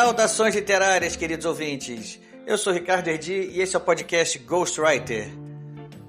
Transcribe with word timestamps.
Saudações 0.00 0.54
literárias, 0.54 1.16
queridos 1.16 1.44
ouvintes. 1.44 2.20
Eu 2.46 2.56
sou 2.56 2.72
Ricardo 2.72 3.08
Erdi 3.08 3.32
e 3.52 3.60
esse 3.60 3.74
é 3.74 3.78
o 3.80 3.82
podcast 3.82 4.38
Ghostwriter. 4.38 5.28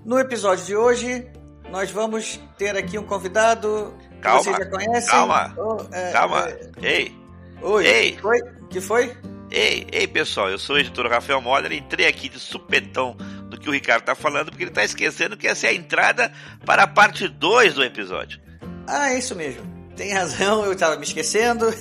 No 0.05 0.19
episódio 0.19 0.63
de 0.63 0.75
hoje, 0.75 1.25
nós 1.71 1.89
vamos 1.89 2.39
ter 2.55 2.77
aqui 2.77 2.99
um 2.99 3.03
convidado 3.03 3.91
que 4.11 4.17
Calma, 4.19 4.43
vocês 4.43 4.57
já 4.57 4.65
conhecem. 4.67 5.09
calma, 5.09 5.55
Oh, 5.57 5.77
é, 5.91 6.11
Calma. 6.11 6.47
é, 6.47 6.69
Ei, 6.83 7.17
oi, 7.63 7.87
Ei. 7.87 8.11
que 8.11 8.21
foi? 8.21 8.39
Que 8.69 8.79
foi? 8.81 9.17
ei, 9.49 9.87
ei, 9.91 10.07
pessoal. 10.07 10.51
Eu 10.51 10.59
sou 10.59 10.75
o 10.75 10.79
editor 10.79 11.07
Rafael 11.09 11.41
Moller 11.41 11.71
e 11.71 11.79
entrei 11.79 12.05
aqui 12.05 12.29
de 12.29 12.39
supetão 12.39 13.17
do 13.49 13.59
que 13.59 13.69
o 13.69 13.71
Ricardo 13.71 14.03
tá 14.03 14.13
falando, 14.13 14.51
porque 14.51 14.65
ele 14.65 14.71
tá 14.71 14.83
esquecendo 14.83 15.35
que 15.35 15.47
essa 15.47 15.65
é 15.65 15.71
a 15.71 15.73
entrada 15.73 16.31
para 16.63 16.83
a 16.83 16.87
parte 16.87 17.27
2 17.27 17.73
do 17.73 17.83
episódio. 17.83 18.39
Ah, 18.85 19.09
é 19.13 19.17
isso 19.17 19.35
mesmo. 19.35 19.63
Tem 19.95 20.13
razão, 20.13 20.63
eu 20.63 20.77
tava 20.77 20.95
me 20.95 21.03
esquecendo. 21.05 21.65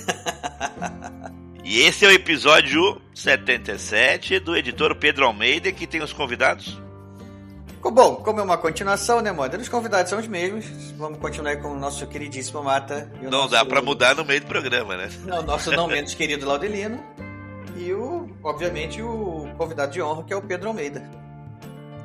E 1.71 1.81
esse 1.81 2.03
é 2.03 2.07
o 2.07 2.11
episódio 2.11 2.99
77 3.13 4.39
do 4.39 4.57
editor 4.57 4.95
Pedro 4.95 5.25
Almeida, 5.27 5.71
que 5.71 5.85
tem 5.85 6.01
os 6.01 6.11
convidados. 6.11 6.81
Bom, 7.81 8.15
como 8.15 8.39
é 8.39 8.43
uma 8.43 8.57
continuação, 8.57 9.21
né, 9.21 9.31
Moda? 9.31 9.55
Os 9.57 9.69
convidados 9.69 10.09
são 10.09 10.17
os 10.19 10.27
mesmos. 10.27 10.65
Vamos 10.97 11.19
continuar 11.19 11.57
com 11.57 11.69
o 11.69 11.79
nosso 11.79 12.07
queridíssimo 12.07 12.63
Mata. 12.63 13.09
e 13.21 13.27
o 13.27 13.29
Não 13.29 13.41
nosso- 13.41 13.51
dá 13.51 13.63
pra 13.63 13.83
mudar 13.83 14.15
no 14.15 14.25
meio 14.25 14.41
do 14.41 14.47
programa, 14.47 14.97
né? 14.97 15.09
Não, 15.25 15.39
o 15.41 15.43
nosso 15.43 15.71
não 15.71 15.87
menos 15.87 16.13
querido 16.15 16.47
Laudelino. 16.47 16.99
E 17.77 17.93
o, 17.93 18.27
obviamente, 18.43 18.99
o 19.01 19.47
convidado 19.55 19.91
de 19.91 20.01
honra, 20.01 20.23
que 20.23 20.33
é 20.33 20.35
o 20.35 20.41
Pedro 20.41 20.69
Almeida. 20.69 21.07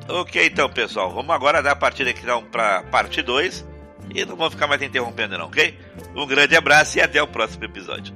Ok, 0.07 0.45
então, 0.45 0.69
pessoal. 0.69 1.11
Vamos 1.11 1.33
agora 1.33 1.61
dar 1.63 1.71
a 1.71 1.75
partida 1.75 2.11
aqui 2.11 2.21
então, 2.21 2.43
pra 2.43 2.83
parte 2.83 3.23
2. 3.23 3.65
E 4.13 4.23
não 4.23 4.35
vamos 4.35 4.53
ficar 4.53 4.67
mais 4.67 4.81
interrompendo, 4.83 5.35
não, 5.37 5.47
ok? 5.47 5.75
Um 6.15 6.27
grande 6.27 6.55
abraço 6.55 6.99
e 6.99 7.01
até 7.01 7.19
o 7.21 7.27
próximo 7.27 7.63
episódio. 7.65 8.13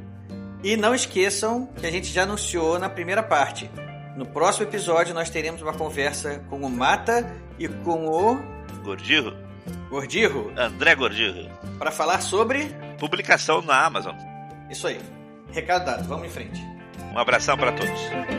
E 0.63 0.75
não 0.75 0.93
esqueçam 0.93 1.67
que 1.79 1.85
a 1.85 1.91
gente 1.91 2.07
já 2.07 2.23
anunciou 2.23 2.77
na 2.77 2.89
primeira 2.89 3.23
parte. 3.23 3.69
No 4.15 4.25
próximo 4.25 4.65
episódio 4.65 5.13
nós 5.13 5.29
teremos 5.29 5.61
uma 5.61 5.73
conversa 5.73 6.43
com 6.49 6.57
o 6.61 6.69
Mata 6.69 7.31
e 7.57 7.67
com 7.67 8.07
o 8.07 8.37
Gordirro? 8.83 9.33
Gordirro 9.89 10.51
André 10.57 10.95
Gordirro. 10.95 11.49
para 11.77 11.91
falar 11.91 12.21
sobre 12.21 12.75
Publicação 12.99 13.61
na 13.61 13.85
Amazon. 13.85 14.15
isso 14.69 14.87
aí. 14.87 14.99
Recado 15.51 15.85
dado, 15.85 16.07
vamos 16.07 16.27
em 16.27 16.29
frente. 16.29 16.61
Um 17.13 17.17
abração 17.17 17.57
para 17.57 17.71
todos. 17.71 18.38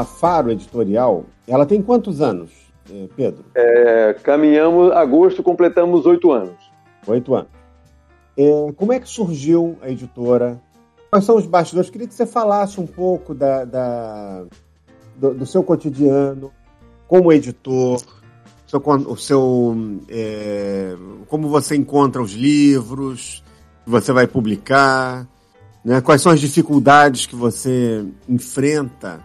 A 0.00 0.04
Faro 0.04 0.50
Editorial, 0.50 1.24
ela 1.48 1.64
tem 1.64 1.80
quantos 1.80 2.20
anos, 2.20 2.50
eh, 2.90 3.08
Pedro? 3.16 3.44
É, 3.54 4.14
caminhamos, 4.22 4.92
agosto 4.92 5.42
completamos 5.42 6.04
oito 6.04 6.30
anos. 6.32 6.56
Oito 7.06 7.34
anos. 7.34 7.48
Eh, 8.36 8.72
como 8.76 8.92
é 8.92 9.00
que 9.00 9.08
surgiu 9.08 9.78
a 9.80 9.88
editora? 9.88 10.60
Quais 11.10 11.24
são 11.24 11.36
os 11.36 11.46
bastidores? 11.46 11.88
Queria 11.88 12.06
que 12.06 12.12
você 12.14 12.26
falasse 12.26 12.78
um 12.78 12.86
pouco 12.86 13.34
da, 13.34 13.64
da- 13.64 14.44
do, 15.16 15.32
do 15.32 15.46
seu 15.46 15.62
cotidiano 15.62 16.52
como 17.08 17.32
editor, 17.32 18.02
seu 18.66 18.82
o 18.84 19.16
seu, 19.16 19.74
eh, 20.10 20.94
como 21.28 21.48
você 21.48 21.74
encontra 21.74 22.20
os 22.20 22.32
livros 22.32 23.42
que 23.84 23.90
você 23.90 24.12
vai 24.12 24.26
publicar, 24.26 25.26
né? 25.82 26.00
quais 26.02 26.20
são 26.20 26.32
as 26.32 26.40
dificuldades 26.40 27.24
que 27.24 27.36
você 27.36 28.04
enfrenta 28.28 29.20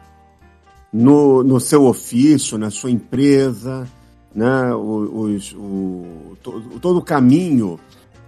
no, 0.92 1.44
no 1.44 1.60
seu 1.60 1.86
ofício, 1.86 2.58
na 2.58 2.70
sua 2.70 2.92
empresa, 2.92 3.88
né? 4.34 4.74
os- 4.74 5.54
o- 5.54 6.38
to- 6.42 6.62
todo 6.82 7.00
o 7.00 7.02
caminho 7.04 7.80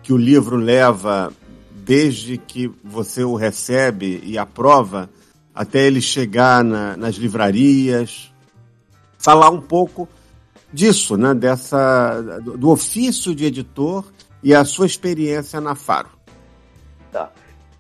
que 0.02 0.14
o 0.14 0.18
livro 0.18 0.56
leva 0.56 1.32
desde 1.72 2.38
que 2.38 2.72
você 2.84 3.24
o 3.24 3.36
recebe 3.36 4.22
e 4.24 4.38
aprova 4.38 5.10
até 5.54 5.86
ele 5.86 6.02
chegar 6.02 6.64
na- 6.64 6.96
nas 6.98 7.16
livrarias. 7.16 8.32
Falar 9.18 9.50
um 9.50 9.62
pouco 9.62 10.08
disso, 10.72 11.16
né? 11.18 11.34
Dessa, 11.34 12.40
do, 12.42 12.70
ofício 12.70 13.36
de 13.36 13.46
editor 13.46 14.06
e 14.42 14.54
a 14.54 14.66
sua 14.66 14.86
experiência 14.86 15.62
na 15.62 15.76
Faro. 15.76 16.10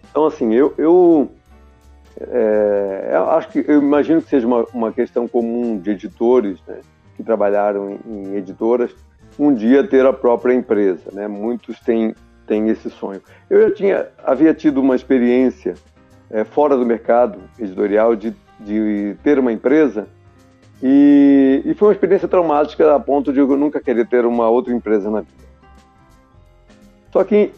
Então, 0.09 0.27
assim, 0.27 0.53
eu, 0.53 0.73
eu, 0.77 1.31
é, 2.19 3.11
eu 3.13 3.29
acho 3.31 3.49
que 3.49 3.65
eu 3.67 3.81
imagino 3.81 4.21
que 4.21 4.29
seja 4.29 4.45
uma, 4.45 4.65
uma 4.73 4.91
questão 4.91 5.27
comum 5.27 5.79
de 5.79 5.91
editores 5.91 6.59
né, 6.67 6.79
que 7.15 7.23
trabalharam 7.23 7.91
em, 7.91 7.99
em 8.05 8.35
editoras 8.35 8.95
um 9.37 9.53
dia 9.53 9.83
ter 9.83 10.05
a 10.05 10.13
própria 10.13 10.53
empresa, 10.53 11.09
né? 11.11 11.27
Muitos 11.27 11.79
têm, 11.79 12.13
têm 12.45 12.69
esse 12.69 12.89
sonho. 12.89 13.21
Eu 13.49 13.67
já 13.67 13.75
tinha 13.75 14.07
havia 14.23 14.53
tido 14.53 14.79
uma 14.79 14.95
experiência 14.95 15.73
é, 16.29 16.43
fora 16.43 16.77
do 16.77 16.85
mercado 16.85 17.39
editorial 17.59 18.15
de, 18.15 18.35
de 18.59 19.15
ter 19.23 19.39
uma 19.39 19.51
empresa 19.51 20.07
e, 20.81 21.61
e 21.65 21.73
foi 21.73 21.89
uma 21.89 21.93
experiência 21.93 22.27
traumática 22.27 22.95
a 22.95 22.99
ponto 22.99 23.31
de 23.31 23.39
eu 23.39 23.47
nunca 23.57 23.79
querer 23.79 24.07
ter 24.07 24.25
uma 24.25 24.49
outra 24.49 24.73
empresa 24.73 25.09
na 25.09 25.21
vida. 25.21 25.43
Só 27.11 27.23
que 27.23 27.53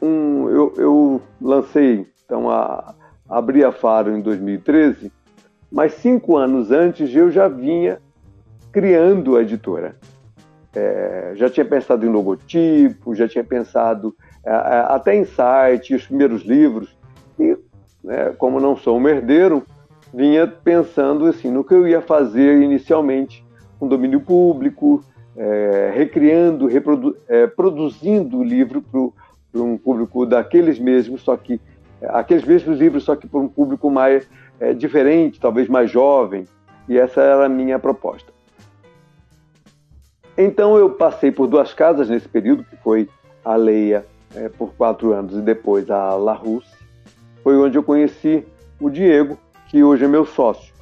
um, 0.00 0.48
eu, 0.48 0.74
eu 0.76 1.22
lancei, 1.40 2.06
então, 2.28 2.50
a, 2.50 2.94
abri 3.26 3.64
a 3.64 3.72
Faro 3.72 4.14
em 4.14 4.20
2013, 4.20 5.10
mas 5.72 5.94
cinco 5.94 6.36
anos 6.36 6.70
antes 6.70 7.14
eu 7.14 7.30
já 7.30 7.48
vinha 7.48 8.02
criando 8.70 9.34
a 9.34 9.40
editora. 9.40 9.96
É, 10.74 11.32
já 11.36 11.48
tinha 11.48 11.64
pensado 11.64 12.04
em 12.04 12.10
logotipo, 12.10 13.14
já 13.14 13.26
tinha 13.26 13.42
pensado 13.42 14.14
é, 14.44 14.50
é, 14.50 14.54
até 14.90 15.16
em 15.16 15.24
site, 15.24 15.94
os 15.94 16.06
primeiros 16.06 16.42
livros, 16.42 16.94
e 17.40 17.56
né, 18.04 18.34
como 18.36 18.60
não 18.60 18.76
sou 18.76 18.98
um 18.98 19.08
herdeiro, 19.08 19.64
vinha 20.12 20.46
pensando 20.46 21.24
assim 21.24 21.50
no 21.50 21.64
que 21.64 21.72
eu 21.72 21.88
ia 21.88 22.02
fazer 22.02 22.60
inicialmente 22.60 23.42
com 23.80 23.88
domínio 23.88 24.20
público, 24.20 25.02
é, 25.34 25.92
recriando, 25.94 26.66
reprodu 26.66 27.16
é, 27.26 27.46
produzindo 27.46 28.36
o 28.38 28.44
livro 28.44 28.82
para 28.82 29.62
um 29.62 29.78
público 29.78 30.26
daqueles 30.26 30.78
mesmos, 30.78 31.22
só 31.22 31.34
que 31.34 31.58
aqueles 32.02 32.44
mesmos 32.44 32.78
livros, 32.78 33.04
só 33.04 33.16
que 33.16 33.26
para 33.26 33.40
um 33.40 33.48
público 33.48 33.90
mais 33.90 34.28
é, 34.60 34.72
diferente, 34.72 35.40
talvez 35.40 35.68
mais 35.68 35.90
jovem, 35.90 36.46
e 36.88 36.98
essa 36.98 37.20
era 37.20 37.46
a 37.46 37.48
minha 37.48 37.78
proposta. 37.78 38.32
Então 40.36 40.76
eu 40.76 40.90
passei 40.90 41.32
por 41.32 41.48
duas 41.48 41.74
casas 41.74 42.08
nesse 42.08 42.28
período, 42.28 42.64
que 42.64 42.76
foi 42.76 43.08
a 43.44 43.56
Leia 43.56 44.06
é, 44.34 44.48
por 44.48 44.72
quatro 44.74 45.12
anos 45.12 45.34
e 45.34 45.40
depois 45.40 45.90
a 45.90 46.14
La 46.14 46.34
Russe. 46.34 46.70
Foi 47.42 47.56
onde 47.56 47.76
eu 47.76 47.82
conheci 47.82 48.46
o 48.80 48.88
Diego, 48.88 49.36
que 49.68 49.82
hoje 49.82 50.04
é 50.04 50.08
meu 50.08 50.24
sócio. 50.24 50.72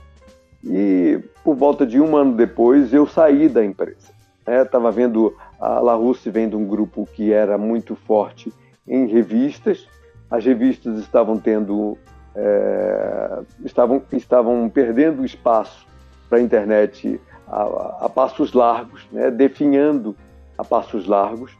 E 0.62 1.20
por 1.42 1.54
volta 1.54 1.86
de 1.86 2.00
um 2.00 2.16
ano 2.16 2.34
depois 2.34 2.92
eu 2.92 3.06
saí 3.06 3.48
da 3.48 3.64
empresa. 3.64 4.14
Estava 4.46 4.90
vendo 4.90 5.34
a 5.58 5.80
La 5.80 5.94
Russe 5.94 6.30
vendo 6.30 6.58
um 6.58 6.66
grupo 6.66 7.08
que 7.14 7.32
era 7.32 7.56
muito 7.56 7.96
forte 7.96 8.52
em 8.86 9.06
revistas. 9.06 9.88
As 10.30 10.44
revistas 10.44 10.98
estavam 10.98 11.38
tendo 11.38 11.96
é, 12.34 13.38
estavam 13.64 14.02
estavam 14.12 14.68
perdendo 14.68 15.24
espaço 15.24 15.86
para 16.28 16.38
a 16.38 16.40
internet 16.40 17.20
a, 17.46 18.06
a, 18.06 18.08
passos 18.08 18.52
largos, 18.52 19.06
né, 19.12 19.30
definhando 19.30 20.16
a 20.58 20.64
passos 20.64 21.06
largos. 21.06 21.56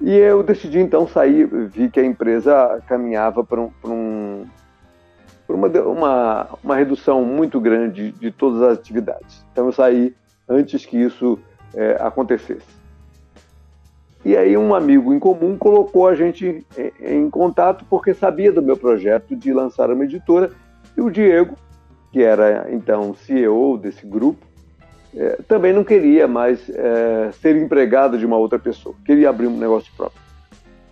E 0.00 0.10
eu 0.10 0.42
decidi 0.42 0.78
então 0.78 1.06
sair, 1.06 1.46
vi 1.46 1.88
que 1.88 2.00
a 2.00 2.04
empresa 2.04 2.82
caminhava 2.86 3.42
para 3.42 3.60
um, 3.60 3.70
um, 3.84 4.46
uma, 5.48 5.68
uma, 5.68 6.48
uma 6.62 6.76
redução 6.76 7.24
muito 7.24 7.60
grande 7.60 8.12
de 8.12 8.30
todas 8.30 8.62
as 8.62 8.78
atividades. 8.78 9.44
Então 9.52 9.66
eu 9.66 9.72
saí 9.72 10.14
antes 10.48 10.84
que 10.84 10.98
isso 10.98 11.38
é, 11.74 11.96
acontecesse. 12.00 12.75
E 14.26 14.36
aí 14.36 14.56
um 14.56 14.74
amigo 14.74 15.14
em 15.14 15.20
comum 15.20 15.56
colocou 15.56 16.08
a 16.08 16.14
gente 16.16 16.66
em, 17.00 17.30
contato 17.30 17.84
porque 17.88 18.12
sabia 18.12 18.50
do 18.50 18.60
meu 18.60 18.76
projeto 18.76 19.36
de 19.36 19.52
lançar 19.52 19.88
uma 19.88 20.02
editora 20.02 20.50
e 20.96 21.00
o 21.00 21.08
Diego 21.08 21.54
que 22.10 22.24
era 22.24 22.66
então 22.72 23.14
CEO 23.14 23.78
desse 23.78 24.04
grupo, 24.04 24.44
é, 25.14 25.38
também 25.46 25.72
não 25.72 25.84
queria 25.84 26.26
mais 26.26 26.68
é, 26.70 27.30
ser 27.40 27.54
empregado 27.54 28.18
de 28.18 28.26
uma 28.26 28.36
outra 28.36 28.58
pessoa, 28.58 28.96
queria 29.04 29.30
abrir 29.30 29.46
um 29.46 29.56
negócio 29.56 29.92
próprio. 29.96 30.20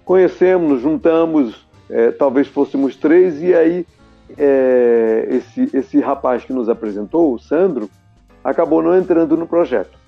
Conhecemos, 0.05 0.81
juntamos, 0.81 1.67
é, 1.91 2.13
talvez 2.13 2.47
fôssemos 2.47 2.95
três, 2.95 3.43
e 3.43 3.53
aí 3.53 3.85
esse, 5.29 5.77
esse 5.77 5.99
rapaz 5.99 6.45
que 6.45 6.53
nos 6.53 6.69
apresentou, 6.69 7.35
o 7.35 7.39
Sandro, 7.39 7.91
acabou 8.45 8.81
não 8.81 8.97
entrando 8.97 9.37
no 9.37 9.47
projeto. 9.47 9.99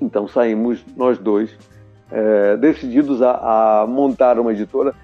Então 0.00 0.28
saímos 0.28 0.84
nós 0.94 1.16
dois 1.16 1.56
é, 2.12 2.56
decididos 2.58 3.22
a, 3.22 3.80
a, 3.82 3.86
montar 3.86 4.38
uma 4.38 4.52
editora. 4.52 4.94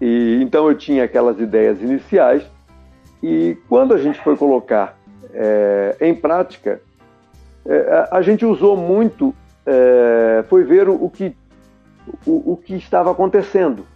E 0.00 0.40
então 0.42 0.68
eu 0.68 0.74
tinha 0.74 1.04
aquelas 1.04 1.38
ideias 1.38 1.80
iniciais 1.80 2.42
e 3.22 3.56
quando 3.68 3.94
a 3.94 3.98
gente 3.98 4.18
foi 4.20 4.36
colocar 4.36 4.96
é, 5.32 5.96
em 6.00 6.14
prática, 6.14 6.80
é, 7.64 8.08
a 8.10 8.20
gente 8.22 8.44
usou 8.44 8.76
muito, 8.76 9.34
é, 9.64 10.44
foi 10.48 10.64
ver 10.64 10.88
o, 10.88 11.04
o 11.04 11.10
que 11.10 11.36
o, 12.26 12.52
o, 12.52 12.56
que 12.56 12.74
estava 12.74 13.12
acontecendo. 13.12 13.86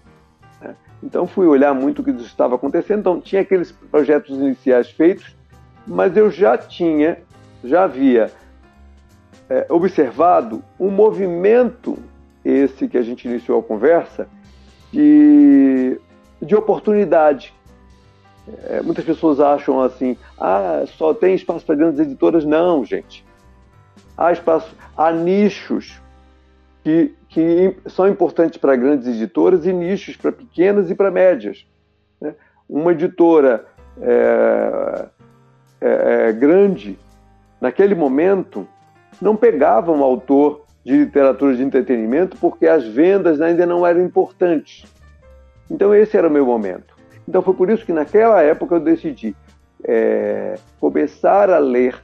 Né? 0.60 0.76
Então 1.02 1.26
fui 1.26 1.46
olhar 1.46 1.74
muito 1.74 2.02
o 2.02 2.04
que 2.04 2.10
estava 2.10 2.54
acontecendo. 2.54 3.00
Então 3.00 3.20
tinha 3.20 3.42
aqueles 3.42 3.72
projetos 3.72 4.36
iniciais 4.36 4.90
feitos, 4.90 5.34
mas 5.86 6.16
eu 6.16 6.30
já 6.30 6.56
tinha, 6.56 7.18
já 7.64 7.84
havia 7.84 8.30
é, 9.48 9.66
observado 9.68 10.62
um 10.78 10.90
movimento, 10.90 11.98
esse 12.46 12.86
que 12.86 12.96
a 12.96 13.02
gente 13.02 13.26
iniciou 13.26 13.58
a 13.58 13.62
conversa, 13.62 14.28
de, 14.92 16.00
de 16.40 16.54
oportunidade. 16.54 17.52
É, 18.64 18.80
muitas 18.80 19.04
pessoas 19.04 19.40
acham 19.40 19.82
assim, 19.82 20.16
ah, 20.38 20.84
só 20.96 21.12
tem 21.12 21.34
espaço 21.34 21.66
para 21.66 21.74
grandes 21.74 21.98
editoras. 21.98 22.44
Não, 22.44 22.84
gente. 22.84 23.24
Há 24.16 24.32
espaço, 24.32 24.74
há 24.96 25.10
nichos 25.10 26.00
que, 26.84 27.14
que 27.28 27.76
são 27.86 28.08
importantes 28.08 28.58
para 28.58 28.76
grandes 28.76 29.08
editoras 29.08 29.66
e 29.66 29.72
nichos 29.72 30.16
para 30.16 30.30
pequenas 30.30 30.88
e 30.88 30.94
para 30.94 31.10
médias. 31.10 31.66
Né? 32.20 32.34
Uma 32.68 32.92
editora 32.92 33.66
é, 34.00 35.08
é, 35.80 36.28
é 36.28 36.32
grande, 36.32 36.96
naquele 37.60 37.94
momento, 37.94 38.66
não 39.20 39.34
pegava 39.34 39.90
um 39.90 40.04
autor 40.04 40.65
de 40.86 40.96
literatura 40.96 41.56
de 41.56 41.64
entretenimento 41.64 42.36
porque 42.36 42.64
as 42.64 42.86
vendas 42.86 43.40
ainda 43.40 43.66
não 43.66 43.84
eram 43.84 44.00
importantes. 44.04 44.84
Então 45.68 45.92
esse 45.92 46.16
era 46.16 46.28
o 46.28 46.30
meu 46.30 46.46
momento. 46.46 46.94
Então 47.28 47.42
foi 47.42 47.54
por 47.54 47.68
isso 47.68 47.84
que 47.84 47.92
naquela 47.92 48.40
época 48.40 48.76
eu 48.76 48.80
decidi 48.80 49.34
é, 49.82 50.54
começar 50.78 51.50
a 51.50 51.58
ler, 51.58 52.00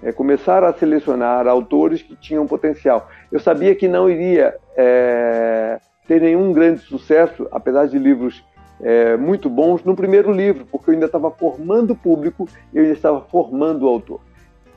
é, 0.00 0.12
começar 0.12 0.62
a 0.62 0.72
selecionar 0.72 1.48
autores 1.48 2.02
que 2.02 2.14
tinham 2.14 2.46
potencial. 2.46 3.10
Eu 3.32 3.40
sabia 3.40 3.74
que 3.74 3.88
não 3.88 4.08
iria 4.08 4.54
é, 4.76 5.80
ter 6.06 6.20
nenhum 6.20 6.52
grande 6.52 6.82
sucesso, 6.82 7.48
apesar 7.50 7.88
de 7.88 7.98
livros 7.98 8.44
é, 8.80 9.16
muito 9.16 9.50
bons, 9.50 9.82
no 9.82 9.96
primeiro 9.96 10.30
livro, 10.30 10.64
porque 10.70 10.90
eu 10.90 10.94
ainda 10.94 11.06
estava 11.06 11.32
formando 11.32 11.94
o 11.94 11.96
público, 11.96 12.46
eu 12.72 12.82
ainda 12.82 12.94
estava 12.94 13.22
formando 13.22 13.82
o 13.82 13.88
autor. 13.88 14.20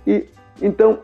E 0.08 0.28
então 0.60 0.98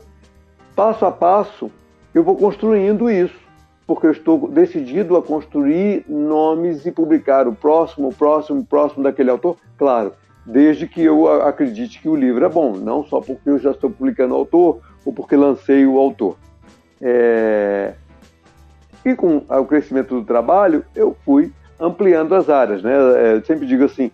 passo 0.76 1.06
a 1.06 1.12
passo, 1.12 1.70
eu 2.14 2.24
vou 2.24 2.36
construindo 2.36 3.10
isso, 3.10 3.40
porque 3.88 4.06
eu 4.06 4.12
estou 4.12 4.48
decidido 4.48 5.18
a 5.18 5.22
construir 5.22 6.06
nomes 6.08 6.86
e 6.86 6.92
publicar 6.92 7.48
o 7.48 7.56
próximo, 7.56 8.10
o 8.10 8.14
próximo, 8.14 8.62
o 8.62 8.66
próximo 8.66 9.04
daquele 9.04 9.32
autor, 9.32 9.58
claro, 9.78 10.14
desde 10.46 10.88
que 10.88 11.02
eu 11.02 11.28
acredite 11.42 12.00
que 12.00 12.08
o 12.08 12.16
livro 12.16 12.46
é 12.46 12.50
bom, 12.50 12.74
não 12.74 13.04
só 13.04 13.20
porque 13.20 13.50
eu 13.50 13.58
já 13.58 13.72
estou 13.72 13.90
publicando 13.90 14.36
o 14.36 14.38
autor 14.38 14.80
ou 15.04 15.12
porque 15.12 15.36
lancei 15.36 15.86
o 15.86 15.98
autor. 15.98 16.38
É... 17.02 17.94
E 19.04 19.16
com 19.16 19.38
o 19.38 19.66
crescimento 19.66 20.16
do 20.16 20.24
trabalho, 20.24 20.86
eu 20.96 21.18
fui 21.26 21.52
ampliando 21.80 22.36
as 22.36 22.50
áreas. 22.50 22.82
Né? 22.82 22.94
É, 22.94 23.34
eu 23.34 23.44
sempre 23.44 23.66
digo 23.66 23.84
assim, 23.84 24.12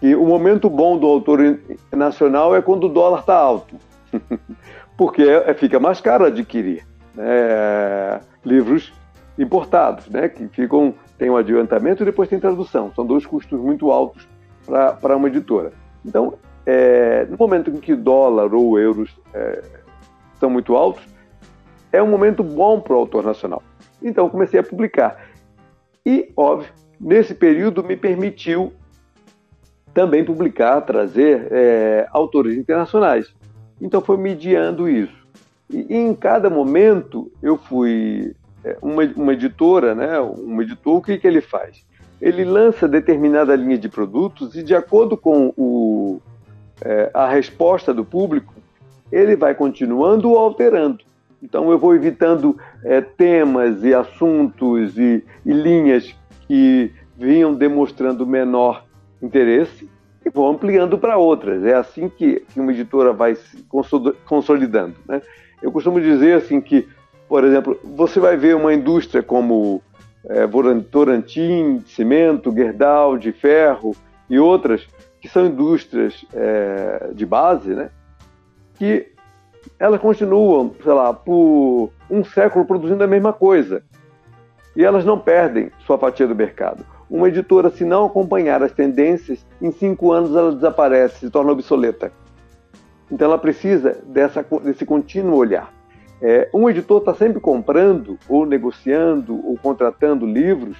que 0.00 0.14
o 0.14 0.24
momento 0.24 0.70
bom 0.70 0.96
do 0.96 1.06
autor 1.06 1.58
nacional 1.92 2.54
é 2.54 2.62
quando 2.62 2.84
o 2.84 2.88
dólar 2.88 3.20
está 3.20 3.34
alto. 3.34 3.74
porque 4.96 5.22
é, 5.22 5.52
fica 5.54 5.80
mais 5.80 6.00
caro 6.00 6.24
adquirir 6.24 6.86
né, 7.18 8.20
livros 8.44 8.92
importados, 9.38 10.08
né, 10.08 10.28
que 10.28 10.48
ficam 10.48 10.94
tem 11.16 11.28
um 11.28 11.36
adiantamento 11.36 12.02
e 12.02 12.06
depois 12.06 12.28
tem 12.28 12.38
tradução. 12.38 12.92
São 12.94 13.04
dois 13.04 13.26
custos 13.26 13.60
muito 13.60 13.90
altos 13.90 14.28
para 15.00 15.16
uma 15.16 15.26
editora. 15.26 15.72
Então, 16.04 16.34
é, 16.64 17.26
no 17.26 17.36
momento 17.36 17.70
em 17.70 17.76
que 17.76 17.94
dólar 17.96 18.54
ou 18.54 18.78
euros 18.78 19.10
é, 19.34 19.62
são 20.38 20.48
muito 20.48 20.76
altos, 20.76 21.02
é 21.92 22.00
um 22.00 22.06
momento 22.06 22.44
bom 22.44 22.80
para 22.80 22.94
o 22.94 22.98
autor 22.98 23.24
nacional. 23.24 23.62
Então, 24.00 24.28
comecei 24.28 24.60
a 24.60 24.62
publicar. 24.62 25.20
E, 26.06 26.30
óbvio, 26.36 26.72
nesse 27.00 27.34
período 27.34 27.82
me 27.82 27.96
permitiu 27.96 28.72
também 29.92 30.24
publicar, 30.24 30.80
trazer 30.82 31.48
é, 31.50 32.06
autores 32.12 32.56
internacionais. 32.56 33.34
Então 33.80 34.00
foi 34.00 34.16
mediando 34.16 34.88
isso. 34.88 35.17
E, 35.70 35.86
e 35.88 35.96
em 35.96 36.14
cada 36.14 36.48
momento 36.48 37.30
eu 37.42 37.56
fui 37.56 38.34
é, 38.64 38.76
uma, 38.82 39.04
uma 39.16 39.32
editora, 39.32 39.94
né, 39.94 40.20
um 40.20 40.60
editor, 40.60 40.96
o 40.96 41.02
que, 41.02 41.18
que 41.18 41.26
ele 41.26 41.40
faz? 41.40 41.86
Ele 42.20 42.44
lança 42.44 42.88
determinada 42.88 43.54
linha 43.54 43.78
de 43.78 43.88
produtos 43.88 44.54
e 44.56 44.62
de 44.62 44.74
acordo 44.74 45.16
com 45.16 45.52
o, 45.56 46.20
é, 46.82 47.10
a 47.14 47.28
resposta 47.28 47.94
do 47.94 48.04
público, 48.04 48.54
ele 49.10 49.36
vai 49.36 49.54
continuando 49.54 50.30
ou 50.30 50.38
alterando. 50.38 51.04
Então 51.42 51.70
eu 51.70 51.78
vou 51.78 51.94
evitando 51.94 52.58
é, 52.84 53.00
temas 53.00 53.84
e 53.84 53.94
assuntos 53.94 54.98
e, 54.98 55.24
e 55.46 55.52
linhas 55.52 56.14
que 56.46 56.92
vinham 57.16 57.54
demonstrando 57.54 58.26
menor 58.26 58.84
interesse 59.22 59.88
e 60.24 60.30
vou 60.30 60.48
ampliando 60.48 60.98
para 60.98 61.16
outras. 61.16 61.64
É 61.64 61.74
assim 61.74 62.08
que, 62.08 62.40
que 62.40 62.60
uma 62.60 62.72
editora 62.72 63.12
vai 63.12 63.34
se 63.34 63.64
consolidando. 64.24 64.94
Né? 65.06 65.22
Eu 65.62 65.72
costumo 65.72 66.00
dizer 66.00 66.36
assim 66.36 66.60
que, 66.60 66.88
por 67.28 67.44
exemplo, 67.44 67.78
você 67.84 68.20
vai 68.20 68.36
ver 68.36 68.54
uma 68.56 68.72
indústria 68.72 69.22
como 69.22 69.82
é, 70.28 70.46
cimento, 71.86 72.52
Gerdau, 72.52 73.18
de 73.18 73.32
ferro 73.32 73.94
e 74.28 74.38
outras, 74.38 74.86
que 75.20 75.28
são 75.28 75.46
indústrias 75.46 76.24
é, 76.34 77.10
de 77.12 77.26
base, 77.26 77.70
né? 77.74 77.90
que 78.78 79.08
elas 79.78 80.00
continuam, 80.00 80.72
sei 80.82 80.92
lá, 80.92 81.12
por 81.12 81.90
um 82.08 82.24
século 82.24 82.64
produzindo 82.64 83.02
a 83.02 83.06
mesma 83.06 83.32
coisa. 83.32 83.82
E 84.76 84.84
elas 84.84 85.04
não 85.04 85.18
perdem 85.18 85.70
sua 85.84 85.98
fatia 85.98 86.26
do 86.26 86.34
mercado. 86.34 86.86
Uma 87.10 87.28
editora, 87.28 87.70
se 87.70 87.84
não 87.84 88.06
acompanhar 88.06 88.62
as 88.62 88.72
tendências, 88.72 89.44
em 89.60 89.72
cinco 89.72 90.12
anos 90.12 90.34
ela 90.36 90.54
desaparece, 90.54 91.18
se 91.20 91.30
torna 91.30 91.52
obsoleta. 91.52 92.12
Então 93.10 93.26
ela 93.26 93.38
precisa 93.38 93.98
dessa, 94.06 94.44
desse 94.62 94.84
contínuo 94.84 95.36
olhar. 95.36 95.72
É, 96.20 96.48
um 96.52 96.68
editor 96.68 96.98
está 96.98 97.14
sempre 97.14 97.40
comprando, 97.40 98.18
ou 98.28 98.44
negociando, 98.44 99.34
ou 99.46 99.56
contratando 99.56 100.26
livros 100.26 100.76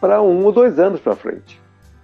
para 0.00 0.22
um 0.22 0.44
ou 0.44 0.52
dois 0.52 0.78
anos 0.78 1.00
para 1.00 1.14
frente. 1.14 1.60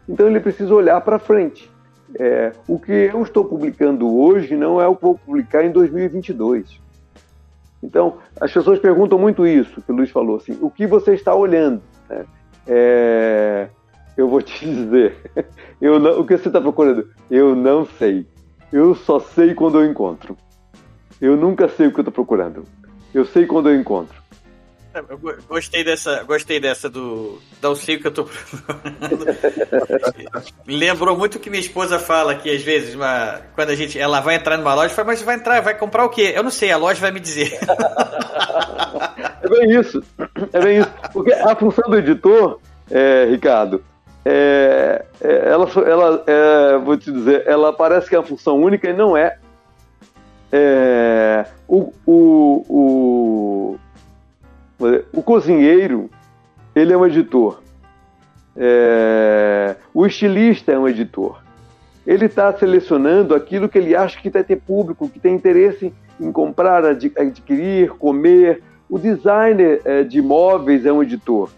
Então 0.09 0.27
ele 0.27 0.41
precisa 0.41 0.75
olhar 0.75 1.01
para 1.01 1.19
frente. 1.19 1.71
É, 2.19 2.53
o 2.69 2.79
que 2.79 2.93
eu 2.93 3.23
estou 3.23 3.45
publicando 3.45 4.15
hoje 4.17 4.57
não 4.57 4.81
é 4.81 4.87
o 4.87 4.95
que 4.95 5.03
vou 5.03 5.19
publicar 5.19 5.65
em 5.65 5.73
2022. 5.73 6.81
Então, 7.83 8.19
as 8.41 8.53
pessoas 8.53 8.79
perguntam 8.79 9.19
muito 9.19 9.47
isso, 9.47 9.83
que 9.83 9.93
o 9.93 9.95
Luiz 9.95 10.11
falou 10.11 10.37
assim, 10.37 10.57
o 10.61 10.71
que 10.71 10.87
você 10.87 11.15
está 11.15 11.35
olhando? 11.35 11.83
Né? 12.09 12.25
É, 12.67 13.69
eu 14.17 14.29
vou 14.29 14.41
te 14.41 14.65
dizer, 14.67 15.17
eu 15.81 15.99
não, 15.99 16.21
o 16.21 16.27
que 16.27 16.37
você 16.37 16.49
está 16.49 16.61
procurando? 16.61 17.09
Eu 17.31 17.55
não 17.55 17.85
sei. 17.85 18.27
Eu 18.73 18.95
só 18.95 19.21
sei 19.21 19.55
quando 19.55 19.81
eu 19.81 19.91
encontro. 19.91 20.37
Eu 21.21 21.37
nunca 21.37 21.69
sei 21.69 21.87
o 21.87 21.93
que 21.93 22.01
eu 22.01 22.03
estou 22.03 22.13
procurando. 22.13 22.65
Eu 23.15 23.25
sei 23.25 23.47
quando 23.47 23.71
eu 23.71 23.81
encontro. 23.81 24.27
Eu 25.11 25.19
gostei 25.47 25.85
dessa, 25.85 26.23
gostei 26.23 26.59
dessa 26.59 26.89
do 26.89 27.39
não 27.63 27.75
sei 27.75 27.97
o 27.97 28.01
que 28.01 28.07
eu 28.07 28.13
tô 28.13 28.25
procurando. 28.25 29.27
Lembrou 30.67 31.17
muito 31.19 31.35
o 31.35 31.39
que 31.39 31.51
minha 31.51 31.61
esposa 31.61 31.99
fala 31.99 32.35
que 32.35 32.49
às 32.51 32.63
vezes, 32.63 32.95
uma, 32.95 33.43
quando 33.55 33.71
a 33.71 33.75
gente, 33.75 33.99
ela 33.99 34.21
vai 34.21 34.37
entrar 34.37 34.57
numa 34.57 34.75
loja, 34.75 34.95
fala, 34.95 35.09
mas 35.09 35.21
vai 35.21 35.35
entrar, 35.37 35.61
vai 35.61 35.77
comprar 35.77 36.05
o 36.05 36.09
quê? 36.09 36.33
Eu 36.35 36.43
não 36.43 36.51
sei, 36.51 36.71
a 36.71 36.79
loja 36.79 36.99
vai 36.99 37.11
me 37.11 37.21
dizer. 37.21 37.59
é 39.43 39.49
bem 39.49 39.79
isso, 39.79 40.03
é 40.53 40.61
bem 40.61 40.79
isso, 40.79 40.93
porque 41.13 41.33
a 41.33 41.55
função 41.55 41.91
do 41.91 41.99
editor, 41.99 42.59
é, 42.91 43.27
Ricardo, 43.27 43.85
é, 44.29 45.05
é, 45.21 45.49
ela, 45.49 45.69
ela 45.87 46.25
é, 46.27 46.79
vou 46.79 46.97
te 46.97 47.13
dizer, 47.13 47.45
ela 47.47 47.73
parece 47.73 48.09
que 48.09 48.17
é 48.17 48.19
uma 48.19 48.27
função 48.27 48.61
única 48.61 48.91
e 48.91 48.93
não 48.93 49.17
é. 49.17 49.39
é 50.51 51.47
o, 51.69 51.93
o, 52.05 52.65
o 52.69 53.79
o 55.13 55.23
cozinheiro, 55.23 56.11
ele 56.75 56.93
é 56.93 56.97
um 56.97 57.07
editor. 57.07 57.63
É, 58.57 59.77
o 59.95 60.05
estilista 60.05 60.73
é 60.73 60.79
um 60.79 60.89
editor. 60.89 61.41
ele 62.07 62.27
está 62.27 62.53
selecionando 62.53 63.35
aquilo 63.35 63.69
que 63.69 63.79
ele 63.79 63.95
acha 63.95 64.21
que 64.21 64.29
vai 64.29 64.45
ter 64.45 64.57
público, 64.57 65.09
que 65.09 65.21
tem 65.21 65.35
interesse 65.35 65.93
em 66.21 66.33
comprar, 66.33 66.85
adquirir, 66.85 67.91
comer. 67.91 68.63
O 68.89 68.99
designer 68.99 69.81
é, 69.85 70.03
de 70.03 70.19
imóveis 70.19 70.85
é 70.85 70.93
um 70.93 71.03
editor. 71.03 71.51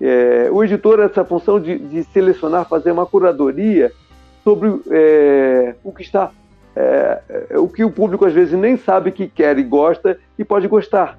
É, 0.00 0.48
o 0.50 0.62
editor 0.62 1.00
essa 1.00 1.24
função 1.24 1.58
de, 1.58 1.78
de, 1.78 2.04
selecionar, 2.04 2.68
fazer 2.68 2.90
uma 2.90 3.06
curadoria 3.06 3.90
sobre 4.44 4.68
é, 4.90 5.74
o 5.82 5.90
que 5.92 6.02
está, 6.02 6.30
é, 6.74 7.22
é, 7.50 7.58
o 7.58 7.66
que 7.66 7.82
o 7.82 7.90
público 7.90 8.26
às 8.26 8.34
vezes 8.34 8.58
nem 8.58 8.76
sabe 8.76 9.10
que 9.10 9.26
quer 9.26 9.58
e 9.58 9.62
gosta 9.62 10.18
e 10.38 10.44
pode 10.44 10.68
gostar. 10.68 11.18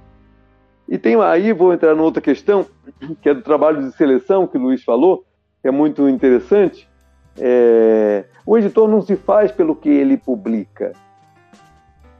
E 0.87 0.97
tem 0.97 1.19
aí, 1.21 1.51
vou 1.51 1.73
entrar 1.73 1.93
numa 1.95 2.05
outra 2.05 2.21
questão, 2.21 2.65
que 3.21 3.29
é 3.29 3.33
do 3.33 3.41
trabalho 3.41 3.81
de 3.81 3.91
seleção 3.97 4.45
que 4.45 4.57
o 4.57 4.61
Luiz 4.61 4.83
falou, 4.83 5.25
que 5.61 5.67
é 5.67 5.71
muito 5.71 6.07
interessante. 6.07 6.87
É, 7.39 8.25
o 8.45 8.57
editor 8.57 8.87
não 8.87 9.01
se 9.01 9.15
faz 9.15 9.51
pelo 9.51 9.75
que 9.75 9.89
ele 9.89 10.17
publica. 10.17 10.93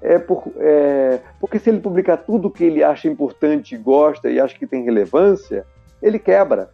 É, 0.01 0.19
por, 0.19 0.43
é 0.57 1.19
porque 1.39 1.59
se 1.59 1.69
ele 1.69 1.79
publicar 1.79 2.17
tudo 2.17 2.49
que 2.49 2.63
ele 2.63 2.83
acha 2.83 3.07
importante, 3.07 3.77
gosta 3.77 4.29
e 4.29 4.39
acha 4.39 4.57
que 4.57 4.67
tem 4.67 4.83
relevância, 4.83 5.65
ele 6.01 6.19
quebra. 6.19 6.71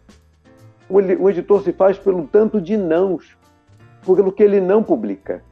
O, 0.88 1.30
editor 1.30 1.62
se 1.62 1.72
faz 1.72 1.98
pelo 1.98 2.26
tanto 2.26 2.60
de 2.60 2.76
nãos, 2.76 3.36
pelo 4.04 4.30
que 4.30 4.42
ele 4.42 4.60
não 4.60 4.82
publica. 4.82 5.42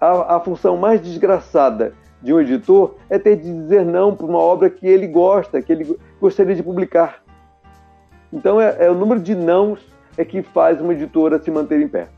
A, 0.00 0.36
a 0.36 0.40
função 0.40 0.76
mais 0.76 1.00
desgraçada 1.00 1.94
de 2.20 2.32
um 2.32 2.40
editor 2.40 2.96
é 3.08 3.18
ter 3.18 3.36
de 3.36 3.52
dizer 3.52 3.84
não 3.84 4.14
para 4.14 4.26
uma 4.26 4.38
obra 4.38 4.68
que 4.68 4.86
ele 4.86 5.06
gosta, 5.06 5.62
que 5.62 5.72
ele 5.72 5.98
gostaria 6.20 6.54
de 6.54 6.62
publicar. 6.62 7.22
Então 8.32 8.60
é, 8.60 8.86
é 8.86 8.90
o 8.90 8.94
número 8.94 9.20
de 9.20 9.34
nãos 9.34 9.80
é 10.16 10.24
que 10.24 10.42
faz 10.42 10.80
uma 10.80 10.92
editora 10.92 11.42
se 11.42 11.50
manter 11.50 11.80
em 11.80 11.88
pé. 11.88 12.08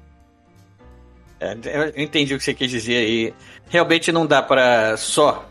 É, 1.40 1.56
eu 1.64 2.02
entendi 2.02 2.34
o 2.34 2.38
que 2.38 2.44
você 2.44 2.54
quis 2.54 2.70
dizer 2.70 2.96
aí. 2.96 3.34
Realmente 3.68 4.10
não 4.12 4.26
dá 4.26 4.42
para 4.42 4.96
só 4.96 5.48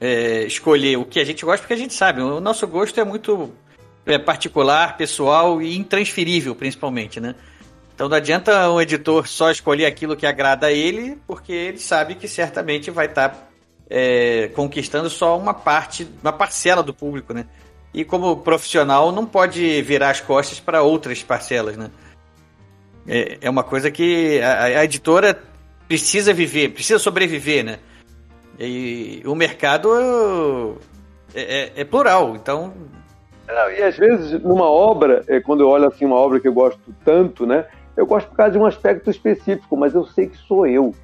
é, 0.00 0.44
escolher 0.44 0.96
o 0.96 1.04
que 1.04 1.20
a 1.20 1.24
gente 1.24 1.44
gosta, 1.44 1.60
porque 1.60 1.74
a 1.74 1.78
gente 1.78 1.94
sabe, 1.94 2.20
o 2.22 2.40
nosso 2.40 2.66
gosto 2.66 2.98
é 3.00 3.04
muito 3.04 3.50
particular, 4.16 4.96
pessoal 4.96 5.60
e 5.60 5.76
intransferível, 5.76 6.54
principalmente, 6.54 7.20
né? 7.20 7.34
Então 7.94 8.08
não 8.08 8.16
adianta 8.16 8.70
um 8.70 8.80
editor 8.80 9.26
só 9.26 9.50
escolher 9.50 9.84
aquilo 9.84 10.16
que 10.16 10.24
agrada 10.24 10.68
a 10.68 10.72
ele, 10.72 11.18
porque 11.26 11.52
ele 11.52 11.80
sabe 11.80 12.14
que 12.14 12.28
certamente 12.28 12.92
vai 12.92 13.06
estar 13.06 13.30
tá, 13.30 13.48
é, 13.90 14.48
conquistando 14.54 15.10
só 15.10 15.36
uma 15.36 15.52
parte, 15.52 16.06
uma 16.22 16.32
parcela 16.32 16.80
do 16.80 16.94
público, 16.94 17.34
né? 17.34 17.46
E 17.92 18.04
como 18.04 18.36
profissional 18.36 19.10
não 19.10 19.26
pode 19.26 19.82
virar 19.82 20.10
as 20.10 20.20
costas 20.20 20.60
para 20.60 20.80
outras 20.80 21.24
parcelas, 21.24 21.76
né? 21.76 21.90
É, 23.04 23.38
é 23.40 23.50
uma 23.50 23.64
coisa 23.64 23.90
que 23.90 24.40
a, 24.42 24.62
a 24.64 24.84
editora 24.84 25.42
precisa 25.88 26.32
viver, 26.32 26.68
precisa 26.68 27.00
sobreviver, 27.00 27.64
né? 27.64 27.78
E 28.60 29.22
o 29.24 29.34
mercado 29.34 30.78
é, 31.34 31.40
é, 31.40 31.72
é 31.80 31.84
plural, 31.84 32.36
então. 32.36 32.74
Não, 33.48 33.70
e 33.70 33.82
às 33.82 33.96
vezes 33.96 34.42
numa 34.42 34.70
obra, 34.70 35.24
é, 35.26 35.40
quando 35.40 35.62
eu 35.62 35.68
olho 35.68 35.86
assim 35.86 36.04
uma 36.04 36.16
obra 36.16 36.38
que 36.38 36.46
eu 36.46 36.52
gosto 36.52 36.80
tanto, 37.04 37.46
né? 37.46 37.66
Eu 37.96 38.06
gosto 38.06 38.28
por 38.28 38.36
causa 38.36 38.52
de 38.52 38.58
um 38.58 38.66
aspecto 38.66 39.10
específico, 39.10 39.76
mas 39.76 39.94
eu 39.94 40.04
sei 40.04 40.28
que 40.28 40.36
sou 40.36 40.66
eu. 40.66 40.94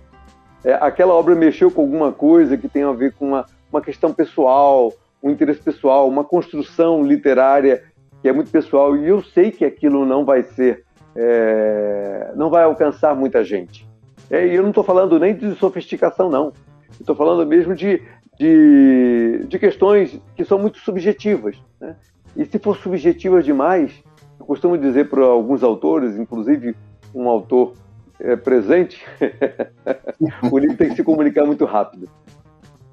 É, 0.62 0.74
aquela 0.74 1.14
obra 1.14 1.34
mexeu 1.34 1.70
com 1.70 1.82
alguma 1.82 2.12
coisa 2.12 2.56
que 2.56 2.68
tem 2.68 2.82
a 2.84 2.92
ver 2.92 3.12
com 3.14 3.28
uma, 3.28 3.46
uma 3.72 3.80
questão 3.80 4.12
pessoal, 4.12 4.92
um 5.22 5.30
interesse 5.30 5.60
pessoal, 5.60 6.08
uma 6.08 6.22
construção 6.22 7.02
literária 7.02 7.82
que 8.22 8.28
é 8.28 8.32
muito 8.32 8.50
pessoal, 8.50 8.96
e 8.96 9.06
eu 9.06 9.22
sei 9.22 9.50
que 9.50 9.64
aquilo 9.64 10.06
não 10.06 10.24
vai 10.24 10.42
ser 10.42 10.84
é, 11.16 12.32
não 12.34 12.50
vai 12.50 12.64
alcançar 12.64 13.14
muita 13.14 13.44
gente. 13.44 13.86
É, 14.30 14.46
e 14.46 14.54
eu 14.54 14.62
não 14.62 14.70
estou 14.70 14.82
falando 14.82 15.18
nem 15.18 15.34
de 15.34 15.54
sofisticação, 15.56 16.28
não. 16.28 16.52
Estou 16.98 17.14
falando 17.14 17.46
mesmo 17.46 17.74
de, 17.74 18.02
de, 18.38 19.44
de, 19.46 19.58
questões 19.58 20.20
que 20.36 20.44
são 20.44 20.58
muito 20.58 20.78
subjetivas. 20.78 21.56
Né? 21.80 21.94
E 22.36 22.44
se 22.44 22.58
for 22.58 22.76
subjetivas 22.76 23.44
demais, 23.44 23.92
eu 24.38 24.46
costumo 24.46 24.76
dizer 24.76 25.08
para 25.08 25.24
alguns 25.24 25.62
autores, 25.62 26.16
inclusive 26.16 26.74
um 27.14 27.28
autor 27.28 27.74
é, 28.20 28.36
presente, 28.36 29.04
o 30.50 30.58
livro 30.58 30.76
tem 30.76 30.90
que 30.90 30.96
se 30.96 31.04
comunicar 31.04 31.44
muito 31.44 31.64
rápido. 31.64 32.08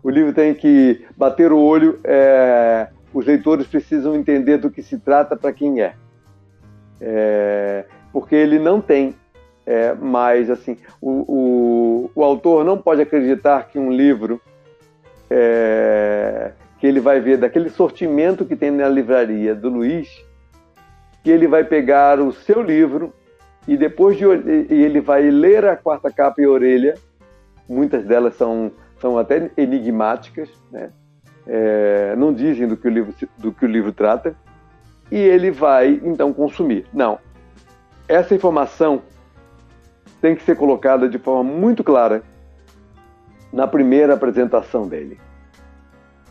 O 0.03 0.09
livro 0.09 0.33
tem 0.33 0.53
que 0.53 1.05
bater 1.15 1.51
o 1.51 1.59
olho, 1.59 1.99
é, 2.03 2.87
os 3.13 3.25
leitores 3.25 3.67
precisam 3.67 4.15
entender 4.15 4.57
do 4.57 4.69
que 4.69 4.81
se 4.81 4.97
trata 4.97 5.35
para 5.35 5.51
quem 5.51 5.81
é. 5.81 5.93
é 6.99 7.85
porque 8.11 8.35
ele 8.35 8.59
não 8.59 8.81
tem 8.81 9.15
é, 9.65 9.93
mais 9.93 10.49
assim 10.49 10.77
o, 10.99 11.09
o, 11.11 12.11
o, 12.15 12.23
autor 12.23 12.65
não 12.65 12.77
pode 12.77 13.01
acreditar 13.01 13.67
que 13.67 13.77
um 13.77 13.91
livro 13.91 14.41
é, 15.29 16.51
que 16.81 16.87
ele 16.87 16.99
vai 16.99 17.21
ver 17.21 17.37
daquele 17.37 17.69
sortimento 17.69 18.43
que 18.43 18.55
tem 18.55 18.71
na 18.71 18.89
livraria 18.89 19.53
do 19.53 19.69
Luiz 19.69 20.09
que 21.23 21.29
ele 21.29 21.47
vai 21.47 21.63
pegar 21.63 22.19
o 22.19 22.33
seu 22.33 22.59
livro 22.59 23.13
e 23.67 23.77
depois 23.77 24.17
de 24.17 24.25
e 24.25 24.83
ele 24.83 24.99
vai 24.99 25.29
ler 25.29 25.63
a 25.63 25.77
quarta 25.77 26.11
capa 26.11 26.41
e 26.41 26.47
orelha 26.47 26.95
muitas 27.69 28.03
delas 28.03 28.33
são 28.33 28.71
são 28.99 29.17
até 29.17 29.51
enigmáticas 29.55 30.49
né? 30.71 30.89
É, 31.45 32.15
não 32.17 32.33
dizem 32.33 32.67
do 32.67 32.75
que 32.75 32.87
o 32.87 32.91
livro 32.91 33.13
do 33.37 33.51
que 33.51 33.63
o 33.63 33.67
livro 33.67 33.93
trata 33.93 34.35
e 35.11 35.17
ele 35.17 35.51
vai 35.51 36.01
então 36.03 36.33
consumir 36.33 36.85
não 36.91 37.19
essa 38.07 38.33
informação 38.33 39.03
tem 40.19 40.35
que 40.35 40.41
ser 40.41 40.55
colocada 40.55 41.07
de 41.07 41.19
forma 41.19 41.43
muito 41.43 41.83
clara 41.83 42.23
na 43.51 43.67
primeira 43.67 44.13
apresentação 44.13 44.87
dele. 44.87 45.19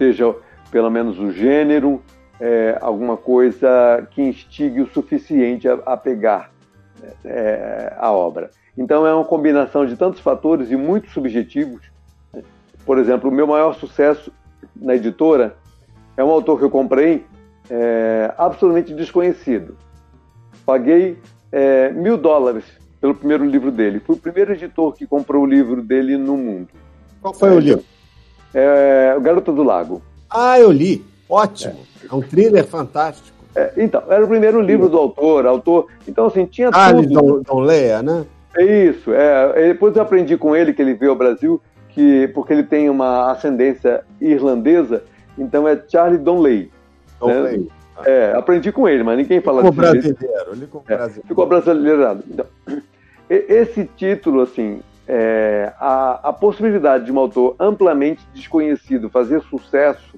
Seja 0.01 0.35
pelo 0.71 0.91
menos 0.91 1.19
o 1.19 1.31
gênero, 1.31 2.01
é, 2.41 2.79
alguma 2.81 3.19
coisa 3.19 4.09
que 4.13 4.23
instigue 4.23 4.81
o 4.81 4.87
suficiente 4.87 5.69
a, 5.69 5.75
a 5.85 5.95
pegar 5.95 6.51
é, 7.23 7.93
a 7.99 8.11
obra. 8.11 8.51
Então 8.79 9.07
é 9.07 9.15
uma 9.15 9.27
combinação 9.27 9.85
de 9.85 9.97
tantos 9.97 10.21
fatores 10.21 10.71
e 10.71 10.77
muito 10.77 11.11
subjetivos. 11.11 11.83
Por 12.87 12.97
exemplo, 12.97 13.29
o 13.29 13.35
meu 13.35 13.47
maior 13.47 13.75
sucesso 13.75 14.33
na 14.75 14.95
editora 14.95 15.55
é 16.17 16.25
um 16.25 16.31
autor 16.31 16.59
que 16.59 16.65
eu 16.65 16.71
comprei 16.71 17.27
é, 17.69 18.33
absolutamente 18.39 18.95
desconhecido. 18.95 19.77
Paguei 20.65 21.19
é, 21.53 21.91
mil 21.91 22.17
dólares 22.17 22.65
pelo 23.03 23.15
primeiro 23.15 23.45
livro 23.45 23.71
dele. 23.71 24.01
Fui 24.01 24.17
o 24.17 24.19
primeiro 24.19 24.55
editor 24.55 24.95
que 24.95 25.07
comprou 25.07 25.43
o 25.43 25.47
livro 25.47 25.83
dele 25.83 26.17
no 26.17 26.39
mundo. 26.39 26.69
Qual 27.21 27.35
foi 27.35 27.51
é, 27.51 27.53
o 27.53 27.59
livro? 27.59 27.85
É, 28.55 29.15
o 29.17 29.21
Garota 29.21 29.53
do 29.53 29.63
Lago. 29.63 30.03
Ah, 30.29 30.59
eu 30.59 30.71
li. 30.71 31.05
Ótimo. 31.29 31.77
É, 32.11 32.15
um 32.15 32.21
thriller 32.21 32.65
fantástico. 32.65 33.37
É, 33.55 33.73
então, 33.77 34.03
era 34.09 34.25
o 34.25 34.29
primeiro 34.29 34.61
livro 34.61 34.89
do 34.89 34.97
autor, 34.97 35.47
autor. 35.47 35.87
Então, 36.07 36.27
assim, 36.27 36.47
tinha 36.47 36.71
ah, 36.73 36.93
tudo. 36.93 37.09
Don, 37.09 37.43
Don 37.43 37.61
Leia, 37.61 38.03
né? 38.03 38.25
É 38.57 38.65
isso. 38.89 39.13
É, 39.13 39.69
depois 39.69 39.95
eu 39.95 40.03
aprendi 40.03 40.37
com 40.37 40.55
ele 40.55 40.73
que 40.73 40.83
ele 40.83 40.95
veio 40.95 41.13
ao 41.13 41.17
Brasil, 41.17 41.61
que 41.91 42.29
porque 42.29 42.53
ele 42.53 42.65
tem 42.65 42.91
uma 42.91 43.31
ascendência 43.31 44.05
irlandesa, 44.21 45.05
então 45.39 45.67
é 45.67 45.81
Charlie 45.89 46.19
Donley. 46.19 46.71
Donley. 47.19 47.59
Né? 47.59 47.67
É, 48.05 48.33
aprendi 48.35 48.73
com 48.73 48.89
ele, 48.89 49.03
mas 49.03 49.19
ninguém 49.19 49.41
fala 49.41 49.59
ficou 49.59 49.73
brasileiro, 49.73 50.17
ele 50.53 50.61
ficou 50.63 50.85
é, 50.89 50.97
brasileiro. 50.97 51.29
Ficou 51.29 51.47
brasileirado. 51.47 52.25
Então, 52.31 52.47
esse 53.29 53.85
título, 53.97 54.41
assim, 54.41 54.81
é, 55.13 55.73
a, 55.81 56.29
a, 56.29 56.33
possibilidade 56.33 57.07
de 57.07 57.11
um 57.11 57.19
autor 57.19 57.57
amplamente 57.59 58.25
desconhecido 58.33 59.11
fazer 59.11 59.43
sucesso 59.43 60.17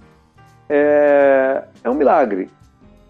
é, 0.69 1.65
é 1.83 1.89
um 1.89 1.95
milagre. 1.95 2.51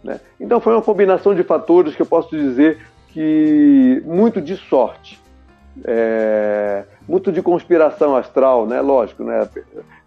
Né? 0.05 0.21
Então 0.39 0.61
foi 0.61 0.75
uma 0.75 0.83
combinação 0.83 1.35
de 1.35 1.43
fatores 1.43 1.97
que 1.97 2.03
eu 2.03 2.07
posso 2.07 2.31
dizer 2.31 2.79
que 3.09 4.01
muito 4.07 4.41
de 4.41 4.57
sorte, 4.57 5.21
é, 5.85 6.85
muito 7.09 7.33
de 7.33 7.43
conspiração 7.43 8.15
astral, 8.15 8.65
né? 8.65 8.81
Lógico, 8.81 9.25
né? 9.25 9.49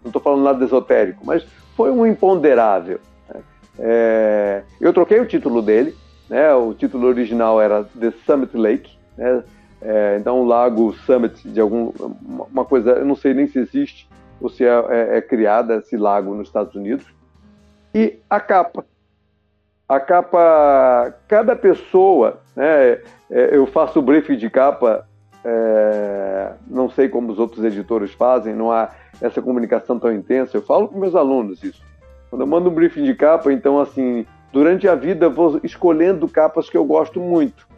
Não 0.02 0.06
estou 0.08 0.22
falando 0.22 0.44
nada 0.44 0.64
esotérico, 0.64 1.26
mas 1.26 1.46
foi 1.76 1.90
um 1.90 2.06
imponderável. 2.06 3.00
É, 3.78 4.62
eu 4.80 4.94
troquei 4.94 5.20
o 5.20 5.26
título 5.26 5.60
dele, 5.60 5.94
né? 6.28 6.54
O 6.54 6.72
título 6.72 7.06
original 7.06 7.60
era 7.60 7.84
The 7.84 8.12
Summit 8.24 8.56
Lake, 8.56 8.96
né? 9.18 9.42
É, 9.88 10.16
então, 10.18 10.40
o 10.40 10.44
Lago 10.44 10.92
Summit 11.06 11.48
de 11.48 11.60
algum 11.60 11.92
uma 12.50 12.64
coisa, 12.64 12.90
eu 12.90 13.04
não 13.04 13.14
sei 13.14 13.32
nem 13.32 13.46
se 13.46 13.60
existe 13.60 14.08
ou 14.40 14.50
se 14.50 14.64
é, 14.64 14.84
é, 14.90 15.18
é 15.18 15.22
criada 15.22 15.76
esse 15.76 15.96
lago 15.96 16.34
nos 16.34 16.48
Estados 16.48 16.74
Unidos. 16.74 17.06
E 17.94 18.18
a 18.28 18.40
capa, 18.40 18.84
a 19.88 20.00
capa, 20.00 21.14
cada 21.28 21.54
pessoa, 21.54 22.40
né? 22.56 23.00
É, 23.30 23.56
eu 23.56 23.64
faço 23.66 24.00
o 24.00 24.02
briefing 24.02 24.36
de 24.36 24.50
capa, 24.50 25.06
é, 25.44 26.52
não 26.66 26.90
sei 26.90 27.08
como 27.08 27.30
os 27.30 27.38
outros 27.38 27.64
editores 27.64 28.12
fazem, 28.12 28.54
não 28.54 28.72
há 28.72 28.90
essa 29.20 29.40
comunicação 29.40 30.00
tão 30.00 30.12
intensa. 30.12 30.56
Eu 30.56 30.62
falo 30.62 30.88
com 30.88 30.98
meus 30.98 31.14
alunos 31.14 31.62
isso 31.62 31.86
quando 32.28 32.42
eu 32.42 32.46
mando 32.46 32.68
um 32.68 32.74
briefing 32.74 33.04
de 33.04 33.14
capa, 33.14 33.52
então, 33.52 33.80
assim, 33.80 34.26
durante 34.52 34.88
a 34.88 34.94
vida 34.94 35.28
vou 35.28 35.60
escolhendo 35.62 36.28
capas 36.28 36.68
que 36.68 36.76
eu 36.76 36.84
gosto 36.84 37.20
muito. 37.20 37.68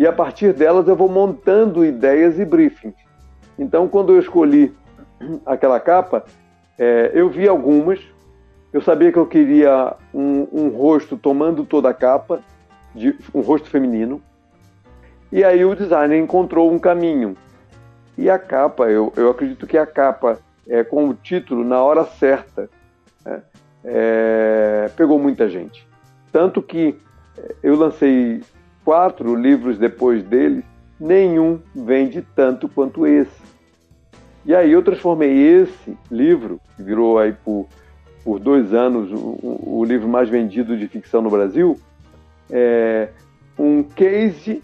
E 0.00 0.06
a 0.06 0.12
partir 0.14 0.54
delas 0.54 0.88
eu 0.88 0.96
vou 0.96 1.10
montando 1.10 1.84
ideias 1.84 2.38
e 2.38 2.44
briefings. 2.46 2.96
Então, 3.58 3.86
quando 3.86 4.14
eu 4.14 4.18
escolhi 4.18 4.74
aquela 5.44 5.78
capa, 5.78 6.24
é, 6.78 7.10
eu 7.12 7.28
vi 7.28 7.46
algumas, 7.46 8.00
eu 8.72 8.80
sabia 8.80 9.12
que 9.12 9.18
eu 9.18 9.26
queria 9.26 9.94
um, 10.14 10.48
um 10.50 10.68
rosto 10.70 11.18
tomando 11.18 11.66
toda 11.66 11.90
a 11.90 11.92
capa, 11.92 12.40
de, 12.94 13.14
um 13.34 13.42
rosto 13.42 13.68
feminino, 13.68 14.22
e 15.30 15.44
aí 15.44 15.62
o 15.66 15.76
designer 15.76 16.18
encontrou 16.18 16.72
um 16.72 16.78
caminho. 16.78 17.36
E 18.16 18.30
a 18.30 18.38
capa, 18.38 18.88
eu, 18.88 19.12
eu 19.18 19.28
acredito 19.28 19.66
que 19.66 19.76
a 19.76 19.84
capa 19.84 20.38
é, 20.66 20.82
com 20.82 21.10
o 21.10 21.14
título 21.14 21.62
na 21.62 21.82
hora 21.82 22.06
certa, 22.06 22.70
né, 23.22 23.42
é, 23.84 24.90
pegou 24.96 25.18
muita 25.18 25.46
gente. 25.46 25.86
Tanto 26.32 26.62
que 26.62 26.98
é, 27.36 27.54
eu 27.62 27.76
lancei 27.76 28.40
quatro 28.90 29.36
livros 29.36 29.78
depois 29.78 30.24
dele, 30.24 30.64
nenhum 30.98 31.60
vende 31.72 32.26
tanto 32.34 32.68
quanto 32.68 33.06
esse. 33.06 33.40
E 34.44 34.52
aí 34.52 34.72
eu 34.72 34.82
transformei 34.82 35.30
esse 35.30 35.96
livro, 36.10 36.60
que 36.74 36.82
virou 36.82 37.16
aí 37.16 37.32
por, 37.32 37.68
por 38.24 38.40
dois 38.40 38.74
anos 38.74 39.12
o, 39.12 39.60
o 39.64 39.84
livro 39.84 40.08
mais 40.08 40.28
vendido 40.28 40.76
de 40.76 40.88
ficção 40.88 41.22
no 41.22 41.30
Brasil, 41.30 41.78
é, 42.50 43.10
um 43.56 43.84
case 43.84 44.60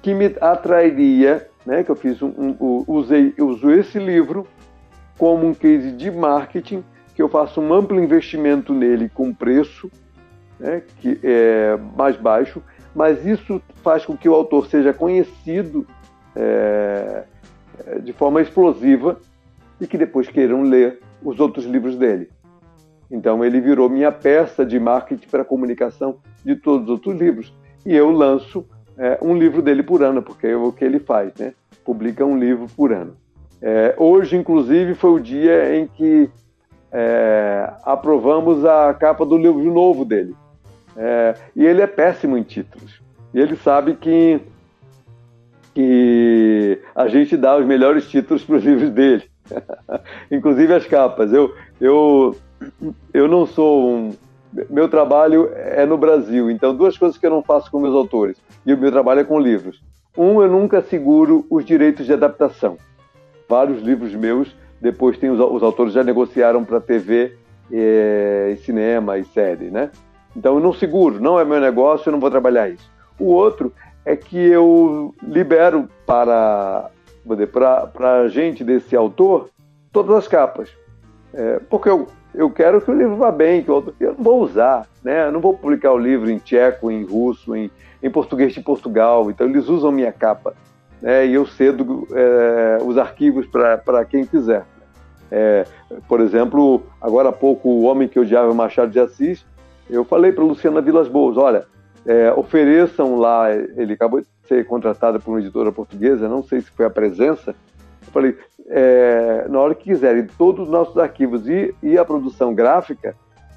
que 0.00 0.14
me 0.14 0.26
atrairia, 0.40 1.48
né, 1.66 1.82
que 1.82 1.90
eu 1.90 1.96
fiz 1.96 2.22
um, 2.22 2.28
um, 2.28 2.84
usei, 2.86 3.34
uso 3.36 3.68
esse 3.72 3.98
livro 3.98 4.46
como 5.18 5.44
um 5.44 5.54
case 5.54 5.90
de 5.90 6.08
marketing, 6.08 6.84
que 7.16 7.20
eu 7.20 7.28
faço 7.28 7.60
um 7.60 7.74
amplo 7.74 7.98
investimento 7.98 8.72
nele 8.72 9.08
com 9.08 9.34
preço 9.34 9.90
né, 10.60 10.82
que 10.98 11.18
é 11.24 11.76
mais 11.96 12.16
baixo, 12.16 12.62
mas 12.94 13.24
isso 13.24 13.60
faz 13.82 14.04
com 14.04 14.16
que 14.16 14.28
o 14.28 14.34
autor 14.34 14.66
seja 14.66 14.92
conhecido 14.92 15.86
é, 16.34 17.24
de 18.02 18.12
forma 18.12 18.40
explosiva 18.40 19.18
e 19.80 19.86
que 19.86 19.96
depois 19.96 20.28
queiram 20.28 20.62
ler 20.62 21.00
os 21.22 21.40
outros 21.40 21.64
livros 21.64 21.96
dele. 21.96 22.28
Então 23.10 23.44
ele 23.44 23.60
virou 23.60 23.88
minha 23.88 24.12
peça 24.12 24.64
de 24.64 24.78
marketing 24.78 25.28
para 25.28 25.44
comunicação 25.44 26.16
de 26.44 26.54
todos 26.54 26.84
os 26.84 26.90
outros 26.90 27.18
livros. 27.18 27.52
E 27.84 27.94
eu 27.94 28.10
lanço 28.10 28.64
é, 28.96 29.18
um 29.22 29.36
livro 29.36 29.62
dele 29.62 29.82
por 29.82 30.02
ano, 30.02 30.22
porque 30.22 30.46
é 30.46 30.56
o 30.56 30.72
que 30.72 30.84
ele 30.84 31.00
faz, 31.00 31.32
né? 31.38 31.54
Publica 31.84 32.24
um 32.24 32.38
livro 32.38 32.66
por 32.76 32.92
ano. 32.92 33.16
É, 33.60 33.94
hoje, 33.98 34.36
inclusive, 34.36 34.94
foi 34.94 35.10
o 35.10 35.20
dia 35.20 35.76
em 35.76 35.86
que 35.86 36.30
é, 36.92 37.72
aprovamos 37.82 38.64
a 38.64 38.92
capa 38.94 39.24
do 39.24 39.36
livro 39.36 39.62
novo 39.72 40.04
dele. 40.04 40.34
É, 41.02 41.34
e 41.56 41.64
ele 41.64 41.80
é 41.80 41.86
péssimo 41.86 42.36
em 42.36 42.42
títulos. 42.42 43.00
E 43.32 43.40
ele 43.40 43.56
sabe 43.56 43.94
que, 43.94 44.38
que 45.74 46.78
a 46.94 47.08
gente 47.08 47.38
dá 47.38 47.56
os 47.56 47.64
melhores 47.64 48.06
títulos 48.06 48.44
para 48.44 48.56
os 48.56 48.64
livros 48.64 48.90
dele. 48.90 49.24
inclusive 50.30 50.74
as 50.74 50.86
capas. 50.86 51.32
Eu, 51.32 51.54
eu, 51.80 52.36
eu 53.14 53.26
não 53.26 53.46
sou 53.46 53.90
um 53.90 54.12
meu 54.68 54.88
trabalho 54.88 55.48
é 55.54 55.86
no 55.86 55.96
Brasil, 55.96 56.50
então 56.50 56.74
duas 56.74 56.98
coisas 56.98 57.16
que 57.16 57.24
eu 57.24 57.30
não 57.30 57.40
faço 57.40 57.70
com 57.70 57.78
meus 57.78 57.94
autores, 57.94 58.36
e 58.66 58.74
o 58.74 58.76
meu 58.76 58.90
trabalho 58.90 59.20
é 59.20 59.24
com 59.24 59.38
livros. 59.38 59.80
Um, 60.18 60.42
eu 60.42 60.48
nunca 60.48 60.82
seguro 60.82 61.46
os 61.48 61.64
direitos 61.64 62.04
de 62.04 62.12
adaptação. 62.12 62.76
Vários 63.48 63.80
livros 63.80 64.12
meus, 64.12 64.52
depois 64.80 65.16
tem 65.16 65.30
os, 65.30 65.38
os 65.38 65.62
autores 65.62 65.92
já 65.92 66.02
negociaram 66.02 66.64
para 66.64 66.80
TV, 66.80 67.36
e, 67.70 68.56
cinema 68.64 69.18
e 69.18 69.24
série, 69.26 69.70
né? 69.70 69.90
Então 70.36 70.54
eu 70.54 70.60
não 70.60 70.72
seguro, 70.72 71.20
não 71.20 71.38
é 71.38 71.44
meu 71.44 71.60
negócio, 71.60 72.08
eu 72.08 72.12
não 72.12 72.20
vou 72.20 72.30
trabalhar 72.30 72.68
isso. 72.68 72.90
O 73.18 73.26
outro 73.26 73.72
é 74.04 74.16
que 74.16 74.38
eu 74.38 75.14
libero 75.22 75.88
para 76.06 76.90
para 77.92 78.20
a 78.22 78.28
gente 78.28 78.64
desse 78.64 78.96
autor 78.96 79.50
todas 79.92 80.16
as 80.16 80.26
capas, 80.26 80.70
é, 81.34 81.60
porque 81.68 81.88
eu 81.88 82.08
eu 82.34 82.50
quero 82.50 82.80
que 82.80 82.90
o 82.90 82.94
livro 82.94 83.16
vá 83.16 83.30
bem, 83.30 83.62
que 83.62 83.68
eu, 83.68 83.92
eu 83.98 84.14
não 84.14 84.22
vou 84.22 84.40
usar, 84.42 84.86
né? 85.02 85.26
Eu 85.26 85.32
não 85.32 85.40
vou 85.40 85.54
publicar 85.54 85.92
o 85.92 85.98
livro 85.98 86.30
em 86.30 86.38
tcheco, 86.38 86.90
em 86.90 87.04
russo, 87.04 87.56
em, 87.56 87.70
em 88.02 88.10
português 88.10 88.52
de 88.52 88.60
Portugal. 88.60 89.30
Então 89.30 89.46
eles 89.48 89.68
usam 89.68 89.90
minha 89.90 90.12
capa, 90.12 90.54
né? 91.02 91.26
E 91.26 91.34
eu 91.34 91.46
cedo 91.46 92.06
é, 92.12 92.78
os 92.84 92.96
arquivos 92.96 93.46
para 93.46 94.04
quem 94.04 94.24
quiser. 94.24 94.64
É, 95.30 95.64
por 96.08 96.20
exemplo, 96.20 96.82
agora 97.00 97.28
há 97.28 97.32
pouco, 97.32 97.68
o 97.68 97.82
Homem 97.82 98.08
que 98.08 98.18
Odiava 98.18 98.52
Machado 98.52 98.90
de 98.90 98.98
Assis, 98.98 99.44
eu 99.90 100.04
falei 100.04 100.32
para 100.32 100.44
Luciana 100.44 100.80
Vilas 100.80 101.08
Boas, 101.08 101.36
olha, 101.36 101.64
é, 102.06 102.32
ofereçam 102.32 103.16
lá, 103.16 103.52
ele 103.52 103.92
acabou 103.92 104.20
de 104.20 104.26
ser 104.48 104.66
contratado 104.66 105.20
por 105.20 105.32
uma 105.32 105.40
editora 105.40 105.70
portuguesa, 105.70 106.28
não 106.28 106.42
sei 106.42 106.60
se 106.60 106.70
foi 106.70 106.86
a 106.86 106.90
presença, 106.90 107.54
eu 108.06 108.12
falei, 108.12 108.36
é, 108.68 109.46
na 109.48 109.60
hora 109.60 109.74
que 109.74 109.84
quiserem, 109.84 110.26
todos 110.38 110.66
os 110.66 110.70
nossos 110.70 110.96
arquivos 110.96 111.48
e, 111.48 111.74
e 111.82 111.98
a 111.98 112.04
produção 112.04 112.54
gráfica, 112.54 113.14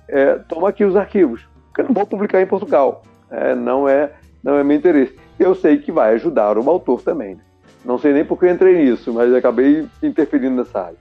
é, 0.07 0.35
toma 0.35 0.69
aqui 0.69 0.83
os 0.83 0.95
arquivos, 0.95 1.47
porque 1.67 1.81
eu 1.81 1.85
não 1.85 1.93
vou 1.93 2.05
publicar 2.05 2.41
em 2.41 2.47
Portugal. 2.47 3.03
É, 3.31 3.55
não, 3.55 3.87
é, 3.89 4.11
não 4.43 4.57
é 4.57 4.63
meu 4.63 4.77
interesse. 4.77 5.15
Eu 5.39 5.55
sei 5.55 5.77
que 5.77 5.91
vai 5.91 6.13
ajudar 6.13 6.57
o 6.57 6.69
autor 6.69 7.01
também. 7.01 7.39
Não 7.83 7.97
sei 7.97 8.13
nem 8.13 8.23
porque 8.23 8.45
eu 8.45 8.51
entrei 8.51 8.85
nisso, 8.85 9.11
mas 9.11 9.33
acabei 9.33 9.87
interferindo 10.01 10.55
nessa 10.55 10.81
área. 10.81 10.97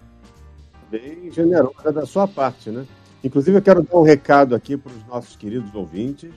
Bem 0.90 1.30
generosa 1.30 1.92
da 1.92 2.06
sua 2.06 2.26
parte, 2.26 2.70
né? 2.70 2.84
Inclusive, 3.24 3.58
eu 3.58 3.62
quero 3.62 3.82
dar 3.82 3.98
um 3.98 4.02
recado 4.02 4.54
aqui 4.54 4.76
para 4.76 4.92
os 4.92 5.06
nossos 5.06 5.36
queridos 5.36 5.72
ouvintes. 5.74 6.30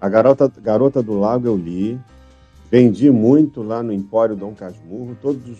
A 0.00 0.08
Garota, 0.08 0.50
Garota 0.60 1.02
do 1.02 1.18
Lago 1.18 1.46
eu 1.46 1.56
li, 1.56 1.98
vendi 2.70 3.10
muito 3.10 3.62
lá 3.62 3.82
no 3.82 3.92
Empório 3.92 4.36
Dom 4.36 4.52
Casmurro, 4.54 5.16
todos 5.20 5.48
os 5.48 5.58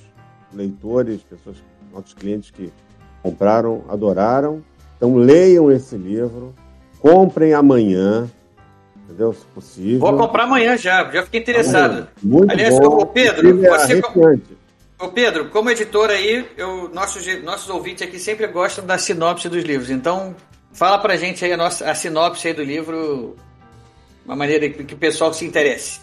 leitores, 0.52 1.22
pessoas, 1.22 1.56
nossos 1.92 2.12
clientes 2.12 2.50
que 2.50 2.72
compraram, 3.22 3.84
adoraram. 3.88 4.62
Então 4.96 5.16
leiam 5.16 5.70
esse 5.70 5.96
livro, 5.96 6.54
comprem 7.00 7.54
amanhã, 7.54 8.28
entendeu? 9.04 9.32
Se 9.32 9.44
possível. 9.46 10.00
Vou 10.00 10.16
comprar 10.16 10.44
amanhã 10.44 10.76
já, 10.76 11.10
já 11.10 11.22
fiquei 11.22 11.40
interessado. 11.40 12.08
Muito 12.22 12.50
Aliás, 12.50 12.78
bom. 12.78 13.06
Pedro, 13.06 13.64
é 13.64 13.78
você. 13.78 14.02
Ô 15.02 15.08
Pedro, 15.08 15.48
como 15.48 15.68
editor 15.68 16.10
aí, 16.10 16.48
eu, 16.56 16.88
nossos, 16.90 17.26
nossos 17.42 17.68
ouvintes 17.68 18.06
aqui 18.06 18.20
sempre 18.20 18.46
gostam 18.46 18.86
da 18.86 18.96
sinopse 18.96 19.48
dos 19.48 19.64
livros. 19.64 19.90
Então, 19.90 20.32
fala 20.72 20.96
pra 20.96 21.16
gente 21.16 21.44
aí 21.44 21.52
a, 21.52 21.56
nossa, 21.56 21.90
a 21.90 21.92
sinopse 21.92 22.46
aí 22.46 22.54
do 22.54 22.62
livro, 22.62 23.34
uma 24.24 24.36
maneira 24.36 24.68
que, 24.68 24.84
que 24.84 24.94
o 24.94 24.96
pessoal 24.96 25.34
se 25.34 25.44
interesse. 25.44 26.00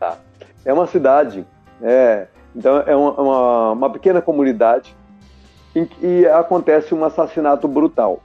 Tá. 0.00 0.18
É 0.64 0.72
uma 0.72 0.88
cidade, 0.88 1.46
é, 1.80 2.26
então 2.56 2.78
é 2.80 2.96
uma, 2.96 3.12
uma, 3.12 3.70
uma 3.70 3.90
pequena 3.92 4.20
comunidade 4.20 4.92
em 5.72 5.86
que 5.86 6.26
acontece 6.26 6.92
um 6.96 7.04
assassinato 7.04 7.68
brutal 7.68 8.20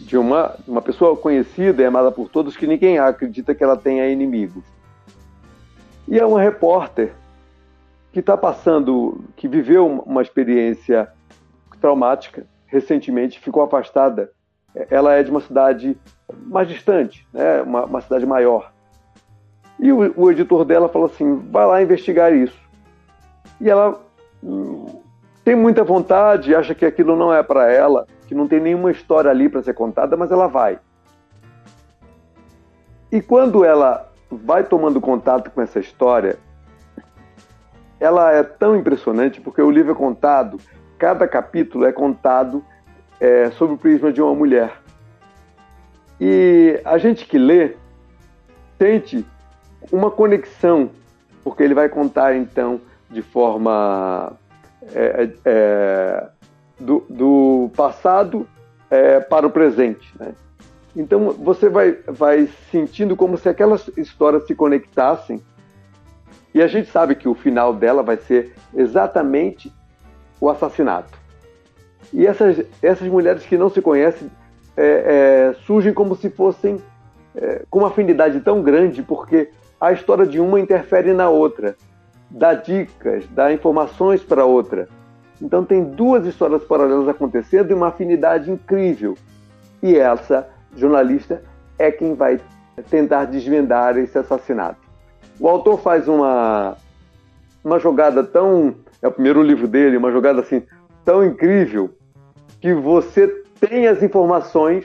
de 0.00 0.18
uma, 0.18 0.54
uma 0.66 0.82
pessoa 0.82 1.16
conhecida 1.16 1.82
e 1.82 1.86
amada 1.86 2.12
por 2.12 2.28
todos 2.28 2.58
que 2.58 2.66
ninguém 2.66 2.98
acredita 2.98 3.54
que 3.54 3.64
ela 3.64 3.76
tenha 3.76 4.06
inimigos. 4.06 4.64
E 6.06 6.18
é 6.18 6.26
uma 6.26 6.42
repórter 6.42 7.14
que 8.12 8.20
está 8.20 8.36
passando, 8.36 9.24
que 9.36 9.46
viveu 9.48 9.86
uma 9.86 10.22
experiência 10.22 11.08
traumática 11.80 12.46
recentemente, 12.66 13.40
ficou 13.40 13.62
afastada. 13.62 14.30
Ela 14.90 15.14
é 15.14 15.22
de 15.22 15.30
uma 15.30 15.40
cidade 15.40 15.96
mais 16.46 16.68
distante, 16.68 17.26
né? 17.32 17.62
uma, 17.62 17.84
uma 17.84 18.00
cidade 18.00 18.26
maior. 18.26 18.72
E 19.78 19.92
o, 19.92 20.12
o 20.16 20.30
editor 20.30 20.64
dela 20.64 20.88
falou 20.88 21.06
assim: 21.06 21.36
vai 21.50 21.66
lá 21.66 21.82
investigar 21.82 22.32
isso 22.32 22.68
e 23.60 23.68
ela 23.68 24.00
hum, 24.42 24.86
tem 25.44 25.54
muita 25.54 25.82
vontade, 25.82 26.54
acha 26.54 26.74
que 26.74 26.84
aquilo 26.84 27.16
não 27.16 27.32
é 27.32 27.42
para 27.42 27.72
ela, 27.72 28.06
que 28.26 28.34
não 28.34 28.46
tem 28.46 28.60
nenhuma 28.60 28.90
história 28.90 29.30
ali 29.30 29.48
para 29.48 29.62
ser 29.62 29.74
contada, 29.74 30.16
mas 30.16 30.30
ela 30.30 30.46
vai. 30.46 30.78
E 33.10 33.20
quando 33.20 33.64
ela 33.64 34.10
vai 34.30 34.62
tomando 34.62 35.00
contato 35.00 35.50
com 35.50 35.62
essa 35.62 35.80
história, 35.80 36.38
ela 38.00 38.32
é 38.32 38.42
tão 38.42 38.76
impressionante 38.76 39.40
porque 39.40 39.60
o 39.60 39.70
livro 39.70 39.92
é 39.92 39.94
contado, 39.94 40.58
cada 40.98 41.26
capítulo 41.26 41.84
é 41.84 41.92
contado 41.92 42.64
é, 43.20 43.50
sob 43.52 43.74
o 43.74 43.78
prisma 43.78 44.12
de 44.12 44.22
uma 44.22 44.34
mulher. 44.34 44.80
E 46.20 46.80
a 46.84 46.98
gente 46.98 47.26
que 47.26 47.38
lê 47.38 47.76
sente 48.76 49.26
uma 49.90 50.10
conexão, 50.10 50.90
porque 51.42 51.62
ele 51.62 51.74
vai 51.74 51.88
contar 51.88 52.36
então 52.36 52.80
de 53.10 53.22
forma 53.22 54.32
é, 54.94 55.24
é, 55.24 55.32
é, 55.44 56.28
do, 56.78 57.04
do, 57.08 57.70
passado 57.76 58.46
é, 58.90 59.20
para 59.20 59.46
o 59.46 59.50
presente. 59.50 60.12
Né? 60.18 60.32
Então 60.96 61.30
você 61.32 61.68
vai, 61.68 61.92
vai 62.06 62.48
sentindo 62.70 63.16
como 63.16 63.36
se 63.36 63.48
aquelas 63.48 63.88
histórias 63.96 64.46
se 64.46 64.54
conectassem 64.54 65.42
e 66.54 66.62
a 66.62 66.66
gente 66.66 66.90
sabe 66.90 67.14
que 67.14 67.28
o 67.28 67.34
final 67.34 67.72
dela 67.74 68.02
vai 68.02 68.16
ser 68.16 68.54
exatamente 68.74 69.72
o 70.40 70.48
assassinato. 70.48 71.16
E 72.12 72.26
essas, 72.26 72.64
essas 72.82 73.06
mulheres 73.08 73.44
que 73.44 73.56
não 73.56 73.68
se 73.68 73.82
conhecem 73.82 74.30
é, 74.76 75.50
é, 75.50 75.54
surgem 75.64 75.92
como 75.92 76.14
se 76.16 76.30
fossem 76.30 76.78
com 77.70 77.80
uma 77.80 77.88
afinidade 77.88 78.40
tão 78.40 78.62
grande, 78.62 79.02
porque 79.02 79.50
a 79.80 79.92
história 79.92 80.26
de 80.26 80.40
uma 80.40 80.58
interfere 80.58 81.12
na 81.12 81.28
outra, 81.28 81.76
dá 82.30 82.54
dicas, 82.54 83.24
dá 83.30 83.52
informações 83.52 84.22
para 84.22 84.44
outra. 84.44 84.88
Então 85.40 85.64
tem 85.64 85.84
duas 85.84 86.26
histórias 86.26 86.64
paralelas 86.64 87.08
acontecendo 87.08 87.70
e 87.70 87.74
uma 87.74 87.88
afinidade 87.88 88.50
incrível. 88.50 89.16
E 89.82 89.96
essa 89.96 90.48
jornalista 90.76 91.42
é 91.78 91.92
quem 91.92 92.14
vai 92.14 92.40
tentar 92.90 93.26
desvendar 93.26 93.96
esse 93.96 94.18
assassinato. 94.18 94.87
O 95.38 95.48
autor 95.48 95.80
faz 95.80 96.08
uma 96.08 96.76
uma 97.64 97.78
jogada 97.78 98.22
tão 98.24 98.74
é 99.02 99.08
o 99.08 99.12
primeiro 99.12 99.42
livro 99.42 99.68
dele, 99.68 99.96
uma 99.96 100.10
jogada 100.10 100.40
assim 100.40 100.62
tão 101.04 101.24
incrível 101.24 101.94
que 102.60 102.74
você 102.74 103.28
tem 103.60 103.86
as 103.86 104.02
informações. 104.02 104.84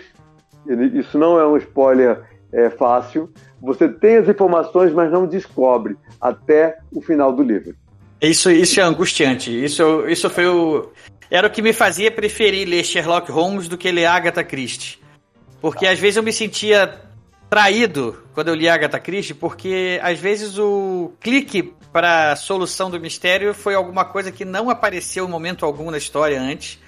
Isso 0.94 1.18
não 1.18 1.39
é 1.39 1.48
um 1.48 1.58
spoiler 1.58 2.22
é, 2.52 2.70
fácil. 2.70 3.30
Você 3.62 3.89
tem 3.89 4.18
as 4.18 4.30
informações, 4.30 4.94
mas 4.94 5.12
não 5.12 5.26
descobre 5.26 5.98
até 6.22 6.78
o 6.92 7.02
final 7.02 7.34
do 7.34 7.44
livro. 7.44 7.76
Isso, 8.22 8.50
isso 8.50 8.80
é 8.80 8.84
angustiante. 8.84 9.52
Isso, 9.52 10.08
isso 10.08 10.30
foi 10.30 10.48
o. 10.48 10.89
Era 11.30 11.48
o 11.48 11.50
que 11.50 11.62
me 11.62 11.74
fazia 11.74 12.12
preferir 12.12 12.68
ler 12.68 12.84
Sherlock 12.86 13.30
Holmes 13.32 13.68
do 13.68 13.78
que 13.78 13.92
ler 13.92 14.06
Agatha 14.06 14.44
Christie. 14.44 15.00
Porque 15.60 15.86
às 15.86 16.00
vezes 16.00 16.18
eu 16.18 16.24
me 16.24 16.32
sentia 16.32 17.02
traído 17.54 18.18
quando 18.34 18.48
eu 18.48 18.56
li 18.56 18.68
Agatha 18.68 19.00
Christie, 19.00 19.36
porque 19.36 20.00
às 20.02 20.20
vezes 20.20 20.58
o 20.58 21.12
clique 21.20 21.72
para 21.92 22.32
a 22.32 22.36
solução 22.36 22.89
do 22.89 23.00
mistério 23.00 23.54
foi 23.54 23.76
alguma 23.76 24.04
coisa 24.04 24.32
que 24.32 24.44
não 24.44 24.72
apareceu 24.72 25.28
em 25.28 25.30
momento 25.30 25.63
algum 25.63 25.92
na 25.92 26.00
história 26.00 26.42
antes. 26.42 26.80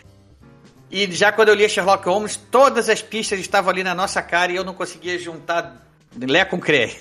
E 0.89 1.06
já 1.12 1.32
quando 1.32 1.49
eu 1.49 1.54
li 1.54 1.69
Sherlock 1.69 2.10
Holmes, 2.10 2.36
todas 2.36 2.89
as 2.89 2.99
pistas 2.99 3.39
estavam 3.39 3.69
ali 3.69 3.84
na 3.84 3.93
nossa 3.93 4.23
cara 4.23 4.51
e 4.51 4.56
eu 4.56 4.63
não 4.63 4.73
conseguia 4.73 5.19
juntar 5.19 5.86
Lé 6.19 6.43
com 6.43 6.60
Cré. 6.60 6.95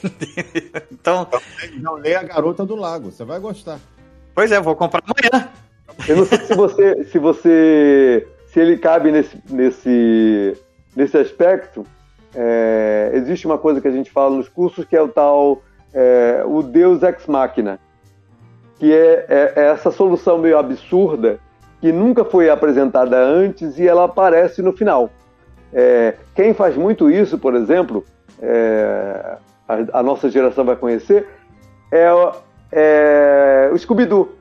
então. 0.93 1.27
Não, 1.81 1.95
leia 1.95 2.21
a 2.21 2.23
Garota 2.23 2.67
do 2.67 2.77
Lago, 2.77 3.11
você 3.11 3.25
vai 3.25 3.41
gostar. 3.41 3.81
Pois 4.35 4.53
é, 4.53 4.61
vou 4.61 4.77
comprar 4.77 5.03
amanhã. 5.07 5.49
Eu 6.07 6.17
não 6.17 6.27
sei 6.27 6.39
se 6.41 6.55
você. 6.55 7.05
se 7.05 7.19
você. 7.19 8.29
se 8.49 8.61
ele 8.61 8.77
cabe 8.77 9.11
nesse, 9.11 9.39
nesse, 9.49 10.55
nesse 10.95 11.17
aspecto. 11.17 11.87
É, 12.35 13.11
existe 13.15 13.47
uma 13.47 13.59
coisa 13.59 13.81
que 13.81 13.89
a 13.89 13.93
gente 13.93 14.11
fala 14.11 14.37
nos 14.37 14.49
cursos 14.49 14.85
que 14.85 14.97
é 14.97 15.03
o 15.03 15.09
tal. 15.09 15.63
É, 15.93 16.43
o 16.45 16.63
Deus 16.63 17.03
ex 17.03 17.27
machina. 17.27 17.79
Que 18.79 18.93
é, 18.93 19.27
é, 19.29 19.53
é 19.57 19.65
essa 19.67 19.91
solução 19.91 20.39
meio 20.39 20.59
absurda 20.59 21.39
que 21.81 21.93
nunca 21.93 22.25
foi 22.25 22.49
apresentada 22.49 23.17
antes 23.17 23.79
e 23.79 23.87
ela 23.87 24.05
aparece 24.05 24.63
no 24.63 24.73
final. 24.73 25.11
É, 25.71 26.15
quem 26.35 26.55
faz 26.55 26.77
muito 26.77 27.11
isso, 27.11 27.37
por 27.39 27.55
exemplo, 27.55 28.05
é, 28.41 29.37
a, 29.69 29.99
a, 29.99 30.03
nossa 30.03 30.31
geração 30.31 30.65
vai 30.65 30.77
conhecer, 30.77 31.29
é, 31.93 33.69
o 33.71 33.77
Scooby-Doo. 33.77 34.33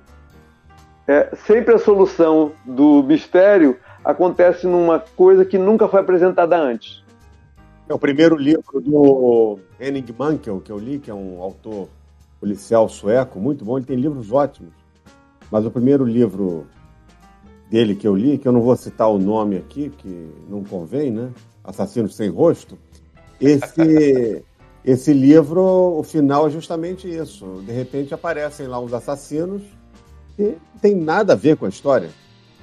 Sempre 1.46 1.76
a 1.76 1.78
solução 1.78 2.54
do 2.64 3.04
mistério 3.04 3.78
acontece 4.06 4.66
numa 4.66 5.00
coisa 5.00 5.44
que 5.44 5.58
nunca 5.58 5.88
foi 5.90 6.00
apresentada 6.00 6.58
antes. 6.58 7.03
É 7.88 7.94
o 7.94 8.00
primeiro 8.00 8.36
livro 8.36 8.80
do 8.80 9.60
Henning 9.80 10.06
Mankell 10.18 10.62
que 10.62 10.72
eu 10.72 10.80
li, 10.80 11.00
que 11.00 11.12
é 11.12 11.14
um 11.14 11.42
autor 11.42 11.90
policial 12.40 12.88
sueco, 12.88 13.40
muito 13.40 13.66
bom. 13.66 13.78
Ele 13.78 13.86
tem 13.86 13.98
livros 13.98 14.32
ótimos. 14.32 14.74
Mas 15.52 15.66
o 15.66 15.72
primeiro 15.72 16.06
livro 16.06 16.66
dele 17.70 17.96
que 17.96 18.08
eu 18.08 18.16
li, 18.16 18.38
que 18.38 18.48
eu 18.48 18.52
não 18.52 18.62
vou 18.62 18.76
citar 18.76 19.10
o 19.10 19.18
nome 19.18 19.58
aqui, 19.58 19.90
que 19.90 20.30
não 20.50 20.64
convém, 20.64 21.12
né? 21.12 21.32
Assassinos 21.64 22.16
Sem 22.16 22.30
Rosto. 22.30 22.78
Esse, 23.40 24.44
esse 24.84 25.14
livro, 25.14 25.62
o 25.62 26.04
final 26.04 26.48
é 26.48 26.50
justamente 26.50 27.10
isso. 27.10 27.62
De 27.66 27.72
repente 27.72 28.14
aparecem 28.14 28.68
lá 28.68 28.80
uns 28.80 28.94
assassinos 28.94 29.62
que 30.36 30.44
não 30.44 30.80
tem 30.82 30.96
nada 30.96 31.34
a 31.34 31.36
ver 31.36 31.58
com 31.58 31.66
a 31.66 31.70
história. 31.70 32.10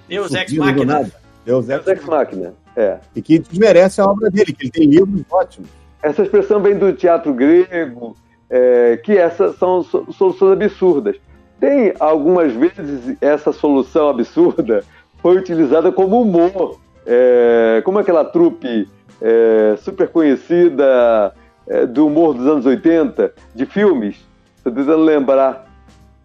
Deus 0.09 0.33
Ex 0.33 0.53
Machina. 0.55 1.11
Deus 1.45 1.69
Ex, 1.69 1.87
Ex 1.87 2.05
Machina, 2.05 2.55
é. 2.81 3.01
E 3.15 3.23
que 3.23 3.39
desmerece 3.39 4.01
a 4.01 4.05
obra 4.05 4.31
dele, 4.31 4.53
que 4.53 4.65
ele 4.65 4.71
tem 4.71 4.89
livros 4.89 5.23
ótimos. 5.31 5.69
Essa 6.03 6.23
expressão 6.23 6.61
vem 6.61 6.79
do 6.79 6.93
teatro 6.93 7.33
grego, 7.35 8.17
é, 8.49 8.97
que 8.97 9.17
essas 9.17 9.57
são 9.57 9.83
soluções 9.83 10.53
absurdas. 10.53 11.17
Tem 11.59 11.93
algumas 12.01 12.53
vezes 12.55 13.17
essa 13.21 13.53
solução 13.53 14.09
absurda 14.09 14.83
foi 15.21 15.37
utilizada 15.37 15.93
como 15.93 16.21
humor. 16.21 16.81
É, 17.07 17.83
como 17.85 17.99
aquela 17.99 18.25
trupe 18.25 18.89
é, 19.21 19.77
super 19.79 20.09
conhecida 20.09 21.35
é, 21.67 21.87
do 21.87 22.07
humor 22.07 22.35
dos 22.35 22.47
anos 22.47 22.67
80, 22.67 23.33
de 23.55 23.67
filmes. 23.67 24.17
Estou 24.57 24.73
tentando 24.73 25.03
lembrar 25.03 25.70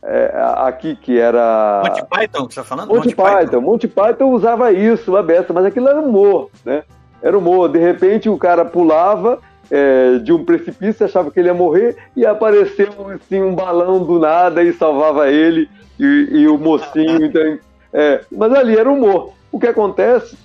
é, 0.06 0.32
aqui 0.58 0.96
que 0.96 1.20
era. 1.20 1.82
Monty 1.84 2.06
Python, 2.06 2.48
que 2.48 2.54
você 2.54 2.60
está 2.60 2.64
falando? 2.64 2.88
Monty, 2.90 3.00
Monty 3.00 3.16
Python. 3.16 3.38
Python. 3.38 3.62
Monty 3.62 3.88
Python 3.88 4.32
usava 4.32 4.72
isso, 4.72 5.18
aberto, 5.18 5.54
mas 5.54 5.66
aquilo 5.66 5.88
era 5.88 6.00
humor, 6.00 6.50
né? 6.64 6.84
Era 7.22 7.38
humor. 7.38 7.70
De 7.70 7.80
repente 7.80 8.30
o 8.30 8.38
cara 8.38 8.64
pulava 8.64 9.40
é, 9.72 10.20
de 10.20 10.32
um 10.32 10.46
precipício, 10.46 11.06
achava 11.06 11.32
que 11.32 11.40
ele 11.40 11.50
ia 11.50 11.54
morrer, 11.54 11.98
e 12.16 12.26
apareceu 12.26 12.90
assim, 13.14 13.42
um 13.42 13.56
balão 13.56 14.04
do 14.04 14.20
nada 14.20 14.62
e 14.64 14.72
salvava 14.74 15.30
ele, 15.30 15.70
e, 16.00 16.28
e 16.32 16.48
o 16.48 16.58
mocinho. 16.58 17.26
Então, 17.26 17.60
é, 17.92 18.22
mas 18.32 18.54
ali 18.54 18.78
era 18.78 18.92
humor. 18.92 19.34
O 19.52 19.60
que 19.60 19.68
acontece 19.68 20.38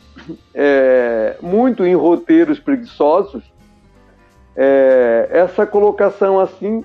é, 0.55 1.37
muito 1.43 1.85
em 1.85 1.95
roteiros 1.95 2.59
preguiçosos 2.59 3.43
é, 4.57 5.29
essa 5.31 5.67
colocação 5.67 6.39
assim 6.39 6.85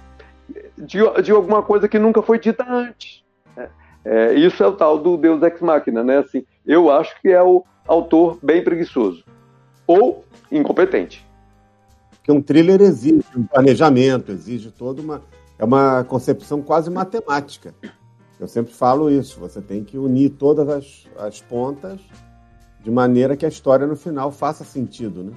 de, 0.77 0.99
de 1.21 1.31
alguma 1.31 1.61
coisa 1.61 1.87
que 1.87 1.99
nunca 1.99 2.21
foi 2.21 2.39
dita 2.39 2.65
antes. 2.67 3.23
Né? 3.55 3.69
É, 4.03 4.33
isso 4.33 4.63
é 4.63 4.67
o 4.67 4.73
tal 4.73 4.97
do 4.97 5.17
Deus 5.17 5.41
Ex 5.41 5.61
Machina, 5.61 6.03
né? 6.03 6.19
Assim, 6.19 6.45
eu 6.65 6.91
acho 6.91 7.19
que 7.21 7.29
é 7.29 7.41
o 7.41 7.63
autor 7.87 8.37
bem 8.41 8.63
preguiçoso 8.63 9.23
ou 9.87 10.25
incompetente. 10.51 11.25
Que 12.23 12.31
um 12.31 12.41
thriller 12.41 12.81
exige 12.81 13.23
um 13.35 13.43
planejamento, 13.43 14.31
exige 14.31 14.71
toda 14.71 15.01
uma 15.01 15.21
é 15.57 15.63
uma 15.63 16.03
concepção 16.03 16.61
quase 16.61 16.89
matemática. 16.89 17.73
Eu 18.39 18.47
sempre 18.47 18.73
falo 18.73 19.09
isso, 19.09 19.39
você 19.39 19.61
tem 19.61 19.83
que 19.83 19.97
unir 19.97 20.31
todas 20.31 20.67
as, 20.67 21.07
as 21.17 21.41
pontas 21.41 22.01
de 22.81 22.91
maneira 22.91 23.37
que 23.37 23.45
a 23.45 23.49
história 23.49 23.87
no 23.87 23.95
final 23.95 24.31
faça 24.31 24.63
sentido, 24.63 25.23
né? 25.23 25.31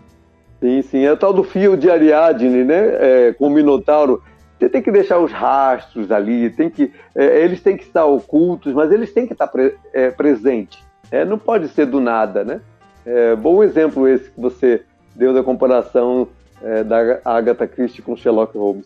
Sim, 0.60 0.82
sim. 0.82 1.04
É 1.04 1.12
o 1.12 1.16
tal 1.16 1.32
do 1.32 1.44
fio 1.44 1.76
de 1.76 1.88
Ariadne, 1.88 2.64
né? 2.64 3.28
É, 3.28 3.32
com 3.32 3.46
o 3.46 3.50
Minotauro. 3.50 4.22
Você 4.58 4.68
tem 4.68 4.82
que 4.82 4.90
deixar 4.90 5.18
os 5.18 5.30
rastros 5.30 6.10
ali, 6.10 6.50
tem 6.50 6.68
que, 6.68 6.92
é, 7.14 7.44
eles 7.44 7.60
têm 7.60 7.76
que 7.76 7.84
estar 7.84 8.04
ocultos, 8.04 8.72
mas 8.72 8.90
eles 8.90 9.12
têm 9.12 9.26
que 9.26 9.32
estar 9.32 9.46
pre, 9.46 9.74
é, 9.92 10.10
presentes. 10.10 10.78
É, 11.10 11.24
não 11.24 11.38
pode 11.38 11.68
ser 11.68 11.86
do 11.86 12.00
nada, 12.00 12.44
né? 12.44 12.60
É, 13.06 13.36
bom 13.36 13.62
exemplo 13.62 14.08
esse 14.08 14.30
que 14.30 14.40
você 14.40 14.82
deu 15.14 15.32
da 15.32 15.42
comparação 15.42 16.28
é, 16.60 16.82
da 16.82 17.20
Agatha 17.24 17.66
Christie 17.66 18.02
com 18.02 18.16
Sherlock 18.16 18.56
Holmes. 18.58 18.84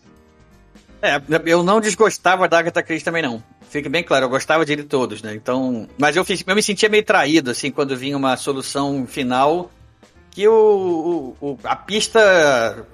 É, 1.01 1.21
eu 1.47 1.63
não 1.63 1.81
desgostava 1.81 2.47
da 2.47 2.59
Agatha 2.59 2.83
Christie 2.83 3.05
também 3.05 3.23
não. 3.23 3.43
Fique 3.69 3.89
bem 3.89 4.05
claro, 4.05 4.27
eu 4.27 4.29
gostava 4.29 4.67
de 4.67 4.77
todos, 4.85 5.23
né? 5.23 5.35
Então, 5.35 5.89
mas 5.99 6.15
eu, 6.15 6.25
eu 6.47 6.55
me 6.55 6.63
sentia 6.63 6.89
meio 6.91 7.03
traído 7.03 7.51
assim 7.51 7.71
quando 7.71 7.97
vinha 7.97 8.17
uma 8.17 8.37
solução 8.37 9.07
final 9.07 9.71
que 10.33 10.49
o, 10.49 11.37
o, 11.41 11.59
a 11.63 11.77
pista 11.77 12.87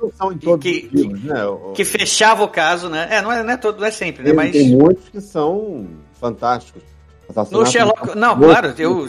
que, 0.60 0.90
livros, 0.92 1.22
né? 1.22 1.36
que, 1.74 1.84
fechava 1.84 2.42
o 2.42 2.48
caso, 2.48 2.88
né? 2.88 3.06
É, 3.10 3.22
não 3.22 3.32
é, 3.32 3.44
não 3.44 3.52
é 3.52 3.56
todo, 3.56 3.78
não 3.78 3.86
é 3.86 3.92
sempre, 3.92 4.24
né? 4.24 4.32
Mas 4.32 4.50
tem 4.50 4.76
muitos 4.76 5.08
que 5.08 5.20
são 5.20 5.86
fantásticos. 6.20 6.82
No 7.52 7.64
Sherlock, 7.64 8.16
não, 8.16 8.36
claro, 8.38 8.74
eu 8.76 9.06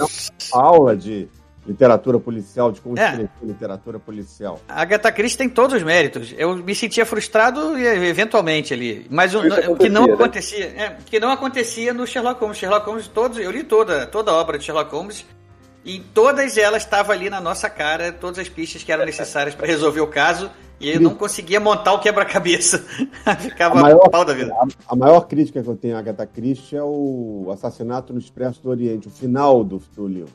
aula 0.53 0.95
de 0.95 1.27
literatura 1.65 2.19
policial, 2.19 2.71
de 2.71 2.81
como 2.81 2.99
é. 2.99 3.03
escrever 3.03 3.29
literatura 3.41 3.97
policial. 3.97 4.59
A 4.67 4.81
Agatha 4.81 5.11
Christie 5.11 5.37
tem 5.37 5.49
todos 5.49 5.77
os 5.77 5.83
méritos. 5.83 6.33
Eu 6.37 6.55
me 6.55 6.75
sentia 6.75 7.05
frustrado 7.05 7.77
eventualmente 7.77 8.73
ali, 8.73 9.07
mas 9.09 9.33
o, 9.33 9.39
o 9.71 9.75
que 9.75 9.89
não 9.89 10.05
né? 10.05 10.13
acontecia, 10.13 10.65
é, 10.65 10.97
que 11.03 11.19
não 11.19 11.31
acontecia 11.31 11.93
no 11.93 12.05
Sherlock 12.05 12.39
Holmes. 12.41 12.57
Sherlock 12.57 12.85
Holmes 12.85 13.07
todos, 13.07 13.39
eu 13.39 13.49
li 13.49 13.63
toda 13.63 14.05
toda 14.05 14.31
a 14.31 14.35
obra 14.35 14.57
de 14.59 14.65
Sherlock 14.65 14.91
Holmes 14.91 15.25
e 15.89 15.99
todas 16.13 16.55
elas 16.55 16.83
estavam 16.83 17.11
ali 17.11 17.31
na 17.31 17.41
nossa 17.41 17.67
cara, 17.67 18.11
todas 18.11 18.37
as 18.37 18.47
pistas 18.47 18.83
que 18.83 18.91
eram 18.91 19.05
necessárias 19.05 19.55
para 19.55 19.65
resolver 19.65 20.01
o 20.01 20.07
caso. 20.07 20.51
E 20.79 20.87
eu 20.91 21.01
não 21.01 21.15
conseguia 21.15 21.59
montar 21.59 21.93
o 21.93 21.99
quebra-cabeça. 21.99 22.85
Ficava 23.41 23.79
a 23.79 23.81
maior, 23.81 24.07
pau 24.07 24.23
da 24.23 24.33
vida. 24.33 24.53
A, 24.53 24.93
a, 24.93 24.95
maior 24.95 25.21
crítica 25.21 25.63
que 25.63 25.67
eu 25.67 25.75
tenho 25.75 25.95
a 25.95 25.99
Agatha 25.99 26.27
Christie 26.27 26.77
é 26.77 26.83
o 26.83 27.49
assassinato 27.51 28.13
no 28.13 28.19
Expresso 28.19 28.61
do 28.61 28.69
Oriente, 28.69 29.07
o 29.07 29.11
final 29.11 29.63
do, 29.63 29.81
do 29.95 30.07
livro. 30.07 30.33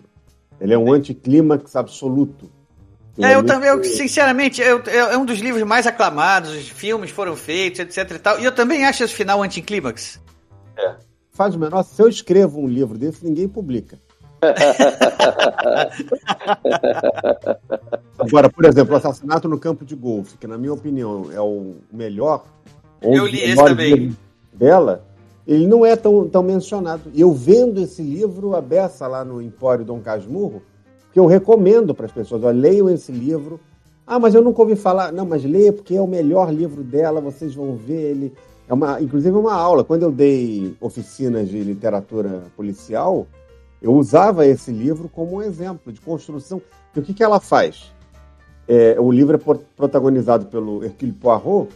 Ele 0.61 0.75
é 0.75 0.79
um 0.79 0.93
anticlímax 0.93 1.77
absoluto. 1.77 2.51
É, 3.17 3.37
eu 3.37 3.45
também, 3.45 3.71
eu, 3.71 3.83
sinceramente, 3.85 4.61
eu, 4.61 4.83
é 4.89 5.17
um 5.17 5.25
dos 5.25 5.39
livros 5.39 5.63
mais 5.63 5.87
aclamados, 5.87 6.51
os 6.51 6.69
filmes 6.69 7.13
foram 7.13 7.37
feitos, 7.37 7.79
etc 7.79 8.11
e 8.11 8.19
tal. 8.19 8.41
E 8.41 8.45
eu 8.45 8.53
também 8.53 8.85
acho 8.85 9.05
esse 9.05 9.15
final 9.15 9.41
anticlímax. 9.41 10.21
É. 10.77 10.97
Faz 11.31 11.55
o 11.55 11.59
menor. 11.61 11.85
Se 11.85 12.03
eu 12.03 12.09
escrevo 12.09 12.61
um 12.61 12.67
livro 12.67 12.99
desse, 12.99 13.25
ninguém 13.25 13.49
publica. 13.49 13.99
Agora, 18.19 18.49
por 18.51 18.65
exemplo, 18.65 18.95
o 18.95 18.97
assassinato 18.97 19.49
no 19.49 19.59
campo 19.59 19.85
de 19.85 19.95
golfe, 19.95 20.39
que 20.39 20.47
na 20.47 20.57
minha 20.57 20.73
opinião 20.73 21.27
é 21.33 21.41
o 21.41 21.75
melhor, 21.93 22.45
eu 23.03 23.27
li 23.27 23.41
esse 23.41 23.63
também. 23.63 24.17
Dela, 24.53 25.05
ele 25.47 25.67
não 25.67 25.85
é 25.85 25.97
tão, 25.97 26.29
tão 26.29 26.43
mencionado. 26.43 27.11
E 27.13 27.21
eu 27.21 27.33
vendo 27.33 27.81
esse 27.81 28.03
livro, 28.03 28.55
a 28.55 28.61
beça 28.61 29.07
lá 29.07 29.25
no 29.25 29.43
Empório 29.43 29.85
Dom 29.85 30.01
Casmurro, 30.01 30.63
que 31.13 31.19
eu 31.19 31.27
recomendo 31.27 31.95
para 31.95 32.07
as 32.07 32.13
pessoas, 32.13 32.43
olha, 32.43 32.59
leiam 32.59 32.89
esse 32.89 33.13
livro. 33.13 33.61
Ah, 34.07 34.19
mas 34.19 34.35
eu 34.35 34.43
nunca 34.43 34.63
ouvi 34.63 34.77
falar. 34.77 35.13
Não, 35.13 35.27
mas 35.27 35.45
leia 35.45 35.73
porque 35.73 35.95
é 35.95 36.01
o 36.01 36.07
melhor 36.07 36.53
livro 36.53 36.83
dela, 36.83 37.21
vocês 37.21 37.55
vão 37.55 37.75
ver 37.77 38.11
ele. 38.11 38.33
É 38.69 38.73
uma, 38.73 39.01
inclusive 39.01 39.37
uma 39.37 39.55
aula. 39.55 39.85
Quando 39.85 40.05
eu 40.05 40.11
dei 40.11 40.75
oficinas 40.81 41.49
de 41.49 41.61
literatura 41.63 42.45
policial, 42.57 43.27
eu 43.85 43.93
usava 43.93 44.47
esse 44.47 44.73
livro 44.73 45.11
como 45.11 45.37
um 45.37 45.43
exemplo 45.43 45.93
de 45.93 46.01
construção. 46.01 46.63
E 46.97 46.99
o 46.99 47.03
que, 47.03 47.13
que 47.13 47.23
ela 47.23 47.39
faz? 47.39 47.93
É, 48.67 48.97
o 48.99 49.13
livro 49.13 49.37
é 49.37 49.55
protagonizado 49.77 50.47
pelo 50.47 50.83
Hercule 50.83 51.13
Poirot, 51.13 51.69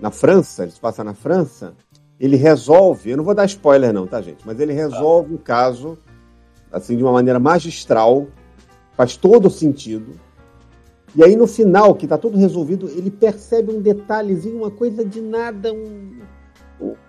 na 0.00 0.10
França, 0.10 0.64
ele 0.64 0.72
se 0.72 0.80
passa 0.80 1.04
na 1.04 1.14
França. 1.14 1.72
Ele 2.18 2.34
resolve, 2.34 3.10
eu 3.10 3.16
não 3.16 3.22
vou 3.22 3.36
dar 3.36 3.44
spoiler 3.44 3.92
não, 3.92 4.04
tá, 4.04 4.20
gente? 4.20 4.44
Mas 4.44 4.58
ele 4.58 4.72
resolve 4.72 5.32
o 5.32 5.38
caso, 5.38 5.96
assim, 6.72 6.96
de 6.96 7.04
uma 7.04 7.12
maneira 7.12 7.38
magistral, 7.38 8.26
faz 8.96 9.16
todo 9.16 9.48
sentido. 9.48 10.18
E 11.14 11.22
aí, 11.22 11.36
no 11.36 11.46
final, 11.46 11.94
que 11.94 12.06
está 12.06 12.18
tudo 12.18 12.36
resolvido, 12.36 12.88
ele 12.88 13.12
percebe 13.12 13.72
um 13.72 13.80
detalhezinho, 13.80 14.56
uma 14.56 14.72
coisa 14.72 15.04
de 15.04 15.20
nada, 15.20 15.72
um, 15.72 16.18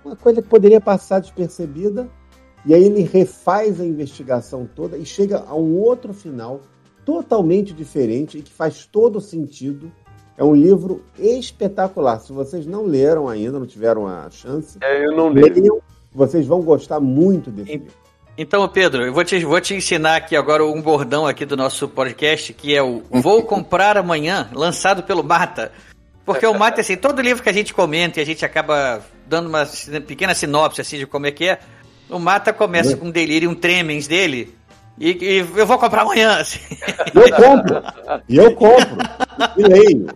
uma 0.04 0.16
coisa 0.16 0.40
que 0.40 0.48
poderia 0.48 0.80
passar 0.80 1.20
despercebida. 1.20 2.08
E 2.66 2.74
aí 2.74 2.84
ele 2.84 3.04
refaz 3.04 3.80
a 3.80 3.86
investigação 3.86 4.68
toda 4.76 4.98
e 4.98 5.06
chega 5.06 5.44
a 5.48 5.56
um 5.56 5.78
outro 5.78 6.14
final 6.14 6.62
totalmente 7.06 7.74
diferente 7.74 8.40
e 8.40 8.42
que 8.42 8.52
faz 8.52 8.86
todo 8.86 9.22
sentido. 9.22 9.92
É 10.38 10.44
um 10.44 10.54
livro 10.54 11.04
espetacular. 11.18 12.20
Se 12.20 12.34
vocês 12.34 12.66
não 12.66 12.86
leram 12.86 13.30
ainda, 13.30 13.60
não 13.60 13.68
tiveram 13.68 14.08
a 14.08 14.30
chance, 14.30 14.78
é, 14.82 15.06
eu 15.06 15.16
não 15.16 15.30
leiam, 15.30 15.80
vocês 16.12 16.46
vão 16.48 16.62
gostar 16.62 17.00
muito 17.00 17.52
desse 17.52 17.72
e, 17.72 17.78
livro. 17.78 17.94
Então, 18.38 18.68
Pedro, 18.68 19.06
eu 19.06 19.14
vou 19.14 19.24
te, 19.24 19.46
vou 19.46 19.62
te 19.62 19.76
ensinar 19.76 20.18
aqui 20.18 20.36
agora 20.36 20.66
um 20.66 20.82
bordão 20.82 21.26
aqui 21.26 21.46
do 21.46 21.56
nosso 21.56 21.88
podcast, 21.88 22.52
que 22.52 22.76
é 22.76 22.84
o 22.84 23.02
Vou 23.10 23.44
Comprar 23.44 23.98
Amanhã, 23.98 24.50
lançado 24.54 25.04
pelo 25.04 25.24
Mata. 25.24 25.72
Porque 26.26 26.46
o 26.46 26.54
Mata, 26.54 26.82
assim, 26.82 26.98
todo 26.98 27.22
livro 27.22 27.42
que 27.42 27.48
a 27.48 27.54
gente 27.54 27.74
comenta 27.74 28.20
e 28.20 28.24
a 28.24 28.26
gente 28.26 28.44
acaba 28.44 29.02
dando 29.26 29.48
uma 29.48 29.66
pequena 30.06 30.34
sinopse, 30.34 30.82
assim, 30.82 30.98
de 30.98 31.06
como 31.06 31.28
é 31.28 31.32
que 31.32 31.46
é, 31.46 31.60
o 32.10 32.20
Mata 32.20 32.54
começa 32.54 32.96
com 32.98 33.08
um 33.08 33.12
delírio, 33.12 33.50
um 33.50 33.56
tremens 33.56 34.08
dele, 34.08 34.56
e, 34.98 35.12
e, 35.12 35.38
eu 35.40 35.66
vou 35.66 35.78
comprar 35.78 36.04
amanhã. 36.04 36.38
Assim. 36.40 36.60
Eu 37.14 37.32
compro. 37.32 37.84
E 38.28 38.38
eu 38.38 38.56
compro. 38.56 38.98
E 39.58 39.64
leio. 39.64 40.08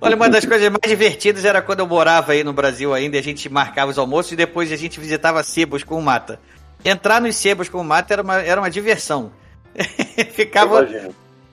Olha, 0.00 0.16
uma 0.16 0.30
das 0.30 0.44
coisas 0.46 0.68
mais 0.68 0.80
divertidas 0.86 1.44
era 1.44 1.60
quando 1.60 1.80
eu 1.80 1.86
morava 1.86 2.32
aí 2.32 2.42
no 2.42 2.52
Brasil 2.52 2.94
ainda, 2.94 3.18
a 3.18 3.22
gente 3.22 3.48
marcava 3.50 3.90
os 3.90 3.98
almoços 3.98 4.32
e 4.32 4.36
depois 4.36 4.72
a 4.72 4.76
gente 4.76 4.98
visitava 4.98 5.42
sebos 5.42 5.84
com 5.84 5.98
o 5.98 6.02
Mata. 6.02 6.40
Entrar 6.82 7.20
nos 7.20 7.36
sebos 7.36 7.68
com 7.68 7.78
o 7.78 7.84
Mata 7.84 8.14
era 8.14 8.22
uma, 8.22 8.40
era 8.40 8.60
uma 8.60 8.70
diversão. 8.70 9.30
Ficava. 10.32 10.88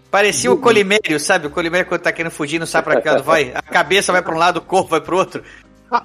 Parecia 0.09 0.49
o 0.49 0.57
colimério, 0.57 1.19
sabe? 1.19 1.47
O 1.47 1.49
colimério 1.49 1.85
quando 1.85 2.01
tá 2.01 2.13
querendo 2.13 2.31
fugir, 2.31 2.57
não 2.57 2.65
sabe 2.65 2.85
pra 2.85 3.01
que 3.01 3.09
lado 3.09 3.23
vai. 3.23 3.51
A 3.53 3.61
cabeça 3.61 4.13
vai 4.13 4.21
pra 4.21 4.33
um 4.33 4.37
lado, 4.37 4.57
o 4.57 4.61
corpo 4.61 4.91
vai 4.91 5.01
pro 5.01 5.17
outro. 5.17 5.43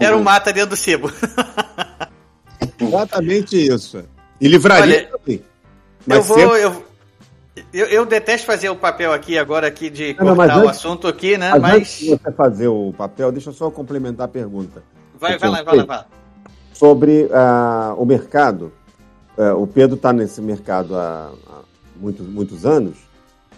Era 0.00 0.16
um 0.16 0.22
mata 0.22 0.52
dentro 0.52 0.70
do 0.70 0.76
sebo. 0.76 1.12
Exatamente 2.86 3.56
isso. 3.56 4.02
E 4.40 4.48
livraria 4.48 4.96
Olha, 4.96 5.18
também. 5.18 5.42
Mas 6.06 6.18
eu 6.18 6.22
vou. 6.24 6.38
Sempre... 6.38 6.62
Eu, 6.62 6.84
eu, 7.72 7.86
eu, 7.86 8.06
detesto 8.06 8.46
fazer 8.46 8.70
o 8.70 8.76
papel 8.76 9.12
aqui 9.12 9.38
agora 9.38 9.66
aqui 9.66 9.90
de 9.90 10.16
não, 10.18 10.34
cortar 10.34 10.56
não, 10.58 10.64
o 10.64 10.68
assunto 10.68 11.06
aqui, 11.06 11.36
né? 11.36 11.56
Mas, 11.58 11.74
Antes 11.74 11.98
de 11.98 12.08
você 12.10 12.32
fazer 12.32 12.68
o 12.68 12.94
papel, 12.96 13.30
deixa 13.30 13.50
eu 13.50 13.54
só 13.54 13.70
complementar 13.70 14.26
a 14.26 14.28
pergunta. 14.28 14.82
Vai, 15.18 15.38
vai 15.38 15.50
lá, 15.50 15.62
vai 15.62 15.76
lá, 15.76 15.84
vai 15.84 15.96
lá. 15.98 16.06
Sobre 16.72 17.24
uh, 17.24 17.94
o 17.96 18.04
mercado. 18.04 18.72
Uh, 19.36 19.62
o 19.62 19.66
Pedro 19.66 19.96
está 19.96 20.12
nesse 20.12 20.42
mercado 20.42 20.96
há, 20.96 21.32
há, 21.46 21.60
muitos, 21.96 22.26
muitos 22.26 22.66
anos. 22.66 22.96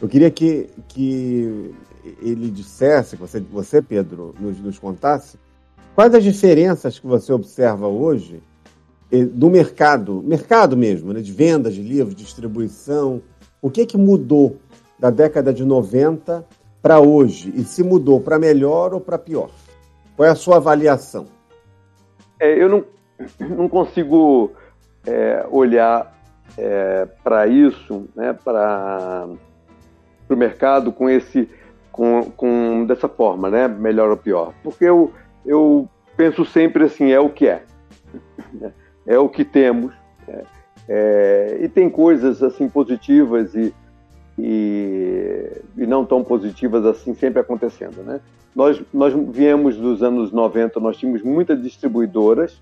Eu 0.01 0.09
queria 0.09 0.31
que, 0.31 0.69
que 0.89 1.75
ele 2.21 2.51
dissesse, 2.51 3.17
que 3.17 3.23
você, 3.23 3.41
você 3.41 3.81
Pedro, 3.81 4.35
nos, 4.39 4.59
nos 4.59 4.79
contasse, 4.79 5.39
quais 5.95 6.15
as 6.15 6.23
diferenças 6.23 6.99
que 6.99 7.07
você 7.07 7.33
observa 7.33 7.87
hoje 7.87 8.43
do 9.23 9.51
mercado, 9.51 10.23
mercado 10.23 10.77
mesmo, 10.77 11.13
né, 11.13 11.21
de 11.21 11.33
vendas 11.33 11.75
de 11.75 11.83
livros, 11.83 12.15
distribuição, 12.15 13.23
o 13.61 13.71
que, 13.71 13.87
que 13.87 13.97
mudou 13.97 14.57
da 14.99 15.11
década 15.11 15.53
de 15.53 15.65
90 15.65 16.45
para 16.83 17.01
hoje? 17.01 17.53
E 17.55 17.63
se 17.65 17.83
mudou 17.83 18.21
para 18.21 18.39
melhor 18.39 18.95
ou 18.95 19.01
para 19.01 19.19
pior? 19.19 19.51
Qual 20.17 20.27
é 20.27 20.33
a 20.33 20.35
sua 20.35 20.57
avaliação? 20.57 21.27
É, 22.41 22.61
eu 22.61 22.69
não, 22.69 22.85
não 23.57 23.69
consigo 23.69 24.53
é, 25.07 25.47
olhar 25.51 26.19
é, 26.57 27.07
para 27.23 27.47
isso, 27.47 28.09
né, 28.17 28.33
para 28.33 29.29
o 30.29 30.37
mercado 30.37 30.93
com 30.93 31.09
esse, 31.09 31.49
com, 31.93 32.25
com 32.37 32.87
dessa 32.87 33.09
forma, 33.09 33.51
né, 33.51 33.69
melhor 33.69 34.11
ou 34.11 34.17
pior, 34.17 34.55
porque 34.63 34.85
eu, 34.85 35.13
eu 35.45 35.89
penso 36.17 36.45
sempre 36.45 36.85
assim, 36.85 37.11
é 37.11 37.21
o 37.21 37.29
que 37.29 37.47
é 37.47 37.63
é 39.07 39.19
o 39.19 39.29
que 39.29 39.45
temos. 39.45 39.93
Né? 40.27 40.43
É, 40.89 41.59
e 41.63 41.69
tem 41.69 41.89
coisas 41.89 42.43
assim 42.43 42.69
positivas 42.69 43.55
e, 43.55 43.75
e, 44.39 45.51
e, 45.77 45.87
não 45.87 46.05
tão 46.05 46.23
positivas 46.23 46.85
assim 46.85 47.15
sempre 47.15 47.41
acontecendo, 47.41 48.03
né? 48.03 48.21
Nós, 48.55 48.81
nós 48.93 49.13
viemos 49.31 49.77
dos 49.77 50.03
anos 50.03 50.31
90, 50.31 50.79
nós 50.79 50.97
tínhamos 50.97 51.23
muitas 51.23 51.61
distribuidoras, 51.61 52.61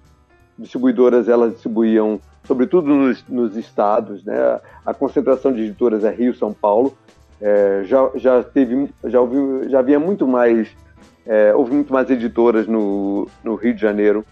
distribuidoras 0.57 1.28
elas 1.28 1.52
distribuíam 1.52 2.20
sobretudo 2.44 2.88
nos, 2.88 3.24
nos 3.28 3.57
estados, 3.57 4.24
né? 4.24 4.61
A 4.85 4.94
concentração 4.94 5.52
de 5.52 5.62
editoras 5.62 6.05
é 6.05 6.11
Rio, 6.11 6.35
São 6.35 6.52
Paulo, 6.52 6.96
é, 7.40 7.83
já, 7.85 8.11
já 8.14 8.42
teve, 8.42 8.88
já 9.05 9.20
ouvi, 9.20 9.68
já 9.68 9.81
havia 9.81 9.98
muito 9.98 10.26
mais, 10.26 10.68
é, 11.26 11.55
houve 11.55 11.74
muito 11.74 11.92
mais 11.92 12.09
editoras 12.09 12.66
no, 12.66 13.28
no 13.42 13.55
Rio 13.55 13.74
de 13.74 13.81
Janeiro 13.81 14.24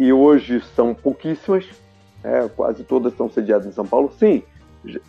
e 0.00 0.14
hoje 0.14 0.62
são 0.74 0.94
pouquíssimas, 0.94 1.66
é, 2.24 2.48
quase 2.56 2.82
todas 2.84 3.12
estão 3.12 3.28
sediadas 3.28 3.66
em 3.66 3.72
São 3.72 3.86
Paulo. 3.86 4.10
Sim, 4.18 4.42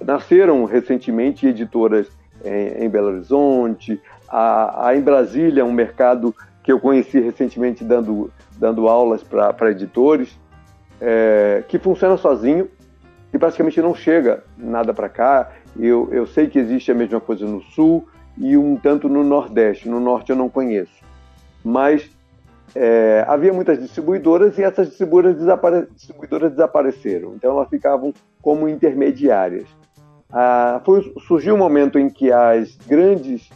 nasceram 0.01 0.65
recentemente 0.65 1.47
editoras 1.47 2.09
em, 2.43 2.83
em 2.83 2.89
Belo 2.89 3.07
Horizonte, 3.07 4.01
há, 4.27 4.87
há, 4.87 4.97
em 4.97 4.99
Brasília 4.99 5.63
um 5.63 5.71
mercado 5.71 6.35
que 6.61 6.73
eu 6.73 6.77
conheci 6.77 7.21
recentemente 7.21 7.85
dando, 7.85 8.33
dando 8.57 8.89
aulas 8.89 9.23
para 9.23 9.71
editores, 9.71 10.37
é, 10.99 11.63
que 11.69 11.79
funciona 11.79 12.17
sozinho 12.17 12.67
e 13.33 13.39
praticamente 13.39 13.81
não 13.81 13.95
chega 13.95 14.43
nada 14.57 14.93
para 14.93 15.07
cá. 15.07 15.51
Eu, 15.79 16.09
eu 16.11 16.27
sei 16.27 16.47
que 16.47 16.59
existe 16.59 16.91
a 16.91 16.95
mesma 16.95 17.21
coisa 17.21 17.45
no 17.45 17.61
Sul 17.61 18.05
e 18.37 18.57
um 18.57 18.75
tanto 18.75 19.07
no 19.07 19.23
Nordeste. 19.23 19.87
No 19.87 20.01
Norte 20.01 20.31
eu 20.31 20.35
não 20.35 20.49
conheço. 20.49 21.01
Mas 21.63 22.11
é, 22.75 23.25
havia 23.27 23.51
muitas 23.53 23.79
distribuidoras 23.79 24.57
e 24.57 24.63
essas 24.63 24.89
distribuidoras, 24.89 25.37
desapare... 25.37 25.87
distribuidoras 25.93 26.51
desapareceram, 26.51 27.33
então 27.35 27.51
elas 27.51 27.69
ficavam 27.69 28.13
como 28.41 28.67
intermediárias. 28.67 29.67
Ah, 30.31 30.81
foi, 30.85 31.13
surgiu 31.27 31.55
um 31.55 31.57
momento 31.57 31.99
em 31.99 32.09
que 32.09 32.31
as 32.31 32.77
grandes, 32.87 33.49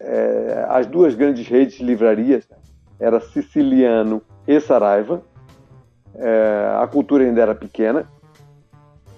é, 0.00 0.66
as 0.68 0.86
duas 0.86 1.14
grandes 1.14 1.46
redes 1.46 1.76
de 1.76 1.84
livrarias, 1.84 2.48
era 2.98 3.20
Siciliano 3.20 4.20
e 4.46 4.58
Saraiva, 4.60 5.22
é, 6.16 6.76
a 6.80 6.86
cultura 6.86 7.24
ainda 7.24 7.42
era 7.42 7.54
pequena, 7.54 8.10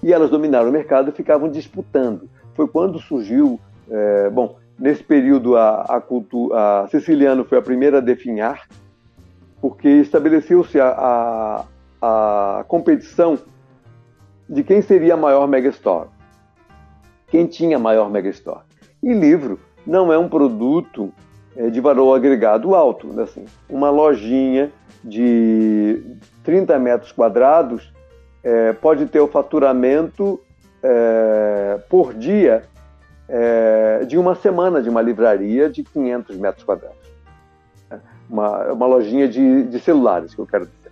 e 0.03 0.13
elas 0.13 0.29
dominaram 0.29 0.69
o 0.69 0.71
mercado 0.71 1.09
e 1.09 1.13
ficavam 1.13 1.49
disputando. 1.49 2.29
Foi 2.53 2.67
quando 2.67 2.99
surgiu, 2.99 3.59
é, 3.89 4.29
bom, 4.29 4.57
nesse 4.77 5.03
período 5.03 5.57
a, 5.57 5.81
a, 5.81 6.01
cultura, 6.01 6.83
a 6.83 6.87
Siciliano 6.87 7.43
foi 7.43 7.57
a 7.57 7.61
primeira 7.61 7.97
a 7.97 8.01
definhar, 8.01 8.67
porque 9.61 9.87
estabeleceu-se 9.87 10.79
a, 10.79 10.87
a, 10.89 11.65
a, 12.59 12.63
competição 12.67 13.37
de 14.47 14.63
quem 14.63 14.81
seria 14.81 15.13
a 15.13 15.17
maior 15.17 15.47
megastore, 15.47 16.09
quem 17.27 17.45
tinha 17.45 17.77
a 17.77 17.79
maior 17.79 18.09
megastore. 18.09 18.61
E 19.03 19.13
livro 19.13 19.59
não 19.85 20.11
é 20.11 20.17
um 20.17 20.29
produto 20.29 21.11
é, 21.55 21.69
de 21.69 21.79
valor 21.79 22.15
agregado 22.15 22.73
alto. 22.75 23.07
Né? 23.07 23.23
Assim, 23.23 23.45
uma 23.69 23.89
lojinha 23.89 24.71
de 25.03 26.01
30 26.43 26.77
metros 26.79 27.11
quadrados 27.11 27.91
é, 28.43 28.73
pode 28.73 29.05
ter 29.05 29.19
o 29.19 29.27
faturamento 29.27 30.39
é, 30.81 31.79
por 31.89 32.13
dia 32.13 32.63
é, 33.27 34.05
de 34.05 34.17
uma 34.17 34.35
semana 34.35 34.81
de 34.81 34.89
uma 34.89 35.01
livraria 35.01 35.69
de 35.69 35.83
500 35.83 36.37
metros 36.37 36.63
quadrados 36.63 36.98
uma, 38.29 38.71
uma 38.71 38.85
lojinha 38.85 39.27
de, 39.27 39.63
de 39.63 39.79
celulares, 39.79 40.35
que 40.35 40.39
eu 40.39 40.47
quero 40.47 40.65
dizer. 40.65 40.91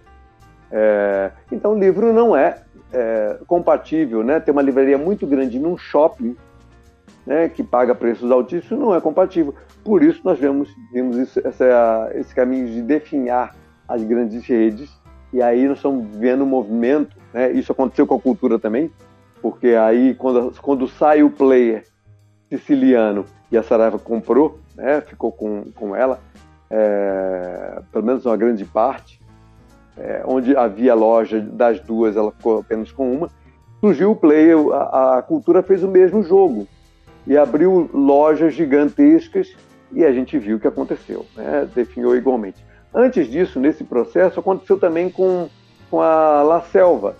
É, 0.71 1.31
então, 1.51 1.73
o 1.73 1.79
livro 1.79 2.11
não 2.11 2.35
é, 2.35 2.61
é, 2.91 3.37
compatível, 3.47 4.23
né? 4.23 4.39
Ter 4.39 4.51
uma 4.51 4.61
livraria 4.61 4.97
muito 4.97 5.25
grande 5.27 5.59
num 5.59 5.77
shopping, 5.77 6.35
né, 7.25 7.49
que 7.49 7.61
paga 7.61 7.93
preços 7.93 8.31
altíssimos, 8.31 8.81
não 8.81 8.95
é 8.95 9.01
compatível. 9.01 9.53
Por 9.83 10.01
isso, 10.01 10.21
nós 10.23 10.39
vemos, 10.39 10.69
vimos 10.93 11.17
isso, 11.17 11.45
essa, 11.45 12.09
esse 12.15 12.33
caminho 12.33 12.67
de 12.67 12.81
definhar 12.81 13.53
as 13.87 14.01
grandes 14.01 14.45
redes. 14.45 14.89
E 15.33 15.41
aí 15.41 15.67
nós 15.67 15.77
estamos 15.77 16.07
vendo 16.15 16.43
um 16.43 16.47
movimento, 16.47 17.17
né? 17.33 17.51
isso 17.51 17.71
aconteceu 17.71 18.07
com 18.07 18.15
a 18.15 18.19
cultura 18.19 18.57
também, 18.57 18.89
porque 19.41 19.69
aí 19.69 20.15
quando, 20.15 20.53
quando 20.61 20.87
sai 20.87 21.21
o 21.21 21.29
player 21.29 21.83
siciliano 22.49 23.25
e 23.51 23.57
a 23.57 23.63
Saraiva 23.63 23.99
comprou, 23.99 24.59
né? 24.73 25.01
ficou 25.01 25.31
com, 25.31 25.65
com 25.75 25.93
ela, 25.93 26.21
é, 26.69 27.81
pelo 27.91 28.05
menos 28.05 28.25
uma 28.25 28.37
grande 28.37 28.65
parte, 28.65 29.19
é, 29.97 30.21
onde 30.25 30.55
havia 30.55 30.93
loja 30.93 31.39
das 31.39 31.79
duas, 31.79 32.15
ela 32.15 32.31
ficou 32.31 32.59
apenas 32.59 32.91
com 32.91 33.11
uma, 33.11 33.29
surgiu 33.79 34.11
o 34.11 34.15
player, 34.15 34.57
a, 34.73 35.17
a 35.17 35.21
cultura 35.21 35.63
fez 35.63 35.83
o 35.83 35.87
mesmo 35.87 36.23
jogo 36.23 36.67
e 37.25 37.37
abriu 37.37 37.89
lojas 37.93 38.53
gigantescas 38.53 39.55
e 39.91 40.03
a 40.03 40.11
gente 40.11 40.37
viu 40.37 40.57
o 40.57 40.59
que 40.59 40.67
aconteceu, 40.67 41.25
né? 41.35 41.67
definhou 41.73 42.15
igualmente. 42.15 42.65
Antes 42.93 43.29
disso, 43.29 43.59
nesse 43.59 43.83
processo, 43.83 44.39
aconteceu 44.39 44.79
também 44.79 45.09
com, 45.09 45.49
com 45.89 46.01
a 46.01 46.41
La 46.43 46.61
Selva, 46.61 47.15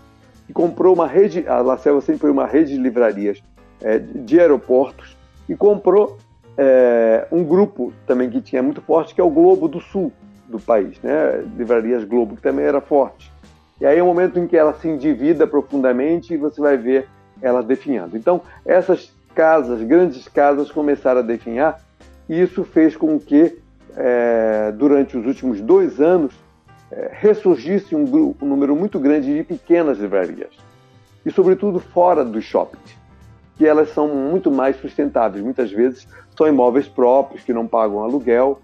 que 0.46 0.54
comprou 0.54 0.94
uma 0.94 1.08
rede, 1.08 1.46
a 1.48 1.60
La 1.60 1.78
Selva 1.78 2.02
sempre 2.02 2.22
foi 2.22 2.32
uma 2.32 2.46
rede 2.46 2.74
de 2.74 2.80
livrarias 2.80 3.42
é, 3.82 4.00
de 4.00 4.40
aeroportos, 4.40 5.16
e 5.48 5.56
comprou 5.56 6.18
é, 6.58 7.28
um 7.32 7.44
grupo 7.44 7.94
também 8.06 8.30
que 8.30 8.42
tinha 8.42 8.64
muito 8.64 8.82
forte, 8.82 9.14
que 9.14 9.22
é 9.22 9.24
o 9.24 9.30
Globo 9.30 9.68
do 9.68 9.80
Sul 9.80 10.12
do 10.48 10.60
país, 10.60 11.00
né? 11.02 11.44
Livrarias 11.58 12.04
Globo, 12.04 12.36
que 12.36 12.42
também 12.42 12.66
era 12.66 12.82
forte. 12.82 13.32
E 13.80 13.86
aí 13.86 14.00
é 14.00 14.02
o 14.02 14.06
um 14.06 14.08
momento 14.08 14.40
em 14.40 14.48
que 14.48 14.58
ela 14.58 14.74
se 14.74 14.88
endivida 14.88 15.46
profundamente 15.46 16.34
e 16.34 16.38
você 16.38 16.60
vai 16.60 16.78
ver 16.78 17.08
ela 17.42 17.62
definhando. 17.62 18.18
Então, 18.18 18.42
essas 18.66 19.14
casas, 19.36 19.82
grandes 19.84 20.28
casas, 20.28 20.72
começaram 20.72 21.20
a 21.20 21.24
definhar 21.24 21.80
e 22.28 22.42
isso 22.42 22.64
fez 22.64 22.96
com 22.96 23.20
que, 23.20 23.60
é, 23.96 24.72
durante 24.72 25.16
os 25.16 25.26
últimos 25.28 25.62
dois 25.62 26.02
anos, 26.02 26.34
é, 26.92 27.12
ressurgisse 27.14 27.96
um, 27.96 28.36
um, 28.42 28.46
número 28.48 28.76
muito 28.76 29.00
grande 29.00 29.34
de 29.34 29.44
pequenas 29.44 30.00
livrarias. 30.00 30.50
E, 31.24 31.32
sobretudo, 31.32 31.80
fora 31.80 32.26
dos 32.26 32.44
shoppings, 32.44 32.97
que 33.58 33.66
elas 33.66 33.90
são 33.90 34.08
muito 34.08 34.52
mais 34.52 34.76
sustentáveis. 34.78 35.44
Muitas 35.44 35.72
vezes 35.72 36.08
são 36.36 36.48
imóveis 36.48 36.88
próprios, 36.88 37.44
que 37.44 37.54
não 37.54 37.68
pagam 37.68 38.04
aluguel 38.04 38.62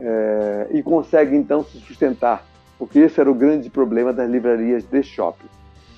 é, 0.00 0.68
e 0.70 0.82
conseguem, 0.82 1.38
então, 1.38 1.64
se 1.64 1.78
sustentar, 1.80 2.44
porque 2.78 3.00
esse 3.00 3.20
era 3.20 3.30
o 3.30 3.34
grande 3.34 3.68
problema 3.68 4.12
das 4.12 4.30
livrarias 4.30 4.84
de 4.84 5.02
shopping. 5.02 5.48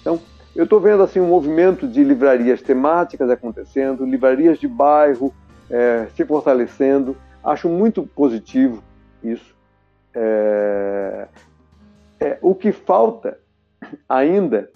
Então, 0.01 0.21
eu 0.57 0.65
estou 0.65 0.81
vendo 0.81 1.03
assim 1.03 1.21
um 1.21 1.29
movimento 1.29 1.87
de 1.87 2.03
livrarias 2.03 2.63
temáticas 2.63 3.31
acontecendo, 3.31 4.05
livrarias 4.05 4.59
de 4.59 4.67
bairro 4.67 5.33
é, 5.71 6.09
se 6.17 6.25
fortalecendo. 6.25 7.17
Acho 7.45 7.69
muito 7.69 8.05
positivo 8.05 8.83
isso. 9.23 9.55
É, 10.15 11.29
é, 12.19 12.39
o 12.41 12.55
que 12.55 12.73
falta 12.73 13.39
ainda, 14.09 14.71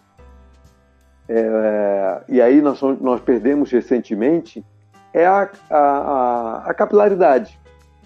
é, 1.28 2.22
e 2.28 2.40
aí 2.40 2.60
nós, 2.60 2.80
nós 3.00 3.20
perdemos 3.20 3.70
recentemente, 3.70 4.64
é 5.12 5.26
a, 5.26 5.48
a, 5.70 6.62
a, 6.66 6.74
capilaridade. 6.74 7.58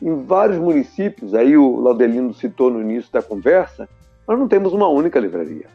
Em 0.02 0.24
vários 0.24 0.58
municípios, 0.58 1.34
aí 1.34 1.56
o 1.56 1.80
Laudelino 1.80 2.34
citou 2.34 2.70
no 2.70 2.80
início 2.80 3.10
da 3.12 3.22
conversa, 3.22 3.88
nós 4.26 4.38
não 4.38 4.48
temos 4.48 4.72
uma 4.72 4.88
única 4.88 5.18
livraria. 5.18 5.66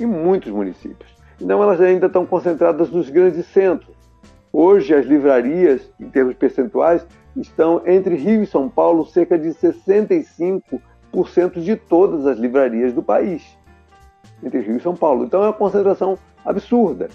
Em 0.00 0.06
muitos 0.06 0.50
municípios. 0.50 1.12
Então 1.40 1.62
elas 1.62 1.80
ainda 1.80 2.06
estão 2.06 2.24
concentradas 2.24 2.90
nos 2.90 3.10
grandes 3.10 3.44
centros. 3.46 3.94
Hoje 4.52 4.94
as 4.94 5.04
livrarias, 5.04 5.92
em 6.00 6.08
termos 6.08 6.34
percentuais, 6.34 7.06
estão 7.36 7.82
entre 7.86 8.14
Rio 8.14 8.42
e 8.42 8.46
São 8.46 8.68
Paulo 8.68 9.04
cerca 9.06 9.38
de 9.38 9.48
65% 9.48 10.80
de 11.56 11.76
todas 11.76 12.26
as 12.26 12.38
livrarias 12.38 12.92
do 12.92 13.02
país. 13.02 13.42
Entre 14.42 14.60
Rio 14.60 14.76
e 14.76 14.80
São 14.80 14.94
Paulo. 14.94 15.24
Então 15.24 15.42
é 15.42 15.46
uma 15.46 15.52
concentração 15.52 16.18
absurda. 16.44 17.08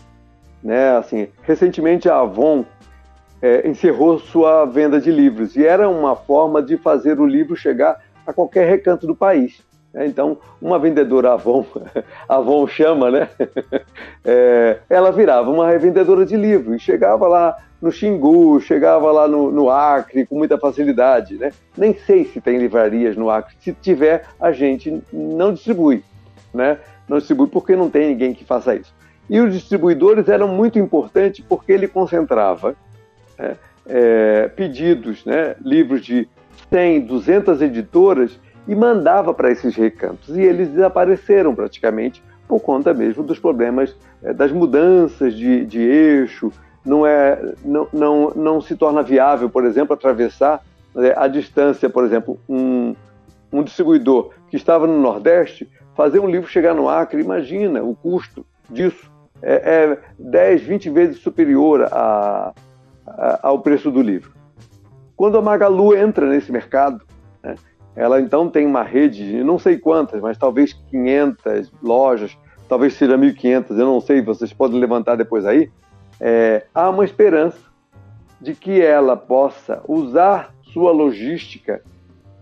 Né? 0.63 0.98
Assim, 0.98 1.28
recentemente 1.43 2.10
a 2.10 2.20
Avon 2.20 2.65
é, 3.41 3.67
encerrou 3.67 4.20
sua 4.20 4.65
venda 4.65 5.00
de 5.00 5.12
livros 5.12 5.56
e 5.56 5.65
era 5.65 5.89
uma 5.89 6.15
forma 6.15 6.62
de 6.62 6.78
fazer 6.78 7.20
o 7.20 7.26
livro 7.26 7.56
chegar 7.56 8.02
a 8.26 8.34
qualquer 8.34 8.67
recanto 8.67 9.06
do 9.06 9.15
país. 9.15 9.62
É, 9.93 10.06
então, 10.06 10.38
uma 10.62 10.78
vendedora 10.78 11.34
Avon, 11.34 11.65
Avon 12.28 12.67
chama, 12.67 13.10
né? 13.10 13.30
É, 14.30 14.80
ela 14.89 15.10
virava 15.10 15.50
uma 15.50 15.70
revendedora 15.70 16.26
de 16.26 16.36
livro 16.36 16.76
e 16.76 16.80
chegava 16.80 17.26
lá 17.30 17.56
no 17.82 17.89
Xingu, 17.89 18.60
chegava 18.60 19.10
lá 19.10 19.26
no, 19.26 19.50
no, 19.50 19.70
Acre 19.70 20.26
com 20.26 20.38
muita 20.38 20.58
facilidade, 20.58 21.36
né? 21.36 21.54
Nem 21.78 21.93
sei 21.93 22.26
se 22.26 22.41
tem 22.41 22.58
livrarias 22.58 23.15
no 23.15 23.30
Acre. 23.30 23.56
Se 23.62 23.72
tiver, 23.72 24.26
a 24.38 24.52
gente 24.52 25.02
não 25.13 25.54
distribui, 25.54 26.04
né? 26.54 26.78
Não 27.08 27.17
distribui 27.17 27.48
porque 27.48 27.76
não 27.76 27.89
tem 27.89 28.10
ninguém 28.10 28.34
que 28.34 28.43
faça 28.43 28.76
isso. 28.76 28.93
E 29.30 29.39
os 29.39 29.54
distribuidores 29.54 30.28
eram 30.30 30.48
muito 30.48 30.80
importantes 30.80 31.43
porque 31.48 31.72
ele 31.72 31.88
concentrava 31.88 32.76
né, 33.38 33.56
é, 33.86 34.48
pedidos, 34.50 35.26
né, 35.26 35.56
livros 35.62 36.04
de 36.04 36.28
100, 36.70 37.02
200 37.02 37.62
editoras 37.62 38.39
e 38.67 38.76
mandava 38.76 39.34
para 39.34 39.52
esses 39.52 39.76
recantos. 39.76 40.36
E 40.36 40.41
eles 40.41 40.70
desapareceram 40.70 41.56
praticamente 41.56 42.22
por 42.48 42.60
conta 42.62 42.93
mesmo 42.93 43.24
dos 43.24 43.39
problemas 43.39 43.96
é, 44.24 44.34
das 44.34 44.52
mudanças 44.52 45.34
de, 45.34 45.65
de 45.65 45.80
eixo. 45.80 46.52
Não, 46.86 47.06
é, 47.06 47.54
não, 47.63 47.88
não, 47.91 48.32
não 48.36 48.62
se 48.62 48.76
torna 48.76 49.04
viável, 49.04 49.50
por 49.50 49.65
exemplo, 49.65 49.93
atravessar 49.93 50.63
é, 50.96 51.13
a 51.17 51.28
distância, 51.28 51.89
por 51.89 52.06
exemplo, 52.06 52.39
um, 52.48 52.96
um 53.52 53.62
distribuidor 53.62 54.32
que 54.50 54.56
estava 54.56 54.88
no 54.88 55.00
Nordeste, 55.00 55.70
fazer 55.98 56.20
um 56.20 56.30
livro 56.30 56.48
chegar 56.48 56.76
no 56.76 56.88
Acre, 56.88 57.20
imagina 57.20 57.82
o 57.82 57.96
custo 57.96 58.46
disso. 58.70 59.12
É, 59.42 59.56
é 59.56 60.00
10, 60.18 60.62
20 60.62 60.90
vezes 60.92 61.18
superior 61.18 61.88
a, 61.92 62.54
a, 63.08 63.40
ao 63.42 63.60
preço 63.60 63.90
do 63.90 64.02
livro. 64.02 64.32
Quando 65.16 65.38
a 65.40 65.42
Magalu 65.42 65.98
entra 65.98 66.28
nesse 66.30 66.52
mercado, 66.52 67.04
né, 67.44 67.56
ela 67.96 68.22
então 68.22 68.48
tem 68.48 68.66
uma 68.66 68.84
rede 68.84 69.28
de 69.28 69.44
não 69.44 69.58
sei 69.58 69.80
quantas, 69.80 70.22
mas 70.22 70.38
talvez 70.38 70.74
500 70.74 71.72
lojas, 71.82 72.38
talvez 72.70 72.94
seja 72.94 73.18
1.500, 73.18 73.72
eu 73.72 73.86
não 73.86 74.00
sei, 74.00 74.22
vocês 74.22 74.54
podem 74.54 74.80
levantar 74.80 75.16
depois 75.16 75.46
aí. 75.46 75.72
É, 76.20 76.66
há 76.74 76.90
uma 76.90 77.06
esperança 77.06 77.60
de 78.40 78.54
que 78.54 78.82
ela 78.82 79.18
possa 79.18 79.82
usar 79.88 80.54
sua 80.74 80.92
logística 80.92 81.82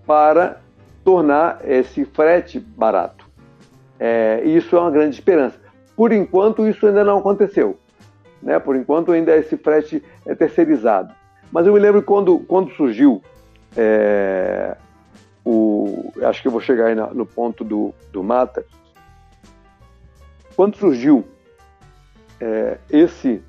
para 0.06 0.60
tornar 1.06 1.60
esse 1.64 2.04
frete 2.04 2.60
barato. 2.60 3.25
É, 4.00 4.42
isso 4.46 4.76
é 4.76 4.80
uma 4.80 4.92
grande 4.92 5.16
esperança. 5.16 5.58
Por 5.96 6.12
enquanto, 6.12 6.68
isso 6.68 6.86
ainda 6.86 7.04
não 7.04 7.20
aconteceu. 7.20 7.78
Né? 8.42 8.60
Por 8.60 8.76
enquanto, 8.76 9.12
ainda 9.12 9.36
esse 9.36 9.58
frete 9.58 10.04
é 10.26 10.36
terceirizado. 10.36 11.14
Mas 11.52 11.66
eu 11.66 11.74
me 11.74 11.80
lembro 11.80 12.02
quando, 12.02 12.40
quando 12.40 12.72
surgiu 12.72 13.22
é, 13.78 14.76
o, 15.44 16.12
acho 16.24 16.42
que 16.42 16.48
eu 16.48 16.52
vou 16.52 16.62
chegar 16.62 16.88
aí 16.88 16.96
no 16.96 17.26
ponto 17.26 17.64
do, 17.64 17.94
do 18.12 18.24
Mata. 18.24 18.66
Quando 20.56 20.78
surgiu 20.78 21.26
é, 22.40 22.78
esse, 22.90 23.42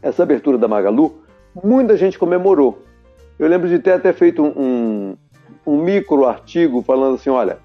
essa 0.00 0.22
abertura 0.22 0.58
da 0.58 0.68
Magalu, 0.68 1.22
muita 1.54 1.96
gente 1.96 2.18
comemorou. 2.18 2.82
Eu 3.38 3.48
lembro 3.48 3.68
de 3.68 3.78
ter 3.78 3.92
até 3.92 4.12
feito 4.12 4.42
um, 4.42 5.16
um 5.66 5.82
micro 5.82 6.26
artigo 6.26 6.82
falando 6.82 7.16
assim: 7.16 7.30
olha, 7.30 7.58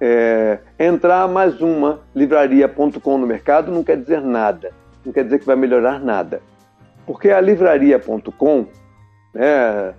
é, 0.00 0.58
entrar 0.78 1.28
mais 1.28 1.60
uma 1.60 2.00
livraria.com 2.14 3.18
no 3.18 3.26
mercado 3.26 3.70
não 3.70 3.84
quer 3.84 3.98
dizer 3.98 4.20
nada, 4.20 4.72
não 5.04 5.12
quer 5.12 5.24
dizer 5.24 5.38
que 5.38 5.46
vai 5.46 5.56
melhorar 5.56 6.00
nada. 6.00 6.40
Porque 7.06 7.30
a 7.30 7.40
livraria.com, 7.40 8.66
né, 9.34 9.94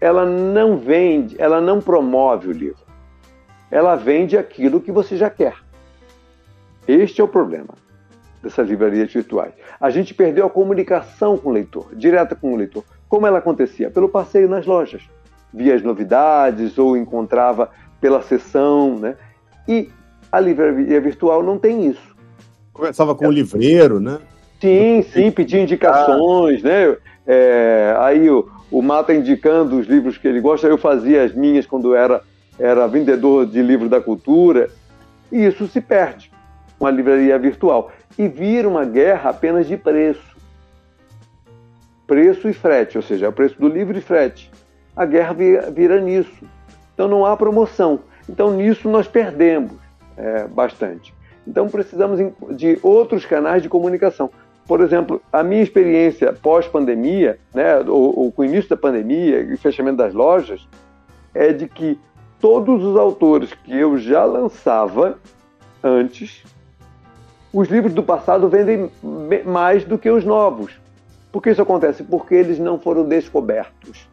ela 0.00 0.24
não 0.24 0.76
vende, 0.76 1.34
ela 1.38 1.60
não 1.60 1.80
promove 1.80 2.48
o 2.48 2.52
livro. 2.52 2.84
Ela 3.70 3.96
vende 3.96 4.36
aquilo 4.36 4.80
que 4.80 4.92
você 4.92 5.16
já 5.16 5.30
quer. 5.30 5.54
Este 6.86 7.20
é 7.20 7.24
o 7.24 7.28
problema 7.28 7.74
dessas 8.42 8.68
livrarias 8.68 9.12
virtuais. 9.12 9.52
A 9.80 9.90
gente 9.90 10.14
perdeu 10.14 10.46
a 10.46 10.50
comunicação 10.50 11.36
com 11.36 11.50
o 11.50 11.52
leitor, 11.52 11.94
direta 11.94 12.34
com 12.34 12.52
o 12.52 12.56
leitor. 12.56 12.84
Como 13.08 13.26
ela 13.26 13.38
acontecia? 13.38 13.90
Pelo 13.90 14.08
passeio 14.08 14.48
nas 14.48 14.66
lojas. 14.66 15.02
Via 15.52 15.74
as 15.74 15.82
novidades 15.82 16.78
ou 16.78 16.96
encontrava 16.96 17.70
pela 18.00 18.22
sessão, 18.22 18.98
né? 18.98 19.16
E 19.70 19.88
a 20.32 20.40
livraria 20.40 21.00
virtual 21.00 21.44
não 21.44 21.56
tem 21.56 21.86
isso. 21.86 22.16
Conversava 22.72 23.14
com 23.14 23.28
o 23.28 23.30
livreiro, 23.30 24.00
né? 24.00 24.18
Sim, 24.60 25.02
sim, 25.02 25.30
pedia 25.30 25.62
indicações, 25.62 26.64
ah. 26.64 26.68
né? 26.68 26.96
É, 27.24 27.94
aí 27.98 28.28
o, 28.28 28.50
o 28.68 28.82
Mata 28.82 29.14
indicando 29.14 29.78
os 29.78 29.86
livros 29.86 30.18
que 30.18 30.26
ele 30.26 30.40
gosta, 30.40 30.66
eu 30.66 30.76
fazia 30.76 31.22
as 31.22 31.32
minhas 31.32 31.66
quando 31.66 31.94
era, 31.94 32.20
era 32.58 32.88
vendedor 32.88 33.46
de 33.46 33.62
livros 33.62 33.88
da 33.88 34.00
cultura, 34.00 34.68
e 35.30 35.46
isso 35.46 35.68
se 35.68 35.80
perde 35.80 36.32
com 36.76 36.84
a 36.84 36.90
livraria 36.90 37.38
virtual. 37.38 37.92
E 38.18 38.26
vira 38.26 38.68
uma 38.68 38.84
guerra 38.84 39.30
apenas 39.30 39.68
de 39.68 39.76
preço. 39.76 40.36
Preço 42.08 42.48
e 42.48 42.52
frete, 42.52 42.96
ou 42.96 43.02
seja, 43.04 43.26
é 43.26 43.28
o 43.28 43.32
preço 43.32 43.60
do 43.60 43.68
livro 43.68 43.96
e 43.96 44.00
frete. 44.00 44.50
A 44.96 45.06
guerra 45.06 45.32
vira, 45.32 45.70
vira 45.70 46.00
nisso. 46.00 46.44
Então 46.92 47.06
não 47.06 47.24
há 47.24 47.36
promoção. 47.36 48.00
Então, 48.30 48.52
nisso 48.52 48.88
nós 48.88 49.08
perdemos 49.08 49.72
é, 50.16 50.46
bastante. 50.46 51.12
Então, 51.46 51.68
precisamos 51.68 52.20
de 52.50 52.78
outros 52.82 53.26
canais 53.26 53.62
de 53.62 53.68
comunicação. 53.68 54.30
Por 54.66 54.80
exemplo, 54.80 55.20
a 55.32 55.42
minha 55.42 55.62
experiência 55.62 56.32
pós-pandemia, 56.32 57.38
né, 57.52 57.80
ou, 57.80 58.16
ou 58.16 58.32
com 58.32 58.42
o 58.42 58.44
início 58.44 58.70
da 58.70 58.76
pandemia 58.76 59.40
e 59.40 59.56
fechamento 59.56 59.96
das 59.96 60.14
lojas, 60.14 60.68
é 61.34 61.52
de 61.52 61.66
que 61.66 61.98
todos 62.38 62.84
os 62.84 62.96
autores 62.96 63.52
que 63.52 63.76
eu 63.76 63.98
já 63.98 64.24
lançava 64.24 65.18
antes, 65.82 66.44
os 67.52 67.68
livros 67.68 67.92
do 67.92 68.02
passado 68.02 68.48
vendem 68.48 68.88
mais 69.44 69.84
do 69.84 69.98
que 69.98 70.08
os 70.08 70.24
novos. 70.24 70.78
Por 71.32 71.42
que 71.42 71.50
isso 71.50 71.62
acontece? 71.62 72.04
Porque 72.04 72.34
eles 72.34 72.60
não 72.60 72.78
foram 72.78 73.04
descobertos. 73.04 74.08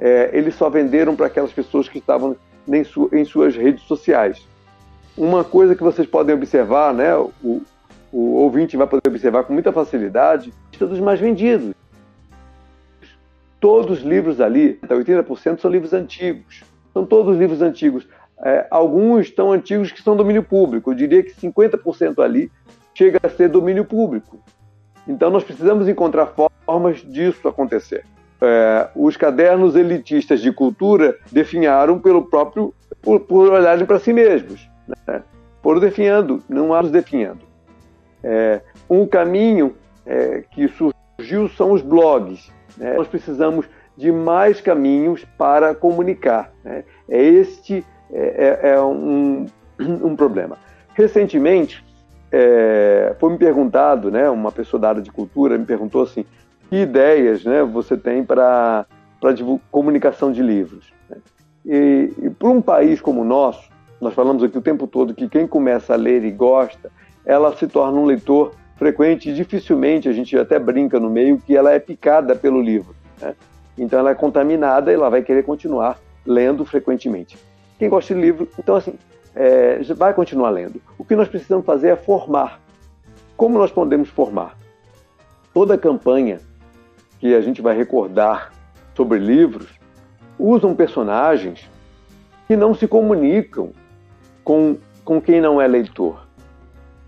É, 0.00 0.30
eles 0.32 0.54
só 0.54 0.70
venderam 0.70 1.14
para 1.14 1.26
aquelas 1.26 1.52
pessoas 1.52 1.88
que 1.88 1.98
estavam 1.98 2.36
em, 2.68 2.84
su 2.84 3.08
em, 3.12 3.24
suas 3.24 3.56
redes 3.56 3.82
sociais. 3.84 4.46
Uma 5.16 5.44
coisa 5.44 5.74
que 5.74 5.82
vocês 5.82 6.06
podem 6.06 6.34
observar, 6.34 6.92
né, 6.92 7.16
o, 7.16 7.62
o 8.12 8.34
ouvinte 8.36 8.76
vai 8.76 8.86
poder 8.86 9.08
observar 9.08 9.44
com 9.44 9.52
muita 9.52 9.72
facilidade, 9.72 10.52
lista 10.70 10.86
dos 10.86 11.00
mais 11.00 11.20
vendidos. 11.20 11.74
Todos 13.60 13.98
os 13.98 14.04
livros 14.04 14.40
ali, 14.40 14.78
80% 14.86 15.60
são 15.60 15.70
livros 15.70 15.92
antigos. 15.92 16.62
São 16.92 17.04
todos 17.04 17.36
livros 17.36 17.62
antigos. 17.62 18.06
É, 18.42 18.66
alguns 18.70 19.30
tão 19.30 19.52
antigos 19.52 19.90
que 19.90 20.02
são 20.02 20.16
domínio 20.16 20.42
público. 20.42 20.90
Eu 20.90 20.94
diria 20.94 21.22
que 21.22 21.34
50% 21.34 22.22
ali 22.22 22.50
chega 22.94 23.18
a 23.22 23.28
ser 23.28 23.48
domínio 23.48 23.84
público. 23.84 24.38
Então 25.06 25.30
nós 25.30 25.44
precisamos 25.44 25.88
encontrar 25.88 26.34
formas 26.66 26.98
disso 26.98 27.48
acontecer. 27.48 28.04
É, 28.44 28.88
os 28.94 29.16
cadernos 29.16 29.74
elitistas 29.74 30.40
de 30.40 30.52
cultura 30.52 31.16
definharam 31.30 31.98
pelo 31.98 32.22
próprio 32.26 32.74
por, 33.02 33.20
por 33.20 33.50
olharem 33.50 33.84
para 33.84 33.98
si 33.98 34.12
mesmos, 34.12 34.68
né? 35.06 35.22
por 35.62 35.80
definhando, 35.80 36.42
não 36.48 36.74
há 36.74 36.82
nos 36.82 36.90
definhando. 36.90 37.40
É, 38.22 38.60
um 38.88 39.06
caminho 39.06 39.74
é, 40.06 40.44
que 40.50 40.68
surgiu 40.68 41.48
são 41.50 41.72
os 41.72 41.82
blogs. 41.82 42.50
Né? 42.76 42.94
Nós 42.94 43.08
precisamos 43.08 43.66
de 43.96 44.10
mais 44.10 44.60
caminhos 44.60 45.24
para 45.38 45.74
comunicar. 45.74 46.52
Né? 46.64 46.84
É 47.08 47.22
este 47.22 47.84
é, 48.12 48.60
é, 48.62 48.70
é 48.70 48.80
um, 48.80 49.46
um 49.78 50.16
problema. 50.16 50.56
Recentemente, 50.94 51.84
foi 53.18 53.30
me 53.30 53.38
perguntado, 53.38 54.10
né, 54.10 54.28
uma 54.28 54.50
pessoa 54.50 54.80
da 54.80 54.88
área 54.88 55.02
de 55.02 55.10
cultura 55.10 55.56
me 55.56 55.64
perguntou 55.64 56.02
assim, 56.02 56.24
que 56.74 56.80
ideias 56.80 57.44
né, 57.44 57.62
você 57.62 57.96
tem 57.96 58.24
para 58.24 58.84
comunicação 59.70 60.32
de 60.32 60.42
livros? 60.42 60.92
E, 61.64 62.12
e 62.20 62.30
para 62.30 62.48
um 62.48 62.60
país 62.60 63.00
como 63.00 63.20
o 63.20 63.24
nosso, 63.24 63.70
nós 64.00 64.12
falamos 64.12 64.42
aqui 64.42 64.58
o 64.58 64.60
tempo 64.60 64.88
todo 64.88 65.14
que 65.14 65.28
quem 65.28 65.46
começa 65.46 65.94
a 65.94 65.96
ler 65.96 66.24
e 66.24 66.32
gosta, 66.32 66.90
ela 67.24 67.56
se 67.56 67.68
torna 67.68 67.96
um 67.96 68.04
leitor 68.04 68.54
frequente 68.76 69.30
e 69.30 69.32
dificilmente, 69.32 70.08
a 70.08 70.12
gente 70.12 70.36
até 70.36 70.58
brinca 70.58 70.98
no 70.98 71.08
meio, 71.08 71.38
que 71.38 71.56
ela 71.56 71.70
é 71.70 71.78
picada 71.78 72.34
pelo 72.34 72.60
livro. 72.60 72.92
Né? 73.20 73.36
Então 73.78 74.00
ela 74.00 74.10
é 74.10 74.14
contaminada 74.14 74.90
e 74.90 74.94
ela 74.94 75.08
vai 75.08 75.22
querer 75.22 75.44
continuar 75.44 75.96
lendo 76.26 76.64
frequentemente. 76.64 77.38
Quem 77.78 77.88
gosta 77.88 78.12
de 78.12 78.20
livro, 78.20 78.48
então 78.58 78.74
assim, 78.74 78.94
é, 79.32 79.80
vai 79.96 80.12
continuar 80.12 80.50
lendo. 80.50 80.82
O 80.98 81.04
que 81.04 81.14
nós 81.14 81.28
precisamos 81.28 81.64
fazer 81.64 81.90
é 81.90 81.96
formar. 81.96 82.60
Como 83.36 83.58
nós 83.58 83.70
podemos 83.70 84.08
formar? 84.08 84.58
Toda 85.52 85.78
campanha 85.78 86.40
que 87.24 87.34
a 87.34 87.40
gente 87.40 87.62
vai 87.62 87.74
recordar 87.74 88.52
sobre 88.94 89.18
livros 89.18 89.66
usam 90.38 90.74
personagens 90.74 91.66
que 92.46 92.54
não 92.54 92.74
se 92.74 92.86
comunicam 92.86 93.70
com, 94.44 94.76
com 95.02 95.22
quem 95.22 95.40
não 95.40 95.58
é 95.58 95.66
leitor. 95.66 96.26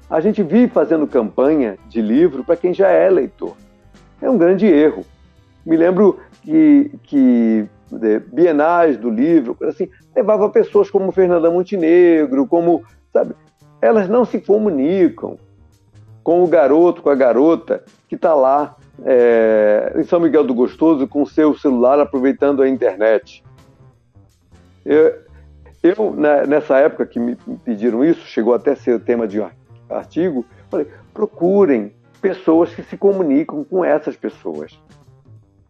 A 0.08 0.18
gente 0.20 0.42
vive 0.42 0.72
fazendo 0.72 1.06
campanha 1.06 1.76
de 1.86 2.00
livro 2.00 2.42
para 2.42 2.56
quem 2.56 2.72
já 2.72 2.88
é 2.88 3.10
leitor. 3.10 3.54
É 4.22 4.30
um 4.30 4.38
grande 4.38 4.64
erro. 4.64 5.04
Me 5.66 5.76
lembro 5.76 6.18
que, 6.40 6.90
que 7.02 7.68
bienais 8.32 8.96
do 8.96 9.10
livro, 9.10 9.54
assim, 9.64 9.86
levava 10.14 10.48
pessoas 10.48 10.88
como 10.88 11.12
Fernanda 11.12 11.50
Montenegro, 11.50 12.46
como, 12.46 12.82
sabe, 13.12 13.34
elas 13.82 14.08
não 14.08 14.24
se 14.24 14.40
comunicam 14.40 15.36
com 16.24 16.42
o 16.42 16.46
garoto, 16.46 17.02
com 17.02 17.10
a 17.10 17.14
garota 17.14 17.84
que 18.08 18.14
está 18.14 18.32
lá 18.32 18.76
é, 19.05 19.92
em 19.97 20.05
São 20.05 20.20
Miguel 20.20 20.44
do 20.44 20.55
Gostoso 20.55 21.07
com 21.07 21.24
seu 21.26 21.57
celular 21.57 22.01
aproveitando 22.01 22.62
a 22.62 22.68
internet. 22.68 23.44
Eu, 24.84 25.14
eu 25.82 26.12
né, 26.14 26.47
nessa 26.47 26.78
época 26.78 27.07
que 27.07 27.18
me 27.18 27.36
pediram 27.64 28.05
isso, 28.05 28.20
chegou 28.26 28.55
até 28.55 28.74
ser 28.74 29.01
tema 29.01 29.26
de 29.26 29.44
artigo, 29.88 30.44
falei, 30.70 30.86
procurem 31.12 31.92
pessoas 32.20 32.74
que 32.74 32.82
se 32.82 32.97
comunicam 32.97 33.64
com 33.64 33.84
essas 33.84 34.16
pessoas. 34.16 34.78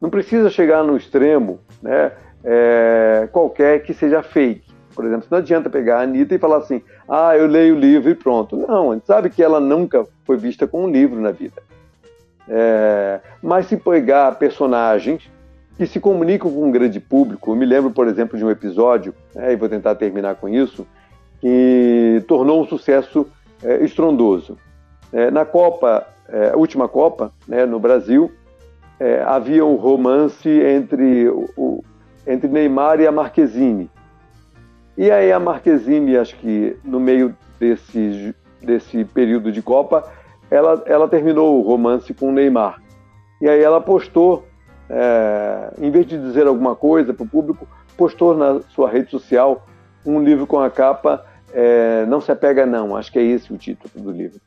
Não 0.01 0.11
precisa 0.11 0.51
chegar 0.51 0.85
no 0.85 0.97
extremo, 0.97 1.61
né, 1.83 2.12
é, 2.45 3.29
qualquer 3.33 3.83
que 3.83 3.93
seja 3.93 4.22
fake. 4.22 4.66
Por 4.95 5.05
exemplo, 5.05 5.27
não 5.31 5.39
adianta 5.39 5.68
pegar 5.68 5.99
a 5.99 6.03
Anitta 6.03 6.35
e 6.35 6.39
falar 6.39 6.59
assim, 6.59 6.83
ah, 7.07 7.37
eu 7.37 7.47
leio 7.47 7.74
o 7.74 7.79
livro 7.79 8.11
e 8.11 8.14
pronto. 8.14 8.57
Não, 8.57 8.91
a 8.91 8.95
gente 8.95 9.07
sabe 9.07 9.29
que 9.29 9.43
ela 9.43 9.61
nunca 9.61 10.07
foi 10.24 10.39
vista 10.39 10.66
com 10.66 10.85
um 10.85 10.91
livro 10.91 11.20
na 11.20 11.31
vida. 11.31 11.62
É, 12.49 13.20
mas 13.42 13.66
se 13.66 13.76
pegar 13.76 14.36
personagens 14.36 15.28
que 15.76 15.86
se 15.86 16.01
comunicam 16.01 16.51
com 16.51 16.64
um 16.64 16.70
grande 16.70 17.01
público, 17.01 17.51
eu 17.51 17.57
me 17.57 17.66
lembro, 17.66 17.90
por 17.90 18.09
exemplo, 18.09 18.38
de 18.38 18.44
um 18.44 18.51
episódio, 18.51 19.14
né, 19.34 19.53
e 19.53 19.57
vou 19.57 19.68
tentar 19.68 19.94
terminar 19.94 20.36
com 20.36 20.49
isso, 20.49 20.86
que 21.40 22.24
tornou 22.26 22.62
um 22.62 22.66
sucesso 22.66 23.26
é, 23.62 23.84
estrondoso. 23.84 24.57
É, 25.12 25.30
na 25.30 25.44
Copa, 25.44 26.07
é, 26.28 26.57
última 26.57 26.88
Copa, 26.88 27.32
né, 27.47 27.66
no 27.66 27.78
Brasil, 27.78 28.32
é, 28.99 29.22
havia 29.22 29.64
um 29.64 29.76
romance 29.76 30.49
entre 30.49 31.28
o, 31.28 31.84
entre 32.26 32.49
Neymar 32.49 33.01
e 33.01 33.07
a 33.07 33.12
Marquezine. 33.12 33.90
E 34.97 35.11
aí 35.11 35.30
a 35.30 35.38
Marquezine, 35.38 36.16
acho 36.16 36.36
que 36.36 36.76
no 36.82 36.99
meio 36.99 37.36
desse, 37.61 38.34
desse 38.62 39.05
período 39.05 39.53
de 39.53 39.61
Copa, 39.61 40.11
ela, 40.51 40.82
ela 40.86 41.09
terminou 41.09 41.59
o 41.59 41.62
romance 41.62 42.12
com 42.14 42.28
o 42.28 42.32
Neymar. 42.32 42.80
E 43.40 43.49
aí 43.49 43.62
ela 43.62 43.80
postou, 43.80 44.47
é, 44.88 45.72
em 45.80 45.90
vez 45.90 46.07
de 46.07 46.18
dizer 46.18 46.47
alguma 46.47 46.74
coisa 46.74 47.12
para 47.12 47.24
o 47.24 47.28
público, 47.28 47.66
postou 47.97 48.36
na 48.36 48.61
sua 48.70 48.90
rede 48.90 49.11
social 49.11 49.66
um 50.05 50.22
livro 50.22 50.47
com 50.47 50.61
a 50.61 50.70
capa 50.70 51.24
é, 51.53 52.05
Não 52.07 52.20
se 52.20 52.30
apega 52.30 52.66
não, 52.66 52.97
acho 52.97 53.11
que 53.11 53.18
é 53.18 53.22
esse 53.22 53.53
o 53.53 53.57
título 53.57 54.05
do 54.05 54.11
livro. 54.11 54.40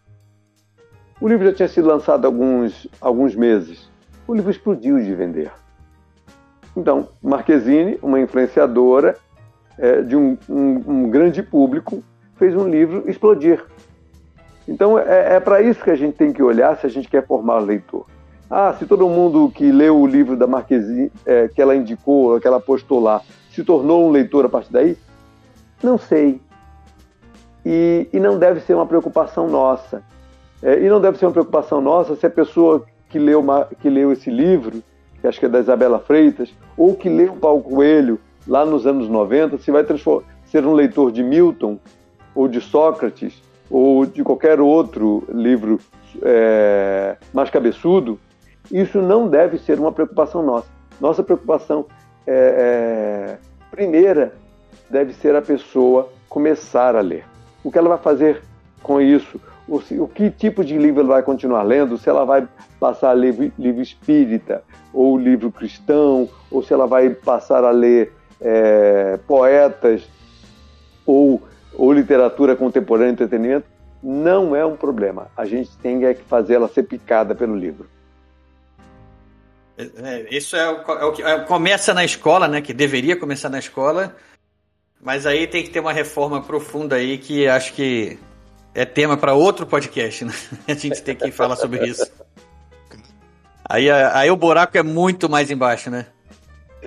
O 1.20 1.28
livro 1.28 1.46
já 1.46 1.54
tinha 1.54 1.68
sido 1.68 1.88
lançado 1.88 2.26
há 2.26 2.28
alguns, 2.28 2.88
alguns 3.02 3.36
meses 3.36 3.90
o 4.30 4.36
livro 4.36 4.52
explodiu 4.52 5.00
de 5.00 5.16
vender. 5.16 5.52
Então, 6.78 7.10
Marquezine, 7.20 7.98
uma 8.00 8.20
influenciadora 8.20 9.18
é, 9.76 10.04
de 10.04 10.16
um, 10.16 10.38
um, 10.48 10.84
um, 10.88 11.10
grande 11.10 11.42
público, 11.42 12.04
fez 12.36 12.56
um 12.56 12.70
livro 12.70 13.10
explodir. 13.10 13.66
Então, 14.70 15.00
é, 15.00 15.38
é 15.38 15.40
para 15.40 15.64
isso 15.64 15.84
que 15.84 15.90
a 15.90 15.96
gente 15.96 16.16
tem 16.16 16.32
que 16.32 16.44
olhar 16.44 16.78
se 16.78 16.86
a 16.86 16.90
gente 16.90 17.10
quer 17.10 17.26
formar 17.26 17.58
leitor. 17.58 18.06
Ah, 18.48 18.76
se 18.78 18.86
todo 18.86 19.10
mundo 19.10 19.52
que 19.54 19.72
leu 19.72 20.00
o 20.00 20.06
livro 20.06 20.38
da 20.38 20.46
Marquezine, 20.46 21.12
é, 21.26 21.48
que 21.48 21.60
ela 21.60 21.76
indicou, 21.76 22.40
que 22.40 22.48
ela 22.48 22.60
postou 22.60 23.00
lá, 23.00 23.22
se 23.52 23.64
tornou 23.64 24.08
um 24.08 24.12
leitor 24.12 24.46
a 24.46 24.50
partir 24.50 24.72
daí, 24.72 24.96
não 25.82 25.98
sei. 25.98 26.40
E, 27.66 28.08
e 28.14 28.20
não 28.20 28.38
deve 28.38 28.60
ser 28.62 28.76
uma 28.76 28.86
preocupação 28.86 29.50
nossa. 29.50 30.04
É, 30.62 30.80
e 30.80 30.88
não 30.88 31.02
deve 31.02 31.18
ser 31.18 31.26
uma 31.26 31.32
preocupação 31.32 31.82
nossa 31.82 32.16
se 32.16 32.28
a 32.28 32.30
pessoa 32.30 32.86
que 33.10 33.18
leu, 33.18 33.44
que 33.82 33.90
leu 33.90 34.12
esse 34.12 34.30
livro, 34.30 34.84
que 35.20 35.28
acho 35.28 35.40
que 35.40 35.48
é 35.48 35.50
da 35.50 35.60
Isabela 35.60 35.98
Freitas, 35.98 36.54
ou 36.78 36.94
que 36.94 37.10
leu 37.10 37.34
Paulo 37.34 37.64
Coelho 37.64 38.20
lá 38.48 38.66
nos 38.66 38.86
anos 38.86 39.10
90, 39.10 39.58
se 39.58 39.72
vai 39.72 39.84
ser 40.46 40.64
um 40.64 40.74
leitor 40.74 41.12
de 41.12 41.24
Milton, 41.24 41.80
ou 42.36 42.48
de 42.48 42.62
Sócrates, 42.62 43.49
ou 43.70 44.06
de 44.06 44.24
qualquer 44.24 44.60
outro 44.60 45.24
livro 45.30 45.80
é, 46.22 47.18
mais 47.34 47.50
cabeçudo, 47.50 48.20
isso 48.72 49.02
não 49.02 49.28
deve 49.28 49.58
ser 49.58 49.80
uma 49.80 49.92
preocupação 49.92 50.44
nossa. 50.44 50.68
Nossa 51.00 51.24
preocupação 51.24 51.86
é, 52.28 53.38
é, 53.38 53.38
primeira 53.72 54.34
deve 54.90 55.14
ser 55.14 55.36
a 55.36 55.42
pessoa 55.42 56.10
começar 56.28 56.96
a 56.96 57.02
ler. 57.02 57.26
O 57.64 57.72
que 57.72 57.78
ela 57.78 57.90
vai 57.90 57.98
fazer 57.98 58.42
com 58.82 59.00
isso? 59.00 59.40
o, 59.70 60.04
o 60.04 60.08
que 60.08 60.32
tipo 60.32 60.64
de 60.66 60.78
livro 60.78 61.02
ela 61.02 61.10
vai 61.10 61.24
continuar 61.24 61.62
lendo, 61.62 61.98
se 61.98 62.10
ela 62.10 62.26
vai 62.26 62.48
passar 62.80 63.12
a 63.12 63.14
ler 63.14 63.54
livro 63.58 63.82
espírita 63.82 64.64
ou 64.92 65.18
livro 65.18 65.52
cristão, 65.52 66.28
ou 66.50 66.64
se 66.64 66.74
ela 66.74 66.88
vai 66.88 67.12
passar 67.12 67.64
a 67.64 67.70
ler 67.70 68.12
é, 68.42 69.20
poetas 69.28 70.10
ou, 71.06 71.42
ou 71.74 71.92
literatura 71.94 72.56
contemporânea, 72.56 73.12
entretenimento, 73.12 73.66
não 74.02 74.56
é 74.56 74.66
um 74.66 74.76
problema. 74.76 75.28
A 75.36 75.46
gente 75.46 75.70
tem 75.78 76.06
é 76.06 76.14
que 76.14 76.24
fazer 76.24 76.56
ela 76.56 76.68
ser 76.68 76.84
picada 76.84 77.36
pelo 77.36 77.56
livro. 77.56 77.88
É, 79.78 80.28
isso 80.36 80.56
é 80.56 80.70
o, 80.70 80.92
é 80.92 81.06
o 81.06 81.12
que 81.14 81.24
é, 81.24 81.40
começa 81.40 81.94
na 81.94 82.04
escola, 82.04 82.48
né? 82.48 82.62
Que 82.62 82.74
deveria 82.74 83.16
começar 83.16 83.48
na 83.48 83.60
escola 83.60 84.14
Mas 85.02 85.26
aí 85.26 85.48
tem 85.48 85.64
que 85.64 85.70
ter 85.70 85.80
uma 85.80 85.94
reforma 85.94 86.42
profunda 86.42 86.98
aí 86.98 87.18
que 87.18 87.48
acho 87.48 87.74
que 87.74 88.20
é 88.76 88.84
tema 88.84 89.16
para 89.16 89.34
outro 89.34 89.66
podcast, 89.66 90.26
né? 90.26 90.34
A 90.68 90.74
gente 90.74 91.02
tem 91.02 91.16
que 91.16 91.32
falar 91.32 91.56
sobre 91.56 91.86
isso. 91.88 92.12
Aí, 93.64 93.90
aí 93.90 94.30
o 94.32 94.36
buraco 94.36 94.78
é 94.78 94.84
muito 94.84 95.30
mais 95.30 95.50
embaixo, 95.50 95.90
né? 95.90 96.08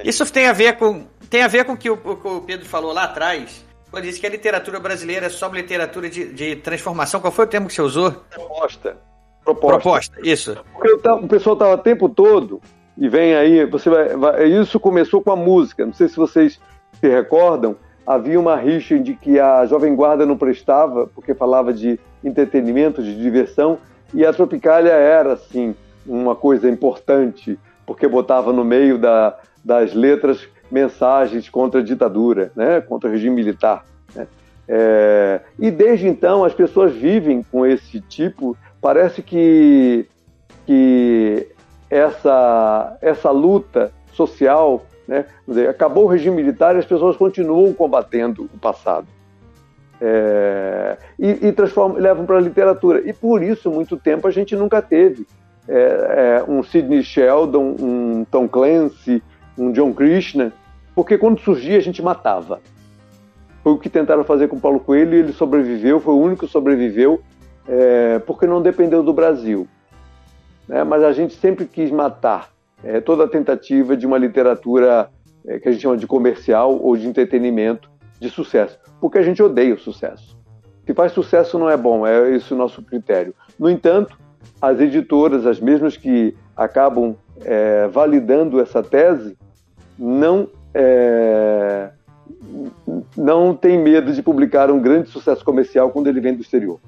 Isso 0.05 0.31
tem 0.31 0.47
a 0.47 0.53
ver 0.53 0.77
com 0.77 1.07
tem 1.31 1.43
a 1.43 1.49
ver 1.49 1.65
com 1.65 1.73
o 1.73 1.77
que 1.77 1.89
o, 1.89 1.95
o 1.95 2.41
Pedro 2.43 2.67
falou 2.67 2.93
lá 2.93 3.05
atrás, 3.05 3.65
quando 3.93 4.05
disse 4.05 4.19
que 4.19 4.27
a 4.27 4.31
literatura 4.31 4.81
brasileira 4.81 5.27
é 5.27 5.29
só 5.29 5.49
literatura 5.49 6.09
de, 6.09 6.33
de 6.33 6.57
transformação. 6.57 7.21
Qual 7.21 7.31
foi 7.31 7.45
o 7.45 7.49
termo 7.49 7.69
que 7.69 7.75
você 7.75 7.83
usou? 7.83 8.11
Proposta. 8.11 8.97
Proposta, 9.45 9.69
Proposta 9.69 10.17
isso. 10.23 10.57
Porque 10.73 10.93
o 10.93 11.29
pessoal 11.29 11.53
estava 11.53 11.75
o 11.75 11.79
tempo 11.79 12.09
todo, 12.09 12.61
e 12.97 13.07
vem 13.07 13.35
aí, 13.35 13.67
você 13.67 13.91
vai, 13.91 14.17
vai, 14.17 14.45
Isso 14.47 14.81
começou 14.81 15.21
com 15.21 15.31
a 15.31 15.37
música. 15.37 15.85
Não 15.85 15.93
sei 15.93 16.09
se 16.09 16.17
vocês 16.17 16.59
se 16.99 17.09
recordam, 17.09 17.77
havia 18.07 18.41
uma 18.41 18.57
rixa 18.57 18.99
de 18.99 19.15
que 19.15 19.39
a 19.39 19.67
Jovem 19.67 19.95
Guarda 19.95 20.25
não 20.25 20.39
prestava, 20.39 21.07
porque 21.09 21.35
falava 21.35 21.71
de 21.71 22.01
entretenimento, 22.25 23.03
de 23.03 23.15
diversão, 23.15 23.79
e 24.15 24.25
a 24.25 24.33
Tropicália 24.33 24.93
era, 24.93 25.35
assim, 25.35 25.75
uma 26.07 26.35
coisa 26.35 26.71
importante, 26.71 27.59
porque 27.85 28.09
botava 28.09 28.55
no 28.55 28.65
meio 28.65 28.97
da, 28.97 29.37
das 29.63 29.93
letras 29.93 30.49
mensagens 30.73 31.51
contra 31.51 31.81
a 31.81 31.85
ditadura, 31.85 32.51
né, 32.57 32.81
contra 32.81 33.09
o 33.09 33.13
regime 33.13 33.37
militar. 33.37 33.85
Né? 34.15 34.27
É, 34.67 35.41
e 35.59 35.71
desde 35.71 36.09
então 36.09 36.45
as 36.45 36.55
pessoas 36.55 36.95
vivem 36.95 37.43
com 37.43 37.67
esse 37.67 38.01
tipo. 38.01 38.57
Parece 38.81 39.23
que, 39.23 40.09
que 40.67 41.47
essa, 41.91 42.97
essa 43.03 43.31
luta 43.31 43.93
social, 44.13 44.85
né, 45.07 45.27
dizer, 45.47 45.69
acabou 45.69 46.05
o 46.05 46.09
regime 46.09 46.37
militar 46.37 46.75
e 46.75 46.79
as 46.79 46.87
pessoas 46.87 47.17
continuam 47.17 47.73
combatendo 47.75 48.49
o 48.53 48.59
passado. 48.59 49.07
É, 50.01 50.97
e, 51.17 51.49
e 51.49 51.53
transformam, 51.53 51.99
levam 51.99 52.25
para 52.25 52.39
a 52.39 52.41
literatura. 52.41 53.09
E 53.09 53.13
por 53.13 53.43
isso, 53.43 53.71
muito 53.71 53.97
tempo, 53.97 54.27
a 54.27 54.33
gente 54.33 54.57
nunca 54.57 54.83
teve 54.83 55.27
é, 55.69 55.75
é, 55.75 56.51
um 56.51 56.63
Sidney 56.63 57.05
Sheldon, 57.05 57.77
um 57.79 58.27
Tom 58.29 58.49
Clancy, 58.49 59.23
um 59.57 59.71
John 59.71 59.93
Krishna, 59.93 60.53
porque 60.95 61.19
quando 61.19 61.41
surgia 61.41 61.79
a 61.79 61.81
gente 61.81 62.03
matava. 62.03 62.61
Foi 63.63 63.73
o 63.73 63.79
que 63.79 63.89
tentaram 63.89 64.25
fazer 64.25 64.49
com 64.49 64.59
Paulo 64.59 64.81
Coelho 64.81 65.15
e 65.15 65.21
ele 65.21 65.33
sobreviveu, 65.33 66.01
foi 66.01 66.15
o 66.15 66.21
único 66.21 66.47
que 66.47 66.53
sobreviveu, 66.53 67.23
é, 67.69 68.19
porque 68.21 68.47
não 68.47 68.61
dependeu 68.61 69.03
do 69.03 69.13
Brasil. 69.13 69.69
Né? 70.67 70.83
Mas 70.85 71.03
a 71.05 71.13
gente 71.13 71.35
sempre 71.35 71.65
quis 71.67 71.91
matar 71.91 72.51
é, 72.83 73.01
toda 73.01 73.25
a 73.25 73.29
tentativa 73.29 73.97
de 73.97 74.07
uma 74.07 74.19
literatura 74.19 75.09
é, 75.47 75.59
que 75.59 75.69
a 75.69 75.73
gente 75.73 75.83
chama 75.83 75.97
de 75.97 76.07
comercial 76.07 76.79
ou 76.81 76.97
de 76.97 77.07
entretenimento 77.07 77.91
de 78.19 78.29
sucesso, 78.31 78.79
porque 79.01 79.19
a 79.19 79.23
gente 79.23 79.43
odeia 79.43 79.75
o 79.75 79.79
sucesso. 79.79 80.37
Se 80.85 80.93
faz 80.93 81.13
sucesso 81.13 81.59
não 81.59 81.71
é 81.71 81.77
bom, 81.77 82.07
é 82.07 82.35
esse 82.35 82.53
o 82.53 82.57
nosso 82.57 82.83
critério. 82.83 83.35
No 83.59 83.71
entanto, 83.71 84.19
as 84.61 84.81
editoras, 84.81 85.47
as 85.47 85.61
mesmas 85.61 85.97
que 85.97 86.37
acabam 86.57 87.17
é, 87.45 87.87
validando 87.89 88.61
essa 88.61 88.83
tese, 88.83 89.37
não 89.99 90.49
é, 90.75 91.91
não 93.17 93.55
tem 93.55 93.79
medo 93.79 94.13
de 94.13 94.23
publicar 94.23 94.71
um 94.71 94.81
grande 94.81 95.09
sucesso 95.11 95.45
comercial 95.45 95.91
quando 95.91 96.07
ele 96.07 96.21
vem 96.21 96.35
do 96.35 96.43
exterior. 96.43 96.81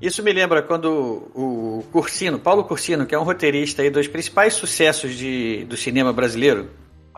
Isso 0.00 0.22
me 0.22 0.32
lembra 0.32 0.62
quando 0.62 1.30
o 1.32 1.84
Cursino, 1.92 2.38
Paulo 2.38 2.64
Cursino, 2.64 3.06
que 3.06 3.14
é 3.14 3.18
um 3.18 3.22
roteirista 3.22 3.82
aí 3.82 3.90
dos 3.90 4.08
principais 4.08 4.54
sucessos 4.54 5.14
de, 5.14 5.64
do 5.64 5.76
cinema 5.76 6.12
brasileiro, 6.12 6.70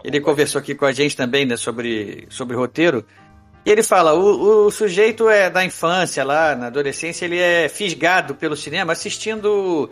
ele 0.04 0.20
conversou 0.20 0.58
aqui 0.58 0.74
com 0.74 0.84
a 0.84 0.92
gente 0.92 1.16
também 1.16 1.46
né, 1.46 1.56
sobre, 1.56 2.26
sobre 2.28 2.54
roteiro. 2.54 3.02
E 3.64 3.70
ele 3.70 3.82
fala: 3.82 4.12
o, 4.12 4.66
o 4.66 4.70
sujeito 4.70 5.30
é 5.30 5.48
da 5.48 5.64
infância, 5.64 6.22
lá 6.22 6.54
na 6.54 6.66
adolescência, 6.66 7.24
ele 7.24 7.38
é 7.38 7.70
fisgado 7.70 8.34
pelo 8.34 8.54
cinema 8.54 8.92
assistindo 8.92 9.88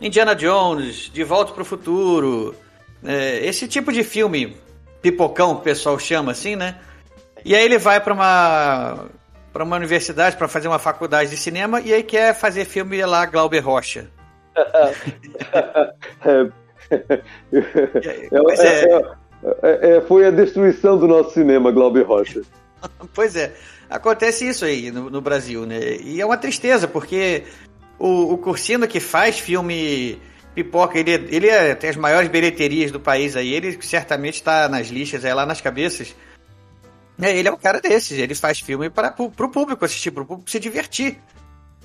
Indiana 0.00 0.34
Jones, 0.34 1.08
De 1.12 1.22
Volta 1.22 1.52
para 1.52 1.62
o 1.62 1.64
Futuro, 1.64 2.56
é, 3.04 3.46
esse 3.46 3.68
tipo 3.68 3.92
de 3.92 4.02
filme 4.02 4.56
pipocão, 5.02 5.52
o 5.52 5.60
pessoal 5.60 5.98
chama 5.98 6.32
assim, 6.32 6.56
né? 6.56 6.76
E 7.44 7.54
aí 7.54 7.64
ele 7.64 7.76
vai 7.78 8.00
para 8.00 8.14
uma 8.14 9.06
para 9.52 9.64
uma 9.64 9.76
universidade 9.76 10.36
para 10.36 10.48
fazer 10.48 10.68
uma 10.68 10.78
faculdade 10.78 11.28
de 11.28 11.36
cinema 11.36 11.80
e 11.80 11.92
aí 11.92 12.02
quer 12.02 12.34
fazer 12.34 12.64
filme 12.64 13.04
lá 13.04 13.26
Glauber 13.26 13.60
Rocha. 13.60 14.08
é, 19.62 20.00
foi 20.08 20.26
a 20.26 20.30
destruição 20.30 20.96
do 20.96 21.06
nosso 21.06 21.34
cinema, 21.34 21.70
Glauber 21.70 22.02
Rocha. 22.02 22.40
pois 23.14 23.36
é, 23.36 23.52
acontece 23.90 24.48
isso 24.48 24.64
aí 24.64 24.90
no, 24.90 25.10
no, 25.10 25.20
Brasil, 25.20 25.66
né? 25.66 25.96
E 26.02 26.18
é 26.20 26.24
uma 26.24 26.38
tristeza, 26.38 26.88
porque 26.88 27.44
o, 27.98 28.32
o 28.32 28.38
Cursino 28.38 28.88
que 28.88 29.00
faz 29.00 29.38
filme 29.38 30.18
Pipoca, 30.54 30.98
ele, 30.98 31.12
ele 31.12 31.48
é, 31.48 31.74
tem 31.74 31.90
as 31.90 31.96
maiores 31.96 32.28
bilheterias 32.28 32.90
do 32.90 33.00
país 33.00 33.36
aí, 33.36 33.52
ele 33.52 33.80
certamente 33.80 34.34
está 34.34 34.68
nas 34.68 34.88
listas, 34.88 35.24
é 35.24 35.32
lá 35.32 35.46
nas 35.46 35.60
cabeças. 35.60 36.14
É, 37.20 37.36
ele 37.36 37.48
é 37.48 37.52
um 37.52 37.56
cara 37.56 37.80
desses, 37.80 38.18
ele 38.18 38.34
faz 38.34 38.60
filme 38.60 38.90
para 38.90 39.14
o 39.18 39.30
público 39.30 39.84
assistir, 39.84 40.10
para 40.10 40.22
o 40.22 40.26
público 40.26 40.50
se 40.50 40.58
divertir. 40.58 41.18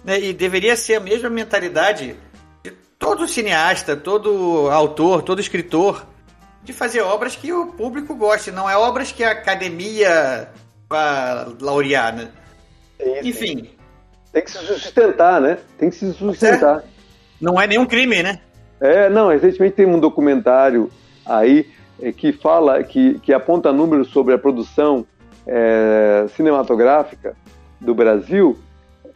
Né? 0.04 0.20
E 0.20 0.34
deveria 0.34 0.76
ser 0.76 0.96
a 0.96 1.00
mesma 1.00 1.30
mentalidade 1.30 2.16
de 2.64 2.72
todo 3.00 3.28
cineasta, 3.28 3.96
todo 3.96 4.70
autor, 4.70 5.22
todo 5.22 5.40
escritor, 5.40 6.06
de 6.64 6.74
fazer 6.74 7.02
obras 7.02 7.36
que 7.36 7.54
o 7.54 7.68
público 7.68 8.16
goste, 8.16 8.52
não 8.52 8.70
é 8.70 8.76
obras 8.76 9.12
que 9.12 9.24
a 9.24 9.32
academia 9.32 10.50
vai 10.90 11.46
laurear, 11.62 12.16
né? 12.16 12.32
Sim, 13.02 13.30
Enfim. 13.30 13.58
Sim. 13.58 13.70
Tem 14.34 14.44
que 14.44 14.52
se 14.52 14.58
sustentar, 14.60 15.40
né? 15.40 15.58
Tem 15.78 15.90
que 15.90 15.96
se 15.96 16.14
sustentar. 16.14 16.80
É. 16.80 16.84
Não 17.40 17.60
é 17.60 17.68
nenhum 17.68 17.86
crime, 17.86 18.22
né? 18.22 18.37
É, 18.80 19.10
não, 19.10 19.30
recentemente 19.30 19.76
tem 19.76 19.86
um 19.86 20.00
documentário 20.00 20.90
aí 21.26 21.68
é, 22.02 22.12
que 22.12 22.32
fala, 22.32 22.84
que, 22.84 23.20
que 23.20 23.34
aponta 23.34 23.74
números 23.74 24.10
sobre 24.10 24.34
a 24.34 24.38
produção 24.38 25.06
é, 25.46 26.26
cinematográfica 26.36 27.36
do 27.80 27.96
Brasil, 27.96 28.58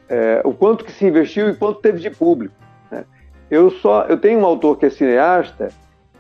é, 0.10 0.42
o 0.44 0.54
quanto 0.54 0.84
que 0.84 0.92
se 0.92 1.06
investiu 1.06 1.50
e 1.50 1.56
quanto 1.56 1.80
teve 1.80 2.00
de 2.00 2.10
público. 2.10 2.56
Né? 2.90 3.06
Eu 3.50 3.70
só, 3.70 4.06
eu 4.06 4.18
tenho 4.18 4.40
um 4.40 4.46
autor 4.46 4.78
que 4.78 4.86
é 4.86 4.90
cineasta 4.90 5.70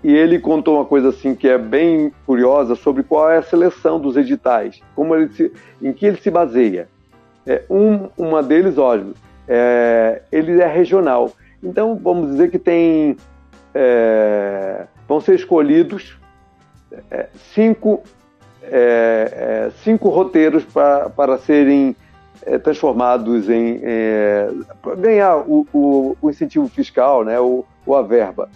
e 0.03 0.13
ele 0.13 0.39
contou 0.39 0.75
uma 0.75 0.85
coisa 0.85 1.09
assim 1.09 1.35
que 1.35 1.47
é 1.47 1.57
bem 1.57 2.11
curiosa 2.25 2.75
sobre 2.75 3.03
qual 3.03 3.29
é 3.29 3.37
a 3.37 3.43
seleção 3.43 3.99
dos 3.99 4.17
editais, 4.17 4.81
como 4.95 5.15
ele 5.15 5.31
se, 5.31 5.51
em 5.81 5.93
que 5.93 6.05
ele 6.05 6.17
se 6.17 6.29
baseia. 6.29 6.87
É, 7.45 7.63
um, 7.69 8.09
uma 8.17 8.43
deles, 8.43 8.77
óbvio, 8.77 9.13
é, 9.47 10.21
ele 10.31 10.61
é 10.61 10.67
regional. 10.67 11.31
Então, 11.63 11.99
vamos 12.01 12.31
dizer 12.31 12.49
que 12.49 12.57
tem 12.57 13.15
é, 13.73 14.85
vão 15.07 15.21
ser 15.21 15.35
escolhidos 15.35 16.17
é, 17.09 17.27
cinco, 17.53 18.03
é, 18.63 19.67
é 19.67 19.71
cinco 19.83 20.09
roteiros 20.09 20.63
pra, 20.65 21.09
para 21.09 21.37
serem 21.37 21.95
é, 22.45 22.57
transformados 22.57 23.49
em 23.49 23.79
é, 23.83 24.49
ganhar 24.97 25.37
o, 25.37 25.65
o, 25.73 26.17
o, 26.21 26.29
incentivo 26.29 26.67
fiscal, 26.67 27.23
né, 27.23 27.39
o, 27.39 27.63
o 27.85 27.95
a 27.95 28.01
verba. 28.01 28.49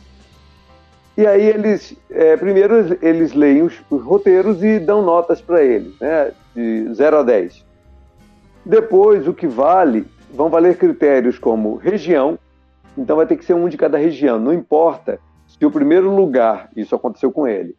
E 1.18 1.26
aí 1.26 1.48
eles 1.48 1.96
primeiro 2.40 2.98
eles 3.02 3.34
leem 3.34 3.62
os, 3.62 3.74
os, 3.90 4.04
roteiros 4.04 4.62
e 4.62 4.80
dão 4.80 5.02
notas 5.02 5.40
para 5.40 5.64
eles, 5.64 5.98
né, 5.98 6.32
de 6.54 6.94
0 6.94 7.20
a 7.20 7.24
10. 7.24 7.64
Depois 8.66 9.26
o 9.26 9.34
que 9.34 9.48
vale 9.48 10.06
vão 10.34 10.50
valer 10.50 10.78
critérios 10.78 11.40
como 11.40 11.76
região, 11.76 12.38
então 12.98 13.18
vai 13.18 13.26
ter 13.26 13.36
que 13.36 13.46
ser 13.46 13.54
um 13.54 13.68
de 13.68 13.78
cada 13.78 13.98
região. 13.98 14.40
Não 14.40 14.54
importa 14.54 15.20
se 15.48 15.66
o 15.66 15.72
primeiro 15.72 16.14
lugar, 16.14 16.70
isso 16.76 16.96
aconteceu 16.96 17.32
com 17.32 17.48
ele, 17.48 17.76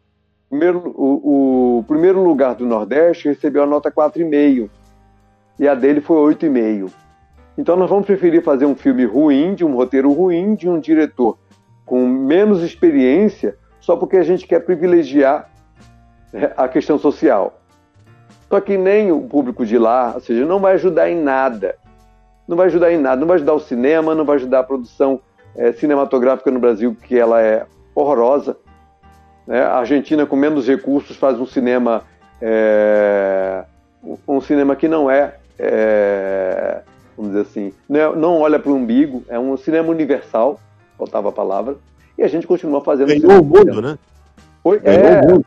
primeiro, 0.49 0.93
o, 0.95 1.79
o 1.79 1.83
primeiro 1.83 2.23
lugar 2.23 2.55
do 2.55 2.65
Nordeste 2.65 3.27
recebeu 3.27 3.63
a 3.63 3.67
nota 3.67 3.91
4,5 3.91 4.69
e 5.59 5.67
a 5.67 5.75
dele 5.75 6.01
foi 6.01 6.35
8,5. 6.35 6.91
Então 7.57 7.75
nós 7.75 7.89
vamos 7.89 8.05
preferir 8.05 8.43
fazer 8.43 8.65
um 8.65 8.75
filme 8.75 9.05
ruim, 9.05 9.55
de 9.55 9.65
um 9.65 9.75
roteiro 9.75 10.11
ruim, 10.13 10.55
de 10.55 10.69
um 10.69 10.79
diretor 10.79 11.37
com 11.85 12.05
menos 12.05 12.61
experiência, 12.61 13.57
só 13.79 13.95
porque 13.95 14.17
a 14.17 14.23
gente 14.23 14.45
quer 14.45 14.59
privilegiar 14.59 15.49
né, 16.31 16.51
a 16.55 16.67
questão 16.67 16.99
social. 16.99 17.61
Só 18.49 18.59
que 18.59 18.77
nem 18.77 19.11
o 19.11 19.21
público 19.21 19.65
de 19.65 19.77
lá, 19.77 20.13
ou 20.15 20.21
seja, 20.21 20.45
não 20.45 20.59
vai 20.59 20.73
ajudar 20.73 21.09
em 21.09 21.21
nada 21.21 21.75
não 22.47 22.55
vai 22.55 22.67
ajudar 22.67 22.91
em 22.91 22.97
nada, 22.97 23.19
não 23.19 23.27
vai 23.27 23.35
ajudar 23.35 23.53
o 23.53 23.59
cinema, 23.59 24.15
não 24.15 24.25
vai 24.25 24.37
ajudar 24.37 24.59
a 24.59 24.63
produção 24.63 25.19
é, 25.55 25.71
cinematográfica 25.73 26.51
no 26.51 26.59
Brasil, 26.59 26.95
que 27.03 27.17
ela 27.17 27.41
é 27.41 27.65
horrorosa. 27.93 28.57
Né? 29.45 29.61
A 29.61 29.79
Argentina, 29.79 30.25
com 30.25 30.35
menos 30.35 30.67
recursos, 30.67 31.17
faz 31.17 31.39
um 31.39 31.45
cinema 31.45 32.03
é, 32.41 33.63
um 34.27 34.39
cinema 34.41 34.75
que 34.75 34.87
não 34.87 35.09
é, 35.09 35.35
é 35.57 36.81
vamos 37.15 37.31
dizer 37.31 37.49
assim, 37.49 37.73
não, 37.89 37.99
é, 37.99 38.15
não 38.15 38.41
olha 38.41 38.59
para 38.59 38.71
o 38.71 38.75
umbigo, 38.75 39.23
é 39.27 39.39
um 39.39 39.57
cinema 39.57 39.89
universal, 39.89 40.59
faltava 40.97 41.29
a 41.29 41.31
palavra, 41.31 41.75
e 42.17 42.23
a 42.23 42.27
gente 42.27 42.45
continua 42.45 42.81
fazendo. 42.81 43.07
Ganhou 43.07 43.41
o 43.41 43.45
mundo, 43.45 43.81
né? 43.81 43.97
Foi, 44.63 44.79
é, 44.83 45.21
o 45.21 45.31
mundo. 45.31 45.45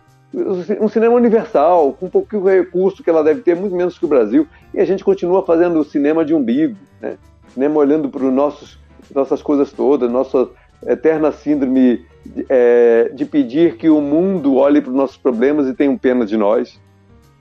um 0.81 0.89
cinema 0.89 1.15
universal, 1.15 1.93
com 1.93 2.07
um 2.07 2.11
pouquinho 2.11 2.43
de 2.43 2.59
recurso 2.59 3.03
que 3.03 3.11
ela 3.11 3.23
deve 3.23 3.43
ter, 3.43 3.55
muito 3.55 3.75
menos 3.75 3.99
que 3.99 4.05
o 4.05 4.09
Brasil, 4.09 4.47
e 4.73 4.81
a 4.81 4.85
gente 4.85 5.05
continua 5.05 5.45
fazendo 5.45 5.79
o 5.81 5.85
cinema 5.85 6.25
de 6.25 6.35
umbigo, 6.35 6.77
né? 7.01 7.17
cinema 7.53 7.79
olhando 7.79 8.09
para 8.09 8.23
nossas 8.31 9.43
coisas 9.43 9.73
todas, 9.73 10.11
nossa 10.11 10.49
eterna 10.87 11.33
síndrome 11.33 12.05
de, 12.25 12.47
é, 12.49 13.11
de 13.13 13.25
pedir 13.25 13.77
que 13.77 13.89
o 13.89 14.01
mundo 14.01 14.57
olhe 14.57 14.81
para 14.81 14.91
os 14.91 14.97
nossos 14.97 15.17
problemas 15.17 15.67
e 15.67 15.75
tenha 15.75 15.97
pena 15.99 16.25
de 16.25 16.37
nós. 16.37 16.81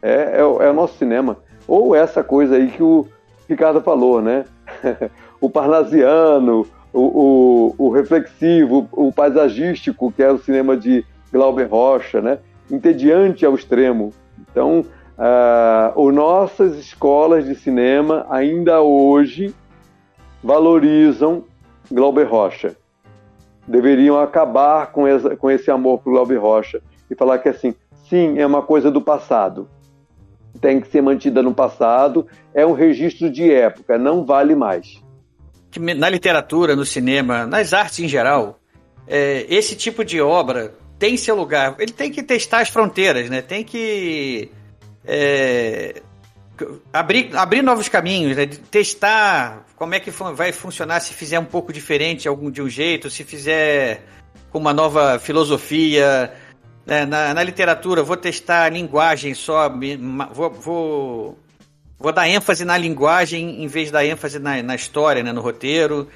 É, 0.01 0.37
é, 0.37 0.39
é, 0.39 0.69
o 0.69 0.73
nosso 0.73 0.97
cinema. 0.97 1.37
Ou 1.67 1.95
essa 1.95 2.23
coisa 2.23 2.55
aí 2.55 2.67
que 2.67 2.81
o 2.81 3.05
Ricardo 3.47 3.81
falou, 3.81 4.21
né? 4.21 4.45
o 5.39 5.49
parnasiano, 5.49 6.65
o, 6.93 7.01
o, 7.01 7.75
o, 7.77 7.89
reflexivo, 7.89 8.87
o 8.91 9.11
paisagístico, 9.11 10.11
que 10.11 10.23
é 10.23 10.31
o 10.31 10.39
cinema 10.39 10.75
de 10.75 11.05
Glauber 11.31 11.69
Rocha, 11.69 12.21
né? 12.21 12.39
entediante 12.71 13.45
ao 13.45 13.55
extremo. 13.55 14.13
Então, 14.51 14.85
uh, 15.19 16.11
nossas 16.11 16.77
escolas 16.77 17.45
de 17.45 17.55
cinema 17.55 18.25
ainda 18.29 18.81
hoje 18.81 19.53
valorizam 20.43 21.43
Glauber 21.91 22.23
Rocha. 22.23 22.75
Deveriam 23.67 24.19
acabar 24.19 24.91
com, 24.91 25.05
essa, 25.05 25.35
com 25.35 25.51
esse 25.51 25.69
amor 25.69 25.99
por 25.99 26.11
Glauber 26.11 26.37
Rocha 26.37 26.81
e 27.09 27.15
falar 27.15 27.39
que 27.39 27.49
assim, 27.49 27.75
sim, 28.09 28.39
é 28.39 28.45
uma 28.45 28.61
coisa 28.61 28.89
do 28.89 29.01
passado. 29.01 29.67
Tem 30.59 30.81
que 30.81 30.87
ser 30.87 31.01
mantida 31.01 31.43
no 31.43 31.53
passado, 31.53 32.25
é 32.53 32.65
um 32.65 32.73
registro 32.73 33.29
de 33.29 33.51
época, 33.51 33.97
não 33.97 34.25
vale 34.25 34.55
mais. 34.55 35.01
Na 35.77 36.09
literatura, 36.09 36.75
no 36.75 36.83
cinema, 36.83 37.45
nas 37.45 37.73
artes 37.73 37.99
em 37.99 38.07
geral, 38.07 38.59
é, 39.07 39.45
esse 39.47 39.75
tipo 39.75 40.03
de 40.03 40.19
obra 40.19 40.73
tem 40.97 41.15
seu 41.15 41.35
lugar. 41.35 41.75
Ele 41.77 41.91
tem 41.91 42.11
que 42.11 42.23
testar 42.23 42.61
as 42.61 42.69
fronteiras, 42.69 43.29
né? 43.29 43.41
Tem 43.41 43.63
que 43.63 44.51
é, 45.11 46.03
abrir, 46.93 47.35
abrir 47.35 47.63
novos 47.63 47.89
caminhos, 47.89 48.37
né? 48.37 48.45
testar 48.45 49.65
como 49.75 49.95
é 49.95 49.99
que 49.99 50.11
vai 50.11 50.51
funcionar 50.51 50.99
se 50.99 51.15
fizer 51.15 51.39
um 51.39 51.45
pouco 51.45 51.73
diferente 51.73 52.27
algum 52.27 52.51
de 52.51 52.61
um 52.61 52.69
jeito, 52.69 53.09
se 53.09 53.23
fizer 53.23 54.03
com 54.51 54.59
uma 54.59 54.71
nova 54.71 55.17
filosofia. 55.17 56.31
Né? 56.85 57.07
Na, 57.07 57.33
na, 57.33 57.43
literatura, 57.43 58.03
vou 58.03 58.17
testar 58.17 58.65
a 58.65 58.69
linguagem 58.69 59.33
só, 59.33 59.67
vou, 60.31 60.51
vou, 60.51 61.37
vou, 61.97 62.11
dar 62.11 62.27
ênfase 62.27 62.63
na 62.63 62.77
linguagem 62.77 63.63
em 63.63 63.67
vez 63.67 63.87
de 63.87 63.93
dar 63.93 64.05
ênfase 64.05 64.37
na, 64.37 64.61
na 64.61 64.75
história, 64.75 65.23
né? 65.23 65.33
no 65.33 65.41
roteiro. 65.41 66.07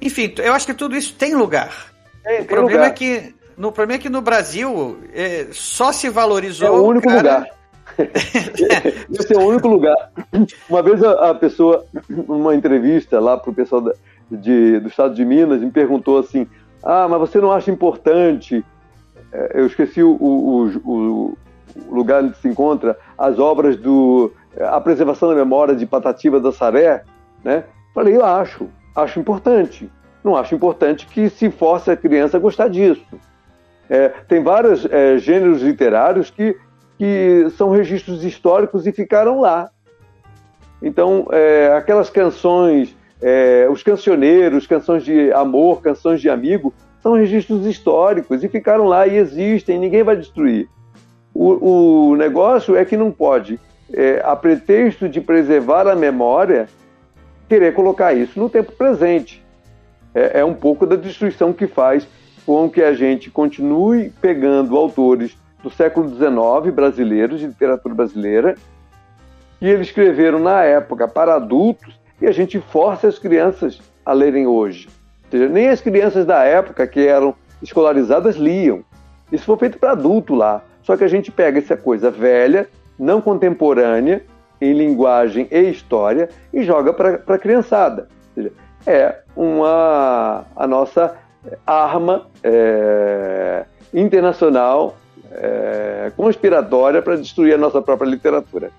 Enfim, 0.00 0.32
eu 0.38 0.54
acho 0.54 0.64
que 0.64 0.74
tudo 0.74 0.96
isso 0.96 1.14
tem 1.14 1.34
lugar. 1.34 1.92
É, 2.24 2.40
o 2.40 2.46
problema 2.46 2.84
lugar. 2.84 2.88
é 2.88 2.92
que 2.92 3.34
no 3.58 3.72
problema 3.72 3.98
é 3.98 4.02
que 4.02 4.08
no 4.08 4.22
Brasil 4.22 5.00
é, 5.12 5.48
só 5.50 5.92
se 5.92 6.08
valorizou. 6.08 6.68
É 6.68 6.70
o 6.70 6.86
único 6.86 7.08
cara... 7.08 7.38
lugar. 7.38 7.57
Esse 9.12 9.34
é 9.34 9.38
o 9.38 9.48
único 9.48 9.68
lugar. 9.68 10.12
Uma 10.68 10.82
vez 10.82 11.02
a, 11.02 11.30
a 11.30 11.34
pessoa, 11.34 11.84
numa 12.08 12.54
entrevista 12.54 13.18
lá 13.18 13.36
para 13.36 13.50
o 13.50 13.54
pessoal 13.54 13.80
da, 13.80 13.92
de, 14.30 14.80
do 14.80 14.88
estado 14.88 15.14
de 15.14 15.24
Minas, 15.24 15.60
me 15.60 15.70
perguntou 15.70 16.18
assim: 16.18 16.46
Ah, 16.82 17.06
mas 17.08 17.18
você 17.18 17.40
não 17.40 17.52
acha 17.52 17.70
importante? 17.70 18.64
É, 19.32 19.60
eu 19.60 19.66
esqueci 19.66 20.02
o, 20.02 20.10
o, 20.10 20.66
o, 20.84 21.38
o 21.88 21.94
lugar 21.94 22.22
onde 22.22 22.36
se 22.38 22.48
encontra 22.48 22.96
as 23.16 23.38
obras 23.38 23.76
do 23.76 24.32
a 24.60 24.80
preservação 24.80 25.28
da 25.28 25.34
memória 25.34 25.74
de 25.74 25.86
Patativa 25.86 26.40
da 26.40 26.52
Saré, 26.52 27.04
né? 27.44 27.64
Falei, 27.94 28.16
eu 28.16 28.24
acho, 28.24 28.68
acho 28.94 29.20
importante. 29.20 29.90
Não 30.22 30.36
acho 30.36 30.54
importante 30.54 31.06
que 31.06 31.28
se 31.30 31.50
force 31.50 31.90
a 31.90 31.96
criança 31.96 32.36
a 32.36 32.40
gostar 32.40 32.68
disso. 32.68 33.06
É, 33.88 34.08
tem 34.28 34.42
vários 34.42 34.84
é, 34.86 35.16
gêneros 35.18 35.62
literários 35.62 36.30
que, 36.30 36.56
que 36.98 37.48
são 37.56 37.70
registros 37.70 38.24
históricos 38.24 38.86
e 38.86 38.92
ficaram 38.92 39.40
lá. 39.40 39.70
Então, 40.82 41.28
é, 41.30 41.72
aquelas 41.76 42.10
canções, 42.10 42.94
é, 43.22 43.68
os 43.70 43.82
cancioneiros, 43.82 44.66
canções 44.66 45.04
de 45.04 45.32
amor, 45.32 45.80
canções 45.80 46.20
de 46.20 46.28
amigo, 46.28 46.74
são 47.00 47.14
registros 47.14 47.64
históricos 47.64 48.42
e 48.42 48.48
ficaram 48.48 48.84
lá 48.84 49.06
e 49.06 49.16
existem, 49.16 49.78
ninguém 49.78 50.02
vai 50.02 50.16
destruir. 50.16 50.68
O, 51.32 52.10
o 52.10 52.16
negócio 52.16 52.76
é 52.76 52.84
que 52.84 52.96
não 52.96 53.12
pode, 53.12 53.60
é, 53.92 54.20
a 54.24 54.34
pretexto 54.34 55.08
de 55.08 55.20
preservar 55.20 55.86
a 55.86 55.94
memória, 55.94 56.68
querer 57.48 57.72
colocar 57.74 58.12
isso 58.12 58.38
no 58.38 58.50
tempo 58.50 58.72
presente. 58.72 59.44
É, 60.12 60.40
é 60.40 60.44
um 60.44 60.54
pouco 60.54 60.84
da 60.84 60.96
destruição 60.96 61.52
que 61.52 61.66
faz 61.66 62.08
com 62.44 62.68
que 62.68 62.82
a 62.82 62.92
gente 62.92 63.30
continue 63.30 64.12
pegando 64.20 64.76
autores 64.76 65.36
do 65.62 65.70
século 65.70 66.08
XIX 66.08 66.74
brasileiros, 66.74 67.40
de 67.40 67.46
literatura 67.46 67.94
brasileira, 67.94 68.54
que 69.58 69.66
eles 69.66 69.88
escreveram 69.88 70.38
na 70.38 70.62
época 70.62 71.08
para 71.08 71.34
adultos 71.34 71.98
e 72.20 72.26
a 72.26 72.32
gente 72.32 72.60
força 72.60 73.08
as 73.08 73.18
crianças 73.18 73.80
a 74.04 74.12
lerem 74.12 74.46
hoje. 74.46 74.88
Ou 75.24 75.30
seja, 75.30 75.48
nem 75.48 75.68
as 75.68 75.80
crianças 75.80 76.24
da 76.24 76.44
época 76.44 76.86
que 76.86 77.06
eram 77.06 77.34
escolarizadas 77.60 78.36
liam. 78.36 78.84
Isso 79.30 79.44
foi 79.44 79.56
feito 79.56 79.78
para 79.78 79.92
adulto 79.92 80.34
lá. 80.34 80.62
Só 80.82 80.96
que 80.96 81.04
a 81.04 81.08
gente 81.08 81.30
pega 81.30 81.58
essa 81.58 81.76
coisa 81.76 82.10
velha, 82.10 82.68
não 82.98 83.20
contemporânea, 83.20 84.22
em 84.60 84.72
linguagem 84.72 85.46
e 85.50 85.70
história, 85.70 86.28
e 86.52 86.62
joga 86.62 86.92
para 86.92 87.34
a 87.34 87.38
criançada. 87.38 88.08
Seja, 88.34 88.52
é 88.86 89.18
uma 89.36 90.46
a 90.56 90.66
nossa 90.66 91.14
arma 91.66 92.26
é, 92.42 93.64
internacional 93.92 94.96
é, 95.32 96.12
conspiratória 96.16 97.02
para 97.02 97.16
destruir 97.16 97.54
a 97.54 97.58
nossa 97.58 97.80
própria 97.82 98.08
literatura. 98.08 98.70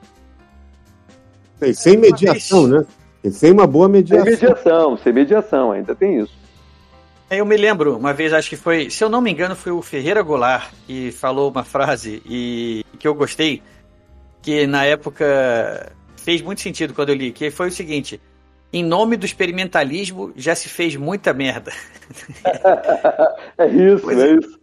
Sem 1.74 1.98
mediação, 1.98 2.68
né? 2.68 2.86
E 3.24 3.30
sem 3.30 3.52
uma 3.52 3.68
boa 3.68 3.90
mediação. 3.90 4.26
Sem 4.26 4.34
mediação, 4.34 4.98
sem 4.98 5.14
mediação, 5.14 5.72
ainda 5.72 5.94
tem 5.94 6.20
isso. 6.22 6.40
Eu 7.30 7.46
me 7.46 7.58
lembro, 7.58 7.96
uma 7.96 8.14
vez, 8.14 8.34
acho 8.34 8.50
que 8.50 8.56
foi, 8.56 8.90
se 8.90 9.04
eu 9.04 9.10
não 9.10 9.22
me 9.22 9.32
engano, 9.32 9.56
foi 9.56 9.72
o 9.72 9.82
Ferreira 9.82 10.22
Goulart 10.22 10.72
que 10.88 11.12
falou 11.12 11.52
uma 11.52 11.64
frase 11.64 12.24
e 12.26 12.84
que 12.98 13.08
eu 13.08 13.14
gostei, 13.14 13.62
que 14.42 14.66
na 14.66 14.86
época 14.86 15.92
fez 16.16 16.42
muito 16.42 16.62
sentido 16.62 16.94
quando 16.94 17.10
eu 17.10 17.16
li, 17.16 17.32
que 17.32 17.52
foi 17.52 17.68
o 17.68 17.72
seguinte: 17.72 18.20
em 18.74 18.84
nome 18.84 19.16
do 19.16 19.26
experimentalismo, 19.26 20.32
já 20.36 20.56
se 20.56 20.70
fez 20.70 20.96
muita 20.96 21.32
merda. 21.32 21.72
é 23.60 23.68
isso, 23.68 24.02
pois 24.02 24.20
é, 24.20 24.34
isso. 24.34 24.60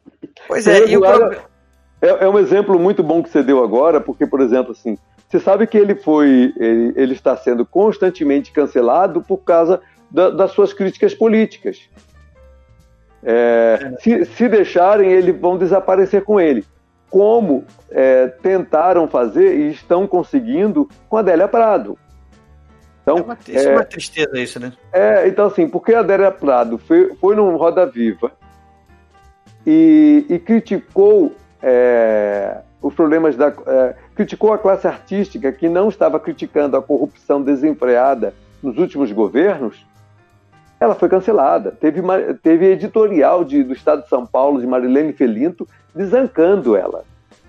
Pois 0.48 0.66
é, 0.66 0.88
e 0.88 0.96
o 0.96 1.00
pro... 1.00 1.36
é, 2.00 2.24
é 2.24 2.28
um 2.28 2.38
exemplo 2.38 2.78
muito 2.78 3.02
bom 3.02 3.22
que 3.22 3.30
você 3.30 3.42
deu 3.42 3.62
agora, 3.62 4.00
porque, 4.00 4.26
por 4.26 4.40
exemplo, 4.40 4.72
assim, 4.72 4.98
você 5.28 5.40
sabe 5.40 5.66
que 5.66 5.76
ele 5.76 5.94
foi, 5.94 6.52
ele, 6.56 6.92
ele 6.96 7.12
está 7.14 7.36
sendo 7.36 7.64
constantemente 7.64 8.52
cancelado 8.52 9.22
por 9.22 9.38
causa 9.38 9.80
da, 10.10 10.30
das 10.30 10.52
suas 10.52 10.72
críticas 10.72 11.14
políticas. 11.14 11.80
É, 13.22 13.96
se, 13.98 14.24
se, 14.24 14.48
deixarem, 14.48 15.10
eles 15.10 15.38
vão 15.38 15.58
desaparecer 15.58 16.22
com 16.22 16.38
ele. 16.38 16.64
Como 17.10 17.64
é, 17.90 18.28
tentaram 18.28 19.08
fazer 19.08 19.56
e 19.56 19.70
estão 19.70 20.06
conseguindo 20.06 20.88
com 21.08 21.16
a 21.16 21.20
Adélia 21.20 21.48
Prado. 21.48 21.98
Então, 23.02 23.18
é 23.18 23.22
uma, 23.22 23.38
isso 23.48 23.68
é, 23.68 23.72
é 23.72 23.72
uma 23.72 23.84
tristeza 23.84 24.38
isso, 24.38 24.60
né? 24.60 24.72
É, 24.92 25.28
então 25.28 25.46
assim, 25.46 25.68
porque 25.68 25.94
a 25.94 26.00
Adélia 26.00 26.30
Prado 26.30 26.76
foi, 26.78 27.14
foi 27.16 27.36
num 27.36 27.56
Roda 27.56 27.86
Viva 27.86 28.32
e, 29.64 30.26
e 30.28 30.38
criticou 30.38 31.34
é, 31.68 32.58
os 32.80 32.94
problemas 32.94 33.36
da... 33.36 33.48
É, 33.66 33.96
criticou 34.14 34.52
a 34.52 34.58
classe 34.58 34.86
artística 34.86 35.50
que 35.50 35.68
não 35.68 35.88
estava 35.88 36.20
criticando 36.20 36.76
a 36.76 36.82
corrupção 36.82 37.42
desenfreada 37.42 38.32
nos 38.62 38.78
últimos 38.78 39.10
governos, 39.10 39.84
ela 40.78 40.94
foi 40.94 41.08
cancelada. 41.08 41.72
Teve, 41.72 42.00
teve 42.40 42.66
editorial 42.66 43.42
de, 43.44 43.64
do 43.64 43.72
Estado 43.72 44.02
de 44.02 44.08
São 44.08 44.24
Paulo, 44.24 44.60
de 44.60 44.66
Marilene 44.66 45.12
Felinto, 45.12 45.66
desancando 45.92 46.76
ela. 46.76 47.04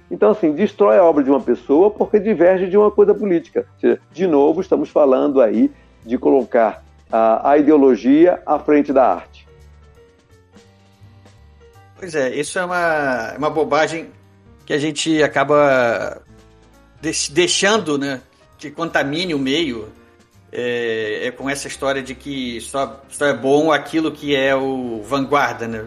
Então, 0.10 0.32
assim, 0.32 0.52
destrói 0.52 0.98
a 0.98 1.04
obra 1.04 1.24
de 1.24 1.30
uma 1.30 1.42
pessoa 1.42 1.92
porque 1.92 2.20
diverge 2.20 2.68
de 2.68 2.78
uma 2.78 2.90
coisa 2.90 3.14
política. 3.14 3.68
De 4.12 4.26
novo, 4.26 4.62
estamos 4.62 4.90
falando 4.90 5.42
aí 5.42 5.70
de 6.04 6.18
colocar 6.18 6.84
a, 7.12 7.52
a 7.52 7.58
ideologia 7.58 8.42
à 8.46 8.58
frente 8.58 8.92
da 8.92 9.06
arte. 9.06 9.47
Pois 12.00 12.16
é, 12.16 12.36
isso 12.36 12.60
é 12.60 12.66
uma, 12.66 13.36
uma 13.38 13.50
bobagem 13.50 14.12
que 14.66 14.74
a 14.74 14.78
gente 14.78 15.22
acaba 15.24 16.22
deixando, 17.32 17.98
né? 17.98 18.22
Que 18.58 18.70
contamine 18.70 19.34
o 19.34 19.40
meio. 19.40 19.92
É, 20.50 21.28
é, 21.28 21.32
com 21.32 21.50
essa 21.50 21.68
história 21.68 22.02
de 22.02 22.16
que 22.16 22.62
só, 22.62 23.04
só 23.10 23.26
é 23.26 23.34
bom 23.34 23.70
aquilo 23.70 24.14
que 24.14 24.34
é 24.34 24.56
o 24.56 25.02
vanguarda, 25.04 25.68
né? 25.68 25.86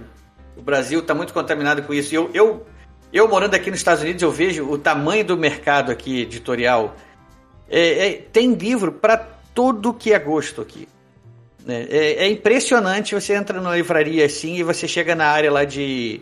O 0.54 0.60
Brasil 0.60 1.00
está 1.00 1.14
muito 1.14 1.32
contaminado 1.32 1.82
com 1.82 1.94
isso. 1.94 2.12
E 2.12 2.16
eu, 2.16 2.30
eu 2.34 2.66
eu 3.12 3.26
morando 3.26 3.54
aqui 3.54 3.70
nos 3.70 3.80
Estados 3.80 4.02
Unidos, 4.02 4.22
eu 4.22 4.30
vejo 4.30 4.70
o 4.70 4.78
tamanho 4.78 5.24
do 5.24 5.36
mercado 5.36 5.90
aqui 5.90 6.20
editorial. 6.20 6.94
É, 7.68 8.08
é, 8.08 8.12
tem 8.14 8.54
livro 8.54 8.92
para 8.92 9.16
todo 9.52 9.92
que 9.92 10.12
é 10.12 10.18
gosto 10.18 10.60
aqui. 10.60 10.88
É, 11.68 11.86
é, 11.90 12.24
é, 12.24 12.28
impressionante, 12.28 13.14
você 13.14 13.34
entra 13.34 13.60
numa 13.60 13.76
livraria 13.76 14.24
assim 14.24 14.56
e 14.56 14.62
você 14.62 14.88
chega 14.88 15.14
na 15.14 15.26
área 15.26 15.52
lá 15.52 15.64
de, 15.64 16.20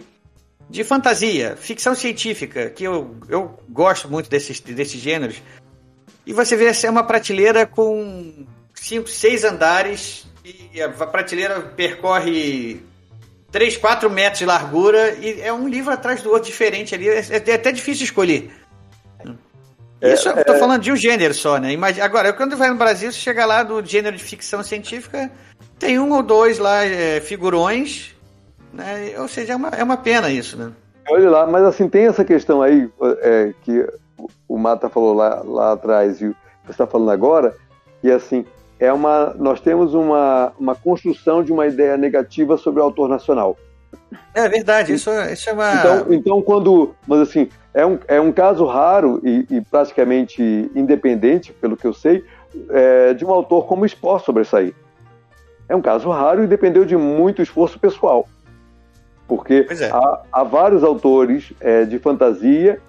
de 0.69 0.85
fantasia, 0.85 1.57
ficção 1.57 1.95
científica, 1.95 2.71
que 2.71 2.85
eu, 2.85 3.17
eu 3.29 3.59
gosto 3.69 4.09
muito 4.09 4.29
desses, 4.29 4.61
desses 4.61 5.01
gêneros, 5.01 5.41
e 6.27 6.33
você 6.33 6.57
vê 6.57 6.67
essa 6.67 6.87
é 6.87 6.91
uma 6.91 7.05
prateleira 7.05 7.67
com 7.67 8.47
cinco, 8.75 9.09
seis 9.09 9.45
andares, 9.45 10.27
e 10.75 10.81
a 10.81 10.89
prateleira 10.89 11.61
percorre 11.61 12.81
3, 13.51 13.77
4 13.77 14.11
metros 14.11 14.39
de 14.41 14.45
largura, 14.45 15.17
e 15.21 15.41
é 15.41 15.53
um 15.53 15.69
livro 15.69 15.93
atrás 15.93 16.23
do 16.23 16.31
outro 16.31 16.51
diferente 16.51 16.95
ali, 16.95 17.09
é, 17.09 17.23
é 17.31 17.55
até 17.55 17.73
difícil 17.73 18.05
escolher. 18.05 18.51
É, 20.01 20.15
Isso 20.15 20.29
eu 20.29 20.45
tô 20.45 20.53
é... 20.53 20.59
falando 20.59 20.83
de 20.83 20.93
um 20.93 20.97
gênero 20.97 21.35
só, 21.35 21.59
né? 21.59 21.73
Imagina, 21.73 22.05
agora, 22.05 22.33
quando 22.33 22.57
vai 22.57 22.71
no 22.71 22.77
Brasil, 22.77 23.11
você 23.11 23.19
chega 23.19 23.45
lá 23.45 23.63
do 23.63 23.85
gênero 23.85 24.17
de 24.17 24.23
ficção 24.23 24.63
científica, 24.63 25.31
tem 25.79 25.99
um 25.99 26.13
ou 26.13 26.23
dois 26.23 26.59
lá, 26.59 26.85
é, 26.85 27.21
figurões, 27.21 28.15
né? 28.73 29.15
Ou 29.19 29.27
seja, 29.27 29.55
é 29.55 29.57
uma, 29.57 29.69
é 29.69 29.83
uma 29.83 29.97
pena 29.97 30.31
isso, 30.31 30.57
né? 30.57 30.73
Olha 31.11 31.31
lá, 31.31 31.47
mas 31.47 31.65
assim, 31.65 31.89
tem 31.89 32.07
essa 32.07 32.25
questão 32.25 32.63
aí 32.63 32.89
é, 33.23 33.53
que 33.63 33.87
o 34.47 34.59
Mata 34.59 34.89
falou 34.89 35.15
lá, 35.15 35.43
lá 35.45 35.73
atrás 35.73 36.21
e 36.21 36.27
você 36.65 36.71
está 36.71 36.87
falando 36.87 37.11
agora, 37.11 37.57
que 38.01 38.11
assim, 38.11 38.45
é 38.79 38.93
uma, 38.93 39.35
nós 39.39 39.61
temos 39.61 39.95
uma, 39.95 40.53
uma 40.59 40.75
construção 40.75 41.43
de 41.43 41.53
uma 41.53 41.67
ideia 41.67 41.97
negativa 41.97 42.57
sobre 42.57 42.81
o 42.81 42.85
autor 42.85 43.09
nacional. 43.09 43.57
É 44.35 44.49
verdade, 44.49 44.93
isso, 44.93 45.11
isso 45.33 45.51
é 45.51 45.53
uma. 45.53 45.75
Então, 45.75 46.13
então, 46.13 46.43
quando. 46.43 46.95
Mas 47.07 47.21
assim, 47.21 47.49
é 47.79 47.87
um, 47.87 47.99
é 48.09 48.21
um 48.21 48.33
caso 48.33 48.65
raro 48.65 49.21
e, 49.23 49.47
e 49.49 49.61
praticamente 49.61 50.43
independente, 50.75 51.53
pelo 51.53 51.77
que 51.77 51.87
eu 51.87 51.93
sei, 51.93 52.25
é, 52.71 53.15
de 53.15 53.25
um 53.25 53.31
autor 53.31 53.67
como 53.67 53.87
Spor 53.87 54.21
sobressair. 54.21 54.75
É 55.69 55.77
um 55.77 55.81
caso 55.81 56.11
raro 56.11 56.43
e 56.43 56.49
dependeu 56.49 56.85
de 56.85 56.97
muito 56.97 57.41
esforço 57.41 57.79
pessoal. 57.79 58.27
Porque 59.29 59.65
é. 59.71 59.91
há, 59.91 60.23
há, 60.33 60.43
vários 60.43 60.83
autores 60.83 61.53
é, 61.61 61.85
de 61.85 62.01
fantasia 62.01 62.81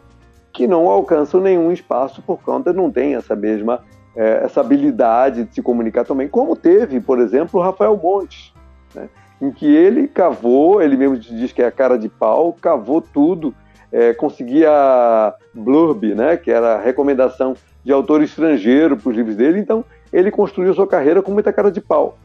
que 0.51 0.65
não 0.65 0.87
alcançam 0.87 1.39
nenhum 1.39 1.71
espaço 1.71 2.23
por 2.23 2.41
conta, 2.41 2.73
não 2.73 2.89
tem 2.89 3.13
essa 3.13 3.35
mesma 3.35 3.83
é, 4.15 4.41
essa 4.43 4.61
habilidade 4.61 5.43
de 5.43 5.53
se 5.53 5.61
comunicar 5.61 6.03
também, 6.03 6.27
como 6.27 6.55
teve, 6.55 6.99
por 6.99 7.19
exemplo, 7.19 7.61
Rafael 7.61 7.95
Montes, 7.95 8.51
né, 8.95 9.07
em 9.39 9.51
que 9.51 9.67
ele 9.67 10.07
cavou, 10.07 10.81
ele 10.81 10.97
mesmo 10.97 11.15
diz 11.15 11.51
que 11.51 11.61
é 11.61 11.67
a 11.67 11.71
cara 11.71 11.95
de 11.95 12.09
pau, 12.09 12.57
cavou 12.59 13.01
tudo, 13.01 13.53
é, 13.91 14.13
conseguia 14.13 15.33
blurb, 15.53 16.15
né, 16.15 16.37
que 16.37 16.51
era 16.51 16.75
a 16.75 16.81
recomendação 16.81 17.55
de 17.83 17.91
autor 17.91 18.21
estrangeiro 18.21 18.97
para 18.97 19.09
os 19.09 19.15
livros 19.15 19.35
dele, 19.35 19.59
então 19.59 19.83
ele 20.11 20.31
construiu 20.31 20.73
sua 20.73 20.87
carreira 20.87 21.21
com 21.21 21.31
muita 21.31 21.53
cara 21.53 21.71
de 21.71 21.81
pau. 21.81 22.17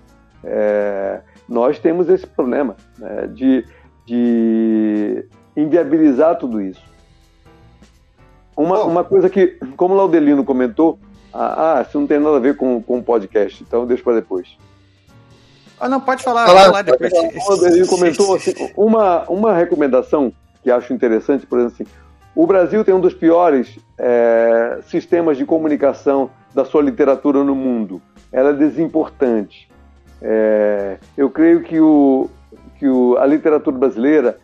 É, 0.43 1.21
nós 1.49 1.79
temos 1.79 2.09
esse 2.09 2.27
problema 2.27 2.77
né, 2.99 3.29
de 3.33 3.65
de 4.07 5.27
inviabilizar 5.57 6.37
tudo 6.39 6.61
isso. 6.61 6.83
Uma, 8.57 8.85
uma 8.85 9.05
coisa 9.05 9.29
que, 9.29 9.59
como 9.77 9.95
o 9.95 9.97
Laudelino 9.97 10.45
comentou, 10.45 10.99
ah, 11.33 11.79
ah, 11.79 11.83
isso 11.83 11.99
não 11.99 12.07
tem 12.07 12.21
nada 12.21 12.37
a 12.37 12.41
ver 12.41 12.57
com, 12.57 12.81
com 12.83 12.99
o 12.99 13.03
podcast, 13.03 13.63
então 13.63 13.87
deixa 13.87 14.03
para 14.03 14.15
depois. 14.15 14.57
Ah, 15.81 15.89
não, 15.89 16.01
pode 16.01 16.23
falar, 16.23 16.47
falar, 16.47 16.65
falar 16.67 16.83
depois. 16.83 17.13
O 17.13 17.51
Laudelino 17.51 17.87
comentou 17.89 18.35
assim, 18.35 18.55
uma, 18.77 19.25
uma 19.29 19.55
recomendação 19.55 20.33
que 20.65 20.71
acho 20.71 20.95
interessante, 20.95 21.47
por 21.47 21.59
exemplo, 21.59 21.75
assim, 21.75 21.87
o 22.35 22.47
Brasil 22.47 22.83
tem 22.83 22.95
um 22.95 23.01
dos 23.01 23.13
piores 23.13 23.79
é, 23.99 24.81
sistemas 24.87 25.37
de 25.37 25.45
comunicação 25.45 26.31
da 26.55 26.65
sua 26.65 26.83
literatura 26.83 27.45
no 27.45 27.55
mundo. 27.55 28.01
Ela 28.33 28.51
é 28.51 28.53
desimportante. 28.55 29.69
É, 30.23 30.97
eu 31.17 31.29
creio 31.29 31.61
que 31.61 31.79
o, 31.79 32.31
que 32.79 32.89
o, 32.89 33.17
a 33.19 33.27
literatura 33.27 33.77
brasileira, 33.77 34.39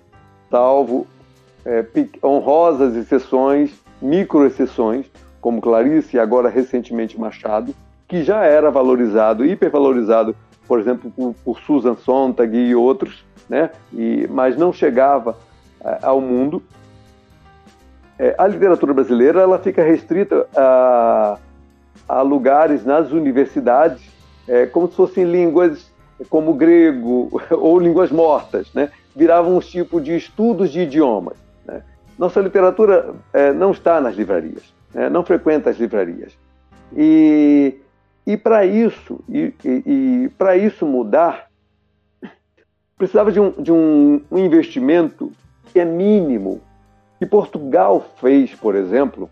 salvo 0.51 1.07
é, 1.65 1.85
honrosas 2.23 2.95
exceções, 2.95 3.73
micro-exceções, 4.01 5.07
como 5.41 5.61
Clarice 5.61 6.17
e 6.17 6.21
agora 6.21 6.51
recentemente 6.51 7.19
Machado, 7.19 7.75
que 8.07 8.23
já 8.23 8.45
era 8.45 8.71
valorizado, 8.71 9.45
hipervalorizado, 9.45 10.37
por 10.69 10.79
exemplo, 10.79 11.11
por, 11.11 11.35
por 11.45 11.61
Susan 11.61 11.97
Sontag 11.97 12.57
e 12.57 12.75
outros, 12.75 13.25
né? 13.49 13.71
E, 13.93 14.29
mas 14.31 14.57
não 14.57 14.73
chegava 14.73 15.37
ao 16.03 16.21
mundo. 16.21 16.63
É, 18.19 18.35
a 18.37 18.47
literatura 18.47 18.93
brasileira 18.93 19.41
ela 19.41 19.59
fica 19.59 19.83
restrita 19.83 20.47
a, 20.55 21.39
a 22.09 22.23
lugares 22.23 22.85
nas 22.85 23.13
universidades, 23.13 24.03
é, 24.47 24.67
como 24.67 24.89
se 24.89 24.97
fossem 24.97 25.25
línguas 25.25 25.91
como 26.29 26.53
grego 26.53 27.31
ou 27.51 27.79
línguas 27.79 28.11
mortas, 28.11 28.73
né? 28.75 28.91
viravam 29.15 29.57
um 29.57 29.61
tipo 29.61 30.01
de 30.01 30.17
estudos 30.17 30.71
de 30.71 30.81
idiomas. 30.81 31.37
Né? 31.65 31.83
Nossa 32.19 32.41
literatura 32.41 33.15
é, 33.33 33.53
não 33.53 33.71
está 33.71 34.01
nas 34.01 34.15
livrarias, 34.15 34.63
né? 34.93 35.09
não 35.09 35.25
frequenta 35.25 35.71
as 35.71 35.79
livrarias. 35.79 36.37
E, 36.95 37.79
e 38.27 38.37
para 38.37 38.67
isso, 38.67 39.21
e, 39.29 39.55
e, 39.65 39.83
e 40.25 40.29
para 40.37 40.57
isso 40.57 40.85
mudar, 40.85 41.49
precisava 42.99 43.33
de, 43.33 43.41
um, 43.41 43.51
de 43.53 43.73
um, 43.73 44.23
investimento 44.33 45.33
que 45.73 45.81
é 45.81 45.85
mínimo. 45.85 46.61
Que 47.19 47.27
Portugal 47.27 48.05
fez, 48.17 48.55
por 48.55 48.75
exemplo, 48.75 49.31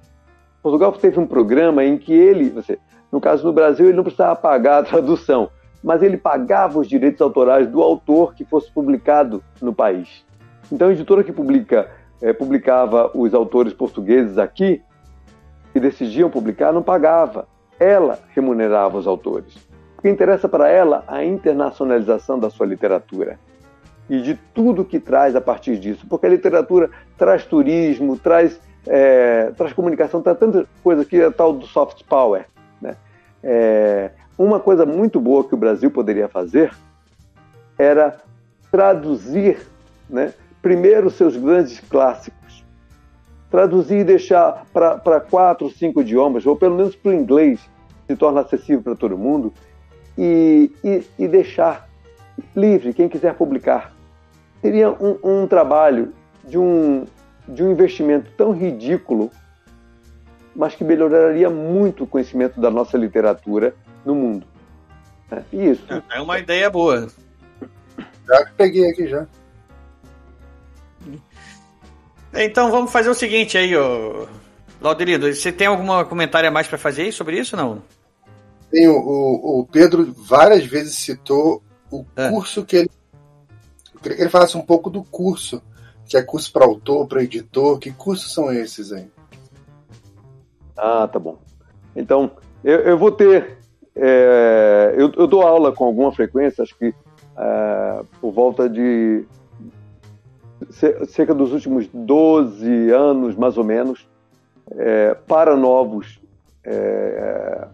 Portugal 0.63 0.93
teve 0.93 1.19
um 1.19 1.27
programa 1.27 1.85
em 1.85 1.97
que 1.97 2.13
ele, 2.13 2.51
você, 2.51 2.79
no 3.11 3.21
caso 3.21 3.47
no 3.47 3.53
Brasil, 3.53 3.87
ele 3.87 3.97
não 3.97 4.05
precisava 4.05 4.37
pagar 4.37 4.79
a 4.79 4.83
tradução 4.83 5.51
mas 5.83 6.03
ele 6.03 6.17
pagava 6.17 6.79
os 6.79 6.89
direitos 6.89 7.21
autorais 7.21 7.67
do 7.67 7.83
autor 7.83 8.35
que 8.35 8.45
fosse 8.45 8.71
publicado 8.71 9.43
no 9.61 9.73
país. 9.73 10.25
Então, 10.71 10.89
a 10.89 10.93
editora 10.93 11.23
que 11.23 11.33
publica, 11.33 11.89
é, 12.21 12.33
publicava 12.33 13.11
os 13.15 13.33
autores 13.33 13.73
portugueses 13.73 14.39
aqui, 14.39 14.83
que 15.73 15.81
decidiam 15.81 16.31
publicar, 16.31 16.73
não 16.73 16.83
pagava. 16.83 17.47
Ela 17.79 18.19
remunerava 18.35 18.99
os 18.99 19.07
autores. 19.07 19.55
Porque 19.95 20.09
interessa 20.09 20.49
para 20.49 20.69
ela 20.69 21.05
a 21.07 21.25
internacionalização 21.25 22.39
da 22.39 22.51
sua 22.51 22.67
literatura 22.67 23.39
e 24.09 24.21
de 24.21 24.35
tudo 24.55 24.85
que 24.85 24.99
traz 24.99 25.37
a 25.37 25.41
partir 25.41 25.79
disso. 25.79 26.07
Porque 26.09 26.27
a 26.27 26.31
literatura 26.31 26.91
traz 27.17 27.45
turismo, 27.45 28.17
traz, 28.17 28.61
é, 28.87 29.53
traz 29.57 29.73
comunicação, 29.73 30.23
traz 30.23 30.39
tanta 30.39 30.67
coisa 30.83 31.05
que 31.05 31.21
é 31.21 31.31
tal 31.31 31.53
do 31.53 31.67
soft 31.67 32.05
power. 32.05 32.47
Né? 32.81 32.97
É, 33.43 34.11
uma 34.39 34.61
coisa 34.61 34.87
muito 34.87 35.21
boa 35.21 35.45
que 35.45 35.55
o 35.55 35.59
Brasil 35.59 35.91
poderia 35.91 36.29
fazer 36.29 36.73
era 37.77 38.17
traduzir, 38.71 39.59
né, 40.09 40.33
primeiro 40.61 41.11
seus 41.11 41.37
grandes 41.37 41.81
clássicos, 41.81 42.65
traduzir 43.51 44.01
e 44.01 44.05
deixar 44.05 44.67
para 44.73 45.21
quatro, 45.21 45.71
cinco 45.71 46.01
idiomas, 46.01 46.45
ou 46.45 46.57
pelo 46.57 46.77
menos 46.77 46.95
para 46.95 47.11
o 47.11 47.15
inglês, 47.15 47.61
se 48.07 48.17
torna 48.17 48.41
acessível 48.41 48.83
para 48.83 48.95
todo 48.95 49.17
mundo, 49.17 49.53
e, 50.17 50.73
e, 50.83 51.03
e, 51.19 51.29
deixar 51.29 51.89
livre 52.55 52.93
quem 52.93 53.09
quiser 53.09 53.35
publicar. 53.35 53.93
Seria 54.61 54.91
um, 54.91 55.19
um 55.23 55.47
trabalho 55.47 56.13
de 56.45 56.59
um, 56.59 57.05
de 57.47 57.63
um 57.63 57.71
investimento 57.71 58.31
tão 58.37 58.53
ridículo, 58.53 59.31
mas 60.55 60.75
que 60.75 60.85
melhoraria 60.85 61.49
muito 61.49 62.05
o 62.05 62.07
conhecimento 62.07 62.61
da 62.61 62.71
nossa 62.71 62.97
literatura 62.97 63.75
no 64.05 64.15
mundo. 64.15 64.47
É, 65.31 65.43
isso. 65.53 65.87
É 66.11 66.21
uma 66.21 66.39
ideia 66.39 66.69
boa. 66.71 67.09
Já 68.27 68.47
peguei 68.57 68.91
aqui 68.91 69.07
já. 69.07 69.27
Então 72.35 72.71
vamos 72.71 72.93
fazer 72.93 73.09
o 73.09 73.15
seguinte 73.15 73.57
aí, 73.57 73.77
ô... 73.77 74.27
Laudelino, 74.81 75.33
você 75.33 75.51
tem 75.51 75.67
algum 75.67 76.05
comentário 76.05 76.49
a 76.49 76.53
mais 76.53 76.69
para 76.69 76.79
fazer 76.79 77.11
sobre 77.13 77.39
isso 77.39 77.57
não? 77.57 77.83
Tem, 78.71 78.87
o, 78.87 78.95
o 78.95 79.67
Pedro 79.67 80.13
várias 80.13 80.65
vezes 80.65 80.97
citou 80.97 81.63
o 81.91 82.05
é. 82.15 82.29
curso 82.29 82.65
que 82.65 82.77
ele. 82.77 82.91
Eu 83.99 84.03
queria 84.03 84.17
que 84.17 84.23
ele 84.23 84.31
falasse 84.31 84.57
um 84.57 84.63
pouco 84.63 84.89
do 84.89 85.03
curso, 85.03 85.63
que 86.07 86.17
é 86.17 86.23
curso 86.23 86.53
para 86.53 86.65
autor, 86.65 87.07
para 87.07 87.23
editor. 87.23 87.79
Que 87.79 87.93
cursos 87.93 88.33
são 88.33 88.53
esses 88.53 88.93
aí? 88.93 89.09
Ah, 90.77 91.09
tá 91.09 91.19
bom. 91.19 91.39
Então, 91.95 92.31
eu, 92.65 92.79
eu 92.81 92.99
vou 92.99 93.11
ter 93.11 93.59
é, 94.01 94.95
eu, 94.97 95.11
eu, 95.17 95.27
dou 95.27 95.43
aula 95.43 95.73
com 95.73 95.85
alguma 95.85 96.13
frequência, 96.13 96.63
acho 96.63 96.77
que 96.79 96.95
é, 97.37 98.01
por 98.21 98.31
volta 98.31 98.69
de 98.71 99.25
cerca 101.09 101.35
dos 101.35 101.53
últimos 101.53 101.89
12 101.93 102.91
anos, 102.91 103.35
mais 103.35 103.59
ou 103.59 103.65
menos, 103.65 104.09
é, 104.71 105.15
para 105.15 105.57
novos, 105.57 106.21
é, 106.63 107.67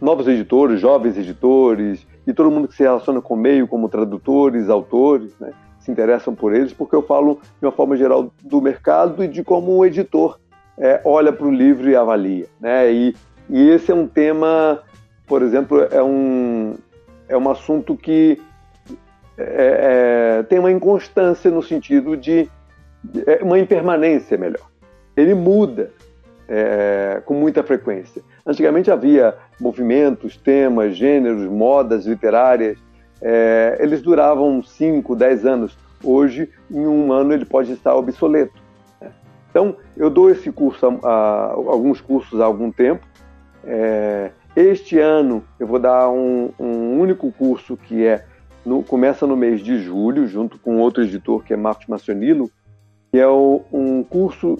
novos 0.00 0.28
editores, 0.28 0.80
jovens 0.80 1.18
editores, 1.18 2.06
e 2.26 2.32
todo 2.32 2.50
mundo 2.50 2.68
que 2.68 2.74
se 2.74 2.82
relaciona 2.82 3.20
com 3.20 3.34
o 3.34 3.36
meio, 3.36 3.68
como 3.68 3.88
tradutores, 3.88 4.68
autores, 4.68 5.32
né, 5.38 5.52
se 5.78 5.90
interessam 5.90 6.34
por 6.34 6.54
eles, 6.54 6.72
porque 6.72 6.96
eu 6.96 7.02
falo 7.02 7.40
de 7.60 7.66
uma 7.66 7.72
forma 7.72 7.96
geral 7.96 8.32
do 8.42 8.60
mercado 8.60 9.22
e 9.22 9.28
de 9.28 9.44
como 9.44 9.72
o 9.72 9.84
editor 9.86 10.38
é, 10.76 11.00
olha 11.04 11.32
para 11.32 11.46
o 11.46 11.50
livro 11.50 11.88
e 11.88 11.94
avalia. 11.94 12.46
Né, 12.60 12.92
e, 12.92 13.16
e 13.48 13.70
esse 13.70 13.92
é 13.92 13.94
um 13.94 14.08
tema 14.08 14.82
por 15.26 15.42
exemplo, 15.42 15.82
é 15.90 16.02
um, 16.02 16.76
é 17.28 17.36
um 17.36 17.50
assunto 17.50 17.96
que 17.96 18.40
é, 19.36 20.38
é, 20.38 20.42
tem 20.44 20.58
uma 20.58 20.70
inconstância 20.70 21.50
no 21.50 21.62
sentido 21.62 22.16
de, 22.16 22.48
é 23.26 23.42
uma 23.42 23.58
impermanência 23.58 24.38
melhor. 24.38 24.66
Ele 25.16 25.34
muda 25.34 25.90
é, 26.48 27.20
com 27.24 27.34
muita 27.34 27.62
frequência. 27.62 28.22
Antigamente 28.46 28.90
havia 28.90 29.36
movimentos, 29.60 30.36
temas, 30.36 30.96
gêneros, 30.96 31.50
modas 31.50 32.06
literárias. 32.06 32.78
É, 33.20 33.78
eles 33.80 34.02
duravam 34.02 34.62
5, 34.62 35.16
10 35.16 35.46
anos. 35.46 35.78
Hoje, 36.04 36.50
em 36.70 36.86
um 36.86 37.12
ano, 37.12 37.32
ele 37.32 37.44
pode 37.44 37.72
estar 37.72 37.94
obsoleto. 37.94 38.54
Né? 39.00 39.10
Então, 39.50 39.76
eu 39.96 40.10
dou 40.10 40.30
esse 40.30 40.52
curso, 40.52 40.86
a, 40.86 41.08
a, 41.08 41.52
alguns 41.52 42.00
cursos 42.00 42.40
há 42.40 42.44
algum 42.44 42.70
tempo. 42.70 43.06
É, 43.64 44.30
este 44.54 44.98
ano, 44.98 45.42
eu 45.58 45.66
vou 45.66 45.78
dar 45.78 46.08
um, 46.10 46.50
um 46.58 47.00
único 47.00 47.32
curso 47.32 47.76
que 47.76 48.06
é 48.06 48.24
no, 48.64 48.82
começa 48.82 49.26
no 49.26 49.36
mês 49.36 49.60
de 49.60 49.78
julho, 49.78 50.26
junto 50.26 50.58
com 50.58 50.78
outro 50.78 51.02
editor 51.02 51.42
que 51.42 51.54
é 51.54 51.56
Marcos 51.56 51.86
Massionilo, 51.86 52.50
que 53.12 53.18
é 53.18 53.28
o, 53.28 53.62
um 53.72 54.02
curso, 54.02 54.58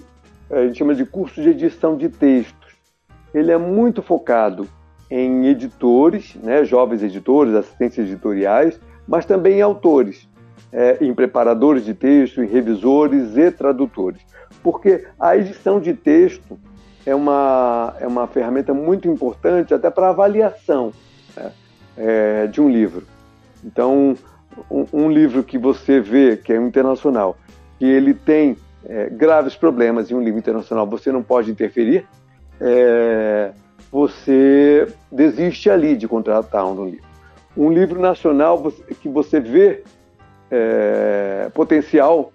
a 0.49 0.65
gente 0.65 0.77
chama 0.77 0.95
de 0.95 1.05
curso 1.05 1.41
de 1.41 1.49
edição 1.49 1.97
de 1.97 2.09
textos. 2.09 2.75
Ele 3.33 3.51
é 3.51 3.57
muito 3.57 4.01
focado 4.01 4.67
em 5.09 5.47
editores, 5.47 6.35
né, 6.35 6.63
jovens 6.65 7.01
editores, 7.01 7.53
assistentes 7.53 7.97
editoriais, 7.97 8.79
mas 9.07 9.25
também 9.25 9.59
em 9.59 9.61
autores, 9.61 10.27
é, 10.71 10.97
em 11.01 11.13
preparadores 11.13 11.85
de 11.85 11.93
texto, 11.93 12.43
em 12.43 12.47
revisores 12.47 13.37
e 13.37 13.51
tradutores. 13.51 14.21
Porque 14.61 15.05
a 15.19 15.37
edição 15.37 15.79
de 15.79 15.93
texto 15.93 16.59
é 17.05 17.15
uma, 17.15 17.95
é 18.01 18.07
uma 18.07 18.27
ferramenta 18.27 18.73
muito 18.73 19.07
importante 19.07 19.73
até 19.73 19.89
para 19.89 20.09
avaliação 20.09 20.91
né, 21.35 21.51
é, 21.97 22.47
de 22.47 22.59
um 22.59 22.69
livro. 22.69 23.05
Então, 23.63 24.15
um, 24.69 24.85
um, 24.91 25.09
livro 25.09 25.41
que 25.43 25.57
você 25.57 26.01
vê, 26.01 26.35
que 26.35 26.51
é 26.51 26.57
internacional, 26.57 27.37
que 27.79 27.85
ele 27.85 28.13
tem 28.13 28.57
é, 28.85 29.09
graves 29.09 29.55
problemas 29.55 30.11
em 30.11 30.15
um 30.15 30.21
livro 30.21 30.37
internacional, 30.37 30.85
você 30.85 31.11
não 31.11 31.23
pode 31.23 31.49
interferir, 31.49 32.05
é, 32.59 33.51
você 33.91 34.87
desiste 35.11 35.69
ali 35.69 35.95
de 35.95 36.07
contratar 36.07 36.65
um 36.65 36.85
livro. 36.85 37.07
Um 37.55 37.71
livro 37.71 37.99
nacional 37.99 38.71
que 39.01 39.09
você 39.09 39.39
vê 39.39 39.83
é, 40.51 41.49
potencial, 41.53 42.31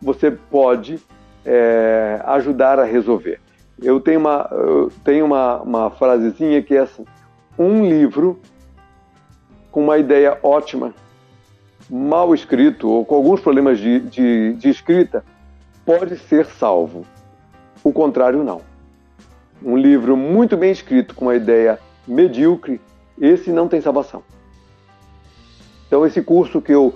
você 0.00 0.30
pode 0.30 1.00
é, 1.44 2.20
ajudar 2.24 2.78
a 2.78 2.84
resolver. 2.84 3.40
Eu 3.82 4.00
tenho 4.00 4.20
uma, 4.20 4.48
eu 4.50 4.92
tenho 5.04 5.24
uma, 5.26 5.60
uma 5.60 5.90
frasezinha 5.90 6.62
que 6.62 6.76
é 6.76 6.80
assim: 6.80 7.04
um 7.58 7.86
livro 7.86 8.40
com 9.70 9.82
uma 9.82 9.98
ideia 9.98 10.38
ótima, 10.42 10.94
mal 11.90 12.34
escrito 12.34 12.88
ou 12.88 13.04
com 13.04 13.16
alguns 13.16 13.40
problemas 13.40 13.78
de, 13.78 14.00
de, 14.00 14.54
de 14.54 14.68
escrita, 14.68 15.24
pode 15.84 16.16
ser 16.16 16.46
salvo. 16.46 17.04
O 17.82 17.92
contrário, 17.92 18.42
não. 18.42 18.60
Um 19.62 19.76
livro 19.76 20.16
muito 20.16 20.56
bem 20.56 20.70
escrito, 20.70 21.14
com 21.14 21.26
uma 21.26 21.36
ideia 21.36 21.78
medíocre, 22.06 22.80
esse 23.20 23.50
não 23.50 23.68
tem 23.68 23.80
salvação. 23.80 24.22
Então, 25.86 26.04
esse 26.04 26.20
curso 26.22 26.60
que 26.60 26.72
eu, 26.72 26.94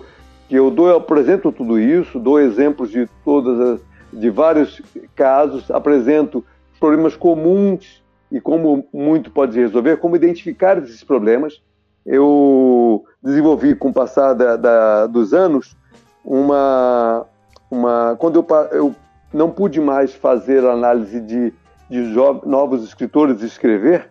que 0.48 0.56
eu 0.56 0.70
dou, 0.70 0.88
eu 0.88 0.96
apresento 0.96 1.52
tudo 1.52 1.78
isso, 1.78 2.18
dou 2.18 2.40
exemplos 2.40 2.90
de 2.90 3.08
todas 3.24 3.60
as, 3.60 3.80
de 4.12 4.30
vários 4.30 4.82
casos, 5.14 5.70
apresento 5.70 6.44
problemas 6.78 7.16
comuns 7.16 8.02
e 8.30 8.40
como 8.40 8.86
muito 8.92 9.30
pode 9.30 9.54
se 9.54 9.60
resolver, 9.60 9.96
como 9.98 10.16
identificar 10.16 10.78
esses 10.78 11.02
problemas. 11.02 11.60
Eu 12.04 13.04
desenvolvi 13.22 13.74
com 13.74 13.90
o 13.90 13.92
passar 13.92 14.34
da, 14.34 14.56
da, 14.56 15.06
dos 15.06 15.34
anos 15.34 15.76
uma, 16.24 17.26
uma 17.70 18.16
quando 18.18 18.36
eu, 18.36 18.68
eu 18.72 18.94
não 19.32 19.50
pude 19.50 19.80
mais 19.80 20.14
fazer 20.14 20.64
análise 20.64 21.20
de, 21.20 21.52
de 21.88 22.00
novos 22.44 22.84
escritores 22.84 23.42
escrever, 23.42 24.10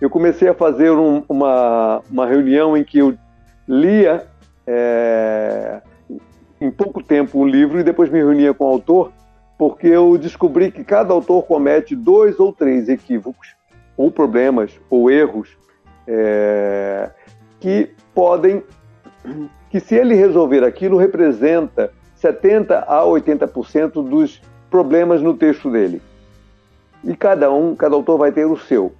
eu 0.00 0.10
comecei 0.10 0.48
a 0.48 0.54
fazer 0.54 0.90
um, 0.90 1.22
uma, 1.28 2.02
uma 2.10 2.26
reunião 2.26 2.76
em 2.76 2.84
que 2.84 2.98
eu 2.98 3.16
lia 3.66 4.26
é, 4.66 5.80
em 6.60 6.70
pouco 6.70 7.02
tempo 7.02 7.38
um 7.38 7.46
livro 7.46 7.78
e 7.78 7.84
depois 7.84 8.10
me 8.10 8.18
reunia 8.18 8.52
com 8.52 8.64
o 8.64 8.68
autor 8.68 9.12
porque 9.56 9.86
eu 9.86 10.18
descobri 10.18 10.70
que 10.70 10.82
cada 10.82 11.12
autor 11.12 11.44
comete 11.44 11.94
dois 11.94 12.40
ou 12.40 12.52
três 12.52 12.88
equívocos, 12.88 13.54
ou 13.96 14.10
problemas, 14.10 14.78
ou 14.90 15.10
erros, 15.10 15.56
é, 16.06 17.10
que 17.60 17.90
podem, 18.14 18.62
que 19.70 19.78
se 19.78 19.94
ele 19.94 20.14
resolver 20.14 20.64
aquilo, 20.64 20.96
representa 20.96 21.92
70 22.16 22.80
a 22.80 23.02
80% 23.04 24.06
dos 24.08 24.42
problemas 24.68 25.22
no 25.22 25.34
texto 25.34 25.70
dele. 25.70 26.02
E 27.04 27.16
cada 27.16 27.52
um, 27.52 27.74
cada 27.74 27.94
autor 27.94 28.18
vai 28.18 28.32
ter 28.32 28.46
o 28.46 28.56
seu. 28.56 28.92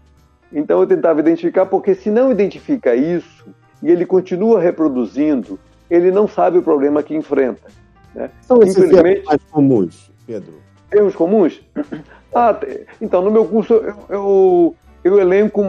Então 0.53 0.81
eu 0.81 0.87
tentava 0.87 1.21
identificar, 1.21 1.67
porque 1.67 1.95
se 1.95 2.11
não 2.11 2.31
identifica 2.31 2.95
isso, 2.95 3.45
e 3.83 3.91
ele 3.91 4.07
continua 4.07 4.61
reproduzindo, 4.61 5.59
ele 5.91 6.11
não 6.11 6.29
sabe 6.29 6.59
o 6.59 6.63
problema 6.63 7.03
que 7.03 7.15
enfrenta. 7.15 7.69
Né? 8.15 8.31
São 8.43 8.63
esses 8.63 8.77
Infelizmente, 8.77 9.25
mais 9.25 9.43
comuns. 9.51 10.11
Pedro? 10.27 10.55
Erros 10.93 11.15
comuns? 11.15 11.61
Ah, 12.37 12.59
então, 13.01 13.23
no 13.23 13.31
meu 13.31 13.45
curso 13.45 13.75
eu, 13.75 13.95
eu, 14.09 14.77
eu 15.05 15.21
elenco 15.21 15.63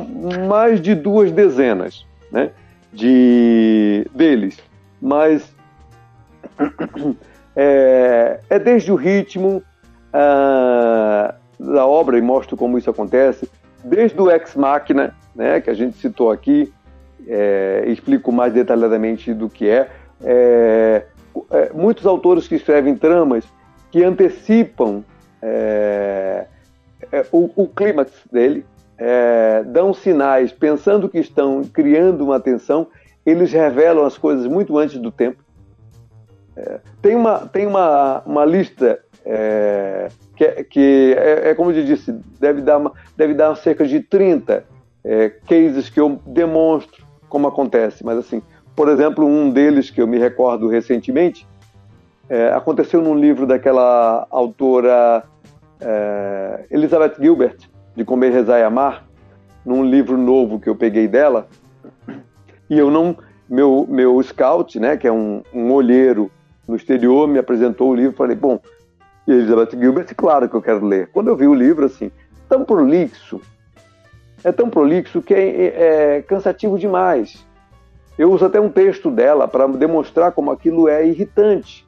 mais 0.50 0.82
de 0.82 0.96
duas 0.96 1.32
dezenas 1.32 2.08
né, 2.32 2.50
de, 2.92 4.04
deles, 4.16 4.58
mas 5.00 5.54
é, 7.56 8.40
é 8.50 8.58
desde 8.58 8.92
o 8.92 8.96
ritmo 8.96 9.62
ah, 10.12 11.36
da 11.60 11.86
obra, 11.86 12.18
e 12.18 12.22
mostro 12.22 12.58
como 12.58 12.78
isso 12.78 12.90
acontece, 12.90 13.50
desde 13.84 14.20
o 14.20 14.30
Ex 14.30 14.56
Machina, 14.56 15.16
né, 15.36 15.62
que 15.62 15.70
a 15.70 15.74
gente 15.74 15.98
citou 15.98 16.32
aqui, 16.32 16.74
é, 17.28 17.84
explico 17.88 18.32
mais 18.32 18.54
detalhadamente 18.54 19.34
do 19.34 19.50
que 19.50 19.68
é, 19.70 19.90
é, 20.24 21.06
é 21.52 21.72
muitos 21.74 22.06
autores 22.06 22.48
que 22.48 22.56
escrevem 22.56 22.96
tramas 22.96 23.46
que 23.92 24.04
antecipam 24.04 25.04
é, 25.42 26.48
é, 27.12 27.26
o, 27.32 27.50
o 27.56 27.68
clímax 27.68 28.12
dele, 28.32 28.66
é, 28.98 29.64
dão 29.64 29.94
sinais, 29.94 30.52
pensando 30.52 31.08
que 31.08 31.20
estão 31.20 31.64
criando 31.64 32.24
uma 32.24 32.40
tensão, 32.40 32.88
eles 33.26 33.52
revelam 33.52 34.06
as 34.06 34.18
coisas 34.18 34.48
muito 34.48 34.78
antes 34.78 34.98
do 35.00 35.12
tempo. 35.12 35.44
Tem 37.02 37.16
uma, 37.16 37.40
tem 37.48 37.68
uma, 37.68 38.22
uma 38.26 38.46
lista 38.46 39.00
é, 40.44 40.48
que, 40.48 40.62
é, 40.62 40.64
que 40.64 41.16
é, 41.18 41.56
como 41.56 41.72
eu 41.72 41.86
disse, 41.86 42.12
deve 42.40 42.62
dar, 42.62 42.78
uma, 42.78 42.94
deve 43.16 43.34
dar 43.34 43.56
cerca 43.56 43.86
de 43.86 44.00
30 44.00 44.64
cases 45.48 45.88
que 45.88 46.00
eu 46.00 46.20
demonstro 46.26 47.06
como 47.30 47.48
acontece, 47.48 48.04
mas 48.04 48.18
assim, 48.18 48.42
por 48.76 48.90
exemplo, 48.90 49.26
um 49.26 49.52
deles 49.52 49.92
que 49.92 50.02
eu 50.02 50.08
me 50.08 50.18
recordo 50.18 50.68
recentemente 50.68 51.48
é, 52.30 52.50
aconteceu 52.50 53.02
num 53.02 53.16
livro 53.16 53.46
daquela 53.46 54.26
autora 54.30 55.24
é, 55.80 56.66
Elizabeth 56.72 57.16
Gilbert, 57.20 57.58
de 57.96 58.04
Comer, 58.04 58.32
Rezar 58.32 58.60
e 58.60 58.64
Amar, 58.64 59.06
num 59.66 59.84
livro 59.84 60.18
novo 60.18 60.60
que 60.60 60.68
eu 60.68 60.76
peguei 60.76 61.08
dela, 61.08 61.48
e 62.70 62.78
eu 62.78 62.90
não. 62.90 63.16
Meu, 63.48 63.86
meu 63.88 64.20
scout, 64.24 64.80
né, 64.80 64.98
que 64.98 65.08
é 65.08 65.12
um, 65.12 65.44
um 65.54 65.72
olheiro 65.72 66.32
no 66.68 66.76
exterior, 66.76 67.28
me 67.28 67.38
apresentou 67.38 67.92
o 67.92 67.96
livro 67.96 68.18
falei, 68.18 68.36
bom, 68.36 68.60
Elizabeth 69.28 69.78
Gilbert, 69.78 70.14
claro 70.16 70.48
que 70.48 70.56
eu 70.56 70.62
quero 70.62 70.86
ler. 70.86 71.10
Quando 71.12 71.30
eu 71.30 71.36
vi 71.36 71.48
o 71.48 71.54
livro, 71.54 71.86
assim, 71.86 72.12
tão 72.48 72.64
prolixo, 72.64 73.42
é 74.44 74.52
tão 74.52 74.70
prolixo 74.70 75.22
que 75.22 75.34
é, 75.34 75.40
é, 75.40 76.18
é 76.18 76.22
cansativo 76.22 76.78
demais. 76.78 77.46
Eu 78.18 78.32
uso 78.32 78.46
até 78.46 78.62
um 78.62 78.70
texto 78.70 79.12
dela 79.12 79.48
para 79.48 79.68
demonstrar 79.68 80.32
como 80.32 80.52
aquilo 80.52 80.88
é 80.88 81.06
irritante. 81.06 81.86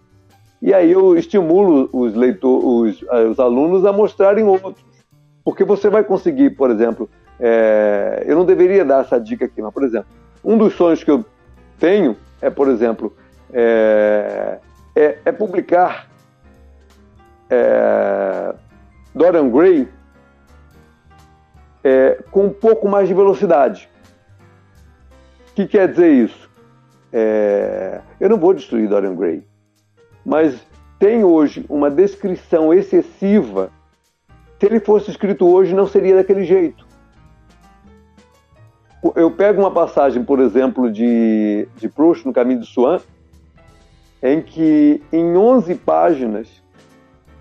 E 0.62 0.74
aí 0.74 0.92
eu 0.92 1.16
estimulo 1.16 1.90
os, 1.94 2.16
leitor, 2.16 2.66
os, 2.66 3.04
eh, 3.10 3.26
os 3.26 3.40
alunos 3.40 3.86
a 3.86 3.94
mostrarem 3.94 4.44
outros. 4.44 4.84
Porque 5.44 5.64
você 5.64 5.90
vai 5.90 6.04
conseguir, 6.04 6.50
por 6.52 6.72
exemplo, 6.72 7.10
é, 7.40 8.24
eu 8.26 8.36
não 8.36 8.44
deveria 8.44 8.84
dar 8.84 9.02
essa 9.02 9.20
dica 9.20 9.46
aqui, 9.46 9.62
mas, 9.62 9.74
por 9.74 9.84
exemplo, 9.84 10.08
um 10.44 10.58
dos 10.58 10.74
sonhos 10.74 11.04
que 11.04 11.12
eu 11.12 11.24
tenho 11.80 12.18
é, 12.42 12.50
por 12.50 12.68
exemplo, 12.68 13.16
é, 13.54 14.58
é, 14.96 15.20
é 15.26 15.32
publicar 15.32 16.10
é, 17.50 18.56
Dorian 19.14 19.50
Gray 19.50 19.88
é, 21.84 22.24
com 22.32 22.45
um 22.45 22.50
pouco 22.50 22.88
mais 22.88 23.08
de 23.08 23.14
velocidade. 23.14 23.89
O 25.52 25.54
que 25.56 25.68
quer 25.68 25.89
dizer 25.89 26.12
isso? 26.12 26.50
É, 27.12 28.02
eu 28.20 28.30
não 28.30 28.38
vou 28.38 28.54
destruir 28.54 28.88
Dorian 28.88 29.16
Gray 29.16 29.43
mas 30.28 30.60
tem 31.00 31.24
hoje 31.24 31.66
uma 31.70 31.89
descrição 31.89 32.74
excessiva. 32.74 33.72
Se 34.60 34.66
ele 34.66 34.82
fosse 34.82 35.10
escrito 35.10 35.48
hoje, 35.48 35.74
não 35.74 35.88
seria 35.88 36.18
daquele 36.18 36.43
jeito. 36.43 36.86
Eu 39.16 39.32
pego 39.32 39.62
uma 39.62 39.72
passagem, 39.72 40.22
por 40.22 40.41
exemplo, 40.41 40.91
de, 40.91 41.66
de 41.78 41.88
Proust, 41.88 42.26
no 42.26 42.34
Caminho 42.34 42.60
de 42.60 42.66
Swan, 42.66 43.00
em 44.22 44.41
que 44.41 45.02
em 45.14 45.38
11 45.38 45.76
páginas 45.76 46.62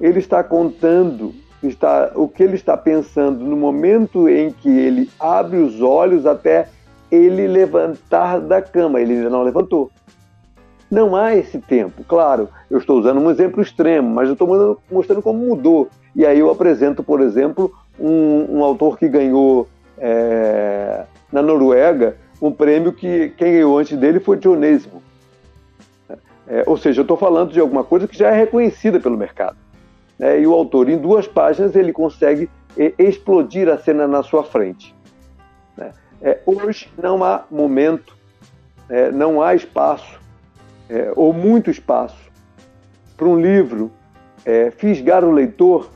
ele 0.00 0.18
está 0.18 0.42
contando 0.42 1.34
está, 1.62 2.12
o 2.14 2.28
que 2.28 2.42
ele 2.42 2.54
está 2.54 2.76
pensando 2.76 3.44
no 3.44 3.56
momento 3.56 4.28
em 4.28 4.50
que 4.50 4.68
ele 4.68 5.10
abre 5.18 5.56
os 5.56 5.80
olhos 5.80 6.26
até 6.26 6.68
ele 7.10 7.46
levantar 7.46 8.40
da 8.40 8.60
cama. 8.60 9.00
Ele 9.00 9.14
ainda 9.14 9.30
não 9.30 9.42
levantou. 9.42 9.90
Não 10.90 11.16
há 11.16 11.34
esse 11.34 11.58
tempo. 11.58 12.04
Claro, 12.04 12.48
eu 12.70 12.78
estou 12.78 12.98
usando 12.98 13.20
um 13.20 13.30
exemplo 13.30 13.60
extremo, 13.60 14.08
mas 14.08 14.28
eu 14.28 14.34
estou 14.34 14.80
mostrando 14.90 15.22
como 15.22 15.38
mudou. 15.38 15.88
E 16.14 16.24
aí 16.24 16.38
eu 16.38 16.50
apresento, 16.50 17.02
por 17.02 17.20
exemplo, 17.20 17.72
um, 17.98 18.58
um 18.58 18.64
autor 18.64 18.98
que 18.98 19.08
ganhou 19.08 19.68
é, 19.98 21.04
na 21.32 21.42
Noruega 21.42 22.16
um 22.40 22.52
prêmio 22.52 22.92
que 22.92 23.30
quem 23.30 23.52
ganhou 23.54 23.78
antes 23.78 23.96
dele 23.96 24.20
foi 24.20 24.36
Dionísio. 24.36 24.90
É, 26.48 26.62
ou 26.66 26.76
seja, 26.76 27.00
eu 27.00 27.02
estou 27.02 27.16
falando 27.16 27.52
de 27.52 27.58
alguma 27.58 27.82
coisa 27.82 28.06
que 28.06 28.16
já 28.16 28.28
é 28.28 28.36
reconhecida 28.36 29.00
pelo 29.00 29.16
mercado. 29.16 29.56
Né? 30.18 30.40
E 30.40 30.46
o 30.46 30.54
autor, 30.54 30.88
em 30.88 30.98
duas 30.98 31.26
páginas, 31.26 31.74
ele 31.74 31.92
consegue 31.92 32.48
é, 32.76 32.92
explodir 32.98 33.68
a 33.68 33.78
cena 33.78 34.06
na 34.06 34.22
sua 34.22 34.44
frente. 34.44 34.94
Né? 35.76 35.92
É, 36.22 36.40
hoje 36.46 36.90
não 37.00 37.22
há 37.22 37.44
momento, 37.50 38.16
é, 38.88 39.10
não 39.10 39.42
há 39.42 39.54
espaço, 39.54 40.20
é, 40.88 41.12
ou 41.16 41.32
muito 41.32 41.70
espaço, 41.70 42.30
para 43.16 43.26
um 43.26 43.40
livro 43.40 43.90
é, 44.44 44.70
fisgar 44.70 45.24
o 45.24 45.30
leitor 45.30 45.90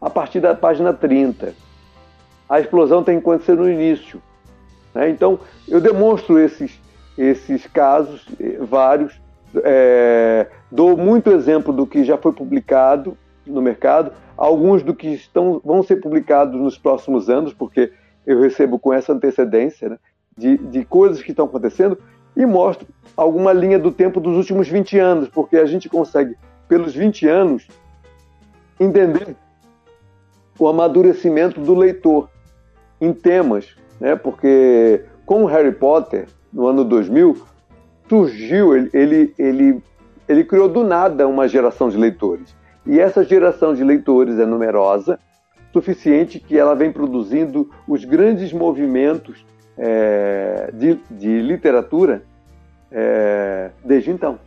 a 0.00 0.08
partir 0.08 0.40
da 0.40 0.54
página 0.54 0.92
30. 0.92 1.54
A 2.48 2.60
explosão 2.60 3.04
tem 3.04 3.16
que 3.16 3.20
acontecer 3.20 3.54
no 3.54 3.68
início. 3.68 4.20
Né? 4.94 5.10
Então, 5.10 5.38
eu 5.68 5.80
demonstro 5.80 6.38
esses, 6.38 6.80
esses 7.16 7.66
casos, 7.66 8.26
eh, 8.40 8.58
vários, 8.60 9.20
é, 9.62 10.46
dou 10.70 10.96
muito 10.96 11.30
exemplo 11.30 11.72
do 11.72 11.86
que 11.86 12.02
já 12.02 12.16
foi 12.16 12.32
publicado 12.32 13.16
no 13.50 13.60
mercado, 13.60 14.12
alguns 14.36 14.82
do 14.82 14.94
que 14.94 15.08
estão, 15.08 15.60
vão 15.64 15.82
ser 15.82 15.96
publicados 15.96 16.58
nos 16.58 16.78
próximos 16.78 17.28
anos, 17.28 17.52
porque 17.52 17.92
eu 18.26 18.40
recebo 18.40 18.78
com 18.78 18.92
essa 18.92 19.12
antecedência 19.12 19.90
né, 19.90 19.98
de, 20.36 20.56
de 20.56 20.84
coisas 20.84 21.22
que 21.22 21.30
estão 21.30 21.44
acontecendo, 21.44 21.98
e 22.36 22.46
mostro 22.46 22.86
alguma 23.16 23.52
linha 23.52 23.78
do 23.78 23.90
tempo 23.90 24.20
dos 24.20 24.36
últimos 24.36 24.68
20 24.68 24.98
anos, 24.98 25.28
porque 25.28 25.56
a 25.56 25.66
gente 25.66 25.88
consegue, 25.88 26.36
pelos 26.68 26.94
20 26.94 27.28
anos, 27.28 27.66
entender 28.78 29.36
o 30.58 30.68
amadurecimento 30.68 31.60
do 31.60 31.74
leitor 31.74 32.28
em 33.00 33.12
temas, 33.12 33.76
né? 33.98 34.14
Porque 34.14 35.04
com 35.26 35.44
Harry 35.44 35.72
Potter 35.72 36.28
no 36.52 36.66
ano 36.66 36.84
2000 36.84 37.42
surgiu 38.08 38.76
ele, 38.76 38.90
ele 38.92 39.34
ele 39.38 39.82
ele 40.28 40.44
criou 40.44 40.68
do 40.68 40.84
nada 40.84 41.26
uma 41.26 41.48
geração 41.48 41.88
de 41.88 41.96
leitores 41.96 42.54
e 42.86 42.98
essa 42.98 43.24
geração 43.24 43.74
de 43.74 43.84
leitores 43.84 44.38
é 44.38 44.46
numerosa 44.46 45.18
suficiente 45.72 46.38
que 46.38 46.58
ela 46.58 46.74
vem 46.74 46.92
produzindo 46.92 47.70
os 47.86 48.04
grandes 48.04 48.52
movimentos 48.52 49.44
é, 49.78 50.70
de, 50.74 50.98
de, 51.10 51.40
literatura 51.40 52.22
é, 52.90 53.70
desde 53.84 54.10
então. 54.10 54.38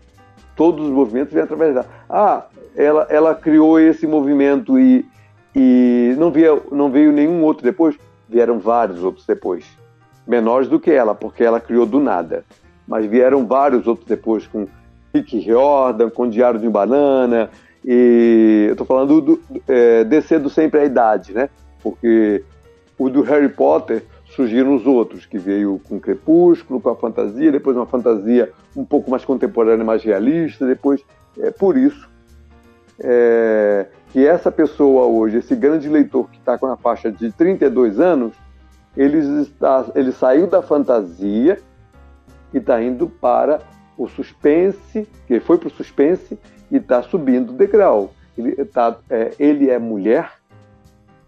Todos 0.55 0.85
os 0.85 0.91
movimentos 0.91 1.33
vêm 1.33 1.43
através 1.43 1.73
dela. 1.73 1.87
Ah, 2.09 2.45
ela, 2.75 3.07
ela 3.09 3.35
criou 3.35 3.79
esse 3.79 4.05
movimento 4.05 4.77
e, 4.77 5.05
e 5.55 6.15
não, 6.17 6.29
veio, 6.29 6.63
não 6.71 6.91
veio 6.91 7.11
nenhum 7.11 7.43
outro 7.43 7.63
depois. 7.63 7.95
Vieram 8.29 8.59
vários 8.59 9.03
outros 9.03 9.25
depois. 9.25 9.65
Menores 10.27 10.67
do 10.67 10.79
que 10.79 10.91
ela, 10.91 11.15
porque 11.15 11.43
ela 11.43 11.59
criou 11.59 11.85
do 11.85 11.99
nada. 11.99 12.43
Mas 12.87 13.05
vieram 13.05 13.45
vários 13.47 13.87
outros 13.87 14.07
depois, 14.07 14.45
com 14.45 14.67
Rick 15.13 15.39
Riordan, 15.39 16.09
com 16.09 16.29
Diário 16.29 16.59
de 16.59 16.69
Banana. 16.69 17.49
E 17.85 18.65
eu 18.67 18.73
estou 18.73 18.87
falando 18.87 19.19
do, 19.19 19.41
é, 19.67 20.03
descendo 20.03 20.49
sempre 20.49 20.79
a 20.79 20.85
idade, 20.85 21.33
né? 21.33 21.49
Porque 21.81 22.43
o 22.97 23.09
do 23.09 23.21
Harry 23.21 23.49
Potter 23.49 24.03
surgiram 24.35 24.75
os 24.75 24.85
outros, 24.85 25.25
que 25.25 25.37
veio 25.37 25.79
com 25.87 25.99
Crepúsculo, 25.99 26.79
com 26.79 26.89
a 26.89 26.95
fantasia, 26.95 27.51
depois 27.51 27.75
uma 27.75 27.85
fantasia 27.85 28.51
um 28.75 28.83
pouco 28.83 29.11
mais 29.11 29.23
contemporânea, 29.23 29.85
mais 29.85 30.03
realista, 30.03 30.65
depois 30.65 31.03
é 31.37 31.51
por 31.51 31.77
isso 31.77 32.09
é, 32.99 33.87
que 34.11 34.25
essa 34.25 34.51
pessoa 34.51 35.05
hoje, 35.05 35.37
esse 35.37 35.55
grande 35.55 35.89
leitor 35.89 36.29
que 36.29 36.37
está 36.37 36.57
com 36.57 36.67
a 36.67 36.77
faixa 36.77 37.11
de 37.11 37.31
32 37.31 37.99
anos, 37.99 38.33
ele, 38.95 39.41
está, 39.41 39.85
ele 39.95 40.11
saiu 40.11 40.47
da 40.47 40.61
fantasia 40.61 41.59
e 42.53 42.57
está 42.57 42.81
indo 42.81 43.07
para 43.07 43.59
o 43.97 44.07
suspense, 44.07 45.07
que 45.27 45.39
foi 45.39 45.57
para 45.57 45.67
o 45.67 45.71
suspense 45.71 46.37
e 46.73 46.77
está 46.77 47.03
subindo 47.03 47.53
degrau. 47.53 48.11
Ele, 48.35 48.65
tá, 48.65 48.97
é, 49.07 49.31
ele 49.37 49.69
é 49.69 49.77
mulher, 49.77 50.33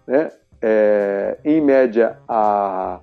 né? 0.04 0.32
É, 0.60 1.38
em 1.44 1.60
média, 1.60 2.18
há, 2.28 2.98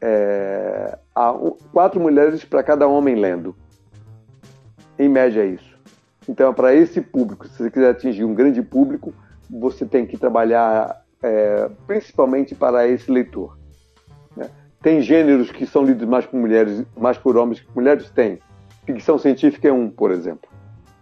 é, 0.00 0.96
há 1.12 1.34
quatro 1.72 2.00
mulheres 2.00 2.44
para 2.44 2.62
cada 2.62 2.86
homem 2.86 3.16
lendo. 3.16 3.56
Em 4.96 5.08
média 5.08 5.42
é 5.42 5.46
isso. 5.46 5.74
Então, 6.28 6.54
para 6.54 6.72
esse 6.72 7.00
público, 7.00 7.48
se 7.48 7.56
você 7.56 7.70
quiser 7.70 7.90
atingir 7.90 8.24
um 8.24 8.34
grande 8.34 8.62
público, 8.62 9.12
você 9.50 9.84
tem 9.84 10.06
que 10.06 10.16
trabalhar 10.16 11.02
é, 11.20 11.68
principalmente 11.88 12.54
para 12.54 12.86
esse 12.86 13.10
leitor. 13.10 13.58
Né? 14.36 14.48
Tem 14.80 15.00
gêneros 15.00 15.50
que 15.50 15.66
são 15.66 15.82
lidos 15.82 16.06
mais 16.06 16.24
por 16.24 16.38
mulheres, 16.38 16.84
mais 16.96 17.18
por 17.18 17.36
homens 17.36 17.60
que 17.60 17.66
mulheres? 17.74 18.08
Tem. 18.10 18.38
Ficção 18.86 19.18
científica 19.18 19.66
é 19.66 19.72
um, 19.72 19.90
por 19.90 20.12
exemplo. 20.12 20.53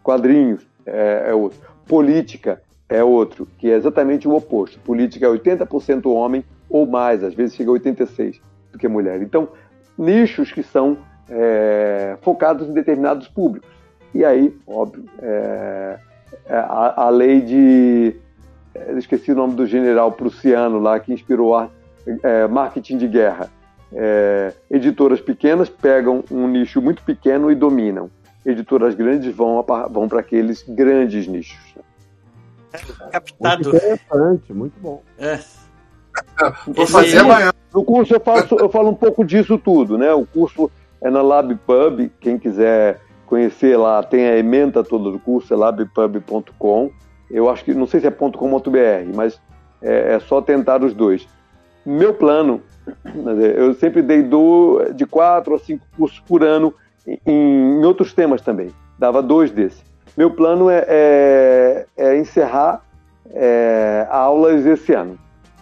Quadrinhos 0.03 0.66
é, 0.86 1.26
é 1.28 1.34
outro. 1.34 1.59
Política 1.86 2.61
é 2.88 3.03
outro, 3.03 3.48
que 3.59 3.70
é 3.70 3.74
exatamente 3.74 4.28
o 4.28 4.34
oposto. 4.34 4.78
Política 4.80 5.26
é 5.26 5.28
80% 5.28 6.07
homem 6.07 6.44
ou 6.68 6.86
mais, 6.86 7.22
às 7.22 7.34
vezes 7.34 7.55
chega 7.55 7.70
a 7.70 7.74
86% 7.74 8.40
do 8.72 8.78
que 8.78 8.88
mulher. 8.88 9.22
Então, 9.22 9.48
nichos 9.96 10.53
que 10.53 10.62
são 10.62 10.98
é, 11.28 12.16
focados 12.22 12.68
em 12.68 12.72
determinados 12.72 13.28
públicos. 13.28 13.68
E 14.14 14.24
aí, 14.24 14.55
óbvio, 14.66 15.05
é, 15.20 15.98
é, 16.46 16.57
a, 16.57 17.05
a, 17.05 17.11
lei 17.11 17.40
de. 17.40 18.14
Esqueci 18.96 19.32
o 19.32 19.34
nome 19.34 19.55
do 19.55 19.66
general 19.66 20.12
prussiano 20.12 20.78
lá 20.78 20.98
que 20.98 21.12
inspirou 21.12 21.57
a, 21.57 21.68
é, 22.22 22.46
marketing 22.46 22.98
de 22.98 23.09
guerra. 23.09 23.50
É, 23.94 24.53
editoras 24.70 25.20
pequenas 25.20 25.68
pegam 25.68 26.24
um 26.30 26.48
nicho 26.48 26.80
muito 26.80 27.03
pequeno 27.03 27.50
e 27.50 27.55
dominam. 27.55 28.11
Editoras 28.45 28.95
grandes 28.95 29.34
vão, 29.34 29.64
vão 29.90 30.09
para 30.09 30.20
aqueles 30.20 30.62
grandes 30.68 31.26
nichos. 31.26 31.74
Captado. 33.11 33.70
Muito 33.70 33.76
interessante, 33.76 34.53
muito 34.53 34.80
bom. 34.80 35.03
É. 35.18 35.38
Vou 36.66 36.86
fazer 36.86 37.18
amanhã. 37.18 37.53
No 37.72 37.84
curso 37.84 38.14
eu, 38.14 38.20
faço, 38.20 38.55
eu 38.57 38.68
falo 38.68 38.90
um 38.90 38.95
pouco 38.95 39.24
disso 39.24 39.57
tudo, 39.59 39.97
né? 39.97 40.12
O 40.12 40.26
curso 40.26 40.70
é 41.01 41.11
na 41.11 41.22
LabPub, 41.22 42.11
quem 42.20 42.38
quiser 42.38 43.01
conhecer 43.26 43.76
lá, 43.78 44.03
tem 44.03 44.26
a 44.26 44.36
ementa 44.36 44.84
toda 44.84 45.11
do 45.11 45.18
curso, 45.18 45.53
é 45.53 45.57
labpub.com. 45.57 46.90
Eu 47.30 47.49
acho 47.49 47.64
que, 47.64 47.72
não 47.72 47.86
sei 47.86 48.01
se 48.01 48.07
é 48.07 48.11
.com.br, 48.11 49.14
mas 49.14 49.40
é, 49.80 50.14
é, 50.14 50.20
só 50.20 50.43
tentar 50.43 50.82
os 50.82 50.93
dois. 50.93 51.26
Meu 51.84 52.12
plano, 52.12 52.62
eu 53.57 53.72
sempre 53.74 54.03
dei 54.03 54.22
do, 54.22 54.93
de 54.95 55.07
quatro 55.07 55.55
a 55.55 55.59
cinco 55.59 55.84
cursos 55.97 56.20
por 56.20 56.45
ano 56.45 56.74
em, 57.07 57.84
outros 57.84 58.12
temas 58.12 58.42
também. 58.42 58.70
Dava 58.98 59.22
dois 59.22 59.50
desses. 59.50 59.82
Meu 60.16 60.30
plano 60.30 60.68
é, 60.68 60.84
é, 60.88 61.86
é 61.96 62.18
encerrar 62.18 62.84
é, 63.30 64.07
aulas 64.11 64.66
esse 64.66 64.92
ano. 64.92 65.18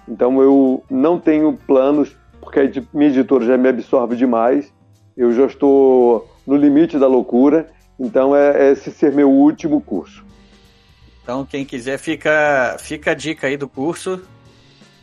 Então 0.08 0.42
eu 0.42 0.82
não 0.90 1.18
tenho 1.18 1.52
planos, 1.66 2.16
porque 2.40 2.60
a 2.60 2.82
minha 2.92 3.10
editora 3.10 3.44
já 3.44 3.56
me 3.56 3.68
absorve 3.68 4.16
demais. 4.16 4.72
Eu 5.16 5.32
já 5.32 5.46
estou 5.46 6.28
no 6.46 6.56
limite 6.56 6.98
da 6.98 7.06
loucura. 7.06 7.68
Então 7.98 8.34
é, 8.34 8.68
é 8.68 8.72
esse 8.72 8.90
ser 8.90 9.12
meu 9.12 9.30
último 9.30 9.80
curso. 9.80 10.24
Então 11.22 11.44
quem 11.44 11.64
quiser 11.64 11.98
fica 11.98 12.76
fica 12.78 13.12
a 13.12 13.14
dica 13.14 13.46
aí 13.46 13.56
do 13.56 13.68
curso. 13.68 14.20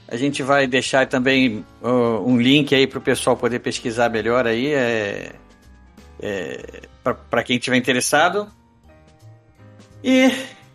A 0.09 0.15
gente 0.15 0.41
vai 0.41 0.67
deixar 0.67 1.05
também 1.05 1.65
uh, 1.81 2.25
um 2.25 2.39
link 2.39 2.73
aí 2.73 2.87
para 2.87 2.97
o 2.97 3.01
pessoal 3.01 3.35
poder 3.35 3.59
pesquisar 3.59 4.09
melhor 4.09 4.47
aí, 4.47 4.73
é, 4.73 5.33
é, 6.21 6.81
para 7.29 7.43
quem 7.43 7.59
tiver 7.59 7.77
interessado. 7.77 8.47
E 10.03 10.31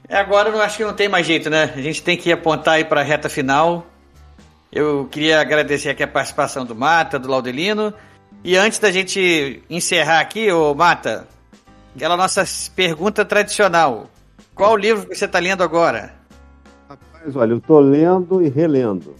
agora 0.08 0.48
eu 0.48 0.60
acho 0.60 0.76
que 0.76 0.84
não 0.84 0.94
tem 0.94 1.08
mais 1.08 1.26
jeito, 1.26 1.48
né? 1.48 1.72
A 1.74 1.80
gente 1.80 2.02
tem 2.02 2.16
que 2.16 2.32
apontar 2.32 2.74
aí 2.74 2.84
para 2.84 3.00
a 3.00 3.04
reta 3.04 3.28
final. 3.28 3.86
Eu 4.70 5.06
queria 5.10 5.40
agradecer 5.40 5.90
aqui 5.90 6.02
a 6.02 6.08
participação 6.08 6.64
do 6.64 6.74
Mata, 6.74 7.18
do 7.18 7.28
Laudelino. 7.28 7.92
E 8.42 8.56
antes 8.56 8.78
da 8.78 8.90
gente 8.90 9.62
encerrar 9.68 10.20
aqui, 10.20 10.50
ô 10.50 10.74
Mata, 10.74 11.28
aquela 11.94 12.16
nossa 12.16 12.44
pergunta 12.74 13.24
tradicional. 13.24 14.10
Qual 14.54 14.76
livro 14.76 15.06
você 15.14 15.26
está 15.26 15.38
lendo 15.38 15.62
agora? 15.62 16.14
Rapaz, 16.88 17.36
olha, 17.36 17.52
eu 17.52 17.58
estou 17.58 17.80
lendo 17.80 18.42
e 18.42 18.48
relendo. 18.48 19.14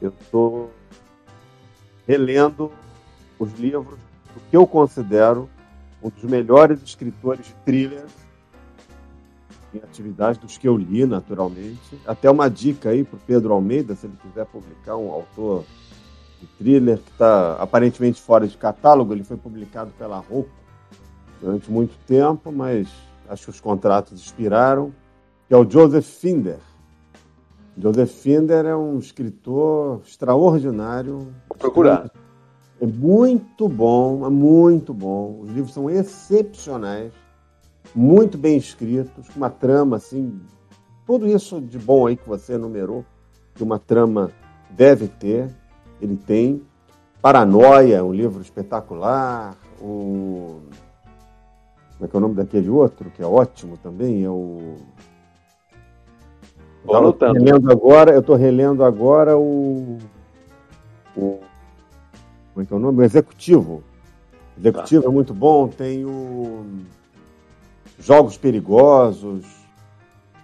Eu 0.00 0.12
estou 0.20 0.72
relendo 2.06 2.72
os 3.38 3.52
livros 3.54 3.98
do 4.36 4.40
que 4.50 4.56
eu 4.56 4.66
considero 4.66 5.48
um 6.02 6.10
dos 6.10 6.24
melhores 6.24 6.82
escritores 6.82 7.46
de 7.46 7.54
thrillers 7.64 8.12
em 9.74 9.78
atividade 9.78 10.38
dos 10.38 10.58
que 10.58 10.68
eu 10.68 10.76
li, 10.76 11.04
naturalmente. 11.06 11.98
Até 12.06 12.30
uma 12.30 12.48
dica 12.48 12.90
aí 12.90 13.02
para 13.02 13.16
o 13.16 13.20
Pedro 13.26 13.52
Almeida, 13.52 13.94
se 13.94 14.06
ele 14.06 14.16
quiser 14.22 14.46
publicar 14.46 14.96
um 14.96 15.10
autor 15.10 15.64
de 16.40 16.46
thriller 16.58 16.98
que 16.98 17.10
está 17.10 17.54
aparentemente 17.54 18.20
fora 18.20 18.46
de 18.46 18.56
catálogo. 18.56 19.12
Ele 19.12 19.24
foi 19.24 19.36
publicado 19.36 19.90
pela 19.98 20.18
Roupa 20.18 20.50
durante 21.40 21.70
muito 21.70 21.96
tempo, 22.06 22.52
mas 22.52 22.88
acho 23.28 23.44
que 23.44 23.50
os 23.50 23.60
contratos 23.60 24.20
expiraram. 24.20 24.92
Que 25.48 25.54
é 25.54 25.56
o 25.56 25.68
Joseph 25.68 26.06
Finder. 26.06 26.58
Joseph 27.78 28.10
Finder 28.10 28.66
é 28.66 28.76
um 28.76 28.98
escritor 28.98 30.02
extraordinário. 30.04 31.32
Vou 31.48 31.58
procurar. 31.58 32.10
É 32.80 32.86
muito 32.86 33.68
bom, 33.68 34.26
é 34.26 34.30
muito 34.30 34.92
bom. 34.92 35.40
Os 35.40 35.50
livros 35.50 35.72
são 35.72 35.88
excepcionais, 35.88 37.12
muito 37.94 38.36
bem 38.36 38.56
escritos, 38.56 39.28
com 39.28 39.38
uma 39.38 39.50
trama 39.50 39.96
assim, 39.96 40.40
tudo 41.06 41.26
isso 41.26 41.60
de 41.60 41.78
bom 41.78 42.06
aí 42.06 42.16
que 42.16 42.28
você 42.28 42.54
enumerou, 42.54 43.04
que 43.54 43.62
uma 43.62 43.78
trama 43.78 44.30
deve 44.70 45.08
ter, 45.08 45.48
ele 46.00 46.16
tem. 46.16 46.62
Paranoia, 47.22 48.04
um 48.04 48.12
livro 48.12 48.42
espetacular. 48.42 49.56
O 49.80 50.60
como 51.96 52.04
é 52.04 52.08
que 52.08 52.16
é 52.16 52.18
o 52.18 52.20
nome 52.20 52.34
daquele 52.34 52.68
outro 52.68 53.10
que 53.10 53.22
é 53.22 53.26
ótimo 53.26 53.78
também? 53.78 54.22
É 54.22 54.28
o 54.30 54.76
anotando. 56.94 57.38
relendo 57.38 57.72
agora, 57.72 58.12
eu 58.12 58.20
estou 58.20 58.36
relendo 58.36 58.84
agora 58.84 59.36
o, 59.36 59.96
o. 61.16 61.40
Como 62.56 62.64
é 62.64 62.66
que 62.66 62.72
é 62.72 62.76
o 62.76 62.80
nome? 62.80 63.00
O 63.00 63.02
Executivo. 63.02 63.82
O 64.56 64.60
Executivo 64.60 65.02
Tá. 65.02 65.08
é 65.10 65.12
muito 65.12 65.34
bom. 65.34 65.68
Tem 65.68 66.06
o. 66.06 66.64
Jogos 67.98 68.38
Perigosos, 68.38 69.44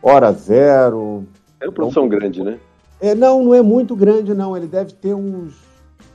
Hora 0.03 0.31
Zero. 0.33 1.25
É 1.59 1.65
uma 1.65 1.73
produção 1.73 2.07
grande, 2.07 2.43
né? 2.45 2.59
É, 3.01 3.15
não, 3.15 3.43
não 3.43 3.55
é 3.55 3.63
muito 3.63 3.97
grande, 3.97 4.35
não. 4.35 4.55
Ele 4.55 4.67
deve 4.67 4.93
ter 4.93 5.15
uns. 5.15 5.55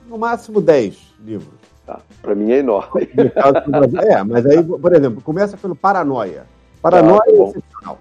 No 0.08 0.20
máximo 0.20 0.62
10 0.62 1.16
livros. 1.26 1.60
Tá. 1.84 2.00
Para 2.22 2.36
mim 2.36 2.52
é 2.52 2.60
enorme. 2.60 3.10
É, 4.08 4.24
mas 4.24 4.46
aí, 4.46 4.64
por 4.64 4.94
exemplo, 4.94 5.20
começa 5.22 5.58
pelo 5.58 5.76
Paranoia. 5.76 6.46
Paranoia 6.80 7.24
é 7.26 7.42
excepcional. 7.42 7.98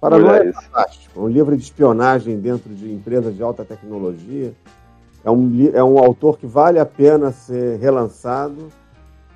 Paranoia 0.00 0.48
é 0.48 0.52
fantástico. 0.52 1.20
É 1.20 1.22
um 1.22 1.28
livro 1.28 1.56
de 1.56 1.62
espionagem 1.62 2.40
dentro 2.40 2.74
de 2.74 2.92
empresas 2.92 3.36
de 3.36 3.42
alta 3.44 3.64
tecnologia. 3.64 4.52
É 5.24 5.30
um, 5.30 5.70
é 5.72 5.84
um 5.84 5.98
autor 5.98 6.38
que 6.38 6.46
vale 6.46 6.78
a 6.78 6.86
pena 6.86 7.30
ser 7.30 7.78
relançado, 7.78 8.68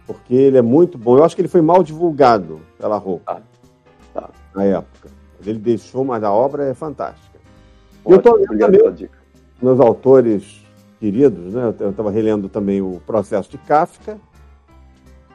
porque 0.06 0.34
ele 0.34 0.58
é 0.58 0.62
muito 0.62 0.98
bom. 0.98 1.16
Eu 1.16 1.24
acho 1.24 1.34
que 1.36 1.42
ele 1.42 1.48
foi 1.48 1.60
mal 1.60 1.82
divulgado 1.82 2.60
pela 2.78 2.96
roupa 2.96 3.42
Tá, 4.12 4.20
tá. 4.22 4.30
na 4.54 4.64
época. 4.64 5.08
Ele 5.44 5.58
deixou, 5.58 6.04
mas 6.04 6.24
a 6.24 6.32
obra 6.32 6.64
é 6.64 6.74
fantástica. 6.74 7.38
E 8.06 8.10
eu 8.10 8.18
Ótimo, 8.18 8.32
tô 8.32 8.38
lendo 8.38 8.58
também 8.58 9.08
meus 9.62 9.80
autores 9.80 10.64
queridos, 10.98 11.54
né? 11.54 11.72
Eu 11.78 11.90
estava 11.90 12.10
relendo 12.10 12.48
também 12.48 12.80
o 12.80 13.00
Processo 13.06 13.50
de 13.50 13.58
Kafka, 13.58 14.18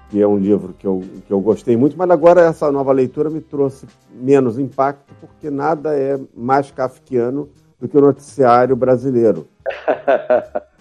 que 0.10 0.22
é 0.22 0.28
um 0.28 0.38
livro 0.38 0.74
que 0.78 0.86
eu, 0.86 1.02
que 1.26 1.32
eu 1.32 1.39
gostei 1.39 1.78
muito, 1.78 1.97
mas 1.97 2.10
agora 2.10 2.41
essa 2.41 2.70
nova 2.72 2.91
leitura 2.91 3.30
me 3.30 3.39
trouxe 3.39 3.86
menos 4.14 4.60
impacto, 4.60 5.14
porque 5.22 5.49
nada 5.49 5.95
é 5.97 6.20
mais 6.36 6.70
kafkiano 6.72 7.47
do 7.82 7.88
que 7.88 7.98
o 7.98 8.02
noticiário 8.02 8.76
brasileiro. 8.76 9.48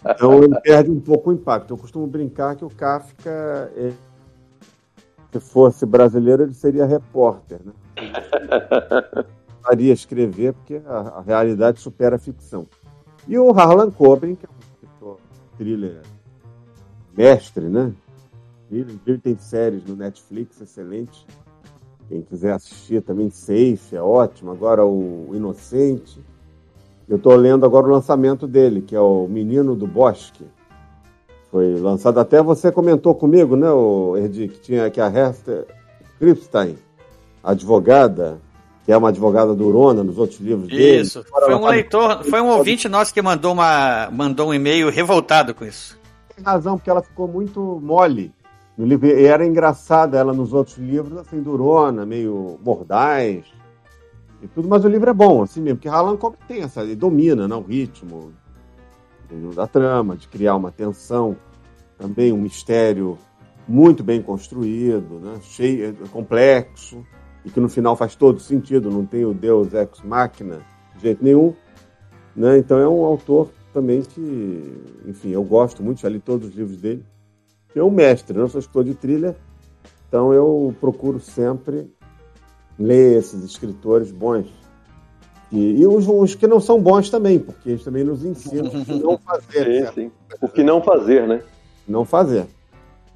Então 0.04 0.42
ele 0.42 0.60
perde 0.60 0.90
um 0.90 1.00
pouco 1.00 1.30
o 1.30 1.32
impacto. 1.32 1.72
Eu 1.72 1.78
costumo 1.78 2.06
brincar 2.06 2.54
que 2.56 2.64
o 2.64 2.70
Kafka, 2.70 3.72
se 5.32 5.40
fosse 5.40 5.86
brasileiro, 5.86 6.42
ele 6.42 6.54
seria 6.54 6.84
repórter, 6.84 7.60
né? 7.64 7.72
Faria 9.62 9.92
escrever, 9.92 10.52
porque 10.54 10.80
a, 10.86 10.98
a 10.98 11.20
realidade 11.20 11.80
supera 11.80 12.16
a 12.16 12.18
ficção. 12.18 12.66
E 13.26 13.38
o 13.38 13.50
Harlan 13.50 13.90
Coben, 13.90 14.34
que 14.34 14.46
é 14.46 14.48
um 14.48 14.58
escritor 14.58 15.18
thriller 15.56 16.02
mestre, 17.16 17.68
né? 17.68 17.92
Ele, 18.70 18.98
ele 19.06 19.18
tem 19.18 19.36
séries 19.36 19.84
no 19.84 19.96
Netflix 19.96 20.60
excelente. 20.60 21.26
Quem 22.08 22.22
quiser 22.22 22.52
assistir 22.52 23.02
também, 23.02 23.30
Safe, 23.30 23.94
é 23.94 24.00
ótimo. 24.00 24.50
Agora 24.50 24.84
o 24.84 25.30
Inocente. 25.32 26.20
Eu 27.10 27.16
estou 27.16 27.34
lendo 27.34 27.66
agora 27.66 27.88
o 27.88 27.90
lançamento 27.90 28.46
dele, 28.46 28.82
que 28.82 28.94
é 28.94 29.00
o 29.00 29.26
Menino 29.28 29.74
do 29.74 29.84
Bosque. 29.84 30.44
Foi 31.50 31.74
lançado 31.74 32.20
até 32.20 32.40
você 32.40 32.70
comentou 32.70 33.16
comigo, 33.16 33.56
né, 33.56 33.68
o 33.68 34.16
Erdi, 34.16 34.46
que 34.46 34.60
tinha 34.60 34.88
que 34.88 35.00
a 35.00 35.08
Hester 35.08 35.66
Kripstein, 36.20 36.78
advogada, 37.42 38.40
que 38.86 38.92
é 38.92 38.96
uma 38.96 39.08
advogada 39.08 39.52
durona 39.56 40.04
nos 40.04 40.18
outros 40.18 40.38
livros 40.38 40.68
dele. 40.68 41.00
Isso. 41.00 41.24
Foi 41.28 41.52
um 41.52 41.66
leitor, 41.66 42.22
foi 42.22 42.40
um 42.40 42.46
ouvinte 42.46 42.88
nosso 42.88 43.12
que 43.12 43.20
mandou, 43.20 43.54
uma, 43.54 44.08
mandou 44.12 44.50
um 44.50 44.54
e-mail 44.54 44.88
revoltado 44.88 45.52
com 45.52 45.64
isso. 45.64 45.98
tem 46.36 46.44
razão, 46.44 46.78
porque 46.78 46.90
ela 46.90 47.02
ficou 47.02 47.26
muito 47.26 47.80
mole 47.82 48.32
no 48.78 48.86
livro. 48.86 49.08
E 49.08 49.24
era 49.24 49.44
engraçada 49.44 50.16
ela 50.16 50.32
nos 50.32 50.52
outros 50.52 50.78
livros, 50.78 51.18
assim, 51.18 51.42
durona, 51.42 52.06
meio 52.06 52.56
mordaz 52.64 53.42
e 54.42 54.48
tudo, 54.48 54.68
mas 54.68 54.84
o 54.84 54.88
livro 54.88 55.10
é 55.10 55.14
bom, 55.14 55.42
assim 55.42 55.60
mesmo, 55.60 55.76
porque 55.76 55.88
Harlan 55.88 56.16
Coben 56.16 56.38
tem 56.48 56.62
essa, 56.62 56.82
ele 56.82 56.96
domina 56.96 57.46
né, 57.46 57.54
o 57.54 57.62
ritmo 57.62 58.32
da 59.54 59.66
trama, 59.66 60.16
de 60.16 60.26
criar 60.28 60.56
uma 60.56 60.72
tensão, 60.72 61.36
também 61.98 62.32
um 62.32 62.38
mistério 62.38 63.18
muito 63.68 64.02
bem 64.02 64.20
construído, 64.20 65.20
né, 65.20 65.38
cheio, 65.42 65.94
complexo, 66.10 67.04
e 67.44 67.50
que 67.50 67.60
no 67.60 67.68
final 67.68 67.96
faz 67.96 68.14
todo 68.14 68.40
sentido, 68.40 68.90
não 68.90 69.06
tem 69.06 69.24
o 69.24 69.32
Deus 69.32 69.72
ex 69.72 70.02
machina 70.02 70.60
de 70.96 71.02
jeito 71.02 71.24
nenhum. 71.24 71.54
Né? 72.34 72.58
Então 72.58 72.78
é 72.78 72.88
um 72.88 73.04
autor 73.04 73.50
também 73.72 74.02
que, 74.02 74.82
enfim, 75.06 75.30
eu 75.30 75.42
gosto 75.42 75.82
muito, 75.82 76.00
já 76.00 76.08
li 76.08 76.20
todos 76.20 76.48
os 76.48 76.54
livros 76.54 76.80
dele. 76.80 77.04
É 77.74 77.82
um 77.82 77.90
mestre, 77.90 78.36
eu 78.36 78.42
não 78.42 78.48
sou 78.48 78.58
escritor 78.58 78.84
de 78.84 78.94
trilha, 78.94 79.36
então 80.08 80.32
eu 80.32 80.74
procuro 80.80 81.20
sempre 81.20 81.88
ler 82.80 83.18
esses 83.18 83.44
escritores 83.44 84.10
bons. 84.10 84.46
E, 85.52 85.80
e 85.80 85.86
os, 85.86 86.08
os 86.08 86.34
que 86.34 86.46
não 86.46 86.60
são 86.60 86.80
bons 86.80 87.10
também, 87.10 87.38
porque 87.38 87.70
eles 87.70 87.84
também 87.84 88.02
nos 88.02 88.24
ensinam 88.24 88.66
o 88.66 88.84
que 88.84 88.94
não 88.94 89.18
fazer. 89.18 89.86
Sim, 89.88 89.92
sim. 89.94 90.12
O 90.40 90.48
que 90.48 90.62
não 90.62 90.82
fazer, 90.82 91.28
né? 91.28 91.42
Não 91.86 92.04
fazer. 92.04 92.46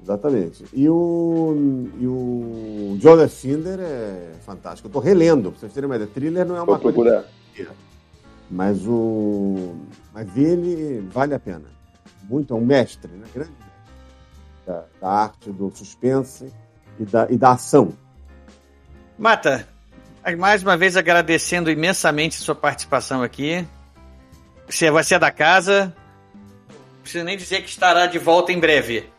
Exatamente. 0.01 0.65
E 0.71 0.87
o, 0.87 1.89
e 1.99 2.05
o 2.05 2.97
Joseph 2.99 3.31
Finder 3.33 3.79
é 3.79 4.33
fantástico. 4.41 4.85
Eu 4.85 4.89
estou 4.89 5.01
relendo, 5.01 5.49
pra 5.49 5.59
vocês 5.59 5.73
terem 5.73 5.89
uma 5.89 5.95
ideia. 5.95 6.11
Thriller 6.13 6.45
não 6.45 6.55
é 6.55 6.59
Vou 6.59 6.75
uma 6.75 6.79
coisa 6.79 6.93
procurar. 6.93 7.25
mas 8.51 8.85
o 8.85 9.73
mas 10.13 10.37
ele 10.37 11.07
vale 11.11 11.33
a 11.33 11.39
pena 11.39 11.65
muito 12.29 12.53
é 12.53 12.57
um 12.57 12.63
mestre 12.63 13.11
né 13.11 13.25
grande 13.33 13.49
mestre 13.49 13.73
da, 14.67 14.85
da 15.01 15.09
arte 15.09 15.51
do 15.51 15.71
suspense 15.73 16.53
e 16.99 17.05
da, 17.05 17.27
e 17.31 17.37
da 17.37 17.53
ação 17.53 17.93
Mata, 19.17 19.65
mais 20.37 20.61
uma 20.61 20.75
vez 20.75 20.97
agradecendo 20.97 21.71
imensamente 21.71 22.35
sua 22.35 22.55
participação 22.55 23.23
aqui. 23.23 23.65
Você 24.67 24.91
vai 24.91 25.03
ser 25.03 25.19
da 25.19 25.31
casa. 25.31 25.93
Não 26.67 27.01
precisa 27.01 27.23
nem 27.23 27.37
dizer 27.37 27.61
que 27.61 27.69
estará 27.69 28.07
de 28.07 28.19
volta 28.19 28.51
em 28.51 28.59
breve. 28.59 29.09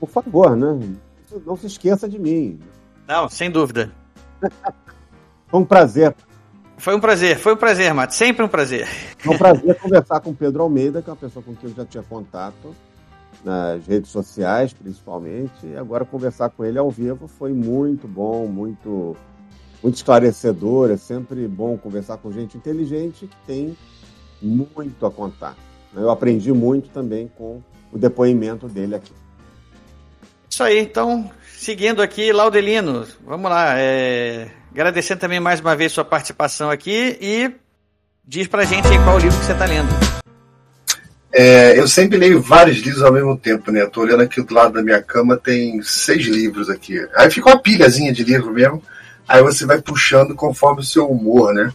por 0.00 0.08
favor 0.08 0.56
né 0.56 0.96
não 1.44 1.56
se 1.56 1.66
esqueça 1.66 2.08
de 2.08 2.18
mim 2.18 2.58
Não, 3.06 3.28
sem 3.28 3.50
dúvida. 3.50 3.92
foi 5.48 5.60
um 5.60 5.64
prazer 5.64 6.14
Foi 6.78 6.96
um 6.96 7.00
prazer, 7.00 7.38
foi 7.38 7.52
um 7.52 7.56
prazer, 7.56 7.92
Mata. 7.92 8.12
Sempre 8.14 8.44
um 8.44 8.48
prazer. 8.48 8.86
foi 9.18 9.34
um 9.34 9.38
prazer 9.38 9.74
conversar 9.74 10.20
com 10.20 10.30
o 10.30 10.34
Pedro 10.34 10.62
Almeida 10.62 11.02
que 11.02 11.10
é 11.10 11.12
uma 11.12 11.16
pessoa 11.18 11.42
com 11.42 11.54
quem 11.54 11.68
eu 11.68 11.76
já 11.76 11.84
tinha 11.84 12.02
contato 12.02 12.74
nas 13.44 13.86
redes 13.86 14.10
sociais 14.10 14.72
principalmente 14.72 15.66
e 15.66 15.76
agora 15.76 16.04
conversar 16.04 16.50
com 16.50 16.64
ele 16.64 16.78
ao 16.78 16.90
vivo 16.90 17.28
foi 17.28 17.52
muito 17.52 18.06
bom 18.06 18.46
muito 18.46 19.16
muito 19.82 19.94
esclarecedor 19.94 20.90
é 20.90 20.96
sempre 20.96 21.46
bom 21.46 21.76
conversar 21.76 22.18
com 22.18 22.32
gente 22.32 22.56
inteligente 22.56 23.26
que 23.26 23.36
tem 23.46 23.76
muito 24.42 25.06
a 25.06 25.10
contar 25.10 25.56
eu 25.94 26.10
aprendi 26.10 26.52
muito 26.52 26.90
também 26.90 27.30
com 27.36 27.62
o 27.92 27.98
depoimento 27.98 28.68
dele 28.68 28.94
aqui 28.94 29.12
Isso 30.50 30.62
aí, 30.62 30.80
então, 30.80 31.30
seguindo 31.56 32.02
aqui, 32.02 32.32
Laudelino, 32.32 33.06
vamos 33.24 33.50
lá. 33.50 33.78
é, 33.78 34.48
Agradecendo 34.78 35.20
também 35.20 35.40
mais 35.40 35.60
uma 35.60 35.74
vez 35.74 35.92
sua 35.92 36.04
participação 36.04 36.70
aqui 36.70 37.18
e 37.20 37.50
diz 38.24 38.46
pra 38.46 38.64
gente 38.64 38.86
aí 38.86 38.98
qual 39.04 39.18
livro 39.18 39.38
que 39.38 39.44
você 39.44 39.54
tá 39.54 39.64
lendo. 39.64 40.17
É, 41.32 41.78
eu 41.78 41.86
sempre 41.86 42.16
leio 42.16 42.40
vários 42.40 42.78
livros 42.78 43.02
ao 43.02 43.12
mesmo 43.12 43.36
tempo, 43.36 43.70
né? 43.70 43.84
Tô 43.86 44.00
olhando 44.00 44.22
aqui 44.22 44.42
do 44.42 44.54
lado 44.54 44.74
da 44.74 44.82
minha 44.82 45.02
cama, 45.02 45.36
tem 45.36 45.80
seis 45.82 46.24
livros 46.26 46.70
aqui. 46.70 46.98
Aí 47.14 47.30
fica 47.30 47.48
uma 47.48 47.58
pilhazinha 47.58 48.12
de 48.12 48.24
livro 48.24 48.52
mesmo. 48.52 48.82
Aí 49.26 49.42
você 49.42 49.66
vai 49.66 49.80
puxando 49.80 50.34
conforme 50.34 50.80
o 50.80 50.84
seu 50.84 51.06
humor, 51.06 51.52
né? 51.52 51.72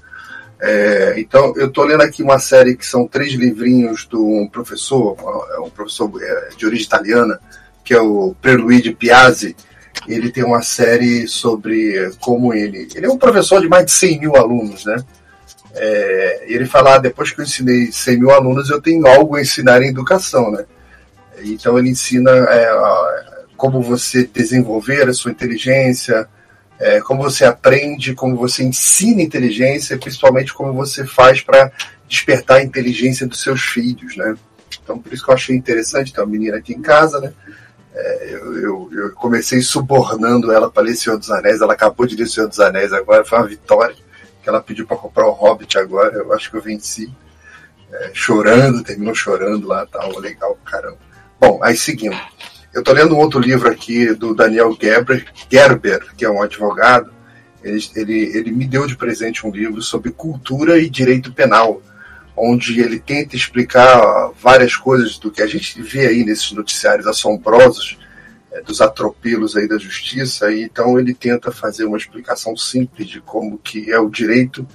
É, 0.59 1.15
então, 1.17 1.53
eu 1.57 1.69
tô 1.69 1.84
lendo 1.84 2.01
aqui 2.01 2.23
uma 2.23 2.39
série 2.39 2.75
que 2.75 2.85
são 2.85 3.05
três 3.05 3.34
livrinhos 3.34 4.07
de 4.09 4.15
um 4.15 4.47
professor, 4.47 5.17
é 5.55 5.59
um 5.59 5.69
professor 5.69 6.09
é, 6.21 6.49
de 6.55 6.65
origem 6.65 6.85
italiana, 6.85 7.39
que 7.84 7.93
é 7.93 7.99
o 7.99 8.34
Pierluigi 8.41 8.93
Piazzi, 8.93 9.55
ele 10.07 10.31
tem 10.31 10.43
uma 10.43 10.61
série 10.61 11.27
sobre 11.27 12.11
como 12.19 12.53
ele. 12.53 12.88
Ele 12.95 13.05
é 13.05 13.09
um 13.09 13.17
professor 13.17 13.61
de 13.61 13.67
mais 13.67 13.85
de 13.85 13.91
100 13.91 14.19
mil 14.19 14.35
alunos, 14.35 14.85
né? 14.85 14.95
É, 15.75 16.45
ele 16.47 16.65
fala: 16.65 16.95
ah, 16.95 16.99
depois 16.99 17.31
que 17.31 17.41
eu 17.41 17.45
ensinei 17.45 17.91
100 17.91 18.19
mil 18.19 18.31
alunos, 18.31 18.69
eu 18.69 18.81
tenho 18.81 19.07
algo 19.07 19.35
a 19.35 19.41
ensinar 19.41 19.81
em 19.81 19.89
educação, 19.89 20.51
né? 20.51 20.65
Então 21.43 21.77
ele 21.77 21.89
ensina 21.89 22.31
é, 22.31 23.23
como 23.57 23.81
você 23.81 24.25
desenvolver 24.25 25.09
a 25.09 25.13
sua 25.13 25.31
inteligência, 25.31 26.27
é, 26.79 26.99
como 27.01 27.23
você 27.23 27.43
aprende, 27.43 28.13
como 28.13 28.35
você 28.35 28.63
ensina 28.63 29.21
inteligência, 29.21 29.97
principalmente 29.97 30.53
como 30.53 30.73
você 30.73 31.05
faz 31.05 31.41
para 31.41 31.71
despertar 32.07 32.57
a 32.57 32.63
inteligência 32.63 33.25
dos 33.25 33.41
seus 33.41 33.61
filhos, 33.61 34.15
né? 34.15 34.35
Então 34.83 34.99
por 34.99 35.11
isso 35.11 35.23
que 35.23 35.31
eu 35.31 35.35
achei 35.35 35.55
interessante 35.55 36.13
ter 36.13 36.21
uma 36.21 36.27
menina 36.27 36.57
aqui 36.57 36.73
em 36.73 36.81
casa, 36.81 37.19
né? 37.19 37.33
É, 37.95 38.29
eu, 38.33 38.57
eu, 38.57 38.89
eu, 38.91 39.11
comecei 39.13 39.61
subornando 39.61 40.51
ela 40.51 40.69
para 40.69 40.81
ler 40.81 40.95
Senhor 40.95 41.17
dos 41.17 41.29
Anéis, 41.29 41.61
ela 41.61 41.73
acabou 41.73 42.07
de 42.07 42.15
ler 42.15 42.27
Senhor 42.27 42.47
dos 42.47 42.59
Anéis 42.59 42.91
agora, 42.91 43.23
foi 43.23 43.37
uma 43.37 43.47
vitória 43.47 44.02
que 44.43 44.49
ela 44.49 44.61
pediu 44.61 44.85
para 44.85 44.97
comprar 44.97 45.25
o 45.25 45.31
Hobbit 45.31 45.77
agora, 45.77 46.17
eu 46.17 46.33
acho 46.33 46.51
que 46.51 46.57
eu 46.57 46.61
venci. 46.61 47.11
É, 47.91 48.11
chorando, 48.13 48.83
terminou 48.83 49.15
chorando 49.15 49.67
lá, 49.67 49.85
tal, 49.85 50.19
legal, 50.19 50.57
caramba. 50.65 50.97
Bom, 51.39 51.59
aí 51.63 51.77
seguindo. 51.77 52.17
Eu 52.73 52.79
estou 52.79 52.93
lendo 52.93 53.15
um 53.15 53.19
outro 53.19 53.39
livro 53.39 53.69
aqui 53.69 54.13
do 54.15 54.33
Daniel 54.33 54.75
Gerber, 54.79 55.25
Gerber, 55.49 56.13
que 56.17 56.25
é 56.25 56.29
um 56.29 56.41
advogado. 56.41 57.13
Ele, 57.63 57.79
ele, 57.95 58.37
ele 58.37 58.51
me 58.51 58.65
deu 58.65 58.87
de 58.87 58.97
presente 58.97 59.45
um 59.45 59.51
livro 59.51 59.81
sobre 59.81 60.11
cultura 60.11 60.79
e 60.79 60.89
direito 60.89 61.31
penal, 61.31 61.81
onde 62.35 62.81
ele 62.81 62.99
tenta 62.99 63.35
explicar 63.35 64.31
várias 64.41 64.75
coisas 64.75 65.19
do 65.19 65.31
que 65.31 65.41
a 65.41 65.47
gente 65.47 65.79
vê 65.81 66.07
aí 66.07 66.25
nesses 66.25 66.51
noticiários 66.51 67.05
assombrosos 67.05 67.97
dos 68.61 68.81
atropelos 68.81 69.55
aí 69.55 69.67
da 69.67 69.77
justiça. 69.77 70.51
E, 70.51 70.63
então 70.63 70.99
ele 70.99 71.13
tenta 71.13 71.51
fazer 71.51 71.85
uma 71.85 71.97
explicação 71.97 72.55
simples 72.55 73.07
de 73.07 73.21
como 73.21 73.57
que 73.57 73.91
é 73.91 73.99
o 73.99 74.09
direito 74.09 74.67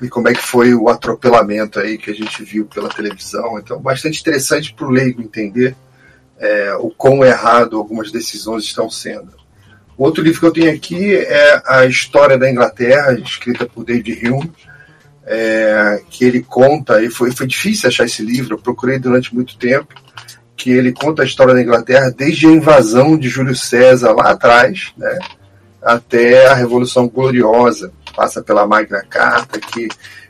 e 0.00 0.08
como 0.08 0.28
é 0.28 0.34
que 0.34 0.42
foi 0.42 0.74
o 0.74 0.88
atropelamento 0.88 1.78
aí 1.78 1.96
que 1.96 2.10
a 2.10 2.14
gente 2.14 2.42
viu 2.42 2.66
pela 2.66 2.88
televisão. 2.88 3.58
Então, 3.58 3.80
bastante 3.80 4.20
interessante 4.20 4.74
para 4.74 4.86
o 4.86 4.90
leigo 4.90 5.22
entender 5.22 5.76
é, 6.38 6.74
o 6.74 6.90
quão 6.90 7.24
errado 7.24 7.76
algumas 7.76 8.10
decisões 8.10 8.64
estão 8.64 8.90
sendo. 8.90 9.32
Outro 9.96 10.24
livro 10.24 10.40
que 10.40 10.46
eu 10.46 10.52
tenho 10.52 10.74
aqui 10.74 11.14
é 11.14 11.62
A 11.64 11.86
História 11.86 12.36
da 12.36 12.50
Inglaterra, 12.50 13.12
escrita 13.12 13.66
por 13.66 13.84
David 13.84 14.28
Hume, 14.28 14.52
é, 15.24 16.02
que 16.10 16.24
ele 16.24 16.42
conta, 16.42 17.00
e 17.00 17.08
foi, 17.08 17.30
foi 17.30 17.46
difícil 17.46 17.88
achar 17.88 18.04
esse 18.04 18.22
livro, 18.22 18.54
eu 18.54 18.58
procurei 18.58 18.98
durante 18.98 19.32
muito 19.32 19.56
tempo, 19.56 19.94
que 20.56 20.70
ele 20.70 20.92
conta 20.92 21.22
a 21.22 21.24
história 21.24 21.54
da 21.54 21.62
Inglaterra 21.62 22.10
desde 22.10 22.46
a 22.46 22.50
invasão 22.50 23.16
de 23.16 23.28
Júlio 23.28 23.54
César 23.56 24.12
lá 24.12 24.30
atrás, 24.30 24.92
né, 24.96 25.18
até 25.82 26.46
a 26.46 26.54
Revolução 26.54 27.08
Gloriosa, 27.08 27.92
passa 28.14 28.42
pela 28.42 28.66
Magna 28.66 29.02
Carta, 29.08 29.58
que 29.58 29.88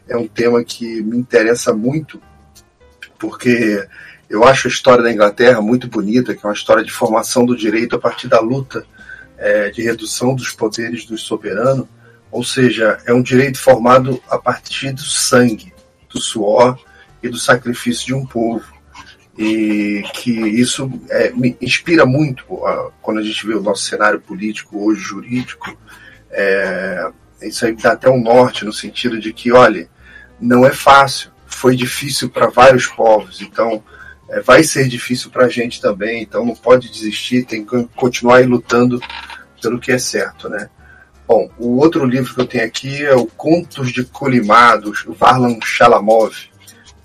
é 0.08 0.16
um 0.16 0.26
tema 0.26 0.64
que 0.64 1.02
me 1.02 1.16
interessa 1.16 1.72
muito, 1.74 2.20
porque 3.18 3.86
eu 4.28 4.44
acho 4.44 4.66
a 4.66 4.70
história 4.70 5.04
da 5.04 5.12
Inglaterra 5.12 5.60
muito 5.60 5.88
bonita, 5.88 6.34
que 6.34 6.44
é 6.44 6.48
uma 6.48 6.54
história 6.54 6.82
de 6.82 6.90
formação 6.90 7.44
do 7.44 7.56
direito 7.56 7.96
a 7.96 7.98
partir 7.98 8.28
da 8.28 8.40
luta 8.40 8.86
é, 9.36 9.70
de 9.70 9.82
redução 9.82 10.34
dos 10.34 10.52
poderes 10.52 11.04
do 11.04 11.18
soberano, 11.18 11.86
ou 12.30 12.42
seja, 12.42 12.98
é 13.04 13.12
um 13.12 13.22
direito 13.22 13.58
formado 13.58 14.22
a 14.30 14.38
partir 14.38 14.92
do 14.92 15.02
sangue, 15.02 15.72
do 16.08 16.18
suor 16.18 16.78
e 17.22 17.28
do 17.28 17.38
sacrifício 17.38 18.06
de 18.06 18.14
um 18.14 18.24
povo. 18.24 18.71
E 19.36 20.02
que 20.14 20.30
isso 20.30 20.90
é, 21.08 21.30
me 21.30 21.56
inspira 21.60 22.04
muito 22.04 22.44
quando 23.00 23.18
a 23.18 23.22
gente 23.22 23.46
vê 23.46 23.54
o 23.54 23.62
nosso 23.62 23.84
cenário 23.84 24.20
político 24.20 24.84
hoje, 24.84 25.00
jurídico. 25.00 25.76
É, 26.30 27.10
isso 27.42 27.64
aí 27.64 27.74
dá 27.74 27.92
até 27.92 28.10
um 28.10 28.20
norte 28.20 28.64
no 28.64 28.72
sentido 28.72 29.18
de 29.18 29.32
que, 29.32 29.52
olha, 29.52 29.88
não 30.40 30.66
é 30.66 30.72
fácil, 30.72 31.30
foi 31.46 31.74
difícil 31.74 32.28
para 32.28 32.48
vários 32.48 32.86
povos. 32.86 33.40
Então, 33.40 33.82
é, 34.28 34.40
vai 34.40 34.62
ser 34.62 34.88
difícil 34.88 35.30
para 35.30 35.46
a 35.46 35.48
gente 35.48 35.80
também, 35.80 36.22
então 36.22 36.44
não 36.44 36.54
pode 36.54 36.90
desistir, 36.90 37.44
tem 37.44 37.64
que 37.64 37.88
continuar 37.96 38.36
aí 38.36 38.46
lutando 38.46 39.00
pelo 39.60 39.78
que 39.78 39.92
é 39.92 39.98
certo, 39.98 40.48
né? 40.48 40.68
Bom, 41.26 41.50
o 41.58 41.78
outro 41.78 42.04
livro 42.04 42.34
que 42.34 42.40
eu 42.40 42.46
tenho 42.46 42.64
aqui 42.64 43.04
é 43.04 43.14
o 43.14 43.26
Contos 43.26 43.92
de 43.92 44.04
Colimar, 44.04 44.80
do 44.80 44.92
Varlam 45.14 45.58
Shalamov. 45.62 46.34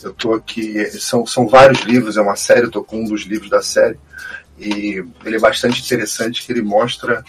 Eu 0.04 0.12
estou 0.12 0.34
aqui, 0.36 0.86
são, 1.00 1.26
são 1.26 1.48
vários 1.48 1.82
livros, 1.82 2.18
é 2.18 2.22
uma 2.22 2.36
série, 2.36 2.62
eu 2.62 2.68
estou 2.68 2.84
com 2.84 3.02
um 3.02 3.06
dos 3.06 3.24
livros 3.24 3.50
da 3.50 3.62
série, 3.62 3.98
e 4.60 5.04
ele 5.26 5.36
é 5.36 5.40
bastante 5.40 5.82
interessante, 5.82 6.46
que 6.46 6.52
ele 6.52 6.62
mostra 6.62 7.24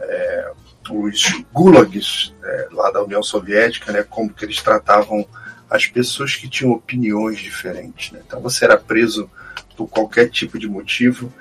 é, 0.00 0.52
os 0.90 1.42
gulags 1.52 2.34
é, 2.42 2.68
lá 2.72 2.90
da 2.90 3.02
União 3.02 3.22
Soviética, 3.22 3.92
né, 3.92 4.02
como 4.02 4.32
que 4.32 4.44
eles 4.44 4.60
tratavam 4.60 5.26
as 5.68 5.86
pessoas 5.86 6.34
que 6.34 6.48
tinham 6.48 6.72
opiniões 6.72 7.38
diferentes. 7.38 8.10
Né? 8.12 8.20
Então 8.26 8.40
você 8.40 8.64
era 8.64 8.76
preso 8.76 9.30
por 9.76 9.88
qualquer 9.88 10.30
tipo 10.30 10.58
de 10.58 10.68
motivo 10.68 11.32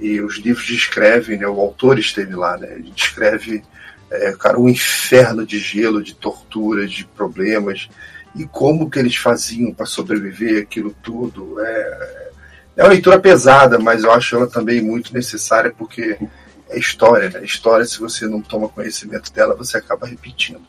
e 0.00 0.20
os 0.20 0.36
livros 0.38 0.66
descrevem, 0.66 1.38
né, 1.38 1.46
o 1.46 1.60
autor 1.60 1.98
esteve 1.98 2.34
lá, 2.34 2.56
né, 2.56 2.72
ele 2.72 2.90
descreve 2.90 3.62
é, 4.10 4.32
cara, 4.32 4.58
um 4.58 4.68
inferno 4.68 5.46
de 5.46 5.58
gelo, 5.58 6.02
de 6.02 6.14
torturas, 6.14 6.90
de 6.92 7.04
problemas 7.04 7.88
e 8.34 8.44
como 8.44 8.90
que 8.90 8.98
eles 8.98 9.16
faziam 9.16 9.72
para 9.72 9.86
sobreviver 9.86 10.62
aquilo 10.62 10.94
tudo. 11.02 11.60
É, 11.60 12.30
é 12.76 12.82
uma 12.82 12.90
leitura 12.90 13.20
pesada, 13.20 13.78
mas 13.78 14.02
eu 14.02 14.12
acho 14.12 14.36
ela 14.36 14.46
também 14.46 14.82
muito 14.82 15.14
necessária 15.14 15.72
porque 15.76 16.18
é 16.68 16.78
história, 16.78 17.30
né? 17.30 17.44
História, 17.44 17.84
se 17.84 18.00
você 18.00 18.26
não 18.26 18.40
toma 18.40 18.68
conhecimento 18.68 19.32
dela, 19.32 19.54
você 19.54 19.76
acaba 19.76 20.06
repetindo. 20.06 20.62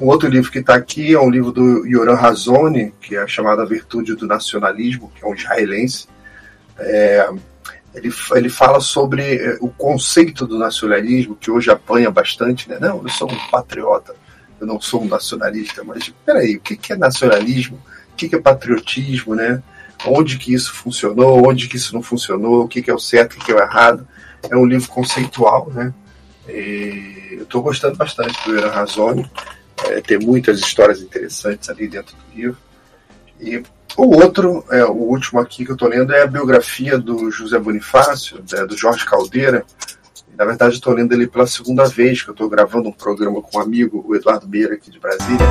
Um 0.00 0.06
outro 0.06 0.28
livro 0.28 0.50
que 0.50 0.58
está 0.58 0.74
aqui 0.74 1.14
é 1.14 1.20
um 1.20 1.30
livro 1.30 1.52
do 1.52 1.86
Yoram 1.86 2.16
Razoni, 2.16 2.92
que 3.00 3.16
é 3.16 3.26
chamado 3.28 3.62
A 3.62 3.64
Virtude 3.64 4.16
do 4.16 4.26
Nacionalismo, 4.26 5.12
que 5.14 5.24
é 5.24 5.28
um 5.28 5.34
israelense. 5.34 6.08
É, 6.76 7.28
ele, 7.94 8.12
ele 8.32 8.48
fala 8.48 8.80
sobre 8.80 9.36
é, 9.36 9.56
o 9.60 9.68
conceito 9.68 10.46
do 10.46 10.58
nacionalismo, 10.58 11.36
que 11.36 11.48
hoje 11.48 11.70
apanha 11.70 12.10
bastante, 12.10 12.68
né? 12.68 12.78
Não, 12.80 13.00
eu 13.02 13.08
sou 13.08 13.30
um 13.30 13.50
patriota, 13.50 14.16
eu 14.64 14.66
não 14.66 14.80
sou 14.80 15.02
um 15.02 15.08
nacionalista, 15.08 15.84
mas 15.84 16.12
peraí, 16.24 16.56
o 16.56 16.60
que 16.60 16.92
é 16.92 16.96
nacionalismo? 16.96 17.80
O 18.12 18.16
que 18.16 18.34
é 18.34 18.40
patriotismo, 18.40 19.34
né? 19.34 19.62
Onde 20.06 20.38
que 20.38 20.52
isso 20.52 20.72
funcionou, 20.72 21.46
onde 21.48 21.68
que 21.68 21.76
isso 21.76 21.94
não 21.94 22.02
funcionou, 22.02 22.64
o 22.64 22.68
que 22.68 22.90
é 22.90 22.94
o 22.94 22.98
certo, 22.98 23.34
o 23.34 23.44
que 23.44 23.52
é 23.52 23.54
o 23.54 23.60
errado. 23.60 24.06
É 24.50 24.56
um 24.56 24.66
livro 24.66 24.88
conceitual, 24.88 25.70
né? 25.72 25.92
E 26.48 27.36
eu 27.38 27.44
estou 27.44 27.62
gostando 27.62 27.96
bastante 27.96 28.36
do 28.44 28.56
Yoram 28.56 28.70
Razoni. 28.70 29.30
É, 29.84 30.00
tem 30.00 30.18
muitas 30.18 30.60
histórias 30.60 31.00
interessantes 31.00 31.68
ali 31.68 31.88
dentro 31.88 32.14
do 32.16 32.36
livro. 32.36 32.58
E 33.40 33.62
o 33.96 34.16
outro, 34.16 34.64
é, 34.70 34.84
o 34.84 34.92
último 34.92 35.40
aqui 35.40 35.64
que 35.64 35.70
eu 35.70 35.74
estou 35.74 35.88
lendo 35.88 36.12
é 36.12 36.22
a 36.22 36.26
biografia 36.26 36.98
do 36.98 37.30
José 37.30 37.58
Bonifácio, 37.58 38.42
né, 38.52 38.64
do 38.66 38.76
Jorge 38.76 39.04
Caldeira. 39.04 39.64
Na 40.36 40.44
verdade, 40.44 40.74
estou 40.74 40.92
lendo 40.92 41.12
ele 41.12 41.26
pela 41.26 41.46
segunda 41.46 41.84
vez, 41.84 42.22
que 42.22 42.30
eu 42.30 42.32
estou 42.32 42.48
gravando 42.48 42.88
um 42.88 42.92
programa 42.92 43.40
com 43.40 43.58
um 43.58 43.60
amigo, 43.60 44.04
o 44.06 44.16
Eduardo 44.16 44.48
Meira, 44.48 44.74
aqui 44.74 44.90
de 44.90 44.98
Brasília. 44.98 45.46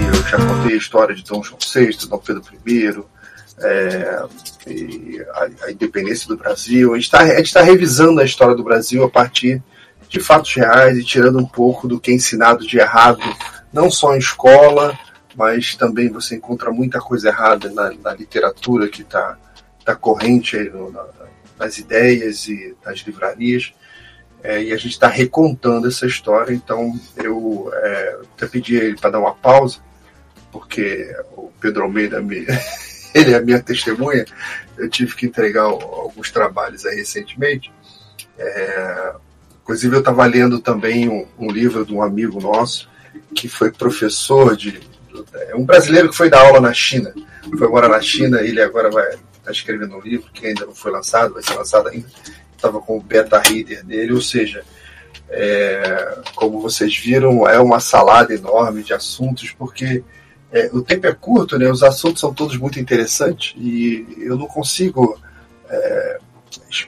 E 0.00 0.16
eu 0.16 0.22
já 0.28 0.38
contei 0.38 0.74
a 0.74 0.78
história 0.78 1.14
de 1.14 1.24
Dom 1.24 1.42
João 1.42 1.58
VI, 1.60 2.08
Dom 2.08 2.18
Pedro 2.18 2.42
I, 2.66 3.04
é, 3.58 4.24
a, 5.32 5.66
a, 5.66 5.72
independência 5.72 6.28
do 6.28 6.36
Brasil. 6.36 6.92
A 6.92 6.96
gente 6.96 7.06
está 7.06 7.60
tá 7.60 7.64
revisando 7.64 8.20
a 8.20 8.24
história 8.24 8.54
do 8.54 8.62
Brasil 8.62 9.04
a 9.04 9.10
partir 9.10 9.62
de 10.08 10.20
fatos 10.20 10.54
reais 10.54 10.96
e 10.96 11.04
tirando 11.04 11.38
um 11.38 11.46
pouco 11.46 11.86
do 11.86 12.00
que 12.00 12.10
é 12.10 12.14
ensinado 12.14 12.66
de 12.66 12.78
errado, 12.78 13.20
não 13.72 13.90
só 13.90 14.14
em 14.14 14.18
escola, 14.18 14.98
mas 15.36 15.74
também 15.74 16.08
você 16.08 16.36
encontra 16.36 16.70
muita 16.70 17.00
coisa 17.00 17.28
errada 17.28 17.70
na, 17.70 17.92
na 17.92 18.14
literatura 18.14 18.88
que 18.88 19.02
está 19.02 19.36
tá 19.84 19.94
corrente 19.94 20.58
no, 20.58 20.90
na, 20.90 21.04
nas 21.58 21.78
ideias 21.78 22.48
e 22.48 22.74
nas 22.84 22.98
livrarias. 23.00 23.72
É, 24.42 24.62
e 24.62 24.72
a 24.72 24.76
gente 24.76 24.92
está 24.92 25.08
recontando 25.08 25.86
essa 25.86 26.06
história, 26.06 26.52
então 26.52 26.98
eu 27.16 27.70
é, 27.74 28.18
até 28.36 28.46
pedi 28.46 28.76
ele 28.76 28.96
para 28.96 29.10
dar 29.10 29.20
uma 29.20 29.34
pausa, 29.34 29.78
porque 30.50 31.14
o 31.36 31.50
Pedro 31.60 31.82
Almeida 31.82 32.22
me, 32.22 32.46
ele 33.14 33.32
é 33.32 33.36
a 33.36 33.42
minha 33.42 33.62
testemunha. 33.62 34.24
Eu 34.78 34.88
tive 34.88 35.14
que 35.14 35.26
entregar 35.26 35.64
alguns 35.64 36.30
trabalhos 36.30 36.86
aí 36.86 36.96
recentemente. 36.96 37.70
É, 38.38 39.14
Inclusive, 39.70 39.94
eu 39.94 40.00
estava 40.00 40.26
lendo 40.26 40.58
também 40.58 41.08
um, 41.08 41.24
um, 41.38 41.48
livro 41.48 41.86
de 41.86 41.94
um 41.94 42.02
amigo 42.02 42.40
nosso, 42.40 42.88
que 43.32 43.48
foi 43.48 43.70
professor 43.70 44.56
de. 44.56 44.80
É 45.48 45.54
um 45.54 45.64
brasileiro 45.64 46.08
que 46.10 46.16
foi 46.16 46.28
dar 46.28 46.44
aula 46.44 46.60
na 46.60 46.72
China. 46.72 47.14
Foi 47.56 47.68
morar 47.68 47.88
na 47.88 48.00
China, 48.00 48.40
ele 48.40 48.60
agora 48.60 48.90
vai 48.90 49.16
tá 49.44 49.52
escrevendo 49.52 49.96
um 49.96 50.00
livro 50.00 50.28
que 50.32 50.44
ainda 50.44 50.66
não 50.66 50.74
foi 50.74 50.90
lançado, 50.90 51.34
vai 51.34 51.42
ser 51.44 51.54
lançado 51.54 51.88
ainda. 51.88 52.08
Estava 52.60 52.78
com 52.78 52.98
o 52.98 53.00
beta 53.00 53.38
reader 53.38 53.82
dele, 53.82 54.12
ou 54.12 54.20
seja, 54.20 54.62
é, 55.30 56.18
como 56.34 56.60
vocês 56.60 56.94
viram, 56.94 57.48
é 57.48 57.58
uma 57.58 57.80
salada 57.80 58.34
enorme 58.34 58.82
de 58.82 58.92
assuntos, 58.92 59.50
porque 59.52 60.04
é, 60.52 60.68
o 60.70 60.82
tempo 60.82 61.06
é 61.06 61.14
curto, 61.14 61.58
né? 61.58 61.70
os 61.70 61.82
assuntos 61.82 62.20
são 62.20 62.34
todos 62.34 62.58
muito 62.58 62.78
interessantes 62.78 63.54
e 63.56 64.06
eu 64.18 64.36
não 64.36 64.46
consigo 64.46 65.18
é, 65.70 66.18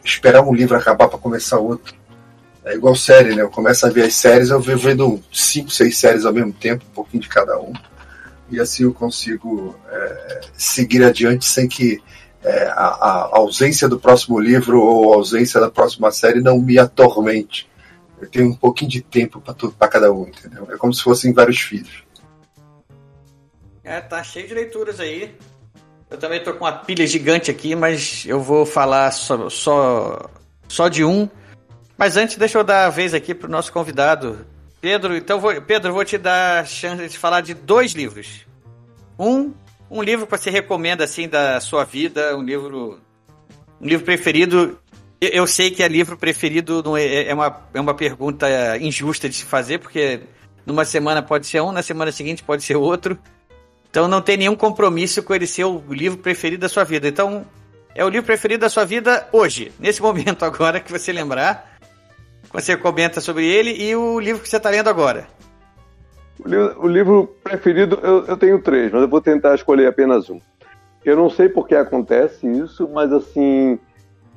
esperar 0.04 0.42
um 0.42 0.52
livro 0.52 0.76
acabar 0.76 1.08
para 1.08 1.18
começar 1.18 1.58
outro. 1.58 1.94
É 2.64 2.74
igual 2.74 2.94
série, 2.94 3.34
né? 3.34 3.42
Eu 3.42 3.50
começo 3.50 3.86
a 3.86 3.90
ver 3.90 4.04
as 4.04 4.14
séries, 4.14 4.50
eu 4.50 4.60
vou 4.60 4.76
vendo 4.76 5.22
cinco, 5.32 5.70
seis 5.70 5.96
séries 5.98 6.26
ao 6.26 6.34
mesmo 6.34 6.52
tempo, 6.52 6.84
um 6.90 6.94
pouquinho 6.94 7.22
de 7.22 7.28
cada 7.30 7.58
um. 7.58 7.72
E 8.50 8.60
assim 8.60 8.82
eu 8.82 8.92
consigo 8.92 9.74
é, 9.90 10.40
seguir 10.52 11.02
adiante 11.02 11.46
sem 11.46 11.66
que 11.66 11.98
é, 12.44 12.66
a, 12.66 12.72
a, 12.72 13.38
ausência 13.38 13.88
do 13.88 13.98
próximo 13.98 14.38
livro 14.38 14.80
ou 14.80 15.12
a 15.12 15.16
ausência 15.16 15.60
da 15.60 15.70
próxima 15.70 16.10
série 16.10 16.40
não 16.40 16.58
me 16.58 16.78
atormente. 16.78 17.70
Eu 18.20 18.28
tenho 18.28 18.50
um 18.50 18.54
pouquinho 18.54 18.90
de 18.90 19.00
tempo 19.00 19.40
para 19.40 19.88
cada 19.88 20.12
um, 20.12 20.28
entendeu? 20.28 20.68
É 20.70 20.76
como 20.76 20.92
se 20.92 21.02
fossem 21.02 21.32
vários 21.32 21.60
filhos. 21.60 22.04
É, 23.82 24.00
tá 24.00 24.22
cheio 24.22 24.46
de 24.46 24.54
leituras 24.54 25.00
aí. 25.00 25.34
Eu 26.08 26.18
também 26.18 26.42
tô 26.42 26.52
com 26.54 26.64
uma 26.64 26.72
pilha 26.72 27.06
gigante 27.06 27.50
aqui, 27.50 27.74
mas 27.74 28.24
eu 28.26 28.40
vou 28.40 28.66
falar 28.66 29.10
só, 29.10 29.48
só, 29.48 30.30
só 30.68 30.88
de 30.88 31.04
um. 31.04 31.28
Mas 31.96 32.16
antes, 32.16 32.36
deixa 32.36 32.58
eu 32.58 32.64
dar 32.64 32.86
a 32.86 32.90
vez 32.90 33.14
aqui 33.14 33.34
pro 33.34 33.50
nosso 33.50 33.72
convidado. 33.72 34.46
Pedro, 34.80 35.16
então 35.16 35.40
vou, 35.40 35.60
Pedro, 35.62 35.92
vou 35.92 36.04
te 36.04 36.18
dar 36.18 36.60
a 36.60 36.64
chance 36.64 37.08
de 37.08 37.18
falar 37.18 37.40
de 37.40 37.54
dois 37.54 37.92
livros. 37.92 38.46
Um, 39.18 39.52
um 39.92 40.02
livro 40.02 40.26
que 40.26 40.36
você 40.36 40.50
recomenda 40.50 41.04
assim 41.04 41.28
da 41.28 41.60
sua 41.60 41.84
vida, 41.84 42.34
um 42.36 42.42
livro 42.42 42.98
um 43.80 43.86
livro 43.86 44.04
preferido. 44.04 44.78
Eu 45.20 45.46
sei 45.46 45.70
que 45.70 45.82
é 45.82 45.88
livro 45.88 46.16
preferido 46.16 46.82
não 46.82 46.96
é, 46.96 47.28
é 47.28 47.34
uma, 47.34 47.68
é 47.74 47.80
uma 47.80 47.94
pergunta 47.94 48.48
injusta 48.78 49.28
de 49.28 49.36
se 49.36 49.44
fazer, 49.44 49.78
porque 49.78 50.20
numa 50.64 50.84
semana 50.84 51.22
pode 51.22 51.46
ser 51.46 51.60
um, 51.60 51.70
na 51.70 51.82
semana 51.82 52.10
seguinte 52.10 52.42
pode 52.42 52.64
ser 52.64 52.76
outro. 52.76 53.18
Então 53.90 54.08
não 54.08 54.22
tem 54.22 54.38
nenhum 54.38 54.56
compromisso 54.56 55.22
com 55.22 55.34
ele 55.34 55.46
ser 55.46 55.64
o 55.64 55.82
livro 55.90 56.18
preferido 56.18 56.62
da 56.62 56.68
sua 56.68 56.84
vida. 56.84 57.06
Então 57.06 57.44
é 57.94 58.02
o 58.02 58.08
livro 58.08 58.26
preferido 58.26 58.62
da 58.62 58.70
sua 58.70 58.86
vida 58.86 59.28
hoje, 59.30 59.70
nesse 59.78 60.00
momento 60.02 60.44
agora 60.44 60.80
que 60.80 60.90
você 60.90 61.12
lembrar. 61.12 61.70
Você 62.50 62.76
comenta 62.76 63.20
sobre 63.20 63.46
ele 63.46 63.70
e 63.70 63.94
o 63.94 64.18
livro 64.18 64.42
que 64.42 64.48
você 64.48 64.56
está 64.56 64.70
lendo 64.70 64.88
agora. 64.88 65.28
O 66.44 66.88
livro, 66.88 67.34
preferido, 67.42 67.98
eu, 68.02 68.24
eu, 68.26 68.36
tenho 68.36 68.60
três, 68.60 68.90
mas 68.90 69.02
eu 69.02 69.08
vou 69.08 69.20
tentar 69.20 69.54
escolher 69.54 69.86
apenas 69.86 70.28
um. 70.28 70.40
Eu 71.04 71.16
não 71.16 71.30
sei 71.30 71.48
por 71.48 71.68
que 71.68 71.74
acontece 71.74 72.46
isso, 72.46 72.88
mas 72.92 73.12
assim, 73.12 73.78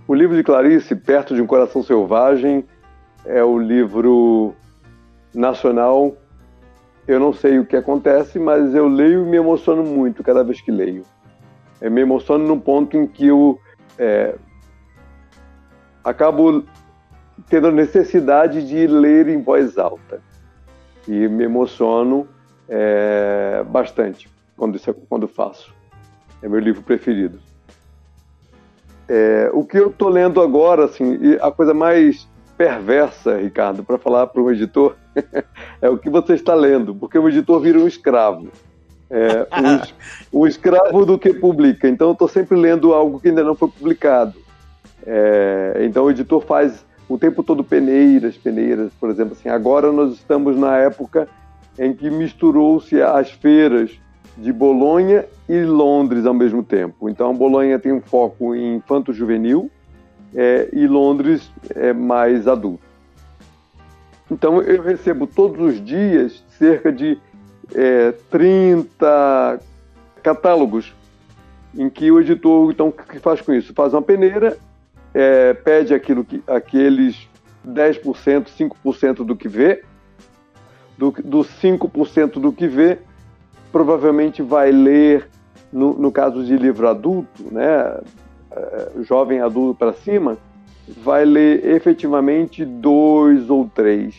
o 0.08 0.14
livro 0.14 0.36
de 0.36 0.44
Clarice, 0.44 0.96
Perto 0.96 1.34
de 1.34 1.42
um 1.42 1.48
Coração 1.48 1.82
Selvagem, 1.84 2.66
é 3.26 3.44
o 3.44 3.58
livro 3.58 4.54
nacional 5.34 6.16
eu 7.08 7.20
não 7.20 7.32
sei 7.32 7.60
o 7.60 7.66
que 7.66 7.76
acontece, 7.76 8.40
mas 8.40 8.74
eu 8.74 8.88
leio 8.88 9.26
e 9.26 9.30
me 9.30 9.38
emociono 9.38 9.84
muito 9.84 10.24
cada 10.24 10.44
vez 10.44 10.60
que 10.60 10.72
leio. 10.72 11.04
Eu 11.80 11.92
me 11.92 12.02
emociono 12.02 12.48
num 12.48 12.60
ponto 12.60 12.98
em 12.98 13.06
que 13.06 13.28
eu 13.28 13.60
é, 13.98 14.36
acabo 16.04 16.64
tendo 17.48 17.68
a 17.68 17.72
necessidade 17.72 18.68
de 18.68 18.88
ler 18.88 19.28
em 19.28 19.42
voz 19.42 19.78
alta. 19.78 20.20
E 21.08 21.28
me 21.28 21.44
emociono 21.44 22.28
é, 22.68 23.64
bastante 23.68 24.30
quando, 24.58 24.76
isso, 24.76 24.94
quando 25.08 25.28
faço. 25.28 25.74
É 26.42 26.48
meu 26.48 26.60
livro 26.60 26.82
preferido. 26.82 27.40
É, 29.08 29.50
o 29.54 29.64
que 29.64 29.78
eu 29.78 29.90
estou 29.90 30.10
lendo 30.10 30.42
agora, 30.42 30.86
assim, 30.86 31.38
a 31.42 31.52
coisa 31.52 31.74
mais 31.74 32.28
perversa, 32.58 33.38
Ricardo, 33.38 33.84
para 33.84 33.98
falar 33.98 34.28
para 34.28 34.42
um 34.42 34.50
editor, 34.50 34.96
é 35.82 35.90
o 35.90 35.98
que 35.98 36.10
você 36.10 36.34
está 36.34 36.56
lendo, 36.56 36.96
porque 36.96 37.18
o 37.18 37.28
editor 37.28 37.60
vira 37.60 37.80
um 37.80 37.88
escravo. 37.88 38.50
É, 39.10 39.48
um, 40.34 40.42
um, 40.42 40.48
escravo 40.48 41.06
do 41.06 41.20
que 41.20 41.34
publica. 41.34 41.88
Então, 41.88 42.08
eu 42.08 42.14
estou 42.14 42.28
sempre 42.28 42.58
lendo 42.58 42.94
algo 42.94 43.20
que 43.20 43.30
ainda 43.30 43.44
não 43.44 43.54
foi 43.54 43.70
publicado. 43.70 44.34
É, 45.06 45.82
então, 45.82 46.06
o 46.06 46.12
editor 46.12 46.42
faz 46.42 46.85
o 47.08 47.18
tempo 47.18 47.44
todo 47.44 47.64
peneiras, 47.64 48.38
peneiras. 48.38 48.92
Por 49.00 49.10
exemplo, 49.10 49.34
assim, 49.34 49.50
agora 49.50 49.92
nós 49.92 50.14
estamos 50.14 50.58
na 50.58 50.78
época 50.78 51.28
em 51.78 51.94
que 51.94 52.10
misturou-se 52.10 53.02
as 53.02 53.32
feiras 53.32 53.92
de 54.38 54.52
Bolonha 54.52 55.26
e 55.48 55.62
Londres 55.64 56.26
ao 56.26 56.34
mesmo 56.34 56.64
tempo. 56.64 57.10
Então, 57.10 57.34
Bolonha 57.34 57.80
tem 57.80 57.92
um 57.92 58.02
foco 58.02 58.56
em 58.56 58.76
infanto-juvenil, 58.76 59.70
é, 60.36 60.70
e 60.74 60.86
Londres 60.86 61.50
é 61.74 61.94
mais 61.94 62.48
adulto. 62.48 62.84
Então 64.30 64.62
eu 64.62 64.82
recebo 64.82 65.26
todos 65.26 65.60
os 65.62 65.84
dias 65.84 66.44
cerca 66.58 66.92
de 66.92 67.18
é, 67.74 68.12
30 68.30 69.60
catálogos 70.22 70.94
em 71.78 71.90
que 71.90 72.12
o 72.12 72.20
editor, 72.20 72.72
então, 72.72 72.88
o 72.88 72.92
que 72.92 73.20
faz 73.20 73.42
com 73.42 73.54
isso? 73.54 73.74
Faz 73.74 73.94
uma 73.94 74.02
peneira, 74.02 74.58
é, 75.16 75.54
pede 75.54 75.94
aquilo 75.94 76.26
que, 76.26 76.44
aqueles 76.46 77.30
10%, 77.66 78.48
5% 78.84 79.26
do 79.26 79.34
que 79.34 79.48
vê, 79.48 79.82
do, 80.98 81.12
do 81.12 81.40
5% 81.40 82.34
do 82.34 82.52
que 82.52 82.68
vê, 82.68 83.00
provavelmente 83.72 84.42
vai 84.42 84.74
ler, 84.74 85.30
no, 85.72 85.94
no 85.94 86.12
caso 86.12 86.44
de 86.44 86.58
livro 86.58 86.90
adulto, 86.90 87.44
né, 87.50 87.98
eh, 88.52 88.92
jovem 89.04 89.40
adulto 89.40 89.80
para 89.80 89.94
cima, 89.94 90.38
vai 91.02 91.24
ler 91.24 91.66
efetivamente 91.66 92.66
dois 92.66 93.50
ou 93.50 93.70
três 93.74 94.16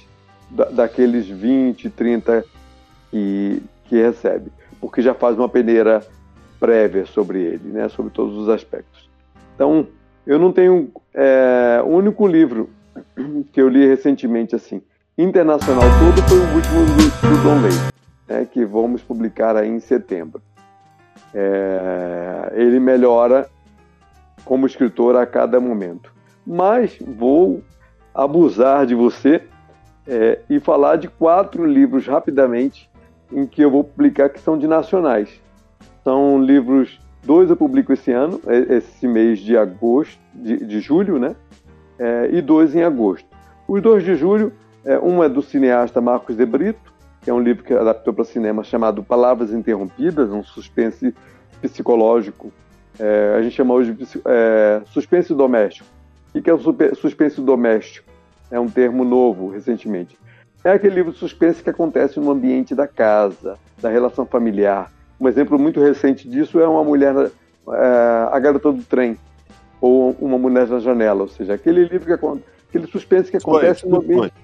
da, 0.50 0.64
daqueles 0.64 1.28
20, 1.28 1.90
30 1.90 2.44
que, 3.10 3.62
que 3.84 3.96
recebe, 3.96 4.50
porque 4.80 5.02
já 5.02 5.14
faz 5.14 5.38
uma 5.38 5.48
peneira 5.48 6.02
prévia 6.58 7.04
sobre 7.04 7.40
ele, 7.40 7.68
né, 7.68 7.88
sobre 7.90 8.10
todos 8.10 8.36
os 8.36 8.48
aspectos. 8.48 9.08
Então, 9.54 9.86
eu 10.26 10.38
não 10.38 10.52
tenho 10.52 10.90
é, 11.14 11.80
o 11.84 11.88
único 11.88 12.26
livro 12.26 12.70
que 13.52 13.60
eu 13.60 13.68
li 13.68 13.86
recentemente 13.86 14.54
assim, 14.54 14.82
internacional 15.16 15.82
todo 15.82 16.22
foi 16.28 16.38
o 16.38 16.54
último 16.54 16.84
do, 16.86 17.36
do 17.36 17.42
Don 17.42 17.62
Lay, 17.62 17.92
né, 18.28 18.44
que 18.50 18.64
vamos 18.64 19.02
publicar 19.02 19.56
aí 19.56 19.68
em 19.68 19.80
setembro. 19.80 20.42
É, 21.34 22.52
ele 22.54 22.80
melhora 22.80 23.48
como 24.44 24.66
escritor 24.66 25.16
a 25.16 25.26
cada 25.26 25.60
momento. 25.60 26.12
Mas 26.46 26.98
vou 27.00 27.62
abusar 28.14 28.86
de 28.86 28.94
você 28.94 29.42
é, 30.06 30.38
e 30.48 30.60
falar 30.60 30.96
de 30.96 31.08
quatro 31.08 31.66
livros 31.66 32.06
rapidamente 32.06 32.88
em 33.30 33.44
que 33.46 33.60
eu 33.60 33.70
vou 33.70 33.84
publicar 33.84 34.28
que 34.28 34.40
são 34.40 34.56
de 34.56 34.66
nacionais. 34.66 35.28
São 36.04 36.40
livros, 36.40 37.00
dois 37.26 37.50
eu 37.50 37.56
publico 37.56 37.92
esse 37.92 38.12
ano, 38.12 38.40
esse 38.70 39.06
mês 39.06 39.40
de 39.40 39.56
agosto, 39.56 40.18
de, 40.34 40.64
de 40.64 40.80
julho, 40.80 41.18
né? 41.18 41.34
É, 41.98 42.30
e 42.32 42.40
dois 42.40 42.74
em 42.74 42.82
agosto. 42.82 43.28
Os 43.66 43.82
dois 43.82 44.04
de 44.04 44.14
julho, 44.14 44.52
é, 44.84 44.98
um 44.98 45.22
é 45.22 45.28
do 45.28 45.42
cineasta 45.42 46.00
Marcos 46.00 46.36
de 46.36 46.46
Brito, 46.46 46.94
que 47.22 47.28
é 47.28 47.34
um 47.34 47.40
livro 47.40 47.64
que 47.64 47.74
adaptou 47.74 48.14
para 48.14 48.24
cinema 48.24 48.62
chamado 48.62 49.02
Palavras 49.02 49.52
Interrompidas, 49.52 50.30
um 50.30 50.42
suspense 50.42 51.14
psicológico 51.60 52.52
é, 52.98 53.34
a 53.36 53.42
gente 53.42 53.54
chama 53.54 53.74
hoje 53.74 53.92
de 53.92 54.06
é, 54.24 54.82
suspense 54.86 55.34
doméstico. 55.34 55.88
O 56.34 56.40
que 56.40 56.50
é 56.50 56.54
o 56.54 56.60
suspense 56.94 57.40
doméstico? 57.40 58.08
É 58.50 58.60
um 58.60 58.68
termo 58.68 59.04
novo, 59.04 59.48
recentemente. 59.48 60.18
É 60.62 60.72
aquele 60.72 60.94
livro 60.94 61.12
de 61.12 61.18
suspense 61.18 61.62
que 61.62 61.70
acontece 61.70 62.18
no 62.20 62.30
ambiente 62.30 62.74
da 62.74 62.86
casa, 62.86 63.58
da 63.80 63.88
relação 63.88 64.26
familiar. 64.26 64.92
Um 65.20 65.28
exemplo 65.28 65.58
muito 65.58 65.80
recente 65.80 66.28
disso 66.28 66.60
é 66.60 66.68
uma 66.68 66.84
mulher, 66.84 67.14
é, 67.16 68.28
a 68.30 68.38
garota 68.38 68.72
do 68.72 68.82
trem, 68.82 69.18
ou 69.80 70.16
uma 70.20 70.38
mulher 70.38 70.68
na 70.68 70.78
janela, 70.78 71.22
ou 71.22 71.28
seja, 71.28 71.54
aquele 71.54 71.84
livro 71.84 72.06
que 72.06 72.12
aquele 72.68 72.86
suspense 72.86 73.30
que 73.30 73.36
acontece 73.36 73.82
Foi, 73.82 73.90
no 73.90 73.96
ambiente. 73.96 74.34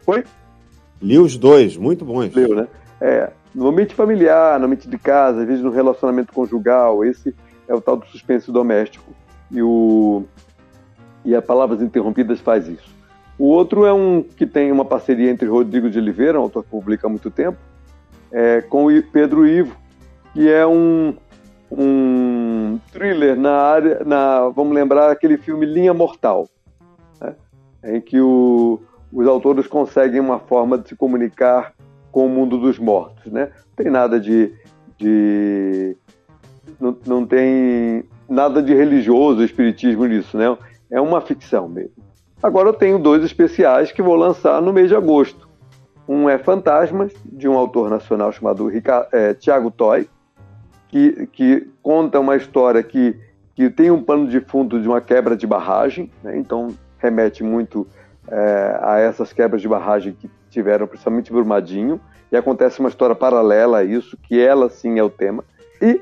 Foi? 0.00 0.24
Li 1.00 1.18
os 1.18 1.36
dois, 1.36 1.76
muito 1.76 2.04
bons. 2.04 2.34
Leu, 2.34 2.54
né? 2.54 2.68
É, 3.00 3.30
no 3.54 3.68
ambiente 3.68 3.94
familiar, 3.94 4.58
no 4.58 4.66
ambiente 4.66 4.88
de 4.88 4.98
casa, 4.98 5.42
às 5.42 5.46
vezes 5.46 5.62
no 5.62 5.70
relacionamento 5.70 6.32
conjugal, 6.32 7.04
esse 7.04 7.34
é 7.68 7.74
o 7.74 7.80
tal 7.80 7.96
do 7.96 8.06
suspense 8.06 8.50
doméstico. 8.50 9.12
E, 9.50 9.62
o, 9.62 10.24
e 11.24 11.34
a 11.34 11.42
Palavras 11.42 11.82
Interrompidas 11.82 12.40
faz 12.40 12.68
isso. 12.68 12.94
O 13.38 13.46
outro 13.46 13.84
é 13.84 13.92
um 13.92 14.22
que 14.22 14.46
tem 14.46 14.70
uma 14.70 14.84
parceria 14.84 15.30
entre 15.30 15.48
Rodrigo 15.48 15.90
de 15.90 15.98
Oliveira, 15.98 16.38
um 16.38 16.44
autor 16.44 16.62
que 16.62 16.70
publica 16.70 17.06
há 17.06 17.10
muito 17.10 17.30
tempo, 17.30 17.58
é, 18.30 18.60
com 18.62 18.86
o 18.86 19.02
Pedro 19.02 19.46
Ivo, 19.46 19.76
que 20.32 20.50
é 20.50 20.66
um, 20.66 21.14
um 21.70 22.78
thriller 22.92 23.38
na 23.38 23.52
área, 23.52 24.02
na, 24.04 24.48
vamos 24.48 24.74
lembrar 24.74 25.10
aquele 25.10 25.36
filme 25.36 25.66
Linha 25.66 25.92
Mortal, 25.92 26.48
né, 27.20 27.34
em 27.84 28.00
que 28.00 28.20
o, 28.20 28.80
os 29.12 29.26
autores 29.26 29.66
conseguem 29.66 30.20
uma 30.20 30.38
forma 30.38 30.78
de 30.78 30.88
se 30.88 30.96
comunicar 30.96 31.74
com 32.10 32.26
o 32.26 32.28
mundo 32.28 32.58
dos 32.58 32.78
mortos. 32.78 33.30
Né? 33.32 33.50
Não 33.68 33.84
tem 33.84 33.90
nada 33.90 34.18
de, 34.18 34.52
de 34.98 35.96
não, 36.80 36.96
não 37.06 37.26
tem 37.26 38.04
nada 38.28 38.62
de 38.62 38.74
religioso, 38.74 39.42
espiritismo 39.42 40.06
nisso, 40.06 40.36
né? 40.36 40.56
É 40.90 41.00
uma 41.00 41.20
ficção 41.20 41.68
mesmo. 41.68 42.02
Agora 42.42 42.68
eu 42.68 42.72
tenho 42.72 42.98
dois 42.98 43.22
especiais 43.24 43.92
que 43.92 44.02
vou 44.02 44.16
lançar 44.16 44.60
no 44.60 44.72
mês 44.72 44.88
de 44.88 44.96
agosto. 44.96 45.48
Um 46.08 46.28
é 46.28 46.36
Fantasmas, 46.38 47.12
de 47.24 47.48
um 47.48 47.56
autor 47.56 47.88
nacional 47.88 48.32
chamado 48.32 48.70
é, 49.12 49.34
Tiago 49.34 49.70
Toy, 49.70 50.08
que, 50.92 51.26
que 51.32 51.66
conta 51.82 52.20
uma 52.20 52.36
história 52.36 52.82
que, 52.82 53.18
que 53.56 53.70
tem 53.70 53.90
um 53.90 54.02
pano 54.02 54.28
de 54.28 54.40
fundo 54.40 54.78
de 54.78 54.86
uma 54.86 55.00
quebra 55.00 55.34
de 55.34 55.46
barragem, 55.46 56.10
né? 56.22 56.36
então 56.36 56.68
remete 56.98 57.42
muito 57.42 57.88
é, 58.28 58.78
a 58.80 58.98
essas 58.98 59.32
quebras 59.32 59.62
de 59.62 59.66
barragem 59.66 60.12
que 60.12 60.30
tiveram, 60.50 60.86
principalmente 60.86 61.32
Brumadinho, 61.32 61.98
e 62.30 62.36
acontece 62.36 62.78
uma 62.78 62.90
história 62.90 63.16
paralela 63.16 63.78
a 63.78 63.84
isso, 63.84 64.18
que 64.22 64.38
ela 64.38 64.68
sim 64.68 64.98
é 64.98 65.02
o 65.02 65.08
tema, 65.08 65.42
e 65.80 65.98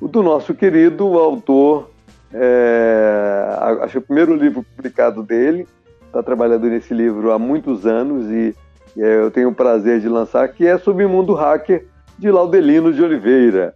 o 0.00 0.08
do 0.08 0.24
nosso 0.24 0.52
querido 0.54 1.04
autor, 1.16 1.90
é, 2.34 3.46
acho 3.82 3.92
que 3.92 3.98
o 3.98 4.02
primeiro 4.02 4.34
livro 4.34 4.66
publicado 4.74 5.22
dele, 5.22 5.68
está 6.06 6.20
trabalhando 6.20 6.66
nesse 6.68 6.92
livro 6.92 7.30
há 7.30 7.38
muitos 7.38 7.86
anos 7.86 8.28
e, 8.28 8.54
e 8.96 9.00
eu 9.00 9.30
tenho 9.30 9.50
o 9.50 9.54
prazer 9.54 10.00
de 10.00 10.08
lançar, 10.08 10.48
que 10.48 10.66
é 10.66 10.76
sobre 10.76 11.04
o 11.04 11.08
mundo 11.08 11.32
hacker 11.32 11.86
de 12.18 12.30
Laudelino 12.30 12.92
de 12.92 13.02
Oliveira, 13.02 13.72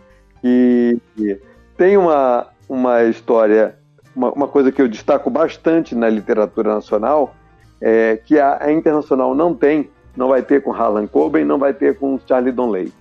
que, 1.17 1.41
tem 1.77 1.97
uma, 1.97 2.47
uma 2.69 3.03
história, 3.05 3.77
uma, 4.15 4.31
uma, 4.33 4.49
coisa 4.49 4.71
que 4.71 4.81
eu 4.81 4.89
destaco 4.89 5.29
bastante 5.29 5.95
na 5.95 6.09
literatura 6.09 6.75
nacional, 6.75 7.35
é, 7.81 8.17
que 8.17 8.39
a, 8.39 8.59
a, 8.63 8.73
internacional 8.73 9.35
não 9.35 9.55
tem, 9.55 9.91
não 10.17 10.29
vai 10.29 10.43
ter 10.43 10.63
com 10.63 10.73
Harlan 10.73 11.07
Coben, 11.07 11.45
não 11.45 11.59
vai 11.59 11.75
ter 11.75 11.99
com 11.99 12.19
Charlie 12.27 12.53
Donley. 12.53 12.93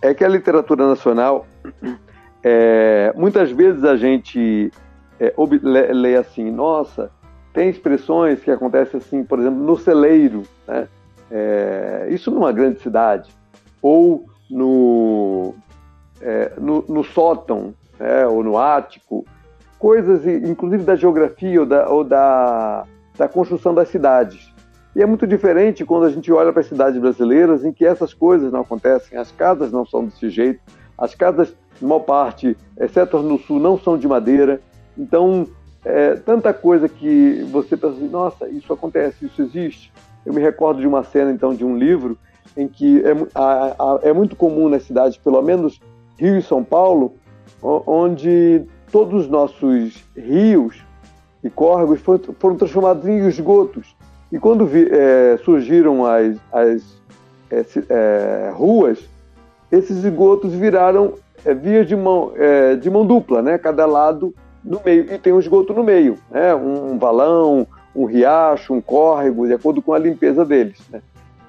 É 0.00 0.14
que 0.14 0.24
a 0.24 0.28
literatura 0.28 0.86
nacional, 0.86 1.46
é, 2.42 3.12
muitas 3.16 3.50
vezes 3.50 3.84
a 3.84 3.96
gente 3.96 4.70
é, 5.18 5.34
lê, 5.62 5.92
lê 5.92 6.16
assim, 6.16 6.50
nossa, 6.50 7.10
tem 7.52 7.68
expressões 7.68 8.40
que 8.40 8.50
acontecem 8.50 8.98
assim, 8.98 9.24
por 9.24 9.40
exemplo, 9.40 9.58
no 9.58 9.76
celeiro, 9.76 10.44
né? 10.66 10.88
É, 11.28 12.06
isso 12.10 12.30
numa 12.30 12.52
grande 12.52 12.80
cidade, 12.80 13.30
ou 13.82 14.26
no, 14.48 15.54
é, 16.20 16.52
no, 16.58 16.84
no, 16.88 17.04
sótão, 17.04 17.74
né? 17.98 18.26
ou 18.26 18.42
no 18.42 18.58
ático, 18.58 19.24
coisas, 19.78 20.26
inclusive 20.26 20.84
da 20.84 20.96
geografia 20.96 21.60
ou 21.60 21.66
da, 21.66 21.88
ou 21.88 22.04
da, 22.04 22.84
da 23.16 23.28
construção 23.28 23.74
das 23.74 23.88
cidades. 23.88 24.52
E 24.94 25.02
é 25.02 25.06
muito 25.06 25.26
diferente 25.26 25.84
quando 25.84 26.06
a 26.06 26.10
gente 26.10 26.32
olha 26.32 26.52
para 26.52 26.60
as 26.60 26.68
cidades 26.68 26.98
brasileiras 26.98 27.64
em 27.64 27.72
que 27.72 27.84
essas 27.84 28.14
coisas 28.14 28.50
não 28.50 28.60
acontecem, 28.60 29.18
as 29.18 29.30
casas 29.30 29.70
não 29.70 29.84
são 29.84 30.04
desse 30.06 30.30
jeito, 30.30 30.60
as 30.96 31.14
casas, 31.14 31.54
em 31.82 31.84
maior 31.84 32.00
parte, 32.00 32.56
exceto 32.78 33.18
no 33.18 33.38
sul, 33.38 33.60
não 33.60 33.78
são 33.78 33.98
de 33.98 34.08
madeira. 34.08 34.60
Então, 34.96 35.46
é, 35.84 36.14
tanta 36.14 36.54
coisa 36.54 36.88
que 36.88 37.46
você 37.52 37.76
pensa 37.76 37.94
assim, 37.94 38.08
nossa, 38.08 38.48
isso 38.48 38.72
acontece, 38.72 39.26
isso 39.26 39.42
existe. 39.42 39.92
Eu 40.24 40.32
me 40.32 40.40
recordo 40.40 40.80
de 40.80 40.86
uma 40.86 41.04
cena, 41.04 41.30
então, 41.30 41.54
de 41.54 41.64
um 41.64 41.76
livro 41.76 42.16
em 42.56 42.66
que 42.66 43.02
é, 43.04 43.12
a, 43.34 43.66
a, 43.78 44.00
é 44.02 44.12
muito 44.14 44.34
comum 44.34 44.68
nas 44.68 44.84
cidades, 44.84 45.18
pelo 45.18 45.42
menos 45.42 45.78
Rio 46.18 46.38
e 46.38 46.42
São 46.42 46.64
Paulo, 46.64 47.14
onde 47.62 48.62
todos 48.90 49.24
os 49.24 49.28
nossos 49.28 50.04
rios 50.16 50.84
e 51.42 51.50
córregos 51.50 52.00
foram, 52.00 52.56
transformados 52.56 53.06
em 53.06 53.26
esgotos. 53.26 53.94
E 54.32 54.38
quando 54.38 54.66
vi, 54.66 54.88
é, 54.90 55.38
surgiram 55.44 56.04
as, 56.04 56.36
as 56.52 56.82
é, 57.50 57.64
é 57.88 58.52
ruas, 58.54 58.98
esses 59.70 60.04
esgotos 60.04 60.52
viraram 60.52 61.14
é, 61.44 61.54
vias 61.54 61.86
de 61.86 61.94
mão, 61.94 62.32
é, 62.36 62.74
de 62.74 62.90
mão 62.90 63.06
dupla, 63.06 63.42
né? 63.42 63.58
cada 63.58 63.86
lado 63.86 64.34
no 64.64 64.80
meio, 64.84 65.12
e 65.12 65.18
tem 65.18 65.32
um 65.32 65.38
esgoto 65.38 65.72
no 65.72 65.84
meio, 65.84 66.18
né? 66.30 66.54
um 66.54 66.98
valão, 66.98 67.66
um 67.94 68.04
riacho, 68.04 68.74
um 68.74 68.80
córrego, 68.80 69.46
de 69.46 69.54
acordo 69.54 69.80
com 69.80 69.92
a 69.92 69.98
limpeza 69.98 70.44
deles. 70.44 70.78
Né? 70.90 71.00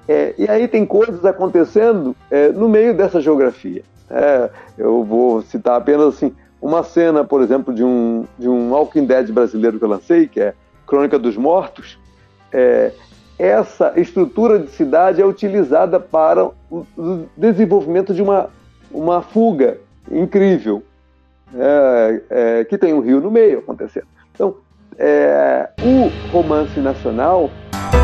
É, 0.06 0.34
e 0.38 0.48
aí 0.48 0.68
tem 0.68 0.86
coisas 0.86 1.24
acontecendo 1.24 2.14
é, 2.30 2.48
no 2.48 2.68
meio 2.68 2.94
dessa 2.94 3.20
geografia. 3.20 3.82
É, 4.10 4.50
eu 4.76 5.04
vou 5.04 5.42
citar 5.42 5.76
apenas 5.76 6.14
assim, 6.14 6.34
uma 6.60 6.82
cena, 6.82 7.24
por 7.24 7.42
exemplo, 7.42 7.74
de 7.74 7.84
um, 7.84 8.24
de 8.38 8.48
um 8.48 8.72
Walking 8.72 9.04
Dead 9.04 9.30
brasileiro 9.30 9.78
que 9.78 9.84
eu 9.84 9.88
lancei, 9.88 10.26
que 10.26 10.40
é 10.40 10.54
Crônica 10.86 11.18
dos 11.18 11.36
Mortos. 11.36 11.98
É, 12.52 12.92
essa 13.38 13.92
estrutura 13.96 14.58
de 14.58 14.70
cidade 14.70 15.20
é 15.20 15.26
utilizada 15.26 16.00
para 16.00 16.50
o 16.70 16.86
desenvolvimento 17.36 18.12
de 18.12 18.20
uma, 18.20 18.50
uma 18.90 19.22
fuga 19.22 19.78
incrível 20.10 20.82
é, 21.54 22.22
é, 22.30 22.64
que 22.64 22.76
tem 22.76 22.92
um 22.92 23.00
rio 23.00 23.20
no 23.20 23.30
meio 23.30 23.60
acontecendo. 23.60 24.06
Então, 24.34 24.56
é, 24.98 25.68
o 25.80 26.32
romance 26.32 26.80
nacional 26.80 27.48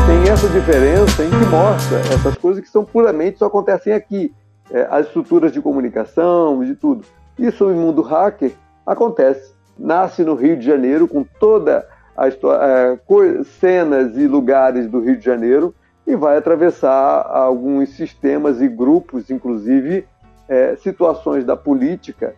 tem 0.07 0.31
essa 0.31 0.47
diferença 0.47 1.23
em 1.23 1.29
que 1.29 1.45
mostra 1.47 1.99
essas 2.13 2.35
coisas 2.35 2.63
que 2.63 2.69
são 2.69 2.85
puramente 2.85 3.37
só 3.37 3.47
acontecem 3.47 3.93
aqui. 3.93 4.33
É, 4.71 4.87
as 4.89 5.07
estruturas 5.07 5.51
de 5.51 5.61
comunicação, 5.61 6.63
de 6.63 6.75
tudo. 6.75 7.05
Isso 7.37 7.65
no 7.65 7.75
mundo 7.75 8.01
hacker 8.01 8.51
acontece. 8.85 9.53
Nasce 9.77 10.23
no 10.23 10.35
Rio 10.35 10.57
de 10.57 10.65
Janeiro 10.65 11.07
com 11.07 11.23
toda 11.23 11.87
a 12.15 12.27
história, 12.27 12.63
é, 12.63 13.43
cenas 13.43 14.17
e 14.17 14.27
lugares 14.27 14.87
do 14.87 14.99
Rio 14.99 15.17
de 15.17 15.25
Janeiro 15.25 15.73
e 16.07 16.15
vai 16.15 16.37
atravessar 16.37 17.23
alguns 17.23 17.89
sistemas 17.89 18.61
e 18.61 18.67
grupos, 18.67 19.29
inclusive 19.29 20.05
é, 20.47 20.75
situações 20.77 21.43
da 21.43 21.57
política 21.57 22.35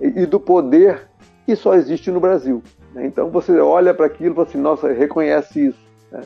e 0.00 0.24
do 0.24 0.40
poder 0.40 1.08
que 1.44 1.54
só 1.56 1.74
existe 1.74 2.10
no 2.10 2.20
Brasil. 2.20 2.62
Né? 2.94 3.06
Então 3.06 3.28
você 3.30 3.58
olha 3.58 3.92
para 3.92 4.06
aquilo 4.06 4.32
e 4.32 4.34
fala 4.36 4.48
assim, 4.48 4.58
nossa, 4.58 4.92
reconhece 4.92 5.66
isso. 5.66 5.86
Né? 6.10 6.22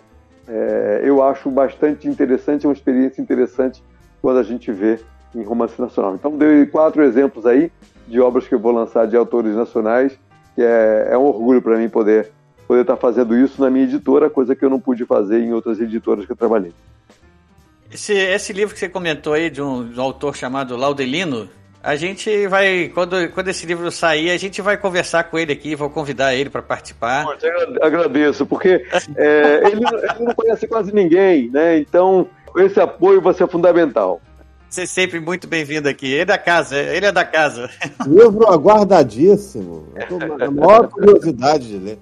É, 0.46 1.00
eu 1.02 1.22
acho 1.22 1.50
bastante 1.50 2.06
interessante, 2.06 2.66
é 2.66 2.68
uma 2.68 2.74
experiência 2.74 3.20
interessante 3.20 3.82
quando 4.20 4.38
a 4.38 4.42
gente 4.42 4.70
vê 4.70 5.00
em 5.34 5.42
romance 5.42 5.80
nacional. 5.80 6.14
Então 6.14 6.36
dei 6.36 6.66
quatro 6.66 7.02
exemplos 7.02 7.46
aí 7.46 7.70
de 8.06 8.20
obras 8.20 8.46
que 8.46 8.54
eu 8.54 8.58
vou 8.58 8.72
lançar 8.72 9.06
de 9.06 9.16
autores 9.16 9.54
nacionais, 9.54 10.18
que 10.54 10.62
é, 10.62 11.08
é 11.10 11.18
um 11.18 11.24
orgulho 11.24 11.62
para 11.62 11.76
mim 11.78 11.88
poder 11.88 12.30
poder 12.66 12.80
estar 12.80 12.94
tá 12.94 13.00
fazendo 13.00 13.36
isso 13.36 13.60
na 13.60 13.70
minha 13.70 13.84
editora, 13.84 14.30
coisa 14.30 14.54
que 14.54 14.64
eu 14.64 14.70
não 14.70 14.80
pude 14.80 15.04
fazer 15.04 15.40
em 15.40 15.52
outras 15.52 15.80
editoras 15.80 16.24
que 16.24 16.32
eu 16.32 16.36
trabalhei. 16.36 16.72
Esse, 17.92 18.12
esse 18.12 18.52
livro 18.52 18.74
que 18.74 18.80
você 18.80 18.88
comentou 18.88 19.34
aí 19.34 19.50
de 19.50 19.62
um, 19.62 19.86
de 19.86 20.00
um 20.00 20.02
autor 20.02 20.34
chamado 20.34 20.76
Laudelino, 20.76 21.48
a 21.82 21.96
gente 21.96 22.46
vai, 22.48 22.90
quando, 22.94 23.28
quando 23.28 23.48
esse 23.48 23.66
livro 23.66 23.90
sair, 23.92 24.30
a 24.30 24.36
gente 24.38 24.62
vai 24.62 24.76
conversar 24.76 25.24
com 25.24 25.38
ele 25.38 25.52
aqui, 25.52 25.76
vou 25.76 25.90
convidar 25.90 26.34
ele 26.34 26.48
para 26.48 26.62
participar. 26.62 27.26
Eu 27.42 27.84
agradeço, 27.84 28.46
porque 28.46 28.84
é, 29.14 29.60
ele, 29.66 29.84
ele, 29.84 30.24
não 30.24 30.34
conhece 30.34 30.66
quase 30.66 30.94
ninguém, 30.94 31.50
né? 31.50 31.78
Então, 31.78 32.26
esse 32.56 32.80
apoio 32.80 33.20
vai 33.20 33.34
ser 33.34 33.46
fundamental. 33.48 34.20
Você 34.74 34.82
é 34.82 34.86
sempre 34.86 35.20
muito 35.20 35.46
bem-vindo 35.46 35.88
aqui. 35.88 36.06
Ele 36.06 36.22
é 36.22 36.24
da 36.24 36.36
casa, 36.36 36.76
ele 36.76 37.06
é 37.06 37.12
da 37.12 37.24
casa. 37.24 37.70
Livro 38.08 38.52
aguardadíssimo. 38.52 39.86
Eu 39.94 40.08
tô 40.08 40.18
na 40.18 40.50
maior 40.50 40.88
curiosidade 40.88 41.68
de 41.68 41.78
ler. 41.78 41.98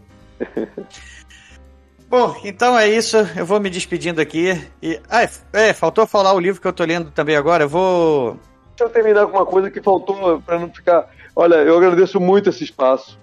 Bom, 2.08 2.34
então 2.42 2.78
é 2.78 2.88
isso. 2.88 3.18
Eu 3.36 3.44
vou 3.44 3.60
me 3.60 3.68
despedindo 3.68 4.22
aqui. 4.22 4.58
E, 4.82 4.98
ah, 5.10 5.28
é, 5.52 5.74
faltou 5.74 6.06
falar 6.06 6.32
o 6.32 6.40
livro 6.40 6.62
que 6.62 6.66
eu 6.66 6.72
tô 6.72 6.82
lendo 6.82 7.10
também 7.10 7.36
agora. 7.36 7.64
Eu 7.64 7.68
vou 7.68 8.38
Deixa 8.70 8.84
eu 8.84 8.88
terminar 8.88 9.26
com 9.26 9.36
uma 9.36 9.44
coisa 9.44 9.70
que 9.70 9.82
faltou 9.82 10.40
para 10.40 10.58
não 10.58 10.72
ficar. 10.72 11.10
Olha, 11.36 11.56
eu 11.56 11.76
agradeço 11.76 12.18
muito 12.18 12.48
esse 12.48 12.64
espaço. 12.64 13.20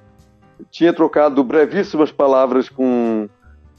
Eu 0.60 0.66
tinha 0.70 0.94
trocado 0.94 1.44
brevíssimas 1.44 2.12
palavras 2.12 2.70
com, 2.70 3.28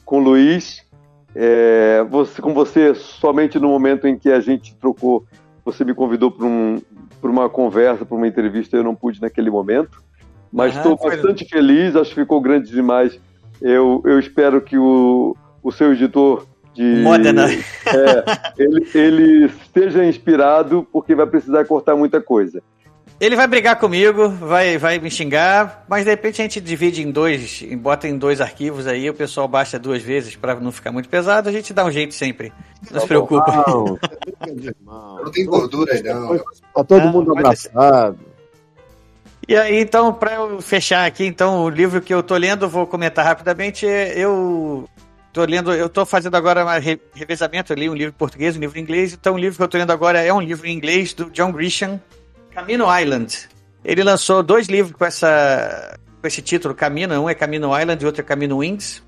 com 0.05 0.17
o 0.17 0.21
Luiz, 0.21 0.85
é, 1.33 2.05
você, 2.11 2.43
com 2.43 2.53
você 2.53 2.93
somente 2.93 3.57
no 3.61 3.69
momento 3.69 4.09
em 4.09 4.19
que 4.19 4.33
a 4.33 4.41
gente 4.41 4.75
trocou. 4.75 5.25
Você 5.73 5.85
me 5.85 5.95
convidou 5.95 6.31
para 6.31 6.47
um, 6.47 6.81
uma 7.23 7.49
conversa, 7.49 8.05
para 8.05 8.17
uma 8.17 8.27
entrevista, 8.27 8.77
eu 8.77 8.85
não 8.85 8.95
pude 8.95 9.21
naquele 9.21 9.51
momento. 9.51 10.03
Mas 10.53 10.77
estou 10.77 10.99
ah, 11.01 11.09
bastante 11.09 11.45
feliz, 11.49 11.95
acho 11.95 12.11
que 12.11 12.21
ficou 12.21 12.41
grande 12.41 12.71
demais. 12.71 13.19
Eu, 13.61 14.03
eu 14.05 14.19
espero 14.19 14.61
que 14.61 14.77
o, 14.77 15.37
o 15.63 15.71
seu 15.71 15.93
editor 15.93 16.47
de 16.75 17.03
Modena. 17.03 17.47
É, 17.91 18.63
ele, 18.63 18.87
ele 18.95 19.47
esteja 19.47 20.05
inspirado 20.05 20.87
porque 20.93 21.15
vai 21.15 21.27
precisar 21.27 21.65
cortar 21.65 21.97
muita 21.97 22.21
coisa. 22.21 22.63
Ele 23.21 23.37
vai 23.37 23.47
brigar 23.47 23.77
comigo, 23.79 24.31
vai, 24.31 24.79
vai 24.79 24.99
me 24.99 25.11
xingar, 25.11 25.85
mas 25.87 26.05
de 26.05 26.11
repente 26.11 26.41
a 26.41 26.45
gente 26.45 26.59
divide 26.59 27.03
em 27.03 27.11
dois, 27.11 27.63
bota 27.77 28.09
em 28.09 28.17
dois 28.17 28.41
arquivos 28.41 28.87
aí, 28.87 29.11
o 29.11 29.15
pessoal 29.15 29.47
baixa 29.47 29.79
duas 29.79 30.01
vezes 30.03 30.37
para 30.37 30.55
não 30.59 30.73
ficar 30.73 30.91
muito 30.91 31.07
pesado, 31.07 31.47
a 31.47 31.53
gente 31.53 31.75
dá 31.75 31.85
um 31.85 31.91
jeito 31.91 32.15
sempre. 32.15 32.51
Não 32.83 32.93
tá 32.95 33.01
se 33.01 33.07
preocupe. 33.07 33.51
Não, 33.51 33.99
não 35.23 35.31
tem 35.31 35.45
gordura 35.45 35.93
aí, 35.93 36.03
não. 36.03 36.39
Tá 36.75 36.83
todo 36.83 37.09
mundo 37.09 37.33
abraçado. 37.33 38.19
E 39.47 39.55
aí, 39.55 39.81
então, 39.81 40.15
para 40.15 40.37
eu 40.37 40.63
fechar 40.63 41.05
aqui, 41.05 41.27
então, 41.27 41.65
o 41.65 41.69
livro 41.69 42.01
que 42.01 42.15
eu 42.15 42.23
tô 42.23 42.37
lendo, 42.37 42.69
vou 42.71 42.87
comentar 42.87 43.25
rapidamente. 43.25 43.85
Eu 43.85 44.89
Tô 45.33 45.45
lendo, 45.45 45.73
eu 45.73 45.89
tô 45.89 46.05
fazendo 46.05 46.35
agora 46.35 46.65
um 46.65 46.69
revezamento, 47.15 47.73
eu 47.73 47.77
li 47.77 47.89
um 47.89 47.95
livro 47.95 48.13
em 48.13 48.19
português, 48.19 48.57
um 48.57 48.61
livro 48.61 48.77
em 48.77 48.83
inglês, 48.83 49.13
então 49.13 49.35
o 49.35 49.39
livro 49.39 49.57
que 49.57 49.63
eu 49.63 49.69
tô 49.69 49.79
lendo 49.79 49.93
agora 49.93 50.21
é 50.21 50.33
um 50.33 50.41
livro 50.41 50.67
em 50.67 50.73
inglês 50.73 51.15
do 51.15 51.31
John 51.31 51.53
Grisham, 51.53 52.01
Camino 52.53 52.87
Island. 52.99 53.49
Ele 53.85 54.03
lançou 54.03 54.43
dois 54.43 54.67
livros 54.67 54.95
com 54.97 55.05
essa 55.05 55.99
com 56.21 56.27
esse 56.27 56.43
título, 56.43 56.75
Camino, 56.75 57.23
um 57.23 57.31
é 57.31 57.35
Camino 57.35 57.79
Island 57.79 58.03
e 58.03 58.07
outro 58.07 58.21
é 58.21 58.25
Camino 58.25 58.59
Wings. 58.59 59.03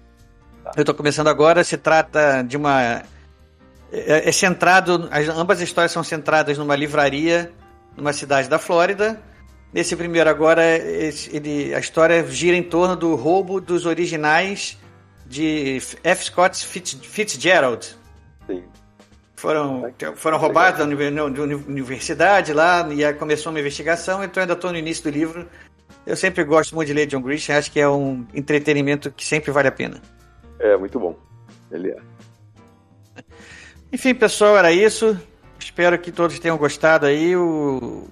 Eu 0.76 0.84
tô 0.84 0.94
começando 0.94 1.28
agora, 1.28 1.62
se 1.62 1.76
trata 1.76 2.42
de 2.42 2.56
uma 2.56 3.02
é, 3.92 4.28
é 4.28 4.32
centrado, 4.32 5.08
as, 5.10 5.28
ambas 5.28 5.58
as 5.58 5.64
histórias 5.64 5.92
são 5.92 6.02
centradas 6.02 6.56
numa 6.56 6.74
livraria 6.74 7.52
numa 7.96 8.12
cidade 8.12 8.48
da 8.48 8.58
Flórida. 8.58 9.20
Nesse 9.72 9.96
primeiro 9.96 10.28
agora, 10.28 10.62
ele, 10.64 11.74
a 11.74 11.78
história 11.78 12.26
gira 12.28 12.56
em 12.56 12.62
torno 12.62 12.94
do 12.94 13.14
roubo 13.14 13.60
dos 13.60 13.86
originais 13.86 14.78
de 15.26 15.80
F. 16.04 16.24
Scott 16.24 16.66
Fitz, 16.66 16.92
Fitzgerald. 17.02 17.96
Sim. 18.46 18.62
Foram, 19.42 19.92
foram 20.14 20.38
roubados 20.38 20.78
da 20.78 20.84
universidade 21.66 22.52
lá 22.52 22.88
e 22.92 23.12
começou 23.14 23.50
uma 23.50 23.58
investigação, 23.58 24.22
então 24.22 24.40
eu 24.40 24.42
ainda 24.42 24.52
estou 24.52 24.70
no 24.70 24.78
início 24.78 25.02
do 25.02 25.10
livro. 25.10 25.48
Eu 26.06 26.14
sempre 26.14 26.44
gosto 26.44 26.76
muito 26.76 26.86
de 26.86 26.94
ler 26.94 27.06
John 27.06 27.20
Grisham, 27.20 27.56
acho 27.56 27.72
que 27.72 27.80
é 27.80 27.88
um 27.88 28.24
entretenimento 28.32 29.10
que 29.10 29.26
sempre 29.26 29.50
vale 29.50 29.66
a 29.66 29.72
pena. 29.72 30.00
É, 30.60 30.76
muito 30.76 30.96
bom. 31.00 31.16
Ele 31.72 31.90
é. 31.90 31.96
Enfim, 33.92 34.14
pessoal, 34.14 34.56
era 34.56 34.70
isso. 34.70 35.18
Espero 35.58 35.98
que 35.98 36.12
todos 36.12 36.38
tenham 36.38 36.56
gostado 36.56 37.06
aí. 37.06 37.34
O, 37.34 38.08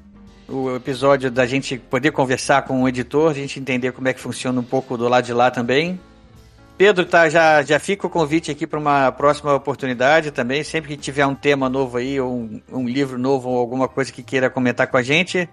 o 0.49 0.75
episódio 0.75 1.31
da 1.31 1.47
gente 1.47 1.79
poder 1.79 2.11
conversar 2.11 2.63
com 2.63 2.83
o 2.83 2.89
editor, 2.89 3.31
a 3.31 3.35
gente 3.35 3.61
entender 3.61 3.93
como 3.93 4.09
é 4.09 4.13
que 4.13 4.21
funciona 4.21 4.59
um 4.59 4.65
pouco 4.65 4.97
do 4.97 5.09
lado 5.09 5.27
de 5.27 5.33
lá 5.33 5.49
também. 5.49 6.01
Pedro, 6.81 7.05
tá, 7.05 7.29
já, 7.29 7.63
já 7.63 7.79
fica 7.79 8.07
o 8.07 8.11
convite 8.11 8.51
aqui 8.51 8.67
para 8.67 8.79
uma 8.79 9.13
próxima 9.13 9.55
oportunidade 9.55 10.31
também. 10.31 10.65
Sempre 10.65 10.89
que 10.89 10.97
tiver 10.97 11.27
um 11.27 11.35
tema 11.35 11.69
novo 11.69 11.99
aí, 11.99 12.19
ou 12.19 12.35
um, 12.35 12.63
um 12.73 12.89
livro 12.89 13.19
novo, 13.19 13.51
ou 13.51 13.59
alguma 13.59 13.87
coisa 13.87 14.11
que 14.11 14.23
queira 14.23 14.49
comentar 14.49 14.87
com 14.87 14.97
a 14.97 15.03
gente, 15.03 15.47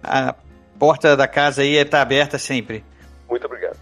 a 0.00 0.36
porta 0.78 1.16
da 1.16 1.26
casa 1.26 1.62
aí 1.62 1.74
está 1.74 2.00
aberta 2.00 2.38
sempre. 2.38 2.84
Muito 3.28 3.44
obrigado. 3.44 3.76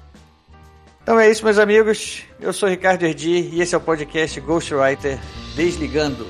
Então 1.02 1.20
é 1.20 1.30
isso, 1.30 1.44
meus 1.44 1.58
amigos. 1.58 2.24
Eu 2.40 2.50
sou 2.50 2.66
Ricardo 2.66 3.02
Erdi 3.02 3.50
e 3.52 3.60
esse 3.60 3.74
é 3.74 3.78
o 3.78 3.80
podcast 3.82 4.40
Ghostwriter 4.40 5.18
Desligando. 5.54 6.26